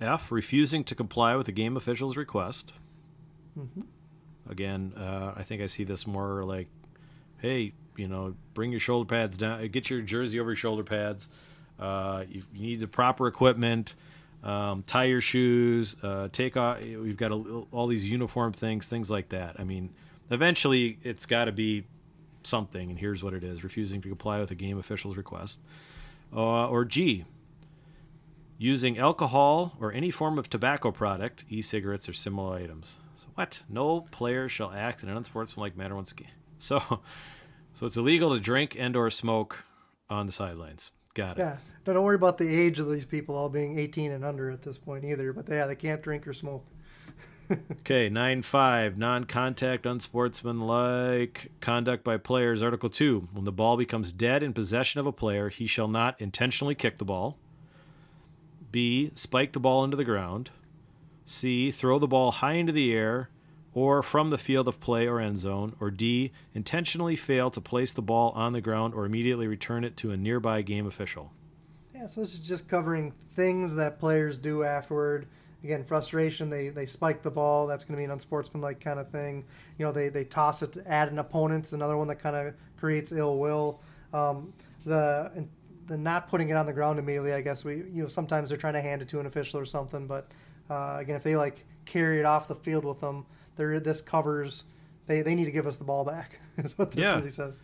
F. 0.00 0.32
Refusing 0.32 0.82
to 0.84 0.94
comply 0.94 1.36
with 1.36 1.46
the 1.46 1.52
game 1.52 1.76
official's 1.76 2.16
request. 2.16 2.72
Again, 4.48 4.92
uh, 4.96 5.32
I 5.36 5.42
think 5.44 5.62
I 5.62 5.66
see 5.66 5.84
this 5.84 6.06
more 6.06 6.42
like, 6.44 6.66
hey, 7.38 7.72
you 7.96 8.08
know, 8.08 8.34
bring 8.54 8.70
your 8.70 8.80
shoulder 8.80 9.08
pads 9.08 9.36
down, 9.36 9.66
get 9.68 9.90
your 9.90 10.00
jersey 10.00 10.40
over 10.40 10.50
your 10.50 10.56
shoulder 10.56 10.84
pads. 10.84 11.28
Uh, 11.78 12.24
you, 12.28 12.42
you 12.54 12.62
need 12.62 12.80
the 12.80 12.86
proper 12.86 13.26
equipment. 13.26 13.94
Um, 14.42 14.82
tie 14.86 15.04
your 15.04 15.20
shoes. 15.20 15.96
Uh, 16.02 16.28
take 16.32 16.56
off. 16.56 16.80
We've 16.80 17.16
got 17.16 17.32
a, 17.32 17.64
all 17.70 17.86
these 17.86 18.08
uniform 18.08 18.52
things, 18.52 18.86
things 18.86 19.10
like 19.10 19.28
that. 19.30 19.56
I 19.58 19.64
mean, 19.64 19.90
eventually 20.30 20.98
it's 21.02 21.26
got 21.26 21.44
to 21.44 21.52
be 21.52 21.84
something, 22.42 22.90
and 22.90 22.98
here's 22.98 23.22
what 23.22 23.34
it 23.34 23.44
is: 23.44 23.62
refusing 23.62 24.00
to 24.02 24.08
comply 24.08 24.40
with 24.40 24.50
a 24.50 24.54
game 24.56 24.78
official's 24.78 25.16
request. 25.16 25.60
Uh, 26.34 26.68
or 26.68 26.84
G, 26.84 27.24
using 28.58 28.98
alcohol 28.98 29.76
or 29.80 29.92
any 29.92 30.10
form 30.10 30.38
of 30.38 30.48
tobacco 30.48 30.90
product, 30.90 31.44
e-cigarettes 31.50 32.08
or 32.08 32.12
similar 32.12 32.56
items. 32.56 32.96
So 33.16 33.26
what? 33.34 33.62
No 33.68 34.02
player 34.12 34.48
shall 34.48 34.72
act 34.72 35.02
in 35.02 35.08
an 35.08 35.16
unsportsmanlike 35.16 35.76
manner 35.76 35.94
once 35.94 36.12
again. 36.12 36.28
So, 36.62 37.00
so 37.74 37.86
it's 37.86 37.96
illegal 37.96 38.34
to 38.34 38.40
drink 38.40 38.76
and/or 38.78 39.10
smoke 39.10 39.64
on 40.08 40.26
the 40.26 40.32
sidelines. 40.32 40.90
Got 41.14 41.38
it. 41.38 41.40
Yeah. 41.40 41.56
Now 41.86 41.92
Don't 41.94 42.04
worry 42.04 42.16
about 42.16 42.38
the 42.38 42.54
age 42.54 42.78
of 42.78 42.90
these 42.90 43.04
people 43.04 43.34
all 43.34 43.48
being 43.48 43.78
18 43.78 44.12
and 44.12 44.24
under 44.24 44.50
at 44.50 44.62
this 44.62 44.78
point 44.78 45.04
either. 45.04 45.32
But 45.32 45.48
yeah, 45.48 45.66
they 45.66 45.74
can't 45.74 46.02
drink 46.02 46.26
or 46.26 46.32
smoke. 46.32 46.64
Okay, 47.80 48.08
nine 48.08 48.40
five 48.40 48.96
non-contact, 48.96 49.84
unsportsmanlike 49.84 51.50
conduct 51.60 52.02
by 52.02 52.16
players. 52.16 52.62
Article 52.62 52.88
two: 52.88 53.28
When 53.32 53.44
the 53.44 53.52
ball 53.52 53.76
becomes 53.76 54.10
dead 54.10 54.42
in 54.42 54.54
possession 54.54 55.00
of 55.00 55.06
a 55.06 55.12
player, 55.12 55.50
he 55.50 55.66
shall 55.66 55.88
not 55.88 56.18
intentionally 56.18 56.74
kick 56.74 56.96
the 56.96 57.04
ball. 57.04 57.36
B. 58.70 59.10
Spike 59.16 59.52
the 59.52 59.60
ball 59.60 59.84
into 59.84 59.98
the 59.98 60.04
ground. 60.04 60.50
C. 61.26 61.70
Throw 61.70 61.98
the 61.98 62.06
ball 62.06 62.30
high 62.30 62.54
into 62.54 62.72
the 62.72 62.94
air 62.94 63.28
or 63.74 64.02
from 64.02 64.30
the 64.30 64.38
field 64.38 64.68
of 64.68 64.80
play 64.80 65.06
or 65.06 65.20
end 65.20 65.38
zone. 65.38 65.74
Or 65.80 65.90
D. 65.90 66.32
Intentionally 66.54 67.16
fail 67.16 67.50
to 67.50 67.60
place 67.60 67.92
the 67.92 68.02
ball 68.02 68.30
on 68.30 68.52
the 68.52 68.60
ground 68.60 68.94
or 68.94 69.04
immediately 69.04 69.46
return 69.46 69.84
it 69.84 69.96
to 69.98 70.10
a 70.10 70.16
nearby 70.16 70.62
game 70.62 70.86
official. 70.86 71.32
Yeah, 71.94 72.06
so 72.06 72.20
this 72.20 72.34
is 72.34 72.40
just 72.40 72.68
covering 72.68 73.12
things 73.34 73.74
that 73.76 73.98
players 73.98 74.38
do 74.38 74.64
afterward. 74.64 75.26
Again, 75.64 75.84
frustration, 75.84 76.50
they, 76.50 76.70
they 76.70 76.86
spike 76.86 77.22
the 77.22 77.30
ball. 77.30 77.68
That's 77.68 77.84
going 77.84 77.94
to 77.94 77.98
be 77.98 78.04
an 78.04 78.10
unsportsmanlike 78.10 78.80
kind 78.80 78.98
of 78.98 79.10
thing. 79.10 79.44
You 79.78 79.86
know, 79.86 79.92
they, 79.92 80.08
they 80.08 80.24
toss 80.24 80.62
it 80.62 80.76
at 80.78 81.08
an 81.08 81.20
opponent. 81.20 81.64
It's 81.64 81.72
another 81.72 81.96
one 81.96 82.08
that 82.08 82.16
kind 82.16 82.34
of 82.34 82.54
creates 82.76 83.12
ill 83.12 83.38
will. 83.38 83.80
Um, 84.12 84.52
the 84.84 85.46
the 85.86 85.96
not 85.96 86.28
putting 86.28 86.48
it 86.48 86.54
on 86.54 86.66
the 86.66 86.72
ground 86.72 86.98
immediately, 86.98 87.32
I 87.32 87.40
guess 87.40 87.64
we 87.64 87.76
you 87.76 88.02
know 88.02 88.08
sometimes 88.08 88.48
they're 88.48 88.58
trying 88.58 88.74
to 88.74 88.80
hand 88.80 89.02
it 89.02 89.08
to 89.10 89.20
an 89.20 89.26
official 89.26 89.60
or 89.60 89.64
something. 89.64 90.06
But 90.06 90.28
uh, 90.70 90.96
again, 90.98 91.16
if 91.16 91.22
they 91.22 91.36
like 91.36 91.64
carry 91.84 92.18
it 92.18 92.24
off 92.24 92.48
the 92.48 92.54
field 92.54 92.84
with 92.84 93.00
them, 93.00 93.26
there 93.56 93.78
this 93.80 94.00
covers. 94.00 94.64
They, 95.06 95.22
they 95.22 95.34
need 95.34 95.46
to 95.46 95.50
give 95.50 95.66
us 95.66 95.76
the 95.76 95.84
ball 95.84 96.04
back. 96.04 96.38
Is 96.58 96.78
what 96.78 96.92
this 96.92 97.02
Yeah. 97.02 97.16
really 97.16 97.30
says. 97.30 97.60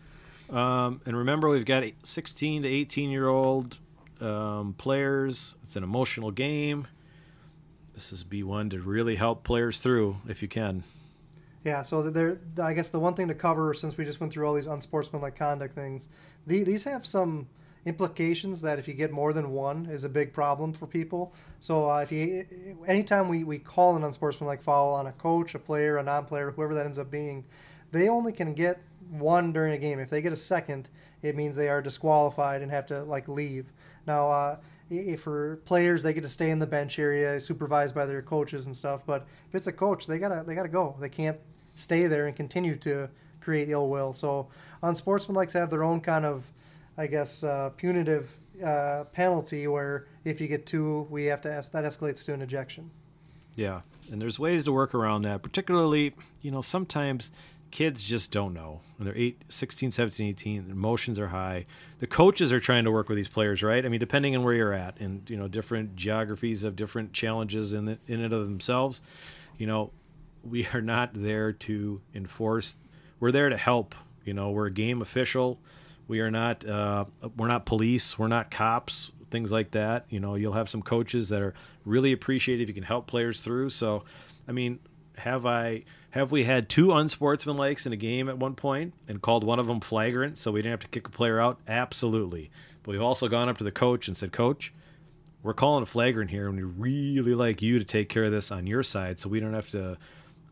Um, 0.51 1.01
and 1.07 1.16
remember, 1.16 1.49
we've 1.49 1.64
got 1.64 1.84
16 2.03 2.62
to 2.62 2.68
18 2.68 3.11
year 3.11 3.28
old 3.28 3.78
um, 4.20 4.74
players. 4.78 5.55
It's 5.64 5.76
an 5.76 5.84
emotional 5.84 6.30
game. 6.30 6.86
This 7.95 8.12
is 8.12 8.24
B1 8.24 8.70
to 8.70 8.80
really 8.80 9.16
help 9.16 9.43
players 9.45 9.78
through 9.78 10.18
if 10.28 10.41
you 10.41 10.49
can. 10.49 10.84
Yeah, 11.64 11.82
so 11.82 12.03
there. 12.03 12.39
I 12.62 12.72
guess 12.72 12.91
the 12.91 13.01
one 13.01 13.14
thing 13.14 13.28
to 13.28 13.34
cover, 13.34 13.74
since 13.74 13.97
we 13.97 14.05
just 14.05 14.20
went 14.20 14.32
through 14.32 14.47
all 14.47 14.55
these 14.55 14.66
unsportsmanlike 14.66 15.36
conduct 15.36 15.74
things, 15.74 16.09
the, 16.47 16.62
these 16.62 16.84
have 16.84 17.05
some 17.05 17.49
implications 17.89 18.61
that 18.61 18.78
if 18.78 18.86
you 18.86 18.93
get 18.93 19.11
more 19.11 19.32
than 19.32 19.51
one 19.51 19.86
is 19.86 20.05
a 20.05 20.09
big 20.09 20.32
problem 20.32 20.72
for 20.74 20.86
people. 20.86 21.34
So 21.59 21.91
uh, 21.91 21.99
if 22.01 22.12
you, 22.12 22.45
anytime 22.86 23.28
we, 23.28 23.45
we 23.45 23.59
call 23.59 23.97
an 23.97 24.05
unsportsmanlike 24.05 24.62
foul 24.62 24.93
on 24.93 25.07
a 25.07 25.12
coach, 25.12 25.55
a 25.55 25.59
player, 25.59 25.97
a 25.97 26.03
non-player, 26.03 26.51
whoever 26.51 26.74
that 26.74 26.84
ends 26.84 26.99
up 26.99 27.11
being, 27.11 27.45
they 27.91 28.09
only 28.09 28.32
can 28.32 28.53
get 28.53 28.80
one 29.11 29.53
during 29.55 29.72
a 29.72 29.78
game. 29.78 29.99
If 29.99 30.11
they 30.11 30.20
get 30.20 30.34
a 30.34 30.36
second, 30.36 30.91
it 31.22 31.34
means 31.34 31.57
they 31.57 31.70
are 31.70 31.80
disqualified 31.80 32.61
and 32.61 32.70
have 32.70 32.86
to 32.89 33.05
like 33.05 33.26
leave. 33.26 33.72
Now, 34.07 34.30
uh, 34.30 34.57
if 34.91 35.22
for 35.22 35.57
players, 35.64 36.03
they 36.03 36.12
get 36.12 36.22
to 36.22 36.28
stay 36.28 36.51
in 36.51 36.59
the 36.59 36.66
bench 36.66 36.99
area, 36.99 37.41
supervised 37.41 37.95
by 37.95 38.07
their 38.07 38.22
coaches 38.22 38.66
and 38.66 38.76
stuff. 38.76 39.03
But 39.07 39.26
if 39.49 39.55
it's 39.55 39.66
a 39.66 39.72
coach, 39.72 40.07
they 40.07 40.18
gotta 40.18 40.45
they 40.47 40.55
gotta 40.55 40.68
go. 40.68 40.97
They 41.01 41.09
can't 41.11 41.39
stay 41.74 42.07
there 42.07 42.26
and 42.26 42.36
continue 42.36 42.76
to 42.76 43.09
create 43.41 43.68
ill 43.68 43.89
will. 43.89 44.14
So, 44.14 44.49
unsportsmanlike 44.82 45.53
have 45.53 45.70
their 45.70 45.84
own 45.84 46.01
kind 46.01 46.24
of 46.24 46.45
I 46.99 47.07
guess, 47.07 47.44
uh, 47.44 47.70
punitive 47.76 48.36
uh, 48.62 49.05
penalty 49.12 49.68
where 49.68 50.07
if 50.24 50.40
you 50.40 50.49
get 50.49 50.66
two, 50.66 51.07
we 51.09 51.26
have 51.26 51.40
to 51.42 51.53
ask 51.53 51.72
that 51.72 51.84
escalates 51.84 52.24
to 52.26 52.34
an 52.34 52.42
ejection. 52.42 52.90
Yeah, 53.55 53.82
and 54.11 54.20
there's 54.20 54.38
ways 54.38 54.64
to 54.64 54.72
work 54.72 54.94
around 54.94 55.22
that. 55.22 55.42
Particularly, 55.42 56.14
you 56.42 56.51
know, 56.51 56.61
sometimes 56.61 57.30
kids 57.70 58.03
just 58.03 58.30
don't 58.30 58.55
know. 58.55 58.80
When 58.96 59.07
they're 59.07 59.16
8, 59.16 59.42
16, 59.49 59.90
17, 59.90 60.28
18, 60.28 60.70
emotions 60.70 61.18
are 61.18 61.28
high. 61.28 61.66
The 62.01 62.07
coaches 62.07 62.53
are 62.53 62.61
trying 62.61 62.84
to 62.84 62.90
work 62.90 63.09
with 63.09 63.16
these 63.16 63.28
players, 63.28 63.62
right? 63.62 63.84
I 63.84 63.88
mean, 63.88 64.01
depending 64.01 64.34
on 64.36 64.42
where 64.42 64.55
you're 64.55 64.72
at 64.72 64.99
and, 65.01 65.28
you 65.28 65.36
know, 65.36 65.49
different 65.49 65.96
geographies 65.96 66.62
have 66.62 66.76
different 66.76 67.12
challenges 67.12 67.74
in, 67.74 67.88
it, 67.88 68.01
in 68.07 68.20
and 68.20 68.32
of 68.32 68.44
themselves. 68.44 69.01
You 69.57 69.66
know, 69.66 69.90
we 70.42 70.66
are 70.74 70.80
not 70.80 71.11
there 71.14 71.53
to 71.53 72.01
enforce. 72.14 72.76
We're 73.20 73.32
there 73.32 73.49
to 73.49 73.57
help. 73.57 73.94
You 74.24 74.34
know, 74.34 74.51
we're 74.51 74.66
a 74.66 74.72
game 74.72 75.03
official. 75.03 75.59
We 76.09 76.21
are 76.21 76.31
not 76.31 76.67
uh, 76.67 77.05
we're 77.37 77.49
not 77.49 77.67
police. 77.67 78.19
We're 78.19 78.29
not 78.29 78.51
cops. 78.51 79.13
Things 79.31 79.53
like 79.53 79.73
that. 79.73 80.07
You 80.09 80.21
know, 80.21 80.35
you'll 80.35 80.55
have 80.55 80.71
some 80.71 80.83
coaches 80.83 81.29
that 81.29 81.43
are 81.43 81.55
really 81.85 82.13
appreciative. 82.13 82.63
If 82.63 82.69
you 82.69 82.75
can 82.75 82.83
help 82.83 83.07
players 83.07 83.43
through. 83.43 83.71
So, 83.71 84.05
I 84.49 84.53
mean, 84.53 84.81
have 85.19 85.45
I 85.45 85.85
have 86.11 86.33
we 86.33 86.45
had 86.45 86.71
two 86.71 86.89
unsportsmanlikes 86.89 87.87
in 87.87 87.93
a 87.93 87.97
game 87.97 88.29
at 88.31 88.39
one 88.39 88.55
point 88.55 88.95
and 89.07 89.21
called 89.21 89.45
one 89.45 89.59
of 89.59 89.67
them 89.67 89.81
flagrant 89.81 90.39
so 90.39 90.51
we 90.51 90.61
didn't 90.61 90.73
have 90.73 90.81
to 90.81 90.89
kick 90.89 91.07
a 91.07 91.11
player 91.11 91.39
out? 91.39 91.59
Absolutely. 91.69 92.51
But 92.83 92.93
we've 92.93 93.03
also 93.03 93.29
gone 93.29 93.51
up 93.51 93.59
to 93.59 93.65
the 93.65 93.71
coach 93.71 94.09
and 94.09 94.17
said, 94.17 94.33
Coach, 94.33 94.73
we're 95.43 95.53
calling 95.53 95.83
a 95.83 95.87
flagrant 95.87 96.31
here, 96.31 96.49
and 96.49 96.57
we 96.57 96.63
really 96.63 97.35
like 97.35 97.61
you 97.61 97.79
to 97.79 97.85
take 97.85 98.09
care 98.09 98.25
of 98.25 98.33
this 98.33 98.51
on 98.51 98.67
your 98.67 98.83
side, 98.83 99.21
so 99.21 99.29
we 99.29 99.41
don't 99.41 99.55
have 99.55 99.69
to 99.71 99.99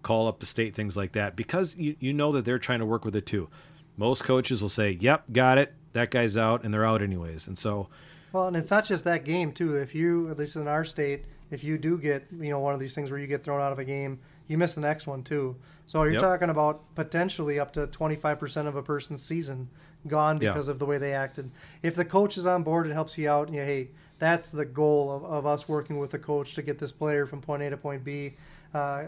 call 0.02 0.28
up 0.28 0.38
the 0.38 0.46
state 0.46 0.72
things 0.72 0.96
like 0.96 1.12
that 1.12 1.34
because 1.34 1.74
you, 1.74 1.96
you 1.98 2.12
know 2.12 2.30
that 2.30 2.44
they're 2.44 2.60
trying 2.60 2.78
to 2.78 2.86
work 2.86 3.04
with 3.04 3.16
it 3.16 3.26
too 3.26 3.48
most 3.96 4.24
coaches 4.24 4.62
will 4.62 4.68
say, 4.68 4.92
"Yep, 5.00 5.32
got 5.32 5.58
it. 5.58 5.74
That 5.92 6.10
guy's 6.10 6.36
out," 6.36 6.64
and 6.64 6.72
they're 6.72 6.86
out 6.86 7.02
anyways. 7.02 7.46
And 7.46 7.56
so, 7.56 7.88
well, 8.32 8.46
and 8.48 8.56
it's 8.56 8.70
not 8.70 8.84
just 8.84 9.04
that 9.04 9.24
game 9.24 9.52
too. 9.52 9.74
If 9.76 9.94
you, 9.94 10.30
at 10.30 10.38
least 10.38 10.56
in 10.56 10.68
our 10.68 10.84
state, 10.84 11.24
if 11.50 11.64
you 11.64 11.78
do 11.78 11.98
get 11.98 12.26
you 12.32 12.50
know 12.50 12.60
one 12.60 12.74
of 12.74 12.80
these 12.80 12.94
things 12.94 13.10
where 13.10 13.18
you 13.18 13.26
get 13.26 13.42
thrown 13.42 13.60
out 13.60 13.72
of 13.72 13.78
a 13.78 13.84
game, 13.84 14.18
you 14.48 14.58
miss 14.58 14.74
the 14.74 14.80
next 14.80 15.06
one 15.06 15.22
too. 15.22 15.56
So 15.86 16.02
you're 16.02 16.14
yep. 16.14 16.22
talking 16.22 16.50
about 16.50 16.94
potentially 16.94 17.60
up 17.60 17.72
to 17.74 17.86
25% 17.86 18.66
of 18.66 18.74
a 18.74 18.82
person's 18.82 19.22
season 19.22 19.68
gone 20.08 20.36
because 20.36 20.66
yeah. 20.66 20.72
of 20.72 20.78
the 20.78 20.86
way 20.86 20.98
they 20.98 21.14
acted. 21.14 21.50
If 21.82 21.94
the 21.94 22.04
coach 22.04 22.36
is 22.36 22.46
on 22.46 22.62
board 22.62 22.86
and 22.86 22.94
helps 22.94 23.16
you 23.16 23.30
out, 23.30 23.46
and 23.46 23.56
you, 23.56 23.62
hey, 23.62 23.90
that's 24.18 24.50
the 24.50 24.64
goal 24.64 25.10
of, 25.12 25.24
of 25.24 25.46
us 25.46 25.68
working 25.68 25.98
with 25.98 26.10
the 26.10 26.18
coach 26.18 26.54
to 26.54 26.62
get 26.62 26.78
this 26.78 26.92
player 26.92 27.26
from 27.26 27.40
point 27.40 27.62
A 27.62 27.70
to 27.70 27.76
point 27.76 28.04
B. 28.04 28.34
Uh, 28.74 29.04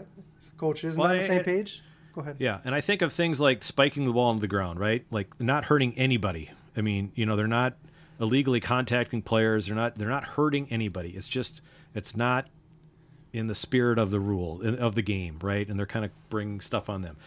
coach 0.57 0.83
isn't 0.83 1.01
well, 1.01 1.11
on 1.11 1.17
the 1.17 1.23
same 1.23 1.43
page. 1.43 1.83
Go 2.13 2.21
ahead. 2.21 2.37
Yeah, 2.39 2.59
and 2.65 2.73
I 2.73 2.81
think 2.81 3.01
of 3.01 3.13
things 3.13 3.39
like 3.39 3.63
spiking 3.63 4.05
the 4.05 4.11
ball 4.11 4.31
into 4.31 4.41
the 4.41 4.47
ground, 4.47 4.79
right? 4.79 5.05
Like 5.11 5.39
not 5.39 5.65
hurting 5.65 5.97
anybody. 5.97 6.51
I 6.75 6.81
mean, 6.81 7.11
you 7.15 7.25
know, 7.25 7.35
they're 7.35 7.47
not 7.47 7.75
illegally 8.19 8.59
contacting 8.59 9.21
players. 9.21 9.67
They're 9.67 9.75
not 9.75 9.97
they're 9.97 10.09
not 10.09 10.23
hurting 10.25 10.67
anybody. 10.71 11.09
It's 11.09 11.29
just 11.29 11.61
it's 11.95 12.15
not 12.15 12.47
in 13.31 13.47
the 13.47 13.55
spirit 13.55 13.99
of 13.99 14.11
the 14.11 14.19
rule 14.19 14.61
of 14.61 14.95
the 14.95 15.01
game, 15.01 15.37
right? 15.41 15.67
And 15.67 15.77
they're 15.77 15.85
kind 15.85 16.05
of 16.05 16.11
bringing 16.29 16.61
stuff 16.61 16.89
on 16.89 17.01
them. 17.01 17.17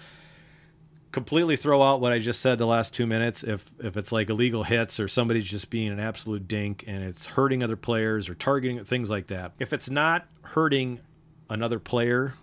Completely 1.12 1.56
throw 1.56 1.82
out 1.82 2.00
what 2.00 2.12
I 2.12 2.18
just 2.18 2.40
said 2.40 2.58
the 2.58 2.66
last 2.66 2.94
two 2.94 3.06
minutes. 3.06 3.44
If 3.44 3.64
if 3.78 3.96
it's 3.96 4.12
like 4.12 4.30
illegal 4.30 4.64
hits 4.64 4.98
or 4.98 5.08
somebody's 5.08 5.44
just 5.44 5.70
being 5.70 5.92
an 5.92 6.00
absolute 6.00 6.48
dink 6.48 6.84
and 6.86 7.02
it's 7.04 7.26
hurting 7.26 7.62
other 7.62 7.76
players 7.76 8.28
or 8.28 8.34
targeting 8.34 8.82
things 8.84 9.10
like 9.10 9.28
that. 9.28 9.52
If 9.58 9.72
it's 9.72 9.90
not 9.90 10.26
hurting 10.42 11.00
another 11.48 11.78
player 11.78 12.34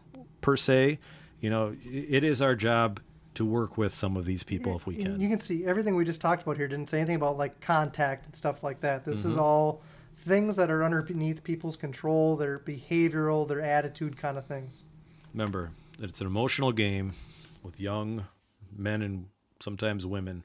per 0.41 0.55
se, 0.55 0.99
you 1.41 1.49
know, 1.49 1.75
it 1.83 2.23
is 2.23 2.41
our 2.41 2.55
job 2.55 2.99
to 3.35 3.45
work 3.45 3.77
with 3.77 3.93
some 3.93 4.17
of 4.17 4.25
these 4.25 4.43
people 4.43 4.75
if 4.75 4.85
we 4.85 4.95
can. 4.95 5.19
You 5.19 5.29
can 5.29 5.39
see 5.39 5.65
everything 5.65 5.95
we 5.95 6.03
just 6.03 6.19
talked 6.19 6.43
about 6.43 6.57
here 6.57 6.67
didn't 6.67 6.89
say 6.89 6.97
anything 6.97 7.15
about 7.15 7.37
like 7.37 7.61
contact 7.61 8.25
and 8.25 8.35
stuff 8.35 8.63
like 8.63 8.81
that. 8.81 9.05
This 9.05 9.19
mm-hmm. 9.19 9.29
is 9.29 9.37
all 9.37 9.81
things 10.17 10.55
that 10.57 10.69
are 10.69 10.83
underneath 10.83 11.43
people's 11.43 11.75
control, 11.75 12.35
their 12.35 12.59
behavioral, 12.59 13.47
their 13.47 13.61
attitude 13.61 14.17
kind 14.17 14.37
of 14.37 14.45
things. 14.45 14.83
Remember, 15.33 15.71
it's 15.99 16.19
an 16.21 16.27
emotional 16.27 16.71
game 16.71 17.13
with 17.63 17.79
young 17.79 18.25
men 18.75 19.01
and 19.01 19.27
sometimes 19.59 20.05
women, 20.05 20.43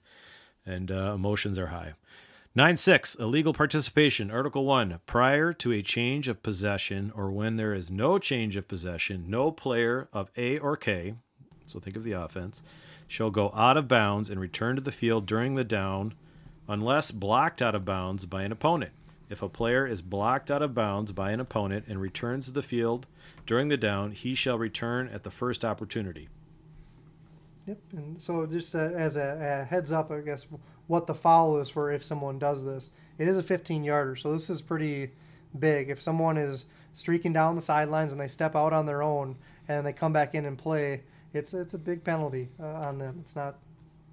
and 0.66 0.90
uh, 0.90 1.12
emotions 1.14 1.58
are 1.58 1.68
high. 1.68 1.94
9 2.56 2.76
6. 2.76 3.16
Illegal 3.16 3.52
participation. 3.52 4.30
Article 4.30 4.64
1. 4.64 5.00
Prior 5.06 5.52
to 5.54 5.72
a 5.72 5.82
change 5.82 6.28
of 6.28 6.40
possession 6.40 7.12
or 7.16 7.32
when 7.32 7.56
there 7.56 7.74
is 7.74 7.90
no 7.90 8.16
change 8.16 8.54
of 8.54 8.68
possession, 8.68 9.24
no 9.26 9.50
player 9.50 10.08
of 10.12 10.30
A 10.36 10.60
or 10.60 10.76
K, 10.76 11.14
so 11.66 11.80
think 11.80 11.96
of 11.96 12.04
the 12.04 12.12
offense, 12.12 12.62
shall 13.08 13.30
go 13.30 13.50
out 13.56 13.76
of 13.76 13.88
bounds 13.88 14.30
and 14.30 14.40
return 14.40 14.76
to 14.76 14.82
the 14.82 14.92
field 14.92 15.26
during 15.26 15.56
the 15.56 15.64
down 15.64 16.14
unless 16.68 17.10
blocked 17.10 17.60
out 17.60 17.74
of 17.74 17.84
bounds 17.84 18.24
by 18.24 18.44
an 18.44 18.52
opponent. 18.52 18.92
If 19.28 19.42
a 19.42 19.48
player 19.48 19.84
is 19.84 20.00
blocked 20.00 20.48
out 20.48 20.62
of 20.62 20.74
bounds 20.74 21.10
by 21.10 21.32
an 21.32 21.40
opponent 21.40 21.86
and 21.88 22.00
returns 22.00 22.46
to 22.46 22.52
the 22.52 22.62
field 22.62 23.08
during 23.46 23.66
the 23.66 23.76
down, 23.76 24.12
he 24.12 24.36
shall 24.36 24.58
return 24.58 25.08
at 25.08 25.24
the 25.24 25.30
first 25.32 25.64
opportunity. 25.64 26.28
Yep. 27.66 27.78
And 27.92 28.22
so, 28.22 28.46
just 28.46 28.74
as 28.74 29.16
a, 29.16 29.62
a, 29.62 29.64
heads 29.64 29.90
up, 29.90 30.10
I 30.10 30.20
guess 30.20 30.46
what 30.86 31.06
the 31.06 31.14
foul 31.14 31.56
is 31.58 31.68
for 31.68 31.90
if 31.90 32.04
someone 32.04 32.38
does 32.38 32.64
this. 32.64 32.90
It 33.18 33.28
is 33.28 33.38
a 33.38 33.42
15 33.42 33.84
yarder, 33.84 34.16
so 34.16 34.32
this 34.32 34.50
is 34.50 34.60
pretty 34.60 35.12
big. 35.58 35.88
If 35.88 36.02
someone 36.02 36.36
is 36.36 36.66
streaking 36.92 37.32
down 37.32 37.56
the 37.56 37.62
sidelines 37.62 38.12
and 38.12 38.20
they 38.20 38.28
step 38.28 38.56
out 38.56 38.72
on 38.72 38.86
their 38.86 39.02
own 39.02 39.36
and 39.68 39.86
they 39.86 39.92
come 39.92 40.12
back 40.12 40.34
in 40.34 40.44
and 40.44 40.58
play, 40.58 41.02
it's 41.32 41.54
it's 41.54 41.74
a 41.74 41.78
big 41.78 42.04
penalty 42.04 42.48
uh, 42.60 42.66
on 42.66 42.98
them. 42.98 43.18
It's 43.20 43.36
not. 43.36 43.56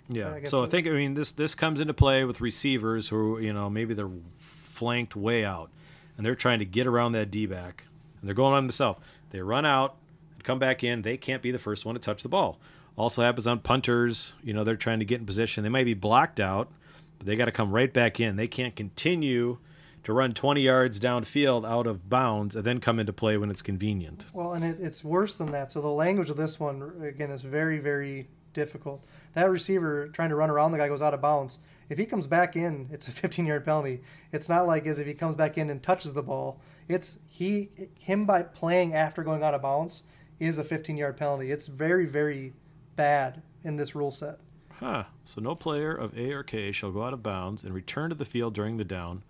Yeah. 0.10 0.34
I 0.34 0.44
so 0.44 0.64
I 0.64 0.66
think 0.66 0.88
I 0.88 0.92
mean 0.92 1.14
this 1.14 1.32
this 1.32 1.56
comes 1.56 1.80
into 1.80 1.94
play 1.94 2.24
with 2.26 2.42
receivers 2.42 3.08
who 3.08 3.40
you 3.40 3.54
know 3.54 3.70
maybe 3.70 3.94
they're 3.94 4.10
flanked 4.38 5.16
way 5.16 5.46
out 5.46 5.70
and 6.18 6.26
they're 6.26 6.36
trying 6.36 6.60
to 6.60 6.66
get 6.66 6.88
around 6.88 7.14
that 7.14 7.32
D 7.32 7.46
back 7.46 7.86
and 8.20 8.28
they're 8.28 8.36
going 8.36 8.54
on 8.54 8.64
themselves. 8.64 9.00
They 9.30 9.42
run 9.42 9.66
out 9.66 9.96
and 10.34 10.44
come 10.44 10.60
back 10.60 10.84
in. 10.84 11.02
They 11.02 11.18
can't 11.18 11.42
be 11.42 11.52
the 11.52 11.60
first 11.60 11.86
one 11.86 11.96
to 11.96 12.02
touch 12.02 12.24
the 12.24 12.30
ball. 12.30 12.60
Also 13.02 13.24
happens 13.24 13.48
on 13.48 13.60
punters. 13.60 14.34
You 14.44 14.54
know, 14.54 14.64
they're 14.64 14.76
trying 14.76 15.00
to 15.00 15.06
get 15.06 15.20
in 15.20 15.26
position. 15.26 15.64
They 15.64 15.70
might 15.70 15.86
be 15.86 15.96
blocked 15.96 16.40
out, 16.40 16.72
but 17.18 17.26
they 17.26 17.36
got 17.36 17.46
to 17.46 17.52
come 17.52 17.72
right 17.72 17.92
back 17.92 18.20
in. 18.20 18.36
They 18.36 18.48
can't 18.48 18.76
continue 18.76 19.58
to 20.04 20.14
run 20.14 20.36
20 20.36 20.62
yards 20.62 21.00
downfield 21.00 21.68
out 21.68 21.88
of 21.88 22.12
bounds 22.12 22.56
and 22.56 22.64
then 22.64 22.80
come 22.80 23.00
into 23.00 23.12
play 23.12 23.38
when 23.38 23.50
it's 23.50 23.64
convenient. 23.64 24.28
Well, 24.34 24.54
and 24.54 24.64
it, 24.64 24.78
it's 24.80 25.04
worse 25.04 25.36
than 25.36 25.52
that. 25.52 25.72
So 25.72 25.82
the 25.82 25.88
language 25.88 26.30
of 26.30 26.38
this 26.38 26.60
one, 26.60 26.94
again, 27.04 27.32
is 27.32 27.42
very, 27.42 27.80
very 27.80 28.28
difficult. 28.54 29.04
That 29.34 29.50
receiver 29.50 30.08
trying 30.10 30.30
to 30.30 30.36
run 30.36 30.52
around 30.52 30.72
the 30.72 30.78
guy 30.78 30.88
goes 30.88 31.02
out 31.02 31.16
of 31.16 31.22
bounds. 31.22 31.58
If 31.90 31.98
he 31.98 32.06
comes 32.06 32.28
back 32.28 32.56
in, 32.56 32.88
it's 32.92 33.08
a 33.08 33.12
15 33.12 33.48
yard 33.48 33.66
penalty. 33.66 34.02
It's 34.32 34.48
not 34.48 34.68
like 34.68 34.86
as 34.86 35.00
if 35.00 35.08
he 35.08 35.16
comes 35.16 35.34
back 35.34 35.58
in 35.58 35.72
and 35.72 35.82
touches 35.82 36.14
the 36.14 36.22
ball. 36.22 36.62
It's 36.88 37.18
he 37.28 37.72
him 37.98 38.28
by 38.28 38.44
playing 38.44 38.94
after 38.94 39.24
going 39.24 39.42
out 39.42 39.56
of 39.56 39.64
bounds 39.64 40.04
is 40.40 40.60
a 40.60 40.64
15 40.64 40.98
yard 40.98 41.18
penalty. 41.18 41.52
It's 41.52 41.66
very, 41.66 42.06
very 42.06 42.54
bad 42.96 43.42
in 43.64 43.76
this 43.76 43.96
rule 43.96 44.12
set. 44.12 44.40
Huh. 44.80 45.04
So 45.26 45.42
no 45.42 45.54
player 45.56 45.94
of 45.94 46.18
A 46.18 46.32
or 46.32 46.44
K 46.44 46.72
shall 46.72 46.92
go 46.92 47.04
out 47.04 47.14
of 47.14 47.22
bounds 47.22 47.64
and 47.64 47.74
return 47.74 48.10
to 48.10 48.16
the 48.16 48.26
field 48.26 48.54
during 48.54 48.78
the 48.78 48.84
down. 48.84 49.24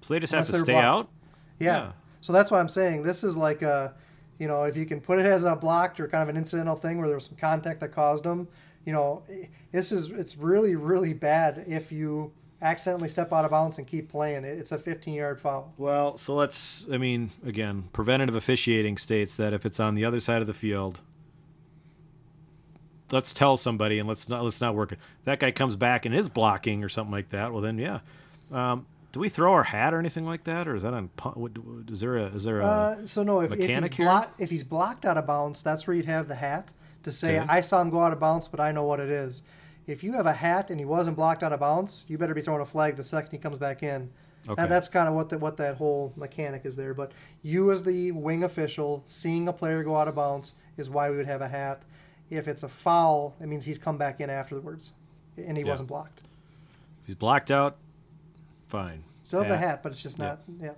So 0.00 0.14
they 0.14 0.20
just 0.20 0.32
Unless 0.32 0.48
have 0.48 0.56
to 0.56 0.62
stay 0.62 0.72
blocked. 0.72 0.84
out? 0.84 1.08
Yeah. 1.58 1.66
yeah. 1.66 1.92
So 2.20 2.32
that's 2.32 2.50
why 2.50 2.58
I'm 2.58 2.68
saying 2.68 3.02
this 3.04 3.22
is 3.22 3.36
like 3.36 3.62
a, 3.62 3.94
you 4.38 4.48
know, 4.48 4.64
if 4.64 4.76
you 4.76 4.84
can 4.84 5.00
put 5.00 5.18
it 5.18 5.26
as 5.26 5.44
a 5.44 5.54
blocked 5.54 6.00
or 6.00 6.08
kind 6.08 6.22
of 6.22 6.28
an 6.28 6.36
incidental 6.36 6.76
thing 6.76 6.98
where 6.98 7.06
there 7.06 7.16
was 7.16 7.26
some 7.26 7.36
contact 7.36 7.80
that 7.80 7.92
caused 7.92 8.24
them, 8.24 8.48
you 8.84 8.92
know, 8.92 9.22
this 9.72 9.92
is, 9.92 10.10
it's 10.10 10.36
really, 10.36 10.74
really 10.74 11.12
bad 11.12 11.64
if 11.66 11.90
you 11.92 12.32
accidentally 12.62 13.08
step 13.08 13.32
out 13.32 13.44
of 13.44 13.50
bounds 13.50 13.78
and 13.78 13.86
keep 13.86 14.10
playing. 14.10 14.44
It's 14.44 14.72
a 14.72 14.78
15 14.78 15.14
yard 15.14 15.40
foul. 15.40 15.72
Well, 15.76 16.16
so 16.16 16.34
let's, 16.34 16.86
I 16.90 16.98
mean, 16.98 17.30
again, 17.44 17.88
preventative 17.92 18.34
officiating 18.34 18.96
states 18.96 19.36
that 19.36 19.52
if 19.52 19.64
it's 19.64 19.78
on 19.78 19.94
the 19.94 20.04
other 20.04 20.20
side 20.20 20.40
of 20.40 20.46
the 20.46 20.54
field, 20.54 21.00
let's 23.10 23.32
tell 23.32 23.56
somebody 23.56 23.98
and 23.98 24.08
let's 24.08 24.28
not 24.28 24.44
let's 24.44 24.60
not 24.60 24.74
work 24.74 24.92
it. 24.92 24.98
That 25.24 25.40
guy 25.40 25.50
comes 25.50 25.76
back 25.76 26.06
and 26.06 26.14
is 26.14 26.28
blocking 26.28 26.84
or 26.84 26.88
something 26.88 27.12
like 27.12 27.30
that, 27.30 27.52
well 27.52 27.62
then 27.62 27.78
yeah. 27.78 28.00
Um, 28.52 28.86
do 29.12 29.20
we 29.20 29.28
throw 29.28 29.52
our 29.52 29.62
hat 29.62 29.94
or 29.94 29.98
anything 29.98 30.26
like 30.26 30.44
that, 30.44 30.68
or 30.68 30.76
is 30.76 30.82
that 30.82 30.92
on? 30.92 31.10
Is 31.88 32.00
there 32.00 32.18
a 32.18 32.26
is 32.26 32.44
there 32.44 32.60
a 32.60 32.66
uh, 32.66 33.06
so 33.06 33.22
no? 33.22 33.40
If, 33.40 33.52
if 33.52 33.68
he's, 33.68 33.88
block, 33.96 34.34
if 34.38 34.50
he's 34.50 34.64
blocked 34.64 35.06
out 35.06 35.16
of 35.16 35.26
bounds, 35.26 35.62
that's 35.62 35.86
where 35.86 35.96
you'd 35.96 36.04
have 36.04 36.28
the 36.28 36.34
hat 36.34 36.72
to 37.04 37.10
say 37.10 37.38
Okay. 37.38 37.48
I 37.48 37.60
saw 37.62 37.80
him 37.80 37.90
go 37.90 38.02
out 38.02 38.12
of 38.12 38.20
bounds, 38.20 38.46
but 38.48 38.60
I 38.60 38.72
know 38.72 38.84
what 38.84 39.00
it 39.00 39.08
is. 39.08 39.42
If 39.86 40.02
you 40.04 40.12
have 40.12 40.26
a 40.26 40.32
hat 40.32 40.70
and 40.70 40.78
he 40.78 40.84
wasn't 40.84 41.16
blocked 41.16 41.42
out 41.42 41.52
of 41.52 41.60
bounds, 41.60 42.04
you 42.08 42.18
better 42.18 42.34
be 42.34 42.42
throwing 42.42 42.60
a 42.60 42.66
flag 42.66 42.96
the 42.96 43.04
second 43.04 43.30
he 43.30 43.38
comes 43.38 43.56
back 43.56 43.82
in. 43.82 44.10
Okay. 44.48 44.62
And 44.62 44.70
that's 44.70 44.88
kind 44.88 45.08
of 45.08 45.14
what 45.14 45.28
the, 45.28 45.38
what 45.38 45.56
that 45.56 45.76
whole 45.76 46.12
mechanic 46.16 46.66
is 46.66 46.76
there. 46.76 46.94
But 46.94 47.12
you, 47.42 47.70
as 47.70 47.82
the 47.82 48.12
wing 48.12 48.44
official, 48.44 49.02
seeing 49.06 49.48
a 49.48 49.52
player 49.52 49.82
go 49.82 49.96
out 49.96 50.08
of 50.08 50.14
bounds 50.14 50.54
is 50.76 50.90
why 50.90 51.10
we 51.10 51.16
would 51.16 51.26
have 51.26 51.40
a 51.40 51.48
hat. 51.48 51.84
If 52.30 52.48
it's 52.48 52.62
a 52.62 52.68
foul, 52.68 53.34
it 53.40 53.46
means 53.46 53.64
he's 53.64 53.78
come 53.78 53.96
back 53.98 54.20
in 54.20 54.30
afterwards, 54.30 54.92
and 55.36 55.56
he 55.56 55.62
Yeah. 55.62 55.70
wasn't 55.70 55.88
blocked. 55.88 56.20
If 57.02 57.06
he's 57.06 57.14
blocked 57.14 57.50
out, 57.50 57.76
fine. 58.66 59.04
Still 59.22 59.40
have 59.40 59.48
the 59.48 59.56
Hat. 59.56 59.82
but 59.82 59.92
it's 59.92 60.02
just 60.02 60.18
not. 60.18 60.40
Yeah. 60.60 60.72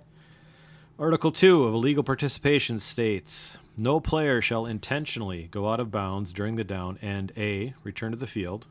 Article 0.97 1.31
2 1.31 1.63
of 1.63 1.73
illegal 1.73 2.03
participation 2.03 2.77
states 2.79 3.57
no 3.77 3.99
player 4.01 4.41
shall 4.41 4.65
intentionally 4.65 5.47
go 5.51 5.69
out 5.69 5.79
of 5.79 5.89
bounds 5.91 6.33
during 6.33 6.55
the 6.55 6.63
down 6.65 6.99
and 7.01 7.31
A. 7.37 7.73
return 7.83 8.11
to 8.11 8.17
the 8.17 8.27
field, 8.27 8.67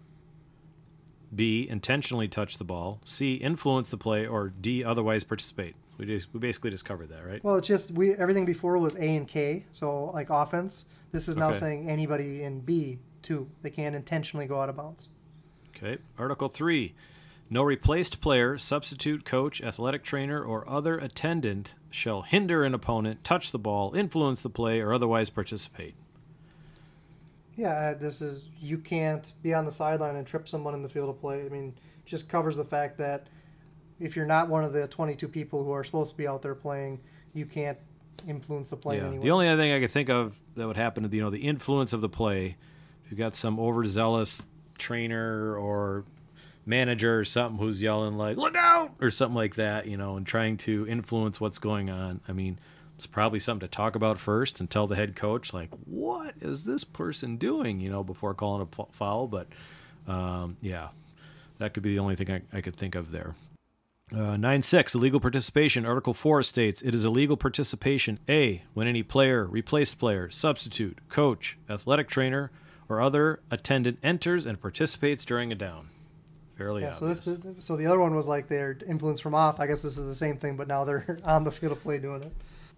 B. 1.34 1.66
intentionally 1.68 2.28
touch 2.28 2.58
the 2.58 2.64
ball, 2.64 3.00
C. 3.04 3.34
influence 3.34 3.90
the 3.90 3.96
play, 3.96 4.26
or 4.26 4.48
D. 4.60 4.84
otherwise 4.84 5.24
participate. 5.24 5.74
We, 5.96 6.06
just, 6.06 6.32
we 6.32 6.38
basically 6.40 6.70
just 6.70 6.84
covered 6.84 7.08
that, 7.08 7.26
right? 7.26 7.42
Well, 7.42 7.56
it's 7.56 7.66
just 7.66 7.90
we 7.92 8.14
everything 8.14 8.44
before 8.44 8.78
was 8.78 8.94
A 8.96 9.16
and 9.16 9.26
K, 9.26 9.64
so 9.72 10.06
like 10.06 10.28
offense. 10.30 10.84
This 11.12 11.28
is 11.28 11.36
now 11.36 11.50
Okay. 11.50 11.58
saying 11.58 11.88
anybody 11.88 12.42
in 12.42 12.60
B 12.60 12.98
too. 13.22 13.48
They 13.62 13.70
can't 13.70 13.94
intentionally 13.96 14.46
go 14.46 14.60
out 14.60 14.68
of 14.68 14.76
bounds. 14.76 15.08
Okay. 15.76 15.98
Article 16.18 16.48
3 16.48 16.94
no 17.50 17.62
replaced 17.62 18.20
player, 18.20 18.58
substitute 18.58 19.24
coach, 19.24 19.62
athletic 19.62 20.04
trainer, 20.04 20.42
or 20.42 20.68
other 20.68 20.98
attendant 20.98 21.74
shall 21.90 22.20
hinder 22.22 22.62
an 22.62 22.74
opponent, 22.74 23.24
touch 23.24 23.52
the 23.52 23.58
ball, 23.58 23.94
influence 23.94 24.42
the 24.42 24.50
play, 24.50 24.80
or 24.80 24.92
otherwise 24.92 25.30
participate. 25.30 25.94
Yeah, 27.56 27.72
uh, 27.72 27.94
this 27.94 28.20
is 28.20 28.50
you 28.60 28.78
can't 28.78 29.32
be 29.42 29.54
on 29.54 29.64
the 29.64 29.70
sideline 29.70 30.16
and 30.16 30.26
trip 30.26 30.46
someone 30.46 30.74
in 30.74 30.82
the 30.82 30.88
field 30.88 31.08
of 31.08 31.18
play. 31.20 31.44
I 31.44 31.48
mean, 31.48 31.74
just 32.04 32.28
covers 32.28 32.56
the 32.56 32.64
fact 32.64 32.98
that 32.98 33.26
if 33.98 34.14
you're 34.14 34.26
not 34.26 34.48
one 34.48 34.62
of 34.62 34.72
the 34.74 34.86
22 34.86 35.26
people 35.26 35.64
who 35.64 35.72
are 35.72 35.82
supposed 35.82 36.12
to 36.12 36.16
be 36.16 36.28
out 36.28 36.42
there 36.42 36.54
playing, 36.54 37.00
you 37.32 37.46
can't 37.46 37.78
influence 38.26 38.70
the 38.70 38.76
play 38.76 38.98
Yeah. 38.98 39.06
anyway. 39.06 39.22
The 39.22 39.30
only 39.30 39.48
other 39.48 39.60
thing 39.62 39.72
I 39.72 39.80
could 39.80 39.90
think 39.90 40.08
of 40.08 40.38
that 40.56 40.66
would 40.66 40.76
happen 40.76 41.08
to 41.08 41.16
you 41.16 41.22
know 41.22 41.30
the 41.30 41.40
influence 41.42 41.92
of 41.92 42.00
the 42.00 42.08
play, 42.08 42.56
if 43.04 43.10
you 43.10 43.16
got 43.16 43.36
some 43.36 43.58
overzealous 43.60 44.42
trainer 44.78 45.56
or 45.56 46.04
manager 46.66 47.18
or 47.18 47.24
something 47.24 47.58
who's 47.58 47.82
yelling 47.82 48.16
like 48.16 48.36
"Look 48.36 48.56
out!" 48.56 48.92
or 49.00 49.10
something 49.10 49.34
like 49.36 49.54
that, 49.54 49.86
you 49.86 49.96
know, 49.96 50.16
and 50.16 50.26
trying 50.26 50.56
to 50.58 50.86
influence 50.88 51.40
what's 51.40 51.58
going 51.58 51.88
on. 51.90 52.20
I 52.28 52.32
mean, 52.32 52.58
it's 52.96 53.06
probably 53.06 53.38
something 53.38 53.66
to 53.66 53.70
talk 53.70 53.94
about 53.94 54.18
first 54.18 54.60
and 54.60 54.68
tell 54.68 54.86
the 54.86 54.96
head 54.96 55.16
coach 55.16 55.52
like, 55.52 55.70
"What 55.86 56.34
is 56.40 56.64
this 56.64 56.84
person 56.84 57.36
doing?" 57.36 57.80
You 57.80 57.90
know, 57.90 58.02
before 58.04 58.34
calling 58.34 58.62
a 58.78 58.84
foul. 58.92 59.26
But 59.28 59.46
um, 60.06 60.56
yeah, 60.60 60.88
that 61.58 61.74
could 61.74 61.82
be 61.82 61.94
the 61.94 62.00
only 62.00 62.16
thing 62.16 62.30
I, 62.30 62.42
I 62.58 62.60
could 62.60 62.76
think 62.76 62.94
of 62.94 63.10
there. 63.12 63.34
Uh, 64.14 64.36
9 64.38 64.62
6, 64.62 64.94
illegal 64.94 65.20
participation. 65.20 65.84
Article 65.84 66.14
4 66.14 66.42
states 66.42 66.80
it 66.80 66.94
is 66.94 67.04
illegal 67.04 67.36
participation 67.36 68.18
A, 68.28 68.62
when 68.72 68.86
any 68.86 69.02
player, 69.02 69.44
replaced 69.44 69.98
player, 69.98 70.30
substitute, 70.30 70.98
coach, 71.08 71.58
athletic 71.68 72.08
trainer, 72.08 72.50
or 72.88 73.00
other 73.02 73.40
attendant 73.50 73.98
enters 74.02 74.46
and 74.46 74.60
participates 74.60 75.24
during 75.24 75.52
a 75.52 75.54
down. 75.54 75.90
Fairly 76.56 76.82
yeah, 76.82 76.90
so 76.90 77.06
obvious. 77.06 77.24
this 77.24 77.64
so 77.64 77.76
the 77.76 77.86
other 77.86 78.00
one 78.00 78.16
was 78.16 78.26
like 78.26 78.48
their 78.48 78.76
influence 78.88 79.20
from 79.20 79.34
off. 79.34 79.60
I 79.60 79.66
guess 79.66 79.82
this 79.82 79.98
is 79.98 80.06
the 80.06 80.14
same 80.14 80.38
thing, 80.38 80.56
but 80.56 80.68
now 80.68 80.84
they're 80.84 81.18
on 81.24 81.44
the 81.44 81.52
field 81.52 81.72
of 81.72 81.82
play 81.82 81.98
doing 81.98 82.22
it. 82.22 82.32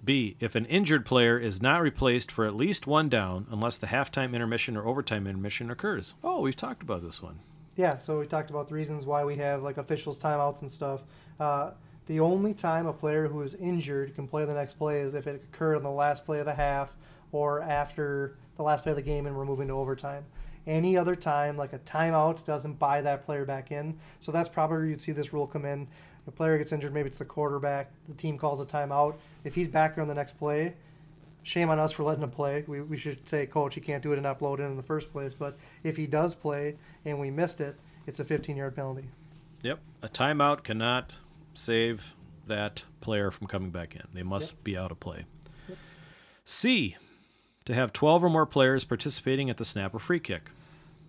B, 0.04 0.36
if 0.40 0.54
an 0.54 0.64
injured 0.66 1.06
player 1.06 1.38
is 1.38 1.62
not 1.62 1.80
replaced 1.80 2.32
for 2.32 2.44
at 2.46 2.56
least 2.56 2.86
one 2.86 3.08
down 3.08 3.46
unless 3.50 3.78
the 3.78 3.86
halftime 3.86 4.34
intermission 4.34 4.76
or 4.76 4.86
overtime 4.86 5.26
intermission 5.26 5.70
occurs. 5.70 6.14
Oh, 6.24 6.40
we've 6.40 6.56
talked 6.56 6.82
about 6.82 7.02
this 7.02 7.22
one. 7.22 7.40
Yeah, 7.80 7.96
so 7.96 8.18
we 8.18 8.26
talked 8.26 8.50
about 8.50 8.68
the 8.68 8.74
reasons 8.74 9.06
why 9.06 9.24
we 9.24 9.36
have 9.36 9.62
like 9.62 9.78
officials 9.78 10.22
timeouts 10.22 10.60
and 10.60 10.70
stuff. 10.70 11.00
Uh, 11.40 11.70
the 12.08 12.20
only 12.20 12.52
time 12.52 12.84
a 12.84 12.92
player 12.92 13.26
who 13.26 13.40
is 13.40 13.54
injured 13.54 14.14
can 14.14 14.28
play 14.28 14.44
the 14.44 14.52
next 14.52 14.74
play 14.74 15.00
is 15.00 15.14
if 15.14 15.26
it 15.26 15.36
occurred 15.36 15.76
on 15.76 15.82
the 15.82 15.90
last 15.90 16.26
play 16.26 16.40
of 16.40 16.44
the 16.44 16.52
half 16.52 16.94
or 17.32 17.62
after 17.62 18.36
the 18.58 18.62
last 18.62 18.82
play 18.82 18.92
of 18.92 18.96
the 18.96 19.02
game 19.02 19.24
and 19.24 19.34
we're 19.34 19.46
moving 19.46 19.68
to 19.68 19.72
overtime. 19.72 20.26
Any 20.66 20.94
other 20.98 21.16
time, 21.16 21.56
like 21.56 21.72
a 21.72 21.78
timeout, 21.78 22.44
doesn't 22.44 22.78
buy 22.78 23.00
that 23.00 23.24
player 23.24 23.46
back 23.46 23.72
in. 23.72 23.98
So 24.18 24.30
that's 24.30 24.50
probably 24.50 24.76
where 24.76 24.86
you'd 24.86 25.00
see 25.00 25.12
this 25.12 25.32
rule 25.32 25.46
come 25.46 25.64
in. 25.64 25.88
The 26.26 26.32
player 26.32 26.58
gets 26.58 26.72
injured, 26.72 26.92
maybe 26.92 27.06
it's 27.06 27.20
the 27.20 27.24
quarterback. 27.24 27.90
The 28.08 28.14
team 28.14 28.36
calls 28.36 28.60
a 28.60 28.66
timeout. 28.66 29.14
If 29.44 29.54
he's 29.54 29.68
back 29.68 29.94
there 29.94 30.02
on 30.02 30.08
the 30.08 30.14
next 30.14 30.38
play, 30.38 30.74
shame 31.42 31.70
on 31.70 31.78
us 31.78 31.92
for 31.92 32.02
letting 32.02 32.22
him 32.22 32.30
play. 32.30 32.64
We, 32.66 32.80
we 32.80 32.96
should 32.96 33.28
say, 33.28 33.46
coach, 33.46 33.74
he 33.74 33.80
can't 33.80 34.02
do 34.02 34.12
it 34.12 34.18
and 34.18 34.26
upload 34.26 34.60
it 34.60 34.64
in 34.64 34.76
the 34.76 34.82
first 34.82 35.12
place. 35.12 35.34
But 35.34 35.58
if 35.82 35.96
he 35.96 36.06
does 36.06 36.34
play 36.34 36.76
and 37.04 37.18
we 37.18 37.30
missed 37.30 37.60
it, 37.60 37.76
it's 38.06 38.20
a 38.20 38.24
15 38.24 38.56
yard 38.56 38.74
penalty. 38.76 39.04
Yep. 39.62 39.78
A 40.02 40.08
timeout 40.08 40.64
cannot 40.64 41.12
save 41.54 42.14
that 42.46 42.84
player 43.00 43.30
from 43.30 43.46
coming 43.46 43.70
back 43.70 43.94
in. 43.94 44.02
They 44.12 44.22
must 44.22 44.62
be 44.64 44.76
out 44.76 44.90
of 44.90 45.00
play. 45.00 45.24
C. 46.44 46.96
To 47.66 47.74
have 47.74 47.92
12 47.92 48.24
or 48.24 48.30
more 48.30 48.46
players 48.46 48.84
participating 48.84 49.50
at 49.50 49.58
the 49.58 49.64
snap 49.64 49.94
or 49.94 49.98
free 49.98 50.18
kick. 50.18 50.50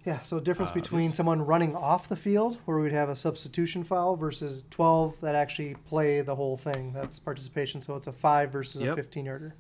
Yeah, 0.06 0.22
so 0.22 0.40
difference 0.40 0.72
Uh, 0.72 0.76
between 0.76 1.14
someone 1.14 1.46
running 1.46 1.76
off 1.76 2.10
the 2.10 2.16
field, 2.16 2.58
where 2.66 2.80
we'd 2.80 2.92
have 2.92 3.10
a 3.10 3.16
substitution 3.16 3.84
foul, 3.84 4.16
versus 4.16 4.64
12 4.70 5.22
that 5.22 5.36
actually 5.36 5.76
play 5.86 6.22
the 6.22 6.36
whole 6.36 6.58
thing. 6.58 6.92
That's 6.94 7.20
participation, 7.20 7.82
so 7.82 7.96
it's 7.96 8.08
a 8.08 8.12
5 8.12 8.52
versus 8.52 8.82
a 8.82 8.96
15 8.96 9.26
yarder. 9.26 9.56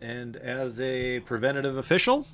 And 0.00 0.36
as 0.36 0.80
a 0.80 1.20
preventative 1.20 1.76
official, 1.76 2.26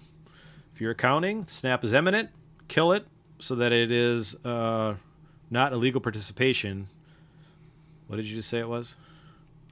if 0.74 0.80
you're 0.80 0.90
accounting, 0.92 1.46
snap 1.46 1.84
is 1.84 1.92
imminent, 1.92 2.30
kill 2.68 2.92
it 2.92 3.06
so 3.38 3.54
that 3.56 3.72
it 3.72 3.92
is 3.92 4.34
uh, 4.44 4.94
not 5.50 5.72
illegal 5.72 6.00
participation. 6.00 6.88
What 8.06 8.16
did 8.16 8.26
you 8.26 8.36
just 8.36 8.48
say 8.48 8.58
it 8.58 8.68
was? 8.68 8.96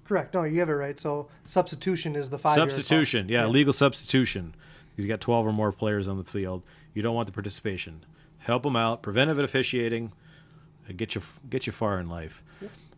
Correct. 0.04 0.34
No, 0.34 0.42
you 0.42 0.58
have 0.60 0.68
it 0.68 0.72
right. 0.72 0.98
So 0.98 1.28
substitution 1.44 2.16
is 2.16 2.30
the 2.30 2.38
5 2.38 2.54
substitution. 2.54 3.28
Yeah, 3.28 3.46
legal 3.46 3.72
substitution. 3.72 4.54
You 4.96 5.06
got 5.06 5.20
12 5.20 5.46
or 5.46 5.52
more 5.52 5.72
players 5.72 6.08
on 6.08 6.18
the 6.18 6.24
field. 6.24 6.62
You 6.94 7.02
don't 7.02 7.14
want 7.14 7.26
the 7.26 7.32
participation. 7.32 8.04
Help 8.38 8.64
them 8.64 8.76
out. 8.76 9.02
Preventive 9.02 9.38
officiating. 9.38 10.12
Get 10.96 11.14
you 11.14 11.22
get 11.48 11.66
you 11.66 11.72
far 11.72 12.00
in 12.00 12.08
life. 12.08 12.42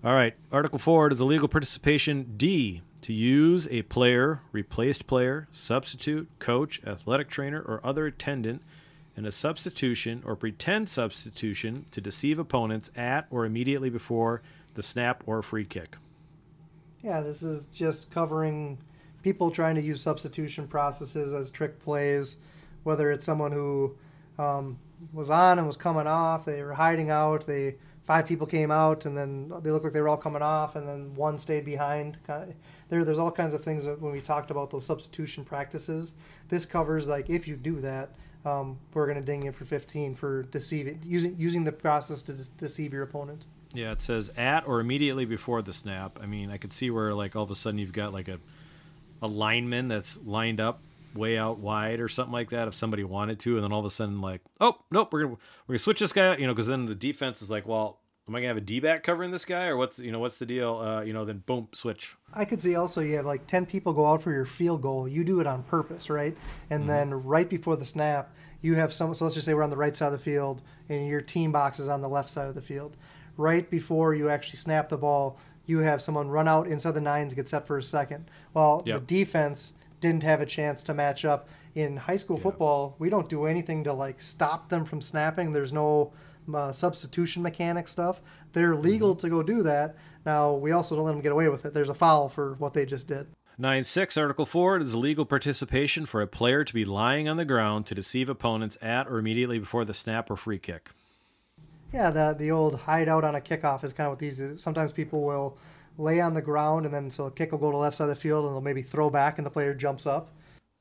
All 0.02 0.14
right. 0.14 0.34
Article 0.50 0.78
four 0.78 1.10
is 1.10 1.20
illegal 1.20 1.48
participation. 1.48 2.34
D 2.36 2.80
to 3.02 3.12
use 3.12 3.68
a 3.70 3.82
player, 3.82 4.40
replaced 4.52 5.06
player, 5.06 5.48
substitute, 5.50 6.28
coach, 6.38 6.80
athletic 6.86 7.28
trainer, 7.28 7.60
or 7.60 7.80
other 7.84 8.06
attendant 8.06 8.62
in 9.16 9.26
a 9.26 9.32
substitution 9.32 10.22
or 10.24 10.34
pretend 10.36 10.88
substitution 10.88 11.84
to 11.90 12.00
deceive 12.00 12.38
opponents 12.38 12.90
at 12.96 13.26
or 13.30 13.44
immediately 13.44 13.90
before 13.90 14.40
the 14.74 14.82
snap 14.82 15.22
or 15.26 15.42
free 15.42 15.64
kick. 15.64 15.96
Yeah, 17.02 17.20
this 17.20 17.42
is 17.42 17.66
just 17.66 18.10
covering 18.10 18.78
people 19.22 19.50
trying 19.50 19.74
to 19.74 19.82
use 19.82 20.00
substitution 20.00 20.66
processes 20.66 21.34
as 21.34 21.50
trick 21.50 21.78
plays, 21.80 22.36
whether 22.84 23.10
it's 23.10 23.24
someone 23.24 23.52
who 23.52 23.94
um, 24.38 24.78
was 25.12 25.30
on 25.30 25.58
and 25.58 25.66
was 25.66 25.76
coming 25.76 26.06
off, 26.06 26.44
they 26.44 26.62
were 26.62 26.74
hiding 26.74 27.10
out, 27.10 27.46
they 27.46 27.76
five 28.04 28.26
people 28.26 28.46
came 28.46 28.70
out 28.70 29.06
and 29.06 29.16
then 29.16 29.52
they 29.62 29.70
looked 29.70 29.84
like 29.84 29.92
they 29.92 30.00
were 30.00 30.08
all 30.08 30.16
coming 30.16 30.42
off 30.42 30.76
and 30.76 30.88
then 30.88 31.14
one 31.14 31.38
stayed 31.38 31.64
behind. 31.64 32.18
There, 32.88 33.04
there's 33.04 33.18
all 33.18 33.30
kinds 33.30 33.54
of 33.54 33.64
things 33.64 33.84
that 33.86 34.00
when 34.00 34.12
we 34.12 34.20
talked 34.20 34.50
about 34.50 34.70
those 34.70 34.86
substitution 34.86 35.44
practices. 35.44 36.14
This 36.48 36.66
covers 36.66 37.08
like 37.08 37.30
if 37.30 37.46
you 37.46 37.56
do 37.56 37.80
that, 37.80 38.10
um, 38.44 38.78
we're 38.92 39.06
going 39.06 39.18
to 39.18 39.24
ding 39.24 39.42
you 39.42 39.52
for 39.52 39.64
15 39.64 40.16
for 40.16 40.42
deceiving 40.44 41.00
using 41.04 41.36
using 41.38 41.64
the 41.64 41.72
process 41.72 42.22
to 42.22 42.32
de- 42.32 42.50
deceive 42.58 42.92
your 42.92 43.04
opponent. 43.04 43.44
Yeah, 43.72 43.92
it 43.92 44.00
says 44.00 44.30
at 44.36 44.66
or 44.66 44.80
immediately 44.80 45.24
before 45.24 45.62
the 45.62 45.72
snap. 45.72 46.18
I 46.20 46.26
mean, 46.26 46.50
I 46.50 46.56
could 46.56 46.72
see 46.72 46.90
where 46.90 47.14
like 47.14 47.36
all 47.36 47.44
of 47.44 47.50
a 47.50 47.56
sudden 47.56 47.78
you've 47.78 47.92
got 47.92 48.12
like 48.12 48.28
a 48.28 48.38
a 49.22 49.28
lineman 49.28 49.86
that's 49.86 50.18
lined 50.24 50.60
up 50.60 50.80
way 51.14 51.36
out 51.38 51.58
wide 51.58 52.00
or 52.00 52.08
something 52.08 52.32
like 52.32 52.50
that 52.50 52.68
if 52.68 52.74
somebody 52.74 53.04
wanted 53.04 53.38
to, 53.40 53.56
and 53.56 53.64
then 53.64 53.72
all 53.72 53.80
of 53.80 53.86
a 53.86 53.90
sudden 53.90 54.20
like, 54.20 54.40
oh 54.60 54.78
nope, 54.90 55.12
we're 55.12 55.22
gonna 55.24 55.36
we're 55.66 55.72
gonna 55.74 55.78
switch 55.78 56.00
this 56.00 56.12
guy 56.12 56.28
out, 56.28 56.40
you 56.40 56.46
know, 56.46 56.52
because 56.52 56.66
then 56.68 56.86
the 56.86 56.94
defense 56.94 57.42
is 57.42 57.50
like, 57.50 57.66
well, 57.66 57.98
am 58.28 58.34
I 58.34 58.38
gonna 58.40 58.48
have 58.48 58.56
a 58.56 58.60
D 58.60 58.80
back 58.80 59.02
covering 59.02 59.30
this 59.30 59.44
guy 59.44 59.66
or 59.66 59.76
what's 59.76 59.98
you 59.98 60.12
know 60.12 60.18
what's 60.20 60.38
the 60.38 60.46
deal? 60.46 60.76
Uh, 60.78 61.02
you 61.02 61.12
know, 61.12 61.24
then 61.24 61.42
boom, 61.46 61.68
switch. 61.72 62.16
I 62.32 62.44
could 62.44 62.62
see 62.62 62.76
also 62.76 63.00
you 63.00 63.16
have 63.16 63.26
like 63.26 63.46
10 63.46 63.66
people 63.66 63.92
go 63.92 64.06
out 64.06 64.22
for 64.22 64.32
your 64.32 64.46
field 64.46 64.80
goal. 64.82 65.06
You 65.06 65.22
do 65.24 65.40
it 65.40 65.46
on 65.46 65.62
purpose, 65.64 66.08
right? 66.08 66.36
And 66.70 66.88
then 66.88 67.12
right 67.12 67.48
before 67.48 67.76
the 67.76 67.84
snap, 67.84 68.34
you 68.62 68.74
have 68.74 68.94
someone. 68.94 69.14
So 69.14 69.24
let's 69.24 69.34
just 69.34 69.44
say 69.44 69.52
we're 69.54 69.62
on 69.64 69.70
the 69.70 69.76
right 69.76 69.94
side 69.94 70.06
of 70.06 70.12
the 70.12 70.18
field 70.18 70.62
and 70.88 71.06
your 71.06 71.20
team 71.20 71.52
box 71.52 71.78
is 71.78 71.88
on 71.88 72.00
the 72.00 72.08
left 72.08 72.30
side 72.30 72.48
of 72.48 72.54
the 72.54 72.62
field. 72.62 72.96
Right 73.36 73.68
before 73.70 74.14
you 74.14 74.28
actually 74.30 74.58
snap 74.58 74.88
the 74.88 74.96
ball, 74.96 75.38
you 75.66 75.78
have 75.78 76.00
someone 76.02 76.28
run 76.28 76.48
out 76.48 76.66
inside 76.68 76.92
the 76.92 77.00
nines, 77.00 77.34
get 77.34 77.48
set 77.48 77.66
for 77.66 77.76
a 77.78 77.82
second. 77.82 78.30
Well, 78.54 78.82
Yep. 78.86 79.00
the 79.00 79.06
defense 79.06 79.74
didn't 80.02 80.24
have 80.24 80.42
a 80.42 80.46
chance 80.46 80.82
to 80.82 80.92
match 80.92 81.24
up. 81.24 81.48
In 81.74 81.96
high 81.96 82.16
school 82.16 82.36
football, 82.36 82.94
we 82.98 83.08
don't 83.08 83.30
do 83.30 83.46
anything 83.46 83.84
to 83.84 83.94
like 83.94 84.20
stop 84.20 84.68
them 84.68 84.84
from 84.84 85.00
snapping. 85.00 85.54
There's 85.54 85.72
no 85.72 86.12
uh, 86.52 86.72
substitution 86.72 87.42
mechanic 87.42 87.88
stuff. 87.88 88.20
They're 88.52 88.76
legal 88.76 89.14
to 89.16 89.30
go 89.30 89.42
do 89.42 89.62
that. 89.62 89.96
Now, 90.26 90.52
we 90.52 90.72
also 90.72 90.94
don't 90.94 91.06
let 91.06 91.12
them 91.12 91.22
get 91.22 91.32
away 91.32 91.48
with 91.48 91.64
it. 91.64 91.72
There's 91.72 91.88
a 91.88 91.94
foul 91.94 92.28
for 92.28 92.54
what 92.54 92.74
they 92.74 92.84
just 92.84 93.08
did. 93.08 93.28
9 93.58 93.84
6, 93.84 94.16
Article 94.16 94.46
4, 94.46 94.76
it 94.76 94.82
is 94.82 94.94
illegal 94.94 95.24
participation 95.24 96.04
for 96.04 96.20
a 96.20 96.26
player 96.26 96.64
to 96.64 96.74
be 96.74 96.84
lying 96.84 97.28
on 97.28 97.36
the 97.36 97.44
ground 97.44 97.86
to 97.86 97.94
deceive 97.94 98.28
opponents 98.28 98.76
at 98.82 99.06
or 99.06 99.18
immediately 99.18 99.58
before 99.58 99.84
the 99.84 99.94
snap 99.94 100.30
or 100.30 100.36
free 100.36 100.58
kick. 100.58 100.90
Yeah, 101.92 102.10
the 102.10 102.34
the 102.38 102.50
old 102.50 102.76
hideout 102.80 103.22
on 103.22 103.34
a 103.34 103.40
kickoff 103.40 103.84
is 103.84 103.92
kind 103.92 104.06
of 104.06 104.12
what 104.12 104.18
these. 104.18 104.42
Sometimes 104.56 104.92
people 104.92 105.22
will 105.24 105.58
lay 105.98 106.20
on 106.20 106.34
the 106.34 106.42
ground 106.42 106.84
and 106.86 106.94
then 106.94 107.10
so 107.10 107.26
a 107.26 107.30
kick 107.30 107.52
will 107.52 107.58
go 107.58 107.70
to 107.70 107.74
the 107.74 107.78
left 107.78 107.96
side 107.96 108.04
of 108.04 108.10
the 108.10 108.20
field 108.20 108.44
and 108.46 108.54
they'll 108.54 108.60
maybe 108.62 108.82
throw 108.82 109.10
back 109.10 109.38
and 109.38 109.46
the 109.46 109.50
player 109.50 109.74
jumps 109.74 110.06
up. 110.06 110.30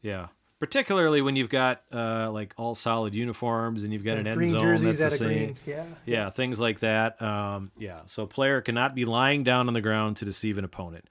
Yeah. 0.02 0.28
Particularly 0.60 1.22
when 1.24 1.36
you've 1.36 1.50
got 1.50 1.82
uh, 1.92 2.30
like 2.32 2.54
all 2.56 2.76
solid 2.76 3.16
uniforms 3.16 3.84
and 3.84 3.92
you've 3.92 4.04
got 4.04 4.18
an 4.18 4.28
end 4.28 4.46
zone 4.46 4.60
jerseys 4.60 5.00
that's 5.00 5.14
the 5.18 5.26
same. 5.26 5.28
green. 5.28 5.58
Yeah. 5.66 5.86
Yeah, 6.06 6.30
things 6.30 6.60
like 6.60 6.80
that. 6.82 7.20
Um, 7.20 7.72
yeah, 7.80 8.02
so 8.06 8.24
a 8.24 8.28
player 8.28 8.62
cannot 8.62 8.94
be 8.94 9.04
lying 9.06 9.44
down 9.44 9.68
on 9.68 9.74
the 9.74 9.82
ground 9.82 10.18
to 10.18 10.26
deceive 10.26 10.60
an 10.60 10.64
opponent. 10.64 11.06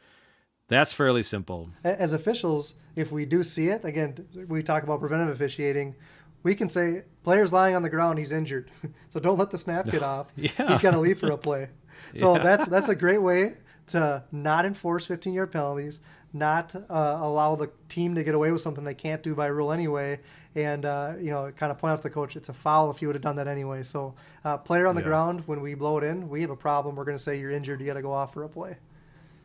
That's 0.69 0.93
fairly 0.93 1.25
simple. 1.25 1.71
As 1.83 2.13
officials, 2.13 2.77
if 2.95 3.11
we 3.11 3.25
do 3.25 3.43
see 3.43 3.69
it, 3.71 3.85
again, 3.85 4.15
we 4.47 4.63
talk 4.63 4.85
about 4.85 5.01
preventive 5.01 5.29
officiating. 5.35 5.97
We 6.45 6.55
can 6.55 6.69
say 6.69 7.03
player's 7.25 7.53
lying 7.53 7.75
on 7.75 7.83
the 7.83 7.91
ground, 7.91 8.21
he's 8.21 8.31
injured, 8.31 8.71
so 9.09 9.19
don't 9.19 9.37
let 9.37 9.51
the 9.51 9.59
snap 9.59 9.91
get 9.91 10.05
off. 10.05 10.29
Yeah. 10.37 10.51
He's 10.69 10.79
got 10.79 10.93
to 10.93 11.01
leave 11.01 11.19
for 11.19 11.31
a 11.33 11.37
play. 11.37 11.69
So 12.15 12.37
Yeah. 12.37 12.43
that's 12.43 12.67
that's 12.67 12.89
a 12.89 12.95
great 12.95 13.21
way 13.21 13.55
to 13.91 14.23
not 14.33 14.65
enforce 14.67 15.07
15 15.07 15.33
yard 15.35 15.53
penalties, 15.53 16.01
not 16.33 16.75
uh, 16.75 17.19
allow 17.21 17.55
the 17.57 17.71
team 17.89 18.15
to 18.15 18.25
get 18.25 18.35
away 18.35 18.51
with 18.53 18.61
something 18.61 18.85
they 18.85 18.95
can't 18.95 19.23
do 19.23 19.35
by 19.35 19.47
rule 19.47 19.73
anyway, 19.73 20.21
and 20.55 20.85
uh, 20.85 21.15
you 21.21 21.31
know 21.31 21.51
kind 21.57 21.71
of 21.73 21.79
point 21.79 21.93
out 21.93 21.97
to 21.97 22.03
the 22.03 22.11
coach 22.11 22.37
it's 22.37 22.49
a 22.49 22.53
foul 22.53 22.91
if 22.91 23.01
you 23.03 23.09
would 23.09 23.15
have 23.17 23.23
done 23.23 23.37
that 23.37 23.49
anyway. 23.49 23.83
So 23.83 24.15
uh, 24.45 24.57
player 24.59 24.87
on 24.87 24.95
the 24.95 25.01
Yeah. 25.01 25.07
ground 25.09 25.43
when 25.47 25.61
we 25.61 25.75
blow 25.75 25.99
it 25.99 26.05
in, 26.05 26.29
we 26.29 26.41
have 26.43 26.51
a 26.51 26.57
problem. 26.57 26.97
We're 26.97 27.05
going 27.05 27.17
to 27.17 27.23
say 27.23 27.39
you're 27.39 27.51
injured, 27.51 27.81
you 27.81 27.87
got 27.87 27.95
to 27.95 28.03
go 28.03 28.13
off 28.13 28.33
for 28.33 28.43
a 28.45 28.49
play. 28.49 28.77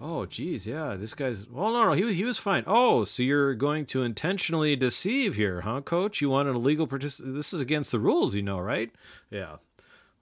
Oh, 0.01 0.25
geez, 0.25 0.67
yeah, 0.67 0.95
this 0.95 1.13
guy's. 1.13 1.47
Well, 1.49 1.71
no, 1.71 1.85
no, 1.85 1.93
he 1.93 2.03
was 2.03 2.15
he 2.15 2.25
was 2.25 2.37
fine. 2.37 2.65
Oh, 2.67 3.05
so 3.05 3.23
you're 3.23 3.55
going 3.55 3.85
to 3.87 4.03
intentionally 4.03 4.75
deceive 4.75 5.35
here, 5.35 5.61
huh, 5.61 5.81
Coach? 5.81 6.19
You 6.21 6.29
want 6.29 6.49
an 6.49 6.55
illegal 6.55 6.85
participant? 6.85 7.33
This 7.33 7.53
is 7.53 7.61
against 7.61 7.93
the 7.93 7.99
rules, 7.99 8.35
you 8.35 8.41
know, 8.43 8.59
right? 8.59 8.91
Yeah, 9.31 9.55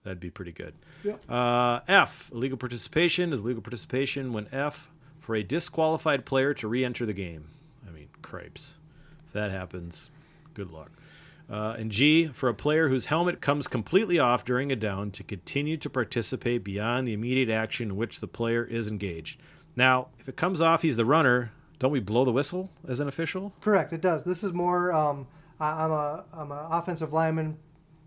that'd 0.03 0.19
be 0.19 0.29
pretty 0.29 0.51
good. 0.51 0.73
Uh, 1.29 1.79
F. 1.87 2.29
Illegal 2.33 2.57
participation 2.57 3.33
is 3.33 3.43
legal 3.43 3.61
participation 3.61 4.33
when 4.33 4.47
F 4.51 4.89
for 5.19 5.35
a 5.35 5.43
disqualified 5.43 6.25
player 6.25 6.53
to 6.55 6.67
re-enter 6.67 7.05
the 7.05 7.13
game. 7.13 7.45
I 7.87 7.91
mean, 7.91 8.09
cripes. 8.21 8.75
If 9.27 9.33
that 9.33 9.51
happens, 9.51 10.09
good 10.53 10.71
luck. 10.71 10.91
Uh, 11.49 11.75
and 11.77 11.91
G, 11.91 12.27
for 12.27 12.49
a 12.49 12.53
player 12.53 12.87
whose 12.87 13.07
helmet 13.07 13.41
comes 13.41 13.67
completely 13.67 14.17
off 14.17 14.45
during 14.45 14.71
a 14.71 14.75
down 14.75 15.11
to 15.11 15.23
continue 15.23 15.77
to 15.77 15.89
participate 15.89 16.63
beyond 16.63 17.07
the 17.07 17.13
immediate 17.13 17.49
action 17.49 17.89
in 17.89 17.95
which 17.95 18.19
the 18.19 18.27
player 18.27 18.63
is 18.63 18.87
engaged. 18.87 19.39
Now, 19.75 20.07
if 20.19 20.29
it 20.29 20.35
comes 20.35 20.61
off, 20.61 20.81
he's 20.81 20.97
the 20.97 21.05
runner. 21.05 21.51
Don't 21.79 21.91
we 21.91 21.99
blow 21.99 22.23
the 22.23 22.31
whistle 22.31 22.69
as 22.87 22.99
an 22.99 23.07
official? 23.07 23.53
Correct, 23.59 23.91
it 23.91 24.01
does. 24.01 24.23
This 24.23 24.43
is 24.43 24.53
more. 24.53 24.93
Um, 24.93 25.27
I, 25.59 25.83
I'm 25.83 25.91
a 25.91 26.25
I'm 26.33 26.51
an 26.51 26.65
offensive 26.71 27.11
lineman 27.11 27.57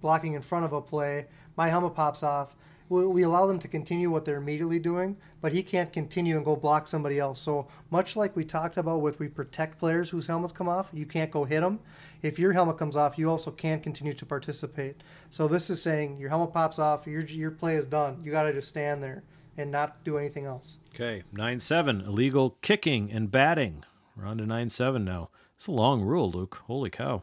blocking 0.01 0.35
in 0.35 0.43
front 0.43 0.65
of 0.65 0.73
a 0.73 0.81
play. 0.81 1.27
My 1.57 1.69
helmet 1.69 1.95
pops 1.95 2.23
off. 2.23 2.55
We, 2.89 3.25
allow 3.25 3.47
them 3.47 3.59
to 3.59 3.69
continue 3.69 4.11
what 4.11 4.25
they're 4.25 4.37
immediately 4.37 4.79
doing, 4.79 5.17
but 5.41 5.53
he 5.53 5.65
can't 5.65 5.93
continue 5.93 6.37
and 6.37 6.45
go 6.45 6.55
block 6.55 6.87
somebody 6.87 7.19
else. 7.19 7.41
So 7.41 7.67
much 7.91 8.15
like 8.15 8.37
we 8.37 8.45
talked 8.45 8.77
about 8.77 9.01
with 9.01 9.19
we 9.19 9.27
protect 9.27 9.81
players 9.81 10.11
whose 10.11 10.29
helmets 10.29 10.53
come 10.53 10.69
off, 10.69 10.91
you 10.93 11.05
can't 11.05 11.33
go 11.33 11.43
hit 11.43 11.63
them. 11.63 11.81
If 12.23 12.39
your 12.39 12.53
helmet 12.53 12.79
comes 12.79 12.97
off, 12.97 13.19
you 13.19 13.29
also 13.29 13.51
can't 13.51 13.83
continue 13.83 14.13
to 14.13 14.25
participate. 14.25 15.03
So 15.31 15.49
this 15.49 15.69
is 15.69 15.83
saying 15.83 16.19
your 16.19 16.29
helmet 16.31 16.53
pops 16.53 16.79
off, 16.79 17.09
your 17.09 17.23
your 17.23 17.51
play 17.51 17.75
is 17.75 17.87
done. 17.87 18.21
You 18.23 18.31
got 18.31 18.45
to 18.45 18.53
just 18.53 18.69
stand 18.69 19.03
there 19.03 19.25
and 19.57 19.73
not 19.73 20.05
do 20.05 20.17
anything 20.17 20.47
else. 20.47 20.77
Okay, 20.95 21.25
9 21.33 21.59
7, 21.59 22.03
illegal 22.03 22.51
kicking 22.63 23.11
and 23.11 23.31
batting. 23.33 23.85
We're 24.17 24.27
on 24.27 24.39
to 24.39 24.47
9 24.47 24.69
7 24.69 25.05
now. 25.05 25.31
It's 25.57 25.67
a 25.67 25.73
long 25.73 26.03
rule, 26.03 26.31
Luke. 26.31 26.63
Holy 26.67 26.91
cow. 26.91 27.23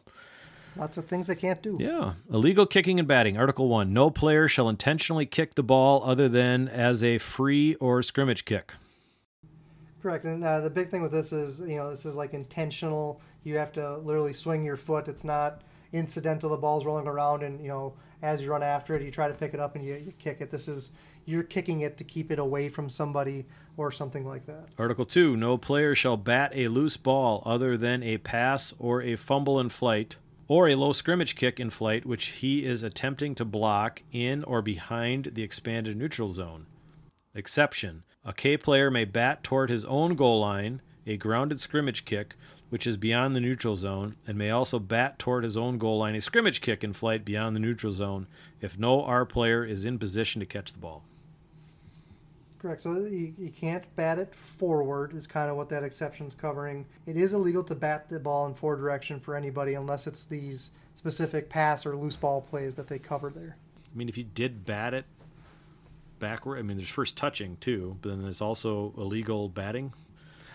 Lots 0.76 0.98
of 0.98 1.06
things 1.06 1.28
they 1.28 1.36
can't 1.36 1.62
do. 1.62 1.78
Yeah. 1.80 2.14
Illegal 2.32 2.66
kicking 2.66 3.00
and 3.00 3.08
batting. 3.08 3.38
Article 3.38 3.68
1. 3.68 3.94
No 3.94 4.10
player 4.10 4.48
shall 4.48 4.70
intentionally 4.70 5.26
kick 5.26 5.56
the 5.56 5.64
ball 5.64 6.04
other 6.04 6.28
than 6.28 6.68
as 6.68 7.04
a 7.04 7.18
free 7.20 7.76
or 7.76 8.02
scrimmage 8.02 8.46
kick. 8.46 8.74
Correct, 10.02 10.26
and 10.26 10.44
uh, 10.44 10.60
the 10.60 10.70
big 10.70 10.90
thing 10.90 11.02
with 11.02 11.14
this 11.14 11.32
is 11.32 11.62
you 11.62 11.78
know 11.78 11.90
this 11.90 12.06
is 12.06 12.18
like 12.18 12.34
intentional. 12.34 13.22
You 13.44 13.56
have 13.56 13.72
to 13.74 14.00
literally 14.00 14.34
swing 14.34 14.66
your 14.66 14.76
foot. 14.76 15.08
It's 15.08 15.24
not 15.24 15.62
incidental. 15.94 16.50
The 16.50 16.58
ball's 16.58 16.86
rolling 16.86 17.08
around, 17.08 17.42
and 17.42 17.62
you 17.62 17.70
know 17.70 17.94
as 18.22 18.42
you 18.42 18.52
run 18.52 18.64
after 18.64 18.96
it, 18.96 19.02
you 19.02 19.12
try 19.12 19.30
to 19.30 19.34
pick 19.34 19.54
it 19.54 19.62
up 19.62 19.76
and 19.76 19.86
you, 19.86 19.94
you 19.96 20.12
kick 20.20 20.42
it. 20.42 20.52
This 20.52 20.68
is 20.68 20.92
you're 21.26 21.44
kicking 21.44 21.82
it 21.82 21.96
to 21.98 22.04
keep 22.04 22.32
it 22.32 22.40
away 22.40 22.68
from 22.68 22.90
somebody 22.90 23.46
or 23.78 23.92
something 23.92 24.28
like 24.28 24.46
that. 24.46 24.68
Article 24.78 25.06
2. 25.06 25.38
No 25.38 25.58
player 25.58 25.96
shall 25.96 26.18
bat 26.18 26.52
a 26.54 26.68
loose 26.68 26.98
ball 26.98 27.42
other 27.46 27.78
than 27.78 28.04
a 28.04 28.18
pass 28.18 28.74
or 28.80 29.02
a 29.02 29.16
fumble 29.16 29.58
in 29.60 29.70
flight 29.70 30.18
or 30.48 30.68
a 30.68 30.76
low 30.76 30.94
scrimmage 30.94 31.36
kick 31.36 31.60
in 31.60 31.70
flight 31.70 32.06
which 32.06 32.26
he 32.26 32.66
is 32.66 32.84
attempting 32.84 33.36
to 33.36 33.46
block 33.46 34.02
in 34.12 34.44
or 34.44 34.62
behind 34.62 35.32
the 35.34 35.44
expanded 35.44 35.96
neutral 35.98 36.30
zone. 36.30 36.66
Exception 37.36 38.04
A 38.26 38.34
K 38.34 38.58
player 38.58 38.92
may 38.92 39.06
bat 39.06 39.44
toward 39.44 39.70
his 39.70 39.86
own 39.86 40.16
goal 40.16 40.40
line, 40.42 40.82
a 41.08 41.18
grounded 41.18 41.60
scrimmage 41.60 42.06
kick, 42.06 42.36
which 42.70 42.88
is 42.88 42.98
beyond 42.98 43.36
the 43.36 43.40
neutral 43.40 43.76
zone, 43.76 44.16
and 44.26 44.38
may 44.38 44.50
also 44.50 44.80
bat 44.80 45.20
toward 45.20 45.44
his 45.44 45.58
own 45.58 45.78
goal 45.78 46.00
line, 46.00 46.16
a 46.16 46.22
scrimmage 46.22 46.62
kick 46.62 46.84
in 46.84 46.94
flight 46.94 47.24
beyond 47.24 47.56
the 47.56 47.60
neutral 47.60 47.92
zone, 47.92 48.28
if 48.62 48.80
no 48.80 49.04
R 49.04 49.26
player 49.26 49.64
is 49.64 49.86
in 49.86 50.00
position 50.00 50.40
to 50.40 50.46
catch 50.46 50.72
the 50.72 50.80
ball. 50.80 51.04
Correct. 52.64 52.82
So 52.82 52.94
you, 52.94 53.34
you 53.38 53.50
can't 53.50 53.84
bat 53.98 54.18
it 54.18 54.34
forward 54.34 55.14
is 55.14 55.28
kind 55.28 55.52
of 55.52 55.58
what 55.58 55.68
that 55.68 55.84
exception's 55.84 56.34
covering. 56.34 56.86
It 57.06 57.18
is 57.18 57.34
illegal 57.34 57.62
to 57.66 57.76
bat 57.76 58.08
the 58.08 58.20
ball 58.20 58.48
in 58.48 58.54
forward 58.54 58.78
direction 58.78 59.20
for 59.20 59.36
anybody 59.36 59.74
unless 59.74 60.08
it's 60.08 60.24
these 60.24 60.72
specific 60.96 61.50
pass 61.50 61.86
or 61.86 61.98
loose 61.98 62.16
ball 62.16 62.40
plays 62.40 62.78
that 62.78 62.88
they 62.88 63.00
cover 63.00 63.30
there. 63.32 63.58
I 63.94 63.98
mean, 63.98 64.08
if 64.08 64.18
you 64.18 64.24
did 64.24 64.64
bat 64.64 64.94
it 64.94 65.04
backward, 66.20 66.58
I 66.58 66.62
mean, 66.62 66.78
there's 66.78 66.88
first 66.88 67.18
touching 67.18 67.58
too, 67.60 67.98
but 68.02 68.12
then 68.12 68.22
there's 68.22 68.40
also 68.40 68.94
illegal 68.96 69.50
batting. 69.50 69.92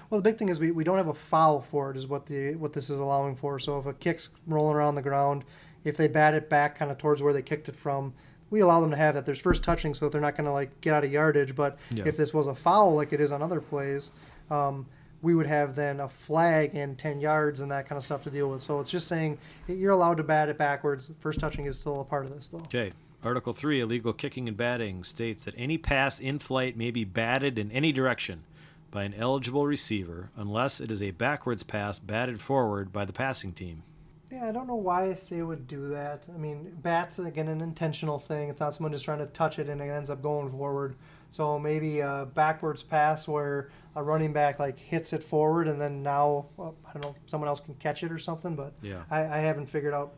Well, 0.08 0.18
the 0.18 0.30
big 0.30 0.38
thing 0.38 0.48
is 0.48 0.58
we, 0.58 0.70
we 0.70 0.84
don't 0.84 0.96
have 0.96 1.08
a 1.08 1.14
foul 1.14 1.60
for 1.60 1.90
it, 1.90 1.96
is 1.98 2.06
what 2.06 2.24
the 2.24 2.54
what 2.54 2.72
this 2.72 2.88
is 2.88 3.00
allowing 3.00 3.36
for. 3.36 3.58
So 3.58 3.78
if 3.80 3.84
a 3.84 3.92
kick's 3.92 4.30
rolling 4.46 4.74
around 4.74 4.94
the 4.94 5.02
ground, 5.02 5.44
if 5.84 5.98
they 5.98 6.08
bat 6.08 6.32
it 6.32 6.48
back 6.48 6.78
kind 6.78 6.90
of 6.90 6.96
towards 6.96 7.22
where 7.22 7.34
they 7.34 7.42
kicked 7.42 7.68
it 7.68 7.76
from, 7.76 8.14
we 8.50 8.60
allow 8.60 8.80
them 8.80 8.90
to 8.90 8.96
have 8.96 9.14
that. 9.14 9.24
There's 9.24 9.40
first 9.40 9.62
touching, 9.62 9.94
so 9.94 10.08
they're 10.08 10.20
not 10.20 10.36
going 10.36 10.46
to 10.46 10.52
like 10.52 10.80
get 10.80 10.94
out 10.94 11.04
of 11.04 11.12
yardage. 11.12 11.54
But 11.54 11.78
Yeah. 11.90 12.04
if 12.06 12.16
this 12.16 12.32
was 12.32 12.46
a 12.46 12.54
foul, 12.54 12.94
like 12.94 13.12
it 13.12 13.20
is 13.20 13.32
on 13.32 13.42
other 13.42 13.60
plays, 13.60 14.10
um, 14.50 14.86
we 15.20 15.34
would 15.34 15.46
have 15.46 15.74
then 15.74 15.98
a 16.00 16.08
flag 16.08 16.74
and 16.76 16.96
10 16.96 17.20
yards 17.20 17.60
and 17.60 17.70
that 17.72 17.88
kind 17.88 17.96
of 17.96 18.04
stuff 18.04 18.22
to 18.24 18.30
deal 18.30 18.48
with. 18.50 18.62
So 18.62 18.78
it's 18.80 18.90
just 18.90 19.08
saying 19.08 19.38
you're 19.66 19.90
allowed 19.92 20.16
to 20.18 20.22
bat 20.22 20.48
it 20.48 20.56
backwards. 20.58 21.10
First 21.20 21.40
touching 21.40 21.66
is 21.66 21.78
still 21.78 22.00
a 22.00 22.04
part 22.04 22.24
of 22.24 22.34
this, 22.34 22.48
though. 22.48 22.58
Okay. 22.58 22.92
Article 23.24 23.52
3, 23.52 23.80
illegal 23.80 24.12
kicking 24.12 24.46
and 24.46 24.56
batting, 24.56 25.02
states 25.02 25.44
that 25.44 25.54
any 25.58 25.76
pass 25.76 26.20
in 26.20 26.38
flight 26.38 26.76
may 26.76 26.92
be 26.92 27.02
batted 27.02 27.58
in 27.58 27.72
any 27.72 27.90
direction 27.90 28.44
by 28.92 29.02
an 29.02 29.12
eligible 29.12 29.66
receiver 29.66 30.30
unless 30.36 30.80
it 30.80 30.92
is 30.92 31.02
a 31.02 31.10
backwards 31.10 31.64
pass 31.64 31.98
batted 31.98 32.40
forward 32.40 32.92
by 32.92 33.04
the 33.04 33.12
passing 33.12 33.52
team. 33.52 33.82
Yeah, 34.30 34.46
I 34.46 34.52
don't 34.52 34.66
know 34.66 34.74
why 34.74 35.16
they 35.30 35.42
would 35.42 35.66
do 35.66 35.88
that. 35.88 36.26
I 36.32 36.36
mean, 36.36 36.76
bats 36.82 37.18
again 37.18 37.48
an 37.48 37.60
intentional 37.60 38.18
thing. 38.18 38.50
It's 38.50 38.60
not 38.60 38.74
someone 38.74 38.92
just 38.92 39.04
trying 39.04 39.20
to 39.20 39.26
touch 39.26 39.58
it 39.58 39.68
and 39.68 39.80
it 39.80 39.84
ends 39.84 40.10
up 40.10 40.22
going 40.22 40.50
forward. 40.50 40.96
So 41.30 41.58
maybe 41.58 42.00
a 42.00 42.26
backwards 42.34 42.82
pass 42.82 43.26
where 43.26 43.70
a 43.96 44.02
running 44.02 44.32
back 44.32 44.58
like 44.58 44.78
hits 44.78 45.12
it 45.12 45.22
forward 45.22 45.66
and 45.66 45.80
then 45.80 46.02
now 46.02 46.46
well, 46.56 46.74
I 46.86 46.92
don't 46.92 47.02
know 47.04 47.16
someone 47.26 47.48
else 47.48 47.60
can 47.60 47.74
catch 47.74 48.02
it 48.02 48.12
or 48.12 48.18
something. 48.18 48.54
But 48.54 48.74
Yeah. 48.82 49.02
I, 49.10 49.20
I 49.20 49.38
haven't 49.38 49.66
figured 49.66 49.94
out. 49.94 50.12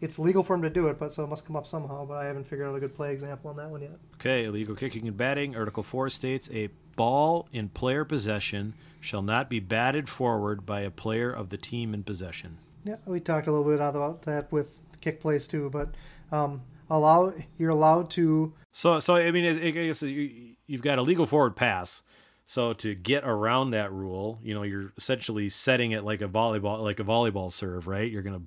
It's 0.00 0.18
legal 0.18 0.42
for 0.42 0.54
him 0.54 0.62
to 0.62 0.70
do 0.70 0.88
it, 0.88 0.98
but 0.98 1.12
so 1.12 1.22
it 1.24 1.26
must 1.26 1.44
come 1.46 1.56
up 1.56 1.66
somehow. 1.66 2.06
But 2.06 2.14
I 2.14 2.24
haven't 2.24 2.44
figured 2.44 2.68
out 2.68 2.74
a 2.74 2.80
good 2.80 2.94
play 2.94 3.12
example 3.12 3.50
on 3.50 3.56
that 3.56 3.68
one 3.68 3.82
yet. 3.82 3.98
Okay, 4.14 4.44
illegal 4.44 4.74
kicking 4.74 5.06
and 5.06 5.16
batting. 5.16 5.54
Article 5.54 5.82
4 5.82 6.08
states 6.08 6.48
a 6.52 6.70
ball 6.96 7.48
in 7.52 7.68
player 7.68 8.04
possession 8.04 8.74
shall 8.98 9.22
not 9.22 9.50
be 9.50 9.60
batted 9.60 10.08
forward 10.08 10.64
by 10.64 10.80
a 10.80 10.90
player 10.90 11.30
of 11.30 11.50
the 11.50 11.56
team 11.58 11.92
in 11.92 12.02
possession. 12.02 12.56
Yeah, 12.84 12.96
we 13.06 13.20
talked 13.20 13.46
a 13.46 13.52
little 13.52 13.66
bit 13.66 13.80
about 13.80 14.22
that 14.22 14.50
with 14.50 14.78
kick 15.00 15.20
plays 15.20 15.46
too, 15.46 15.70
but 15.70 15.94
um, 16.32 16.62
allow 16.88 17.32
you're 17.58 17.70
allowed 17.70 18.10
to 18.10 18.54
So, 18.72 19.00
so 19.00 19.16
I 19.16 19.30
mean, 19.30 19.58
I 19.58 19.70
guess 19.70 20.02
you, 20.02 20.54
you've 20.66 20.82
got 20.82 20.98
a 20.98 21.02
legal 21.02 21.26
forward 21.26 21.56
pass. 21.56 22.02
So 22.46 22.72
to 22.74 22.96
get 22.96 23.22
around 23.24 23.70
that 23.70 23.92
rule, 23.92 24.40
you 24.42 24.54
know, 24.54 24.64
you're 24.64 24.92
essentially 24.96 25.48
setting 25.48 25.92
it 25.92 26.02
like 26.02 26.20
a 26.20 26.28
volleyball, 26.28 26.82
like 26.82 26.98
a 26.98 27.04
volleyball 27.04 27.52
serve, 27.52 27.86
right? 27.86 28.10
You're 28.10 28.22
gonna 28.22 28.42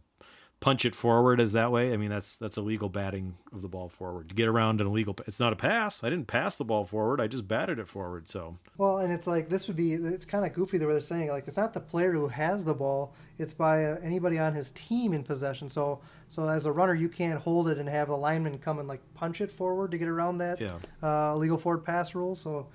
punch 0.64 0.86
it 0.86 0.96
forward 0.96 1.42
as 1.42 1.52
that 1.52 1.74
way. 1.74 1.92
I 1.92 1.98
mean, 1.98 2.10
that's 2.10 2.38
that's 2.38 2.56
illegal 2.56 2.88
batting 2.88 3.36
of 3.52 3.62
the 3.62 3.68
ball 3.68 3.90
forward 3.90 4.30
to 4.30 4.36
get 4.36 4.48
around 4.48 4.80
an 4.80 4.88
illegal. 4.88 5.14
It's 5.28 5.40
not 5.40 5.52
a 5.52 5.58
pass. 5.58 6.06
I 6.06 6.10
didn't 6.10 6.28
pass 6.28 6.56
the 6.56 6.64
ball 6.64 6.86
forward. 6.86 7.20
I 7.20 7.28
just 7.28 7.50
batted 7.50 7.80
it 7.80 7.88
forward. 7.90 8.30
So 8.30 8.58
Well, 8.78 9.00
and 9.00 9.12
it's 9.12 9.28
like 9.28 9.50
this 9.50 9.68
would 9.68 9.76
be 9.76 9.94
it's 9.94 10.24
kind 10.24 10.46
of 10.46 10.54
goofy 10.54 10.78
the 10.78 10.88
way 10.88 10.94
they're 10.94 11.02
saying 11.02 11.28
like 11.28 11.50
it's 11.50 11.58
not 11.58 11.74
the 11.74 11.82
player 11.82 12.14
who 12.14 12.30
has 12.30 12.64
the 12.64 12.74
ball; 12.74 13.14
it's 13.38 13.54
by 13.54 13.84
uh, 13.84 13.98
anybody 14.02 14.40
on 14.40 14.54
his 14.54 14.72
team 14.72 15.12
in 15.12 15.22
possession. 15.22 15.68
So, 15.68 16.00
so 16.30 16.48
as 16.48 16.66
a 16.66 16.72
runner, 16.72 16.96
you 16.96 17.10
can't 17.10 17.42
hold 17.42 17.68
it 17.68 17.78
and 17.78 17.90
have 17.90 18.08
the 18.08 18.16
lineman 18.16 18.58
come 18.58 18.80
and 18.80 18.88
like 18.88 19.02
punch 19.16 19.42
it 19.42 19.52
forward 19.52 19.92
to 19.92 19.98
get 19.98 20.08
around 20.08 20.38
that 20.38 20.62
yeah, 20.62 20.78
uh, 21.04 21.36
legal 21.36 21.58
forward 21.58 21.84
pass 21.84 22.16
rule. 22.16 22.36
So, 22.36 22.68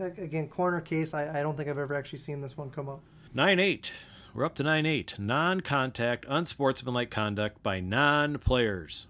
again, 0.00 0.48
corner 0.48 0.80
case, 0.80 1.14
I, 1.14 1.38
I 1.38 1.42
don't 1.42 1.56
think 1.56 1.68
I've 1.68 1.78
ever 1.78 1.94
actually 1.94 2.18
seen 2.18 2.40
this 2.40 2.56
one 2.56 2.70
come 2.70 2.88
up. 2.88 3.02
9 3.34 3.60
8. 3.60 3.92
We're 4.36 4.44
up 4.44 4.56
to 4.56 4.62
9 4.62 4.84
8. 4.84 5.18
Non 5.18 5.62
contact, 5.62 6.26
unsportsmanlike 6.28 7.08
conduct 7.08 7.62
by 7.62 7.80
non 7.80 8.36
players. 8.36 9.06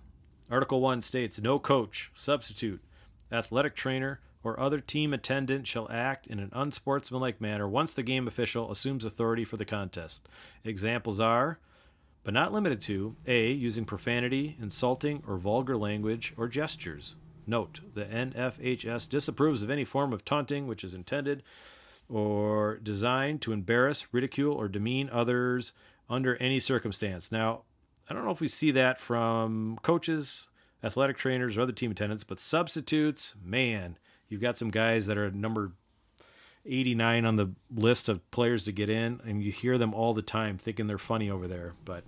Article 0.48 0.80
1 0.80 1.02
states 1.02 1.40
no 1.40 1.58
coach, 1.58 2.12
substitute, 2.14 2.80
athletic 3.32 3.74
trainer, 3.74 4.20
or 4.44 4.60
other 4.60 4.78
team 4.78 5.12
attendant 5.12 5.66
shall 5.66 5.90
act 5.90 6.28
in 6.28 6.38
an 6.38 6.50
unsportsmanlike 6.52 7.40
manner 7.40 7.66
once 7.66 7.92
the 7.92 8.04
game 8.04 8.28
official 8.28 8.70
assumes 8.70 9.04
authority 9.04 9.42
for 9.42 9.56
the 9.56 9.64
contest. 9.64 10.28
Examples 10.62 11.18
are, 11.18 11.58
but 12.22 12.32
not 12.32 12.52
limited 12.52 12.80
to, 12.82 13.16
A. 13.26 13.50
Using 13.50 13.84
profanity, 13.84 14.56
insulting, 14.60 15.24
or 15.26 15.38
vulgar 15.38 15.76
language 15.76 16.34
or 16.36 16.46
gestures. 16.46 17.16
Note, 17.48 17.80
the 17.94 18.04
NFHS 18.04 19.08
disapproves 19.08 19.64
of 19.64 19.70
any 19.70 19.84
form 19.84 20.12
of 20.12 20.24
taunting 20.24 20.68
which 20.68 20.84
is 20.84 20.94
intended 20.94 21.42
or 22.08 22.76
designed 22.82 23.42
to 23.42 23.52
embarrass, 23.52 24.06
ridicule, 24.12 24.54
or 24.54 24.68
demean 24.68 25.10
others 25.10 25.72
under 26.08 26.36
any 26.36 26.60
circumstance. 26.60 27.32
Now, 27.32 27.62
I 28.08 28.14
don't 28.14 28.24
know 28.24 28.30
if 28.30 28.40
we 28.40 28.48
see 28.48 28.70
that 28.72 29.00
from 29.00 29.78
coaches, 29.82 30.48
athletic 30.84 31.16
trainers, 31.16 31.56
or 31.56 31.62
other 31.62 31.72
team 31.72 31.90
attendants, 31.90 32.22
but 32.24 32.38
substitutes, 32.38 33.34
man, 33.42 33.98
you've 34.28 34.40
got 34.40 34.58
some 34.58 34.70
guys 34.70 35.06
that 35.06 35.18
are 35.18 35.30
number 35.30 35.72
89 36.64 37.24
on 37.24 37.36
the 37.36 37.50
list 37.74 38.08
of 38.08 38.28
players 38.30 38.64
to 38.64 38.72
get 38.72 38.90
in, 38.90 39.20
and 39.24 39.42
you 39.42 39.50
hear 39.50 39.78
them 39.78 39.94
all 39.94 40.14
the 40.14 40.22
time 40.22 40.58
thinking 40.58 40.86
they're 40.86 40.98
funny 40.98 41.30
over 41.30 41.48
there. 41.48 41.74
But 41.84 42.04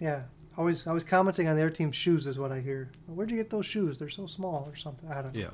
Yeah, 0.00 0.22
always 0.56 0.86
always 0.86 1.04
commenting 1.04 1.48
on 1.48 1.56
their 1.56 1.70
team's 1.70 1.96
shoes 1.96 2.26
is 2.26 2.38
what 2.38 2.52
I 2.52 2.60
hear. 2.60 2.90
Where'd 3.06 3.30
you 3.30 3.36
get 3.36 3.50
those 3.50 3.66
shoes? 3.66 3.98
They're 3.98 4.08
so 4.08 4.26
small 4.26 4.68
or 4.70 4.76
something. 4.76 5.10
I 5.10 5.22
don't 5.22 5.34
know. 5.34 5.40
yeah, 5.40 5.50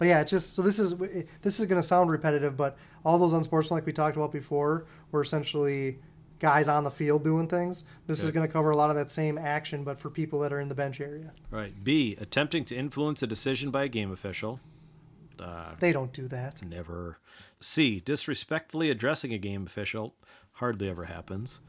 But 0.00 0.08
yeah, 0.08 0.20
it's 0.22 0.30
just 0.30 0.54
so 0.54 0.62
this 0.62 0.78
is 0.78 0.96
this 1.42 1.60
is 1.60 1.66
going 1.66 1.78
to 1.78 1.86
sound 1.86 2.10
repetitive, 2.10 2.56
but 2.56 2.78
all 3.04 3.18
those 3.18 3.34
unsportsmanlike 3.34 3.84
we 3.84 3.92
talked 3.92 4.16
about 4.16 4.32
before 4.32 4.86
were 5.12 5.20
essentially 5.20 5.98
guys 6.38 6.68
on 6.68 6.84
the 6.84 6.90
field 6.90 7.22
doing 7.22 7.46
things. 7.46 7.84
This 8.06 8.24
is 8.24 8.30
going 8.30 8.46
to 8.46 8.50
cover 8.50 8.70
a 8.70 8.76
lot 8.78 8.88
of 8.88 8.96
that 8.96 9.10
same 9.10 9.36
action, 9.36 9.84
but 9.84 10.00
for 10.00 10.08
people 10.08 10.40
that 10.40 10.54
are 10.54 10.60
in 10.60 10.68
the 10.70 10.74
bench 10.74 11.02
area. 11.02 11.32
right. 11.50 11.74
B. 11.84 12.16
Attempting 12.18 12.64
to 12.64 12.74
influence 12.76 13.22
a 13.22 13.26
decision 13.26 13.70
by 13.70 13.84
a 13.84 13.88
game 13.88 14.10
official. 14.10 14.58
Uh, 15.38 15.74
They 15.78 15.92
don't 15.92 16.14
do 16.14 16.26
that. 16.28 16.62
Never. 16.62 17.18
C. 17.60 18.00
Disrespectfully 18.00 18.88
addressing 18.88 19.34
a 19.34 19.38
game 19.38 19.66
official. 19.66 20.14
Hardly 20.52 20.88
ever 20.88 21.04
happens. 21.04 21.60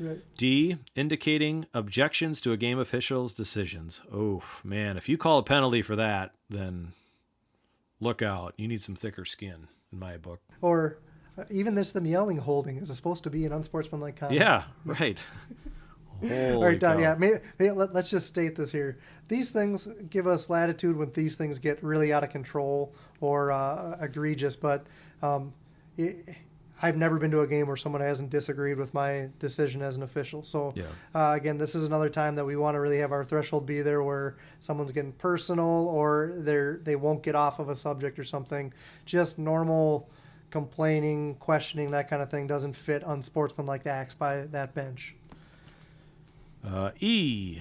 Right. 0.00 0.20
D. 0.38 0.78
Indicating 0.94 1.66
objections 1.74 2.40
to 2.40 2.52
a 2.52 2.56
game 2.56 2.78
official's 2.78 3.34
decisions. 3.34 4.00
Oh, 4.10 4.42
man. 4.64 4.96
If 4.96 5.10
you 5.10 5.18
call 5.18 5.36
a 5.38 5.42
penalty 5.42 5.82
for 5.82 5.96
that, 5.96 6.32
then 6.48 6.92
look 8.00 8.22
out. 8.22 8.54
You 8.56 8.68
need 8.68 8.82
some 8.82 8.94
thicker 8.94 9.24
skin, 9.24 9.68
in 9.92 9.98
my 9.98 10.16
book. 10.16 10.40
Or 10.60 10.98
uh, 11.38 11.44
even 11.50 11.74
this 11.74 11.92
them 11.92 12.06
yelling 12.06 12.38
holding 12.38 12.78
is 12.78 12.94
supposed 12.94 13.24
to 13.24 13.30
be 13.30 13.44
an 13.44 13.52
unsportsmanlike 13.52 14.16
conduct. 14.16 14.40
Yeah, 14.40 14.64
right. 14.84 15.22
All 16.22 16.62
right, 16.62 16.80
cow. 16.80 16.98
yeah. 16.98 17.14
May, 17.18 17.34
may, 17.58 17.70
let, 17.70 17.94
us 17.94 18.10
just 18.10 18.26
state 18.26 18.56
this 18.56 18.72
here. 18.72 18.98
These 19.28 19.50
things 19.50 19.86
give 20.08 20.26
us 20.26 20.48
latitude 20.48 20.96
when 20.96 21.10
these 21.12 21.36
things 21.36 21.58
get 21.58 21.82
really 21.82 22.12
out 22.12 22.24
of 22.24 22.30
control 22.30 22.94
or 23.20 23.52
uh, 23.52 23.98
egregious. 24.00 24.56
But 24.56 24.86
um, 25.22 25.52
it, 25.98 26.26
I've 26.82 26.96
never 26.96 27.18
been 27.18 27.30
to 27.30 27.40
a 27.40 27.46
game 27.46 27.66
where 27.68 27.76
someone 27.76 28.02
hasn't 28.02 28.28
disagreed 28.30 28.76
with 28.76 28.92
my 28.92 29.28
decision 29.38 29.80
as 29.80 29.96
an 29.96 30.02
official. 30.02 30.42
So 30.42 30.72
Yeah. 30.76 30.84
uh, 31.14 31.32
again, 31.34 31.56
this 31.56 31.74
is 31.74 31.86
another 31.86 32.10
time 32.10 32.34
that 32.34 32.44
we 32.44 32.56
want 32.56 32.74
to 32.74 32.80
really 32.80 32.98
have 32.98 33.12
our 33.12 33.24
threshold 33.24 33.64
be 33.64 33.80
there, 33.80 34.02
where 34.02 34.36
someone's 34.60 34.92
getting 34.92 35.12
personal 35.12 35.66
or 35.88 36.32
they're 36.36 36.78
they 36.84 36.96
won't 36.96 37.22
get 37.22 37.34
off 37.34 37.58
of 37.58 37.68
a 37.70 37.76
subject 37.76 38.18
or 38.18 38.24
something. 38.24 38.72
Just 39.06 39.38
normal 39.38 40.10
complaining, 40.50 41.34
questioning, 41.36 41.90
that 41.92 42.08
kind 42.08 42.22
of 42.22 42.30
thing 42.30 42.46
doesn't 42.46 42.74
fit 42.74 43.02
unsportsmanlike 43.06 43.86
acts 43.86 44.14
by 44.14 44.42
that 44.42 44.74
bench. 44.74 45.14
Uh, 46.64 46.90
e. 47.00 47.60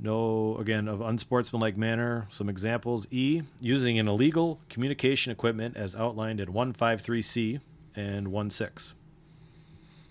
No, 0.00 0.56
again, 0.58 0.86
of 0.86 1.00
unsportsmanlike 1.00 1.76
manner. 1.76 2.26
Some 2.30 2.48
examples. 2.48 3.06
E. 3.10 3.42
Using 3.60 3.98
an 3.98 4.06
illegal 4.06 4.60
communication 4.68 5.32
equipment 5.32 5.76
as 5.76 5.96
outlined 5.96 6.40
in 6.40 6.52
153C 6.52 7.60
and 7.96 8.28
one 8.28 8.50
six. 8.50 8.94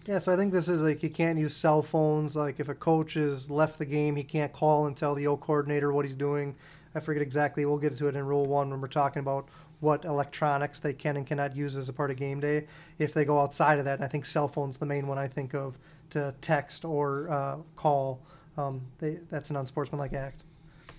Yeah, 0.05 0.19
so 0.19 0.33
I 0.33 0.37
think 0.37 0.53
this 0.53 0.69
is 0.69 0.81
like 0.81 1.03
you 1.03 1.09
can't 1.09 1.37
use 1.37 1.55
cell 1.55 1.81
phones. 1.81 2.35
Like 2.35 2.59
if 2.59 2.69
a 2.69 2.75
coach 2.75 3.15
has 3.15 3.49
left 3.49 3.77
the 3.77 3.85
game, 3.85 4.15
he 4.15 4.23
can't 4.23 4.53
call 4.53 4.85
and 4.87 4.95
tell 4.95 5.15
the 5.15 5.27
O 5.27 5.35
coordinator 5.35 5.91
what 5.91 6.05
he's 6.05 6.15
doing. 6.15 6.55
I 6.95 7.01
forget 7.01 7.21
exactly. 7.21 7.65
We'll 7.65 7.77
get 7.77 7.95
to 7.97 8.07
it 8.07 8.15
in 8.15 8.25
Rule 8.25 8.45
One 8.45 8.69
when 8.69 8.79
we're 8.79 8.87
talking 8.87 9.19
about 9.19 9.49
what 9.81 10.05
electronics 10.05 10.79
they 10.79 10.93
can 10.93 11.17
and 11.17 11.27
cannot 11.27 11.55
use 11.55 11.75
as 11.75 11.89
a 11.89 11.93
part 11.93 12.09
of 12.09 12.17
game 12.17 12.39
day. 12.39 12.67
If 12.97 13.13
they 13.13 13.25
go 13.25 13.39
outside 13.39 13.79
of 13.79 13.85
that, 13.85 13.95
and 13.95 14.03
I 14.03 14.07
think 14.07 14.25
cell 14.25 14.47
phone's 14.47 14.77
the 14.77 14.85
main 14.85 15.07
one 15.07 15.17
I 15.17 15.27
think 15.27 15.53
of 15.53 15.77
to 16.11 16.33
text 16.41 16.85
or 16.85 17.29
uh, 17.29 17.57
call. 17.75 18.21
Um, 18.57 18.81
they, 18.99 19.19
that's 19.29 19.49
an 19.49 19.57
unsportsmanlike 19.57 20.13
act. 20.13 20.43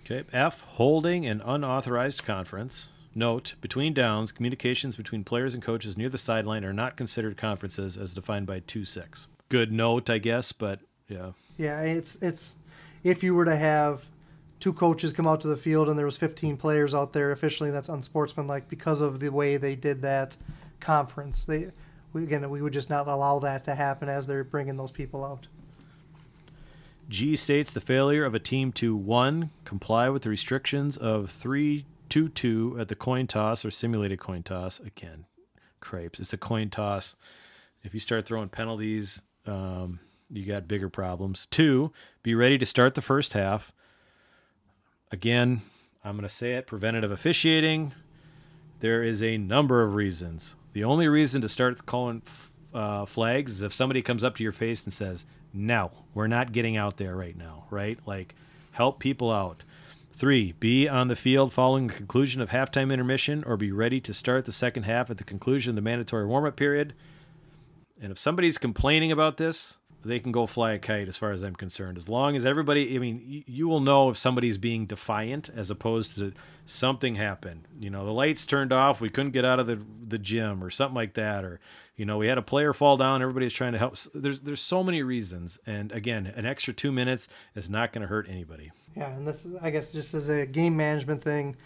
Okay. 0.04 0.24
F. 0.32 0.60
Holding 0.60 1.26
an 1.26 1.40
unauthorized 1.40 2.24
conference. 2.24 2.90
Note, 3.18 3.56
between 3.60 3.94
downs, 3.94 4.30
communications 4.30 4.94
between 4.94 5.24
players 5.24 5.52
and 5.52 5.60
coaches 5.60 5.96
near 5.96 6.08
the 6.08 6.16
sideline 6.16 6.64
are 6.64 6.72
not 6.72 6.96
considered 6.96 7.36
conferences 7.36 7.96
as 7.96 8.14
defined 8.14 8.46
by 8.46 8.60
2 8.60 8.84
6. 8.84 9.26
Good 9.48 9.72
note, 9.72 10.08
I 10.08 10.18
guess, 10.18 10.52
but 10.52 10.78
yeah. 11.08 11.32
Yeah, 11.56 11.80
it's 11.80 12.14
it's 12.22 12.58
if 13.02 13.24
you 13.24 13.34
were 13.34 13.44
to 13.44 13.56
have 13.56 14.04
two 14.60 14.72
coaches 14.72 15.12
come 15.12 15.26
out 15.26 15.40
to 15.40 15.48
the 15.48 15.56
field 15.56 15.88
and 15.88 15.98
there 15.98 16.06
was 16.06 16.16
15 16.16 16.56
players 16.58 16.94
out 16.94 17.12
there 17.12 17.32
officially 17.32 17.72
that's 17.72 17.88
unsportsmanlike 17.88 18.68
because 18.68 19.00
of 19.00 19.18
the 19.18 19.30
way 19.30 19.56
they 19.56 19.74
did 19.74 20.00
that 20.02 20.36
conference. 20.78 21.44
They 21.44 21.72
we, 22.12 22.22
again 22.22 22.48
we 22.48 22.62
would 22.62 22.72
just 22.72 22.88
not 22.88 23.08
allow 23.08 23.40
that 23.40 23.64
to 23.64 23.74
happen 23.74 24.08
as 24.08 24.28
they're 24.28 24.44
bringing 24.44 24.76
those 24.76 24.92
people 24.92 25.24
out. 25.24 25.48
G 27.08 27.34
states 27.34 27.72
the 27.72 27.80
failure 27.80 28.24
of 28.24 28.36
a 28.36 28.38
team 28.38 28.70
to 28.74 28.94
1. 28.94 29.50
comply 29.64 30.08
with 30.08 30.22
the 30.22 30.30
restrictions 30.30 30.96
of 30.96 31.30
3 31.30 31.84
2 32.08 32.28
2 32.28 32.76
at 32.80 32.88
the 32.88 32.94
coin 32.94 33.26
toss 33.26 33.64
or 33.64 33.70
simulated 33.70 34.18
coin 34.18 34.42
toss. 34.42 34.80
Again, 34.80 35.26
crepes. 35.80 36.20
It's 36.20 36.32
a 36.32 36.38
coin 36.38 36.70
toss. 36.70 37.16
If 37.82 37.94
you 37.94 38.00
start 38.00 38.26
throwing 38.26 38.48
penalties, 38.48 39.22
um, 39.46 40.00
you 40.30 40.44
got 40.44 40.68
bigger 40.68 40.88
problems. 40.88 41.46
2. 41.50 41.92
Be 42.22 42.34
ready 42.34 42.58
to 42.58 42.66
start 42.66 42.94
the 42.94 43.02
first 43.02 43.32
half. 43.32 43.72
Again, 45.10 45.62
I'm 46.04 46.16
going 46.16 46.22
to 46.22 46.28
say 46.28 46.54
it 46.54 46.66
preventative 46.66 47.10
officiating. 47.10 47.92
There 48.80 49.02
is 49.02 49.22
a 49.22 49.38
number 49.38 49.82
of 49.82 49.94
reasons. 49.94 50.54
The 50.72 50.84
only 50.84 51.08
reason 51.08 51.40
to 51.42 51.48
start 51.48 51.84
calling 51.86 52.22
uh, 52.74 53.06
flags 53.06 53.54
is 53.54 53.62
if 53.62 53.72
somebody 53.72 54.02
comes 54.02 54.22
up 54.22 54.36
to 54.36 54.42
your 54.42 54.52
face 54.52 54.84
and 54.84 54.92
says, 54.92 55.24
No, 55.52 55.90
we're 56.14 56.26
not 56.26 56.52
getting 56.52 56.76
out 56.76 56.96
there 56.96 57.16
right 57.16 57.36
now, 57.36 57.64
right? 57.70 57.98
Like, 58.06 58.34
help 58.72 59.00
people 59.00 59.32
out. 59.32 59.64
Three, 60.18 60.50
be 60.58 60.88
on 60.88 61.06
the 61.06 61.14
field 61.14 61.52
following 61.52 61.86
the 61.86 61.94
conclusion 61.94 62.40
of 62.42 62.50
halftime 62.50 62.92
intermission 62.92 63.44
or 63.44 63.56
be 63.56 63.70
ready 63.70 64.00
to 64.00 64.12
start 64.12 64.46
the 64.46 64.52
second 64.52 64.82
half 64.82 65.10
at 65.10 65.18
the 65.18 65.22
conclusion 65.22 65.70
of 65.70 65.76
the 65.76 65.80
mandatory 65.80 66.26
warm 66.26 66.44
up 66.44 66.56
period. 66.56 66.92
And 68.02 68.10
if 68.10 68.18
somebody's 68.18 68.58
complaining 68.58 69.12
about 69.12 69.36
this, 69.36 69.77
they 70.04 70.18
can 70.20 70.32
go 70.32 70.46
fly 70.46 70.72
a 70.72 70.78
kite 70.78 71.08
as 71.08 71.16
far 71.16 71.32
as 71.32 71.42
I'm 71.42 71.56
concerned. 71.56 71.96
As 71.96 72.08
long 72.08 72.36
as 72.36 72.44
everybody, 72.46 72.94
I 72.94 72.98
mean, 72.98 73.44
you, 73.46 73.68
will 73.68 73.80
know 73.80 74.10
if 74.10 74.16
somebody's 74.16 74.56
being 74.56 74.86
defiant 74.86 75.50
as 75.54 75.70
opposed 75.70 76.16
to 76.18 76.32
something 76.66 77.16
happened. 77.16 77.66
You 77.80 77.90
know, 77.90 78.04
the 78.04 78.12
lights 78.12 78.46
turned 78.46 78.72
off, 78.72 79.00
we 79.00 79.10
couldn't 79.10 79.32
get 79.32 79.44
out 79.44 79.58
of 79.58 79.66
the 79.66 79.80
the 80.06 80.18
gym 80.18 80.62
or 80.62 80.70
something 80.70 80.94
like 80.94 81.14
that, 81.14 81.44
or 81.44 81.60
you 81.96 82.04
know, 82.04 82.16
we 82.16 82.28
had 82.28 82.38
a 82.38 82.42
player 82.42 82.72
fall 82.72 82.96
down, 82.96 83.22
everybody's 83.22 83.52
trying 83.52 83.72
to 83.72 83.78
help. 83.78 83.96
There's 84.14 84.40
there's 84.40 84.60
so 84.60 84.84
many 84.84 85.02
reasons, 85.02 85.58
and 85.66 85.90
again, 85.90 86.32
an 86.36 86.46
extra 86.46 86.72
two 86.72 86.92
minutes 86.92 87.28
is 87.56 87.68
not 87.68 87.92
going 87.92 88.02
to 88.02 88.08
hurt 88.08 88.28
anybody. 88.28 88.70
Yeah, 88.96 89.10
and 89.10 89.26
this 89.26 89.48
I 89.60 89.70
guess 89.70 89.92
just 89.92 90.14
as 90.14 90.28
a 90.28 90.46
game 90.46 90.76
management 90.76 91.22
thing, 91.22 91.56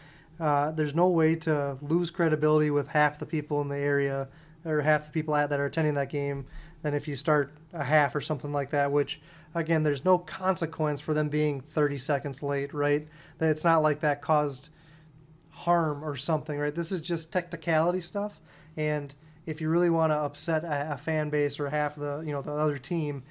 uh, 0.41 0.71
there's 0.71 0.95
no 0.95 1.09
way 1.09 1.37
to 1.37 1.77
lose 1.83 2.11
credibility 2.11 2.71
with 2.71 2.89
half 2.89 3.19
the 3.19 3.27
people 3.27 3.61
in 3.61 3.69
the 3.69 3.77
area 3.77 4.29
or 4.65 4.81
half 4.81 5.07
the 5.07 5.13
people 5.13 5.35
at, 5.35 5.51
that 5.51 5.61
are 5.61 5.67
attending 5.67 5.95
that 5.95 6.09
game 6.09 6.47
than 6.83 6.95
if 6.95 7.09
you 7.09 7.17
start 7.17 7.53
a 7.73 7.85
half 7.85 8.15
or 8.15 8.21
something 8.21 8.53
like 8.53 8.71
that. 8.71 8.93
Which 8.93 9.21
again, 9.55 9.83
there's 9.83 10.05
no 10.05 10.19
consequence 10.19 11.01
for 11.01 11.15
them 11.15 11.29
being 11.29 11.61
30 11.61 11.99
seconds 11.99 12.43
late, 12.43 12.75
right? 12.75 13.09
That 13.39 13.51
it's 13.51 13.65
not 13.65 13.83
like 13.83 14.01
that 14.01 14.23
caused 14.23 14.69
harm 15.51 16.05
or 16.05 16.17
something, 16.17 16.59
right? 16.59 16.75
This 16.75 16.93
is 16.93 17.01
just 17.01 17.33
technicality 17.33 18.01
stuff, 18.01 18.41
and 18.77 19.15
if 19.47 19.61
you 19.61 19.69
really 19.69 19.91
want 19.91 20.13
to 20.13 20.17
upset 20.17 20.65
a, 20.65 20.93
a 20.93 20.97
fan 20.97 21.31
base 21.31 21.59
or 21.59 21.69
half 21.69 21.97
the 21.97 22.23
you 22.25 22.33
know 22.33 22.43
the 22.43 22.53
other 22.53 22.79
team, 22.79 23.23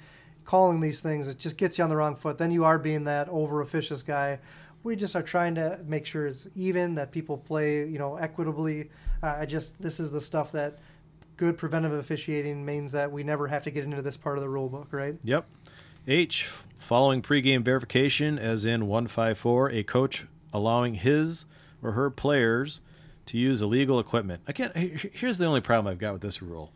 calling 0.44 0.80
these 0.80 1.00
things 1.00 1.28
it 1.28 1.38
just 1.38 1.56
gets 1.56 1.78
you 1.78 1.84
on 1.84 1.90
the 1.90 1.96
wrong 1.96 2.16
foot. 2.16 2.38
Then 2.38 2.50
you 2.50 2.64
are 2.64 2.78
being 2.78 3.04
that 3.04 3.28
over 3.28 3.60
officious 3.60 4.02
guy. 4.02 4.38
We 4.82 4.96
just 4.96 5.14
are 5.14 5.22
trying 5.22 5.54
to 5.56 5.78
make 5.86 6.06
sure 6.06 6.26
it's 6.26 6.48
even 6.56 6.96
that 6.96 7.12
people 7.12 7.38
play 7.38 7.86
you 7.86 7.98
know 7.98 8.16
equitably. 8.16 8.90
Uh, 9.22 9.36
I 9.40 9.46
just 9.46 9.80
this 9.80 10.00
is 10.00 10.10
the 10.10 10.20
stuff 10.20 10.52
that 10.52 10.78
good 11.42 11.58
preventive 11.58 11.92
officiating 11.92 12.64
means 12.64 12.92
that 12.92 13.10
we 13.10 13.24
never 13.24 13.48
have 13.48 13.64
to 13.64 13.70
get 13.72 13.82
into 13.82 14.00
this 14.00 14.16
part 14.16 14.38
of 14.38 14.42
the 14.44 14.48
rule 14.48 14.68
book, 14.68 14.86
right? 14.92 15.16
Yep. 15.24 15.44
H. 16.06 16.48
Following 16.78 17.20
pregame 17.20 17.64
verification, 17.64 18.38
as 18.38 18.64
in 18.64 18.86
154, 18.86 19.70
a 19.70 19.82
coach 19.82 20.26
allowing 20.52 20.94
his 20.94 21.44
or 21.82 21.92
her 21.92 22.10
players 22.10 22.78
to 23.26 23.38
use 23.38 23.60
illegal 23.60 23.98
equipment. 23.98 24.42
Again, 24.46 24.70
he- 24.76 25.10
here's 25.12 25.38
the 25.38 25.46
only 25.46 25.60
problem 25.60 25.90
I've 25.90 25.98
got 25.98 26.12
with 26.12 26.22
this 26.22 26.40
rule. 26.40 26.70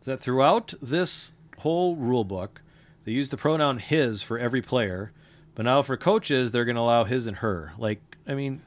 Is 0.00 0.06
that 0.06 0.18
throughout 0.18 0.72
this 0.80 1.32
whole 1.58 1.94
rule 1.96 2.24
book, 2.24 2.62
they 3.04 3.12
use 3.12 3.28
the 3.28 3.36
pronoun 3.36 3.78
his 3.78 4.22
for 4.22 4.38
every 4.38 4.62
player, 4.62 5.12
but 5.54 5.64
now 5.64 5.82
for 5.82 5.98
coaches, 5.98 6.52
they're 6.52 6.64
going 6.64 6.76
to 6.76 6.80
allow 6.80 7.04
his 7.04 7.26
and 7.26 7.36
her. 7.38 7.74
Like, 7.76 8.00
I 8.26 8.32
mean, 8.34 8.62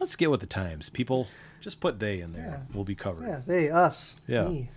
let's 0.00 0.16
get 0.16 0.30
with 0.30 0.40
the 0.40 0.46
times. 0.46 0.88
People, 0.88 1.28
just 1.60 1.80
put 1.80 1.98
they 1.98 2.20
in 2.20 2.32
there. 2.32 2.44
Yeah. 2.68 2.74
We'll 2.74 2.84
be 2.84 2.94
covered. 2.94 3.26
Yeah, 3.26 3.40
they, 3.46 3.70
us, 3.70 4.16
Yeah. 4.26 4.44
me. 4.48 4.68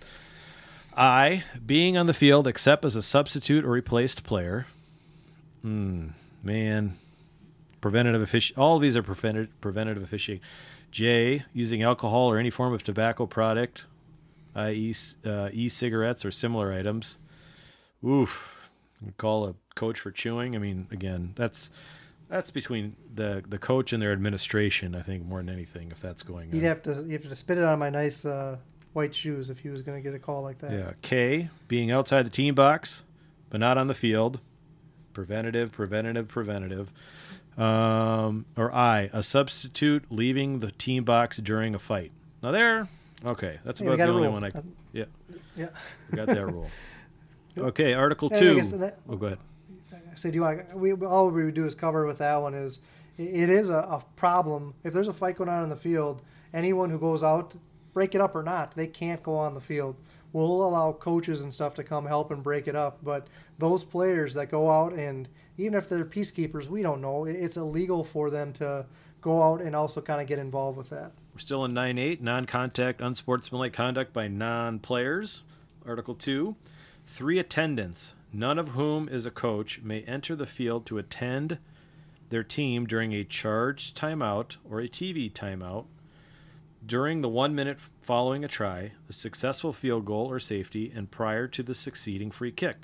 I, 0.96 1.44
being 1.64 1.96
on 1.96 2.06
the 2.06 2.12
field 2.14 2.46
except 2.46 2.84
as 2.84 2.96
a 2.96 3.02
substitute 3.02 3.64
or 3.64 3.70
replaced 3.70 4.24
player. 4.24 4.66
Hmm, 5.62 6.08
man. 6.42 6.96
Preventative 7.80 8.20
offici- 8.28 8.56
All 8.58 8.76
of 8.76 8.82
these 8.82 8.96
are 8.96 9.02
preventative, 9.02 9.58
preventative 9.60 10.02
officiating. 10.02 10.44
J, 10.90 11.44
using 11.54 11.82
alcohol 11.82 12.30
or 12.30 12.38
any 12.38 12.50
form 12.50 12.74
of 12.74 12.82
tobacco 12.84 13.24
product, 13.26 13.86
i.e., 14.54 14.94
uh, 15.24 15.48
e-cigarettes 15.52 16.24
or 16.26 16.30
similar 16.30 16.72
items. 16.72 17.16
Oof. 18.04 18.68
Call 19.16 19.46
a 19.48 19.54
coach 19.74 19.98
for 19.98 20.10
chewing. 20.10 20.54
I 20.54 20.58
mean, 20.58 20.86
again, 20.90 21.32
that's 21.34 21.70
that's 22.32 22.50
between 22.50 22.96
the 23.14 23.44
the 23.46 23.58
coach 23.58 23.92
and 23.92 24.02
their 24.02 24.12
administration. 24.12 24.94
I 24.96 25.02
think 25.02 25.24
more 25.26 25.38
than 25.38 25.50
anything, 25.50 25.90
if 25.92 26.00
that's 26.00 26.22
going 26.22 26.48
on. 26.48 26.54
You'd 26.56 26.64
have 26.64 26.82
to 26.84 27.04
you 27.06 27.12
have 27.12 27.28
to 27.28 27.36
spit 27.36 27.58
it 27.58 27.64
on 27.64 27.78
my 27.78 27.90
nice 27.90 28.24
uh, 28.24 28.56
white 28.94 29.14
shoes 29.14 29.50
if 29.50 29.58
he 29.58 29.68
was 29.68 29.82
going 29.82 29.96
to 29.96 30.02
get 30.02 30.14
a 30.16 30.18
call 30.18 30.42
like 30.42 30.58
that. 30.60 30.72
Yeah. 30.72 30.92
K, 31.02 31.50
being 31.68 31.90
outside 31.92 32.24
the 32.26 32.30
team 32.30 32.54
box, 32.54 33.04
but 33.50 33.60
not 33.60 33.76
on 33.78 33.86
the 33.86 33.94
field. 33.94 34.40
Preventative, 35.12 35.72
preventative, 35.72 36.26
preventative. 36.26 36.90
Um, 37.58 38.46
or 38.56 38.72
I, 38.74 39.10
a 39.12 39.22
substitute 39.22 40.04
leaving 40.10 40.60
the 40.60 40.70
team 40.70 41.04
box 41.04 41.36
during 41.36 41.74
a 41.74 41.78
fight. 41.78 42.10
Now 42.42 42.50
there, 42.50 42.88
okay, 43.26 43.58
that's 43.62 43.80
Hey, 43.80 43.86
about 43.86 43.98
the 43.98 44.04
only 44.06 44.22
rule. 44.22 44.32
one 44.32 44.44
I. 44.44 44.48
Uh, 44.48 44.62
Yeah, 44.94 45.04
Yeah. 45.54 45.66
we 46.10 46.16
got 46.16 46.28
that 46.28 46.46
rule. 46.46 46.70
Okay, 47.58 47.92
Article 47.92 48.30
two. 48.30 48.54
that- 48.62 48.96
oh, 49.06 49.16
go 49.16 49.26
ahead. 49.26 49.38
I 50.12 50.16
say, 50.16 50.30
do 50.30 50.36
you 50.36 50.42
want? 50.42 50.76
We 50.76 50.92
all 50.92 51.30
we 51.30 51.44
would 51.44 51.54
do 51.54 51.64
is 51.64 51.74
cover 51.74 52.06
with 52.06 52.18
that 52.18 52.40
one 52.40 52.54
is 52.54 52.80
it 53.18 53.50
is 53.50 53.70
a, 53.70 53.78
a 53.78 54.04
problem 54.16 54.74
if 54.84 54.92
there's 54.92 55.08
a 55.08 55.12
fight 55.12 55.36
going 55.36 55.50
on 55.50 55.64
in 55.64 55.70
the 55.70 55.76
field. 55.76 56.22
Anyone 56.54 56.90
who 56.90 56.98
goes 56.98 57.24
out, 57.24 57.54
break 57.94 58.14
it 58.14 58.20
up 58.20 58.34
or 58.34 58.42
not, 58.42 58.74
they 58.74 58.86
can't 58.86 59.22
go 59.22 59.36
on 59.36 59.54
the 59.54 59.60
field. 59.60 59.96
We'll 60.32 60.62
allow 60.62 60.92
coaches 60.92 61.42
and 61.42 61.52
stuff 61.52 61.74
to 61.74 61.84
come 61.84 62.06
help 62.06 62.30
and 62.30 62.42
break 62.42 62.66
it 62.66 62.76
up, 62.76 62.98
but 63.02 63.26
those 63.58 63.84
players 63.84 64.34
that 64.34 64.50
go 64.50 64.70
out 64.70 64.94
and 64.94 65.28
even 65.58 65.74
if 65.74 65.88
they're 65.88 66.04
peacekeepers, 66.04 66.68
we 66.68 66.82
don't 66.82 67.02
know. 67.02 67.26
It's 67.26 67.58
illegal 67.58 68.02
for 68.02 68.30
them 68.30 68.52
to 68.54 68.86
go 69.20 69.42
out 69.42 69.60
and 69.60 69.76
also 69.76 70.00
kind 70.00 70.20
of 70.20 70.26
get 70.26 70.38
involved 70.38 70.78
with 70.78 70.90
that. 70.90 71.12
We're 71.34 71.38
still 71.38 71.64
in 71.64 71.74
9 71.74 71.98
8, 71.98 72.22
non 72.22 72.46
contact, 72.46 73.00
unsportsmanlike 73.00 73.72
conduct 73.72 74.12
by 74.12 74.28
non 74.28 74.78
players. 74.78 75.42
Article 75.86 76.14
2, 76.14 76.54
three 77.06 77.38
attendants, 77.38 78.14
none 78.32 78.58
of 78.58 78.70
whom 78.70 79.08
is 79.08 79.26
a 79.26 79.30
coach, 79.30 79.80
may 79.82 80.02
enter 80.02 80.34
the 80.34 80.46
field 80.46 80.86
to 80.86 80.98
attend 80.98 81.58
their 82.28 82.42
team 82.42 82.86
during 82.86 83.12
a 83.12 83.24
charged 83.24 83.96
timeout 83.96 84.56
or 84.68 84.80
a 84.80 84.88
TV 84.88 85.30
timeout 85.30 85.86
during 86.84 87.20
the 87.20 87.28
one 87.28 87.54
minute 87.54 87.78
following 88.00 88.44
a 88.44 88.48
try, 88.48 88.92
a 89.08 89.12
successful 89.12 89.72
field 89.72 90.04
goal 90.04 90.28
or 90.30 90.40
safety, 90.40 90.92
and 90.94 91.10
prior 91.10 91.46
to 91.46 91.62
the 91.62 91.74
succeeding 91.74 92.30
free 92.30 92.50
kick. 92.50 92.78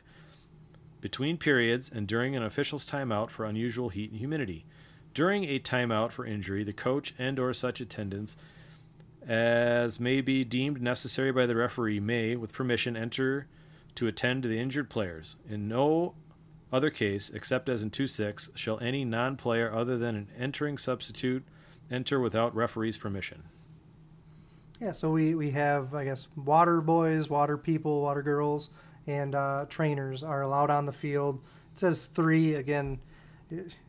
Between 1.01 1.37
periods 1.37 1.91
and 1.93 2.07
during 2.07 2.37
an 2.37 2.43
official's 2.43 2.87
timeout 2.87 3.31
for 3.31 3.45
unusual 3.45 3.89
heat 3.89 4.11
and 4.11 4.19
humidity. 4.19 4.65
During 5.15 5.45
a 5.45 5.59
timeout 5.59 6.13
for 6.13 6.25
injury, 6.25 6.63
the 6.63 6.73
coach 6.73 7.15
and 7.19 7.39
or 7.39 7.53
such 7.53 7.81
attendants 7.81 8.37
as 9.27 9.99
may 10.01 10.21
be 10.21 10.45
deemed 10.45 10.81
necessary 10.81 11.33
by 11.33 11.47
the 11.47 11.57
referee 11.57 12.01
may, 12.01 12.37
with 12.37 12.53
permission, 12.53 12.97
enter 12.97 13.47
to 13.99 14.07
attend 14.07 14.45
to 14.45 14.49
the 14.49 14.61
injured 14.61 14.89
players. 14.89 15.35
In 15.51 15.67
no 15.67 16.15
other 16.73 16.89
case, 16.89 17.31
except 17.31 17.69
as 17.69 17.83
in 17.83 17.91
2 17.91 18.07
6, 18.07 18.51
shall 18.55 18.79
any 18.79 19.05
non 19.05 19.37
player 19.37 19.75
other 19.75 19.99
than 19.99 20.15
an 20.15 20.29
entering 20.39 20.79
substitute 20.79 21.45
enter 21.91 22.21
without 22.21 22.55
referee's 22.55 22.97
permission. 22.97 23.43
Yeah, 24.81 24.93
so 24.93 25.11
we, 25.11 25.35
we 25.35 25.51
have, 25.51 25.95
I 25.95 26.05
guess, 26.05 26.29
water 26.37 26.81
boys, 26.81 27.29
water 27.29 27.57
people, 27.57 28.03
water 28.03 28.23
girls, 28.23 28.71
and 29.09 29.35
uh, 29.35 29.67
trainers 29.69 30.23
are 30.23 30.43
allowed 30.43 30.71
on 30.71 30.87
the 30.87 30.93
field. 30.93 31.41
It 31.73 31.81
says 31.81 32.07
three. 32.07 32.55
Again, 32.55 33.01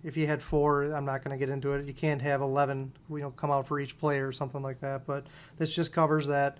if 0.03 0.17
you 0.17 0.25
had 0.25 0.41
four, 0.41 0.85
I'm 0.85 1.05
not 1.05 1.23
going 1.23 1.37
to 1.37 1.45
get 1.45 1.53
into 1.53 1.73
it. 1.73 1.85
You 1.85 1.93
can't 1.93 2.23
have 2.23 2.41
11, 2.41 2.93
you 3.11 3.19
know, 3.19 3.29
come 3.29 3.51
out 3.51 3.67
for 3.67 3.79
each 3.79 3.99
player 3.99 4.27
or 4.27 4.31
something 4.31 4.63
like 4.63 4.79
that. 4.81 5.05
But 5.05 5.27
this 5.59 5.75
just 5.75 5.93
covers 5.93 6.25
that 6.25 6.57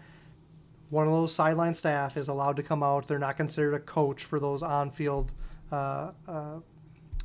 one 0.89 1.07
of 1.07 1.13
those 1.13 1.33
sideline 1.33 1.75
staff 1.75 2.17
is 2.17 2.27
allowed 2.27 2.55
to 2.55 2.63
come 2.63 2.83
out. 2.83 3.07
They're 3.07 3.19
not 3.19 3.37
considered 3.37 3.73
a 3.73 3.79
coach 3.79 4.23
for 4.23 4.39
those 4.39 4.63
on 4.63 4.89
field, 4.91 5.31
uh, 5.71 6.11
uh, 6.27 6.59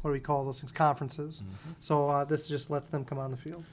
what 0.02 0.10
do 0.10 0.12
we 0.12 0.20
call 0.20 0.44
those 0.44 0.60
things, 0.60 0.72
conferences. 0.72 1.42
So 1.80 2.08
uh, 2.08 2.24
this 2.24 2.46
just 2.46 2.70
lets 2.70 2.88
them 2.88 3.04
come 3.04 3.18
on 3.18 3.30
the 3.30 3.36
field. 3.36 3.64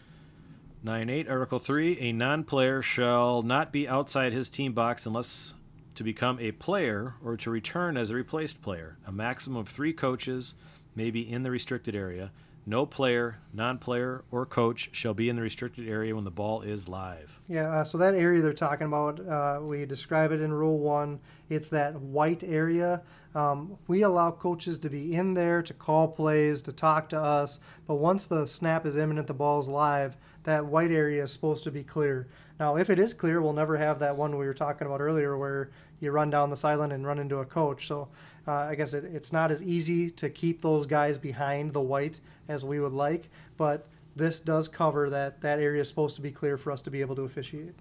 9 0.84 1.10
8, 1.10 1.30
Article 1.30 1.60
3 1.60 2.00
A 2.00 2.12
non 2.12 2.44
player 2.44 2.82
shall 2.82 3.44
not 3.44 3.72
be 3.72 3.88
outside 3.88 4.34
his 4.34 4.50
team 4.50 4.74
box 4.74 5.06
unless 5.06 5.54
to 5.94 6.04
become 6.04 6.40
a 6.40 6.52
player 6.54 7.16
or 7.24 7.38
to 7.38 7.52
return 7.52 7.98
as 7.98 8.10
a 8.10 8.16
replaced 8.16 8.62
player. 8.62 8.98
A 9.06 9.12
maximum 9.12 9.58
of 9.58 9.68
three 9.68 9.94
coaches 9.94 10.56
may 10.96 11.12
be 11.12 11.30
in 11.30 11.44
the 11.44 11.52
restricted 11.52 11.96
area. 11.96 12.32
No 12.66 12.86
player, 12.86 13.38
non 13.54 13.80
player, 13.80 14.24
or 14.30 14.46
coach 14.46 14.90
shall 14.92 15.16
be 15.16 15.30
in 15.30 15.36
the 15.36 15.42
restricted 15.42 15.90
area 15.90 16.14
when 16.14 16.24
the 16.24 16.32
ball 16.32 16.62
is 16.62 16.88
live. 16.88 17.42
Yeah, 17.48 17.70
uh, 17.70 17.84
so 17.84 17.98
that 17.98 18.14
area 18.14 18.42
they're 18.42 18.54
talking 18.54 18.86
about, 18.86 19.20
uh, 19.28 19.60
we 19.62 19.86
describe 19.86 20.32
it 20.32 20.42
in 20.42 20.54
Rule 20.54 20.78
1. 20.78 21.20
It's 21.50 21.70
that 21.72 22.00
white 22.00 22.44
area. 22.44 23.02
Um, 23.34 23.78
we 23.88 24.04
allow 24.04 24.32
coaches 24.32 24.78
to 24.80 24.90
be 24.90 25.16
in 25.16 25.34
there 25.34 25.64
to 25.64 25.74
call 25.74 26.08
plays, 26.08 26.62
to 26.64 26.72
talk 26.72 27.10
to 27.10 27.20
us, 27.20 27.60
but 27.88 27.96
once 27.96 28.28
the 28.28 28.46
snap 28.46 28.86
is 28.86 28.96
imminent, 28.96 29.28
the 29.28 29.34
ball 29.34 29.60
is 29.60 29.68
live, 29.68 30.18
that 30.44 30.66
white 30.66 30.92
area 30.92 31.24
is 31.24 31.32
supposed 31.32 31.64
to 31.64 31.72
be 31.72 31.84
clear. 31.84 32.28
Now, 32.60 32.76
if 32.76 32.90
it 32.90 33.00
is 33.00 33.14
clear, 33.14 33.42
we'll 33.42 33.54
never 33.54 33.78
have 33.78 34.00
that 34.00 34.16
one 34.16 34.38
we 34.38 34.46
were 34.46 34.54
talking 34.54 34.86
about 34.86 35.02
earlier 35.02 35.38
where 35.38 35.72
you 36.00 36.12
run 36.12 36.30
down 36.30 36.50
the 36.50 36.58
sideline 36.58 36.92
and 36.92 37.08
run 37.08 37.20
into 37.20 37.38
a 37.38 37.46
coach. 37.46 37.88
So 37.88 38.10
uh, 38.48 38.52
I 38.52 38.76
guess 38.76 38.94
it, 38.94 39.06
it's 39.06 39.32
not 39.32 39.52
as 39.52 39.62
easy 39.62 40.10
to 40.12 40.30
keep 40.30 40.62
those 40.62 40.86
guys 40.86 41.18
behind 41.18 41.74
the 41.74 41.82
white 41.82 42.20
as 42.48 42.66
we 42.66 42.80
would 42.80 42.94
like, 42.94 43.30
but 43.58 43.88
this 44.16 44.40
does 44.40 44.68
cover 44.68 45.10
that 45.10 45.42
that 45.42 45.60
area 45.60 45.82
is 45.82 45.90
supposed 45.90 46.16
to 46.16 46.22
be 46.22 46.32
clear 46.32 46.58
for 46.58 46.72
us 46.72 46.82
to 46.82 46.92
be 46.92 47.02
able 47.02 47.16
to 47.16 47.24
officiate. 47.24 47.76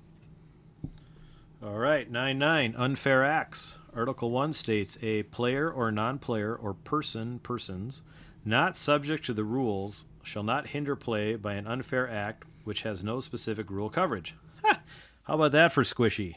All 1.63 1.79
right, 1.79 2.11
9 2.11 2.39
9, 2.39 2.75
unfair 2.77 3.25
acts. 3.25 3.79
Article 3.95 4.31
1 4.31 4.53
states 4.53 4.97
a 5.03 5.25
player 5.25 5.71
or 5.71 5.91
non 5.91 6.19
player 6.19 6.55
or 6.55 6.75
person, 6.75 7.39
persons, 7.41 8.03
not 8.45 8.77
subject 8.77 9.25
to 9.27 9.35
the 9.35 9.45
rules 9.45 10.07
shall 10.23 10.43
not 10.43 10.69
hinder 10.69 10.97
play 10.97 11.37
by 11.37 11.55
an 11.55 11.67
unfair 11.67 12.09
act 12.09 12.45
which 12.65 12.83
has 12.83 13.03
no 13.03 13.21
specific 13.21 13.71
rule 13.71 13.91
coverage. 13.91 14.35
Ha! 14.65 14.81
How 15.25 15.35
about 15.35 15.53
that 15.53 15.73
for 15.73 15.83
squishy? 15.83 16.37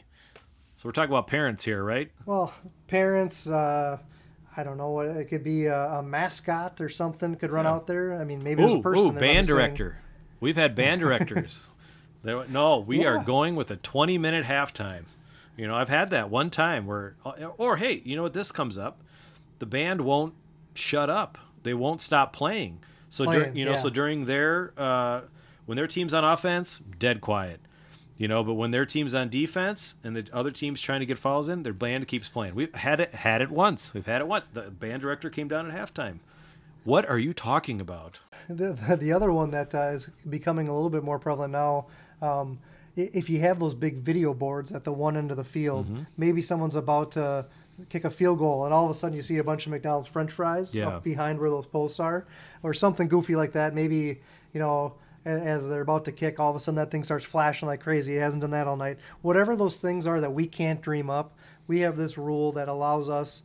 So 0.76 0.88
we're 0.88 0.92
talking 0.92 1.12
about 1.12 1.26
parents 1.26 1.64
here, 1.64 1.84
right? 1.84 2.10
Well, 2.26 2.52
parents, 2.88 3.48
uh, 3.48 3.98
I 4.56 4.62
don't 4.62 4.76
know 4.78 4.90
what 4.90 5.06
it 5.06 5.28
could 5.28 5.42
be 5.44 5.66
a, 5.66 5.84
a 5.98 6.02
mascot 6.02 6.80
or 6.80 6.88
something 6.88 7.34
could 7.36 7.50
run 7.50 7.64
Yeah. 7.64 7.72
out 7.72 7.86
there. 7.86 8.20
I 8.20 8.24
mean, 8.24 8.42
maybe 8.44 8.62
there's 8.62 8.74
a 8.74 8.80
person. 8.80 9.06
ooh, 9.06 9.12
band 9.12 9.22
runs 9.22 9.46
the 9.48 9.52
same- 9.52 9.56
director. 9.56 9.98
We've 10.40 10.56
had 10.56 10.74
band 10.74 11.00
directors. 11.00 11.70
No, 12.24 12.78
we 12.78 13.04
are 13.04 13.22
going 13.22 13.54
with 13.54 13.70
a 13.70 13.76
20 13.76 14.16
minute 14.16 14.46
halftime. 14.46 15.02
You 15.58 15.66
know, 15.66 15.74
I've 15.74 15.90
had 15.90 16.08
that 16.10 16.30
one 16.30 16.48
time 16.48 16.86
where, 16.86 17.16
or 17.58 17.76
hey, 17.76 18.00
you 18.02 18.16
know 18.16 18.22
what? 18.22 18.32
This 18.32 18.50
comes 18.50 18.78
up. 18.78 19.02
The 19.58 19.66
band 19.66 20.00
won't 20.00 20.32
shut 20.74 21.10
up. 21.10 21.36
They 21.64 21.74
won't 21.74 22.00
stop 22.00 22.32
playing. 22.32 22.78
So, 23.10 23.26
dur- 23.30 23.52
you 23.54 23.66
know, 23.66 23.72
yeah. 23.72 23.76
so 23.76 23.90
during 23.90 24.24
their, 24.24 24.72
uh, 24.78 25.20
when 25.66 25.76
their 25.76 25.86
team's 25.86 26.14
on 26.14 26.24
offense, 26.24 26.80
dead 26.98 27.20
quiet. 27.20 27.60
You 28.16 28.28
know, 28.28 28.44
but 28.44 28.54
when 28.54 28.70
their 28.70 28.86
team's 28.86 29.12
on 29.12 29.28
defense 29.28 29.96
and 30.04 30.14
the 30.14 30.24
other 30.32 30.52
team's 30.52 30.80
trying 30.80 31.00
to 31.00 31.06
get 31.06 31.18
fouls 31.18 31.48
in, 31.48 31.64
their 31.64 31.72
band 31.72 32.06
keeps 32.06 32.28
playing. 32.28 32.54
We've 32.54 32.72
had 32.74 33.00
it 33.00 33.12
had 33.14 33.42
it 33.42 33.50
once. 33.50 33.92
We've 33.92 34.06
had 34.06 34.20
it 34.20 34.28
once. 34.28 34.46
The 34.48 34.62
band 34.70 35.02
director 35.02 35.30
came 35.30 35.48
down 35.48 35.68
at 35.70 35.76
halftime. 35.76 36.18
What 36.84 37.08
are 37.08 37.18
you 37.18 37.32
talking 37.32 37.80
about? 37.80 38.20
The, 38.48 38.72
the, 38.72 38.96
the 38.96 39.12
other 39.12 39.32
one 39.32 39.50
that 39.50 39.74
uh, 39.74 39.88
is 39.94 40.08
becoming 40.28 40.68
a 40.68 40.74
little 40.74 40.90
bit 40.90 41.02
more 41.02 41.18
prevalent 41.18 41.52
now, 41.52 41.86
um, 42.22 42.58
if 42.94 43.28
you 43.28 43.40
have 43.40 43.58
those 43.58 43.74
big 43.74 43.96
video 43.96 44.32
boards 44.32 44.70
at 44.70 44.84
the 44.84 44.92
one 44.92 45.16
end 45.16 45.30
of 45.32 45.36
the 45.36 45.44
field, 45.44 45.86
Mm-hmm. 45.86 46.02
maybe 46.16 46.40
someone's 46.42 46.76
about 46.76 47.10
to 47.12 47.46
kick 47.88 48.04
a 48.04 48.10
field 48.10 48.38
goal, 48.38 48.64
and 48.66 48.72
all 48.72 48.84
of 48.84 48.90
a 48.90 48.94
sudden 48.94 49.16
you 49.16 49.22
see 49.22 49.38
a 49.38 49.44
bunch 49.44 49.66
of 49.66 49.72
McDonald's 49.72 50.06
French 50.06 50.30
fries 50.30 50.72
Yeah. 50.72 50.88
up 50.88 51.02
behind 51.02 51.40
where 51.40 51.50
those 51.50 51.66
posts 51.66 51.98
are, 51.98 52.26
or 52.62 52.72
something 52.74 53.08
goofy 53.08 53.34
like 53.34 53.52
that. 53.54 53.74
Maybe 53.74 54.20
you 54.52 54.60
know. 54.60 54.94
As 55.24 55.68
they're 55.68 55.80
about 55.80 56.04
to 56.04 56.12
kick, 56.12 56.38
all 56.38 56.50
of 56.50 56.56
a 56.56 56.60
sudden 56.60 56.76
that 56.76 56.90
thing 56.90 57.02
starts 57.02 57.24
flashing 57.24 57.66
like 57.66 57.80
crazy. 57.80 58.16
It 58.16 58.20
hasn't 58.20 58.42
done 58.42 58.50
that 58.50 58.66
all 58.66 58.76
night. 58.76 58.98
Whatever 59.22 59.56
those 59.56 59.78
things 59.78 60.06
are 60.06 60.20
that 60.20 60.34
we 60.34 60.46
can't 60.46 60.82
dream 60.82 61.08
up, 61.08 61.34
we 61.66 61.80
have 61.80 61.96
this 61.96 62.18
rule 62.18 62.52
that 62.52 62.68
allows 62.68 63.08
us 63.08 63.42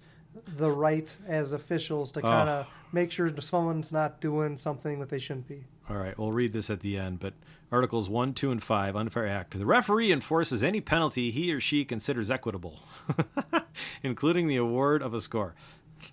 the 0.58 0.70
right 0.70 1.16
as 1.28 1.54
officials 1.54 2.12
to 2.12 2.22
kind 2.22 2.50
of 2.50 2.68
make 2.92 3.12
sure 3.12 3.30
someone's 3.40 3.92
not 3.92 4.20
doing 4.22 4.58
something 4.58 5.00
that 5.00 5.10
they 5.10 5.20
shouldn't 5.20 5.48
be. 5.48 5.64
All 5.90 5.98
right, 5.98 6.18
we'll 6.18 6.32
read 6.32 6.54
this 6.54 6.70
at 6.70 6.82
the 6.82 6.98
end, 6.98 7.20
but 7.20 7.34
Articles 7.72 8.10
1, 8.10 8.34
2, 8.34 8.52
and 8.52 8.64
5, 8.64 8.96
Unfair 8.96 9.28
Act. 9.28 9.58
The 9.58 9.66
referee 9.66 10.12
enforces 10.12 10.64
any 10.64 10.82
penalty 10.82 11.32
he 11.32 11.52
or 11.52 11.60
she 11.60 11.86
considers 11.86 12.30
equitable, 12.30 12.80
including 14.04 14.48
the 14.48 14.58
award 14.58 15.02
of 15.02 15.14
a 15.14 15.22
score. 15.22 15.56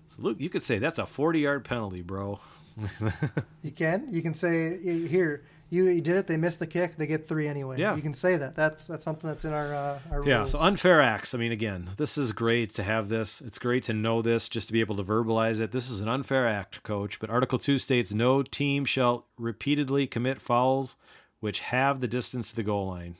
So, 0.08 0.16
Luke, 0.22 0.36
you 0.38 0.48
could 0.48 0.62
say 0.62 0.78
that's 0.78 0.98
a 0.98 1.06
40 1.06 1.40
yard 1.40 1.64
penalty, 1.64 2.02
bro. 2.02 2.40
you 3.62 3.70
can. 3.70 4.12
You 4.12 4.22
can 4.22 4.34
say, 4.34 4.78
here, 5.08 5.44
you, 5.68 5.88
you 5.88 6.00
did 6.00 6.16
it. 6.16 6.26
They 6.26 6.36
missed 6.36 6.58
the 6.58 6.66
kick. 6.66 6.96
They 6.96 7.06
get 7.06 7.26
three 7.26 7.48
anyway. 7.48 7.78
Yeah. 7.78 7.96
You 7.96 8.02
can 8.02 8.14
say 8.14 8.36
that. 8.36 8.54
That's 8.54 8.86
that's 8.86 9.02
something 9.04 9.28
that's 9.28 9.44
in 9.44 9.52
our 9.52 9.74
uh, 9.74 9.98
our 10.10 10.24
Yeah, 10.24 10.46
so 10.46 10.58
unfair 10.60 11.00
acts. 11.02 11.34
I 11.34 11.38
mean, 11.38 11.52
again, 11.52 11.90
this 11.96 12.16
is 12.16 12.32
great 12.32 12.74
to 12.74 12.82
have 12.82 13.08
this. 13.08 13.40
It's 13.40 13.58
great 13.58 13.84
to 13.84 13.92
know 13.92 14.22
this, 14.22 14.48
just 14.48 14.68
to 14.68 14.72
be 14.72 14.80
able 14.80 14.96
to 14.96 15.04
verbalize 15.04 15.60
it. 15.60 15.72
This 15.72 15.90
is 15.90 16.00
an 16.00 16.08
unfair 16.08 16.46
act, 16.46 16.82
coach. 16.82 17.18
But 17.18 17.30
Article 17.30 17.58
2 17.58 17.78
states 17.78 18.12
no 18.12 18.42
team 18.42 18.84
shall 18.84 19.26
repeatedly 19.38 20.06
commit 20.06 20.40
fouls 20.40 20.96
which 21.40 21.60
have 21.60 22.00
the 22.00 22.08
distance 22.08 22.50
to 22.50 22.56
the 22.56 22.62
goal 22.62 22.86
line. 22.88 23.16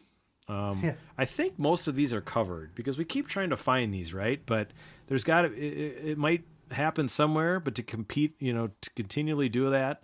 Um, 0.49 0.81
Yeah. 0.83 0.95
I 1.19 1.25
think 1.25 1.59
most 1.59 1.87
of 1.87 1.97
these 1.97 2.13
are 2.13 2.21
covered 2.21 2.75
because 2.75 2.97
we 2.97 3.05
keep 3.05 3.29
trying 3.29 3.51
to 3.51 3.57
find 3.57 3.93
these, 3.93 4.15
right? 4.15 4.41
But 4.47 4.71
there's 5.07 5.25
got 5.25 5.43
to, 5.43 5.49
it, 5.53 6.13
it 6.13 6.19
might 6.19 6.45
happen 6.71 7.09
somewhere, 7.09 7.61
but 7.61 7.75
to 7.77 7.83
compete, 7.83 8.35
you 8.39 8.53
know, 8.53 8.71
to 8.81 8.91
continually 8.91 9.49
do 9.49 9.71
that 9.71 10.03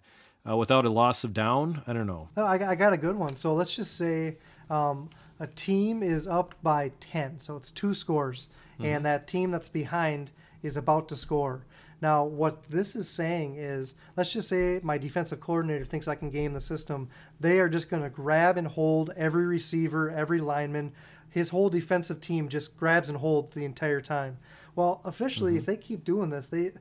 uh, 0.48 0.56
without 0.56 0.84
a 0.84 0.90
loss 0.90 1.24
of 1.24 1.32
down, 1.32 1.82
I 1.86 1.92
don't 1.92 2.06
know. 2.06 2.28
No, 2.36 2.44
I, 2.46 2.58
got- 2.58 2.68
I 2.68 2.74
got 2.74 2.92
a 2.92 2.96
good 2.96 3.16
one. 3.16 3.36
So 3.36 3.54
let's 3.54 3.74
just 3.74 3.96
say 3.96 4.36
um, 4.70 5.08
a 5.40 5.46
team 5.46 6.02
is 6.02 6.26
up 6.26 6.54
by 6.62 6.92
10. 7.00 7.38
So 7.38 7.56
it's 7.56 7.70
two 7.72 7.94
scores. 7.94 8.48
And 8.80 9.06
that 9.06 9.28
team 9.28 9.52
that's 9.52 9.68
behind 9.68 10.32
is 10.64 10.76
about 10.76 11.08
to 11.10 11.16
score. 11.16 11.64
Now, 12.00 12.24
what 12.24 12.64
this 12.68 12.96
is 12.96 13.08
saying 13.08 13.54
is 13.58 13.94
let's 14.16 14.32
just 14.32 14.48
say 14.48 14.80
my 14.82 14.98
defensive 14.98 15.38
coordinator 15.40 15.84
thinks 15.84 16.08
I 16.08 16.16
can 16.16 16.30
game 16.30 16.52
the 16.52 16.60
system. 16.60 17.08
They 17.38 17.60
are 17.60 17.68
just 17.68 17.88
going 17.88 18.02
to 18.02 18.10
grab 18.10 18.56
and 18.56 18.66
hold 18.66 19.10
every 19.16 19.46
receiver, 19.46 20.10
every 20.10 20.40
lineman. 20.40 20.92
His 21.30 21.50
whole 21.50 21.70
defensive 21.70 22.20
team 22.20 22.48
just 22.48 22.76
grabs 22.76 23.08
and 23.08 23.18
holds 23.18 23.52
the 23.52 23.64
entire 23.64 24.00
time. 24.00 24.38
Well, 24.74 25.00
officially, 25.04 25.56
if 25.56 25.64
they 25.66 25.76
keep 25.76 26.02
doing 26.02 26.30
this, 26.30 26.48
they 26.48 26.72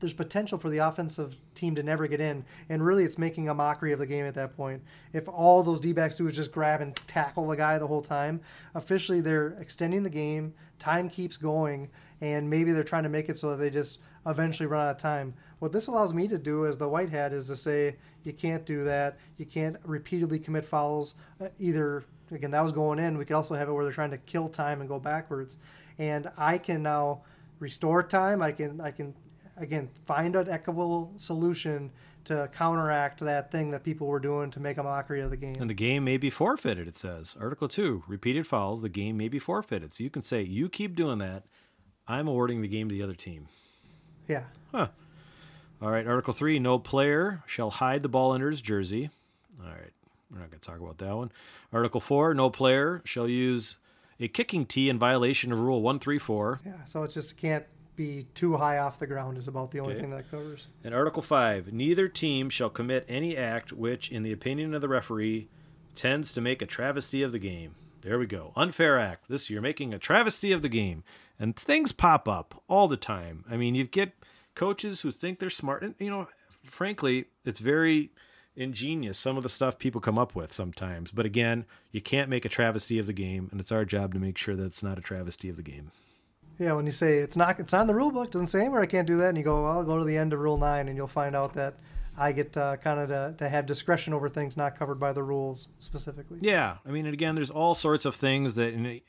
there's 0.00 0.12
potential 0.12 0.58
for 0.58 0.68
the 0.68 0.78
offensive 0.78 1.36
team 1.54 1.74
to 1.76 1.82
never 1.82 2.06
get 2.06 2.20
in, 2.20 2.44
and 2.68 2.84
really 2.84 3.04
it's 3.04 3.18
making 3.18 3.48
a 3.48 3.54
mockery 3.54 3.92
of 3.92 3.98
the 3.98 4.06
game 4.06 4.26
at 4.26 4.34
that 4.34 4.56
point. 4.56 4.82
If 5.12 5.28
all 5.28 5.62
those 5.62 5.80
D 5.80 5.92
backs 5.92 6.16
do 6.16 6.26
is 6.26 6.34
just 6.34 6.52
grab 6.52 6.80
and 6.80 6.94
tackle 7.06 7.46
the 7.46 7.56
guy 7.56 7.78
the 7.78 7.86
whole 7.86 8.02
time, 8.02 8.40
officially 8.74 9.20
they're 9.20 9.56
extending 9.60 10.02
the 10.02 10.10
game, 10.10 10.54
time 10.78 11.08
keeps 11.08 11.36
going, 11.36 11.88
and 12.20 12.48
maybe 12.48 12.72
they're 12.72 12.84
trying 12.84 13.02
to 13.04 13.08
make 13.08 13.28
it 13.28 13.38
so 13.38 13.50
that 13.50 13.56
they 13.56 13.70
just 13.70 13.98
eventually 14.26 14.66
run 14.66 14.86
out 14.86 14.90
of 14.90 14.98
time. 14.98 15.34
What 15.58 15.72
this 15.72 15.86
allows 15.86 16.12
me 16.12 16.28
to 16.28 16.38
do 16.38 16.66
as 16.66 16.76
the 16.76 16.88
white 16.88 17.10
hat 17.10 17.32
is 17.32 17.46
to 17.48 17.56
say, 17.56 17.96
you 18.22 18.32
can't 18.32 18.64
do 18.64 18.84
that. 18.84 19.18
You 19.36 19.46
can't 19.46 19.76
repeatedly 19.84 20.38
commit 20.38 20.64
fouls. 20.64 21.14
Uh, 21.40 21.48
either, 21.58 22.04
again, 22.30 22.50
that 22.50 22.62
was 22.62 22.72
going 22.72 22.98
in. 22.98 23.18
We 23.18 23.24
could 23.24 23.36
also 23.36 23.54
have 23.54 23.68
it 23.68 23.72
where 23.72 23.84
they're 23.84 23.92
trying 23.92 24.10
to 24.10 24.18
kill 24.18 24.48
time 24.48 24.80
and 24.80 24.88
go 24.88 24.98
backwards. 24.98 25.58
And 25.98 26.30
I 26.36 26.58
can 26.58 26.82
now 26.82 27.22
restore 27.58 28.02
time. 28.02 28.42
I 28.42 28.52
can, 28.52 28.80
I 28.80 28.90
can 28.90 29.14
again 29.56 29.88
find 30.06 30.36
an 30.36 30.48
equitable 30.48 31.12
solution 31.16 31.90
to 32.24 32.48
counteract 32.54 33.20
that 33.20 33.50
thing 33.50 33.70
that 33.70 33.84
people 33.84 34.06
were 34.06 34.18
doing 34.18 34.50
to 34.50 34.60
make 34.60 34.78
a 34.78 34.82
mockery 34.82 35.20
of 35.20 35.30
the 35.30 35.36
game. 35.36 35.54
And 35.60 35.68
the 35.68 35.74
game 35.74 36.04
may 36.04 36.16
be 36.16 36.30
forfeited, 36.30 36.88
it 36.88 36.96
says. 36.96 37.36
Article 37.38 37.68
2, 37.68 38.04
repeated 38.08 38.46
fouls, 38.46 38.80
the 38.80 38.88
game 38.88 39.16
may 39.18 39.28
be 39.28 39.38
forfeited. 39.38 39.92
So 39.92 40.02
you 40.04 40.10
can 40.10 40.22
say, 40.22 40.42
you 40.42 40.68
keep 40.70 40.96
doing 40.96 41.18
that, 41.18 41.44
I'm 42.08 42.26
awarding 42.26 42.62
the 42.62 42.68
game 42.68 42.88
to 42.88 42.94
the 42.94 43.02
other 43.02 43.14
team. 43.14 43.48
yeah. 44.26 44.44
Huh. 44.72 44.88
All 45.82 45.90
right, 45.90 46.06
Article 46.06 46.32
3, 46.32 46.58
no 46.60 46.78
player 46.78 47.42
shall 47.46 47.68
hide 47.68 48.02
the 48.02 48.08
ball 48.08 48.32
under 48.32 48.48
his 48.48 48.62
jersey. 48.62 49.10
All 49.60 49.68
right, 49.68 49.92
we're 50.30 50.38
not 50.38 50.48
going 50.50 50.60
to 50.60 50.66
talk 50.66 50.80
about 50.80 50.96
that 50.98 51.14
one. 51.14 51.30
Article 51.74 52.00
4, 52.00 52.32
no 52.32 52.48
player 52.48 53.02
shall 53.04 53.28
use 53.28 53.76
a 54.18 54.28
kicking 54.28 54.64
tee 54.64 54.88
in 54.88 54.98
violation 54.98 55.52
of 55.52 55.60
Rule 55.60 55.82
134. 55.82 56.60
Yeah. 56.64 56.84
So 56.84 57.02
it 57.02 57.10
just 57.10 57.36
can't 57.36 57.64
be 57.96 58.26
too 58.34 58.56
high 58.56 58.78
off 58.78 58.98
the 58.98 59.06
ground 59.06 59.38
is 59.38 59.48
about 59.48 59.70
the 59.70 59.78
only 59.80 59.92
Okay. 59.92 60.02
thing 60.02 60.10
that 60.10 60.30
covers. 60.30 60.66
And 60.82 60.94
Article 60.94 61.22
5, 61.22 61.72
neither 61.72 62.08
team 62.08 62.50
shall 62.50 62.70
commit 62.70 63.04
any 63.08 63.36
act 63.36 63.72
which, 63.72 64.10
in 64.10 64.22
the 64.22 64.32
opinion 64.32 64.74
of 64.74 64.80
the 64.80 64.88
referee, 64.88 65.48
tends 65.94 66.32
to 66.32 66.40
make 66.40 66.60
a 66.60 66.66
travesty 66.66 67.22
of 67.22 67.32
the 67.32 67.38
game. 67.38 67.74
There 68.02 68.18
we 68.18 68.26
go. 68.26 68.52
Unfair 68.56 68.98
act. 68.98 69.28
This 69.28 69.48
you're 69.48 69.62
making 69.62 69.94
a 69.94 69.98
travesty 69.98 70.52
of 70.52 70.60
the 70.62 70.68
game. 70.68 71.04
And 71.38 71.56
things 71.56 71.92
pop 71.92 72.28
up 72.28 72.62
all 72.68 72.86
the 72.88 72.96
time. 72.96 73.44
I 73.50 73.56
mean, 73.56 73.74
you 73.74 73.84
get 73.84 74.12
coaches 74.54 75.00
who 75.00 75.10
think 75.10 75.38
they're 75.38 75.50
smart 75.50 75.82
and 75.82 75.94
you 75.98 76.10
know, 76.10 76.28
frankly, 76.64 77.26
it's 77.44 77.60
very 77.60 78.10
ingenious 78.56 79.18
some 79.18 79.36
of 79.36 79.42
the 79.42 79.48
stuff 79.48 79.78
people 79.78 80.00
come 80.00 80.18
up 80.18 80.34
with 80.34 80.52
sometimes. 80.52 81.10
But 81.10 81.26
again, 81.26 81.64
you 81.90 82.00
can't 82.00 82.28
make 82.30 82.44
a 82.44 82.48
travesty 82.48 82.98
of 82.98 83.06
the 83.06 83.12
game, 83.12 83.48
and 83.50 83.60
it's 83.60 83.72
our 83.72 83.84
job 83.84 84.12
to 84.14 84.20
make 84.20 84.38
sure 84.38 84.54
that 84.54 84.64
it's 84.64 84.82
not 84.82 84.98
a 84.98 85.02
travesty 85.02 85.48
of 85.48 85.56
the 85.56 85.62
game. 85.62 85.90
Yeah, 86.58 86.74
when 86.74 86.86
you 86.86 86.92
say 86.92 87.18
it's 87.18 87.36
not 87.36 87.58
it's 87.58 87.72
not 87.72 87.82
in 87.82 87.86
the 87.86 87.94
rule 87.94 88.10
book, 88.10 88.30
doesn't 88.30 88.46
say 88.46 88.60
anywhere 88.60 88.82
I 88.82 88.86
can't 88.86 89.06
do 89.06 89.16
that, 89.18 89.30
and 89.30 89.38
you 89.38 89.44
go, 89.44 89.62
well, 89.62 89.78
I'll 89.78 89.84
go 89.84 89.98
to 89.98 90.04
the 90.04 90.16
end 90.16 90.32
of 90.32 90.38
Rule 90.38 90.56
Nine, 90.56 90.88
and 90.88 90.96
you'll 90.96 91.08
find 91.08 91.34
out 91.34 91.54
that 91.54 91.74
I 92.16 92.32
get 92.32 92.56
uh, 92.56 92.76
kind 92.76 93.00
of 93.00 93.08
to, 93.08 93.34
to 93.38 93.48
have 93.48 93.66
discretion 93.66 94.14
over 94.14 94.28
things 94.28 94.56
not 94.56 94.78
covered 94.78 95.00
by 95.00 95.12
the 95.12 95.22
rules 95.22 95.68
specifically. 95.78 96.38
Yeah, 96.40 96.76
I 96.86 96.90
mean, 96.90 97.06
and 97.06 97.14
again, 97.14 97.34
there's 97.34 97.50
all 97.50 97.74
sorts 97.74 98.04
of 98.04 98.14
things 98.14 98.54
that 98.54 99.00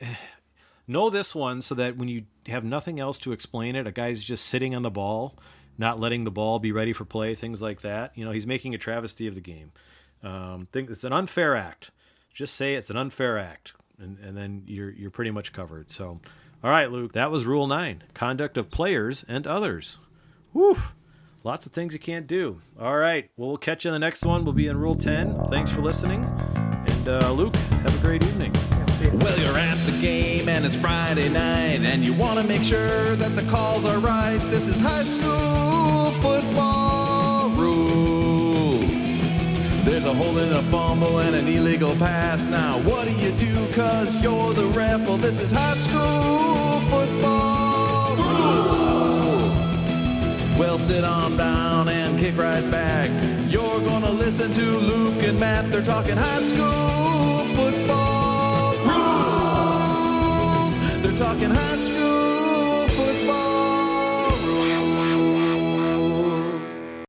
know 0.87 1.09
this 1.09 1.35
one 1.35 1.61
so 1.61 1.75
that 1.75 1.97
when 1.97 2.07
you 2.07 2.23
have 2.47 2.63
nothing 2.63 2.99
else 2.99 3.19
to 3.19 3.31
explain 3.31 3.75
it, 3.75 3.85
a 3.85 3.91
guy's 3.91 4.23
just 4.23 4.45
sitting 4.45 4.73
on 4.73 4.81
the 4.81 4.89
ball, 4.89 5.37
not 5.77 5.99
letting 5.99 6.23
the 6.23 6.31
ball 6.31 6.57
be 6.57 6.71
ready 6.71 6.93
for 6.93 7.05
play, 7.05 7.35
things 7.35 7.61
like 7.61 7.81
that. 7.81 8.11
You 8.15 8.25
know, 8.25 8.31
he's 8.31 8.47
making 8.47 8.73
a 8.73 8.79
travesty 8.79 9.27
of 9.27 9.35
the 9.35 9.41
game. 9.41 9.71
Um, 10.23 10.67
think 10.71 10.89
it's 10.89 11.03
an 11.03 11.13
unfair 11.13 11.55
act. 11.55 11.91
Just 12.33 12.55
say 12.55 12.73
it's 12.73 12.89
an 12.89 12.97
unfair 12.97 13.37
act, 13.37 13.73
and, 13.99 14.17
and 14.19 14.35
then 14.35 14.63
you're 14.65 14.89
you're 14.89 15.11
pretty 15.11 15.31
much 15.31 15.53
covered. 15.53 15.89
So, 15.91 16.19
all 16.65 16.71
right, 16.71 16.91
Luke, 16.91 17.13
that 17.13 17.29
was 17.29 17.45
Rule 17.45 17.67
Nine: 17.67 18.01
conduct 18.15 18.57
of 18.57 18.71
players 18.71 19.23
and 19.27 19.45
others. 19.45 19.99
Woo! 20.51 20.75
Lots 21.43 21.67
of 21.67 21.73
things 21.73 21.93
you 21.93 21.99
can't 21.99 22.25
do. 22.25 22.59
All 22.79 22.97
right, 22.97 23.29
well, 23.37 23.49
we'll 23.49 23.57
catch 23.57 23.85
you 23.85 23.89
in 23.89 23.93
the 23.93 23.99
next 23.99 24.25
one. 24.25 24.45
We'll 24.45 24.55
be 24.55 24.65
in 24.65 24.77
Rule 24.77 24.95
10. 24.95 25.45
Thanks 25.47 25.69
for 25.69 25.81
listening. 25.81 26.23
And 26.23 27.07
uh, 27.07 27.31
Luke, 27.33 27.55
have 27.55 27.95
a 27.95 28.03
great 28.03 28.23
evening. 28.23 28.51
Well, 29.21 29.39
you're 29.39 29.57
at 29.59 29.77
the 29.85 29.95
game 30.01 30.49
and 30.49 30.65
it's 30.65 30.75
Friday 30.75 31.29
night, 31.29 31.81
and 31.81 32.03
you 32.03 32.13
want 32.13 32.39
to 32.39 32.47
make 32.47 32.63
sure 32.63 33.15
that 33.15 33.35
the 33.35 33.43
calls 33.51 33.85
are 33.85 33.99
right. 33.99 34.39
This 34.49 34.67
is 34.67 34.79
high 34.79 35.03
school 35.03 36.11
football 36.19 36.84
There's 39.85 40.05
a 40.05 40.13
hole 40.13 40.39
in 40.39 40.51
a 40.51 40.63
fumble, 40.63 41.19
and 41.19 41.35
an 41.35 41.47
illegal 41.47 41.95
pass. 41.97 42.47
Now, 42.47 42.79
what 42.79 43.07
do 43.07 43.13
you 43.13 43.31
do? 43.33 43.53
Cause 43.73 44.15
you're 44.15 44.51
the 44.53 44.65
ref. 44.65 45.01
Well, 45.01 45.17
this 45.17 45.39
is 45.39 45.51
high 45.51 45.77
school 45.77 46.79
football 46.89 48.15
rules. 48.15 49.51
Well, 50.57 50.79
sit 50.79 51.03
on 51.03 51.37
down 51.37 51.87
and 51.87 52.17
kick 52.19 52.35
right 52.35 52.67
back. 52.71 53.11
You're 53.47 53.79
gonna 53.81 54.09
listen 54.09 54.51
to 54.53 54.61
Luke 54.61 55.21
and 55.21 55.39
Matt. 55.39 55.71
They're 55.71 55.83
talking 55.83 56.17
high 56.17 56.41
school 56.41 57.45
football 57.55 58.75
rules. 58.89 60.77
They're 61.03 61.15
talking 61.15 61.51
high 61.51 61.77
school 61.77 62.04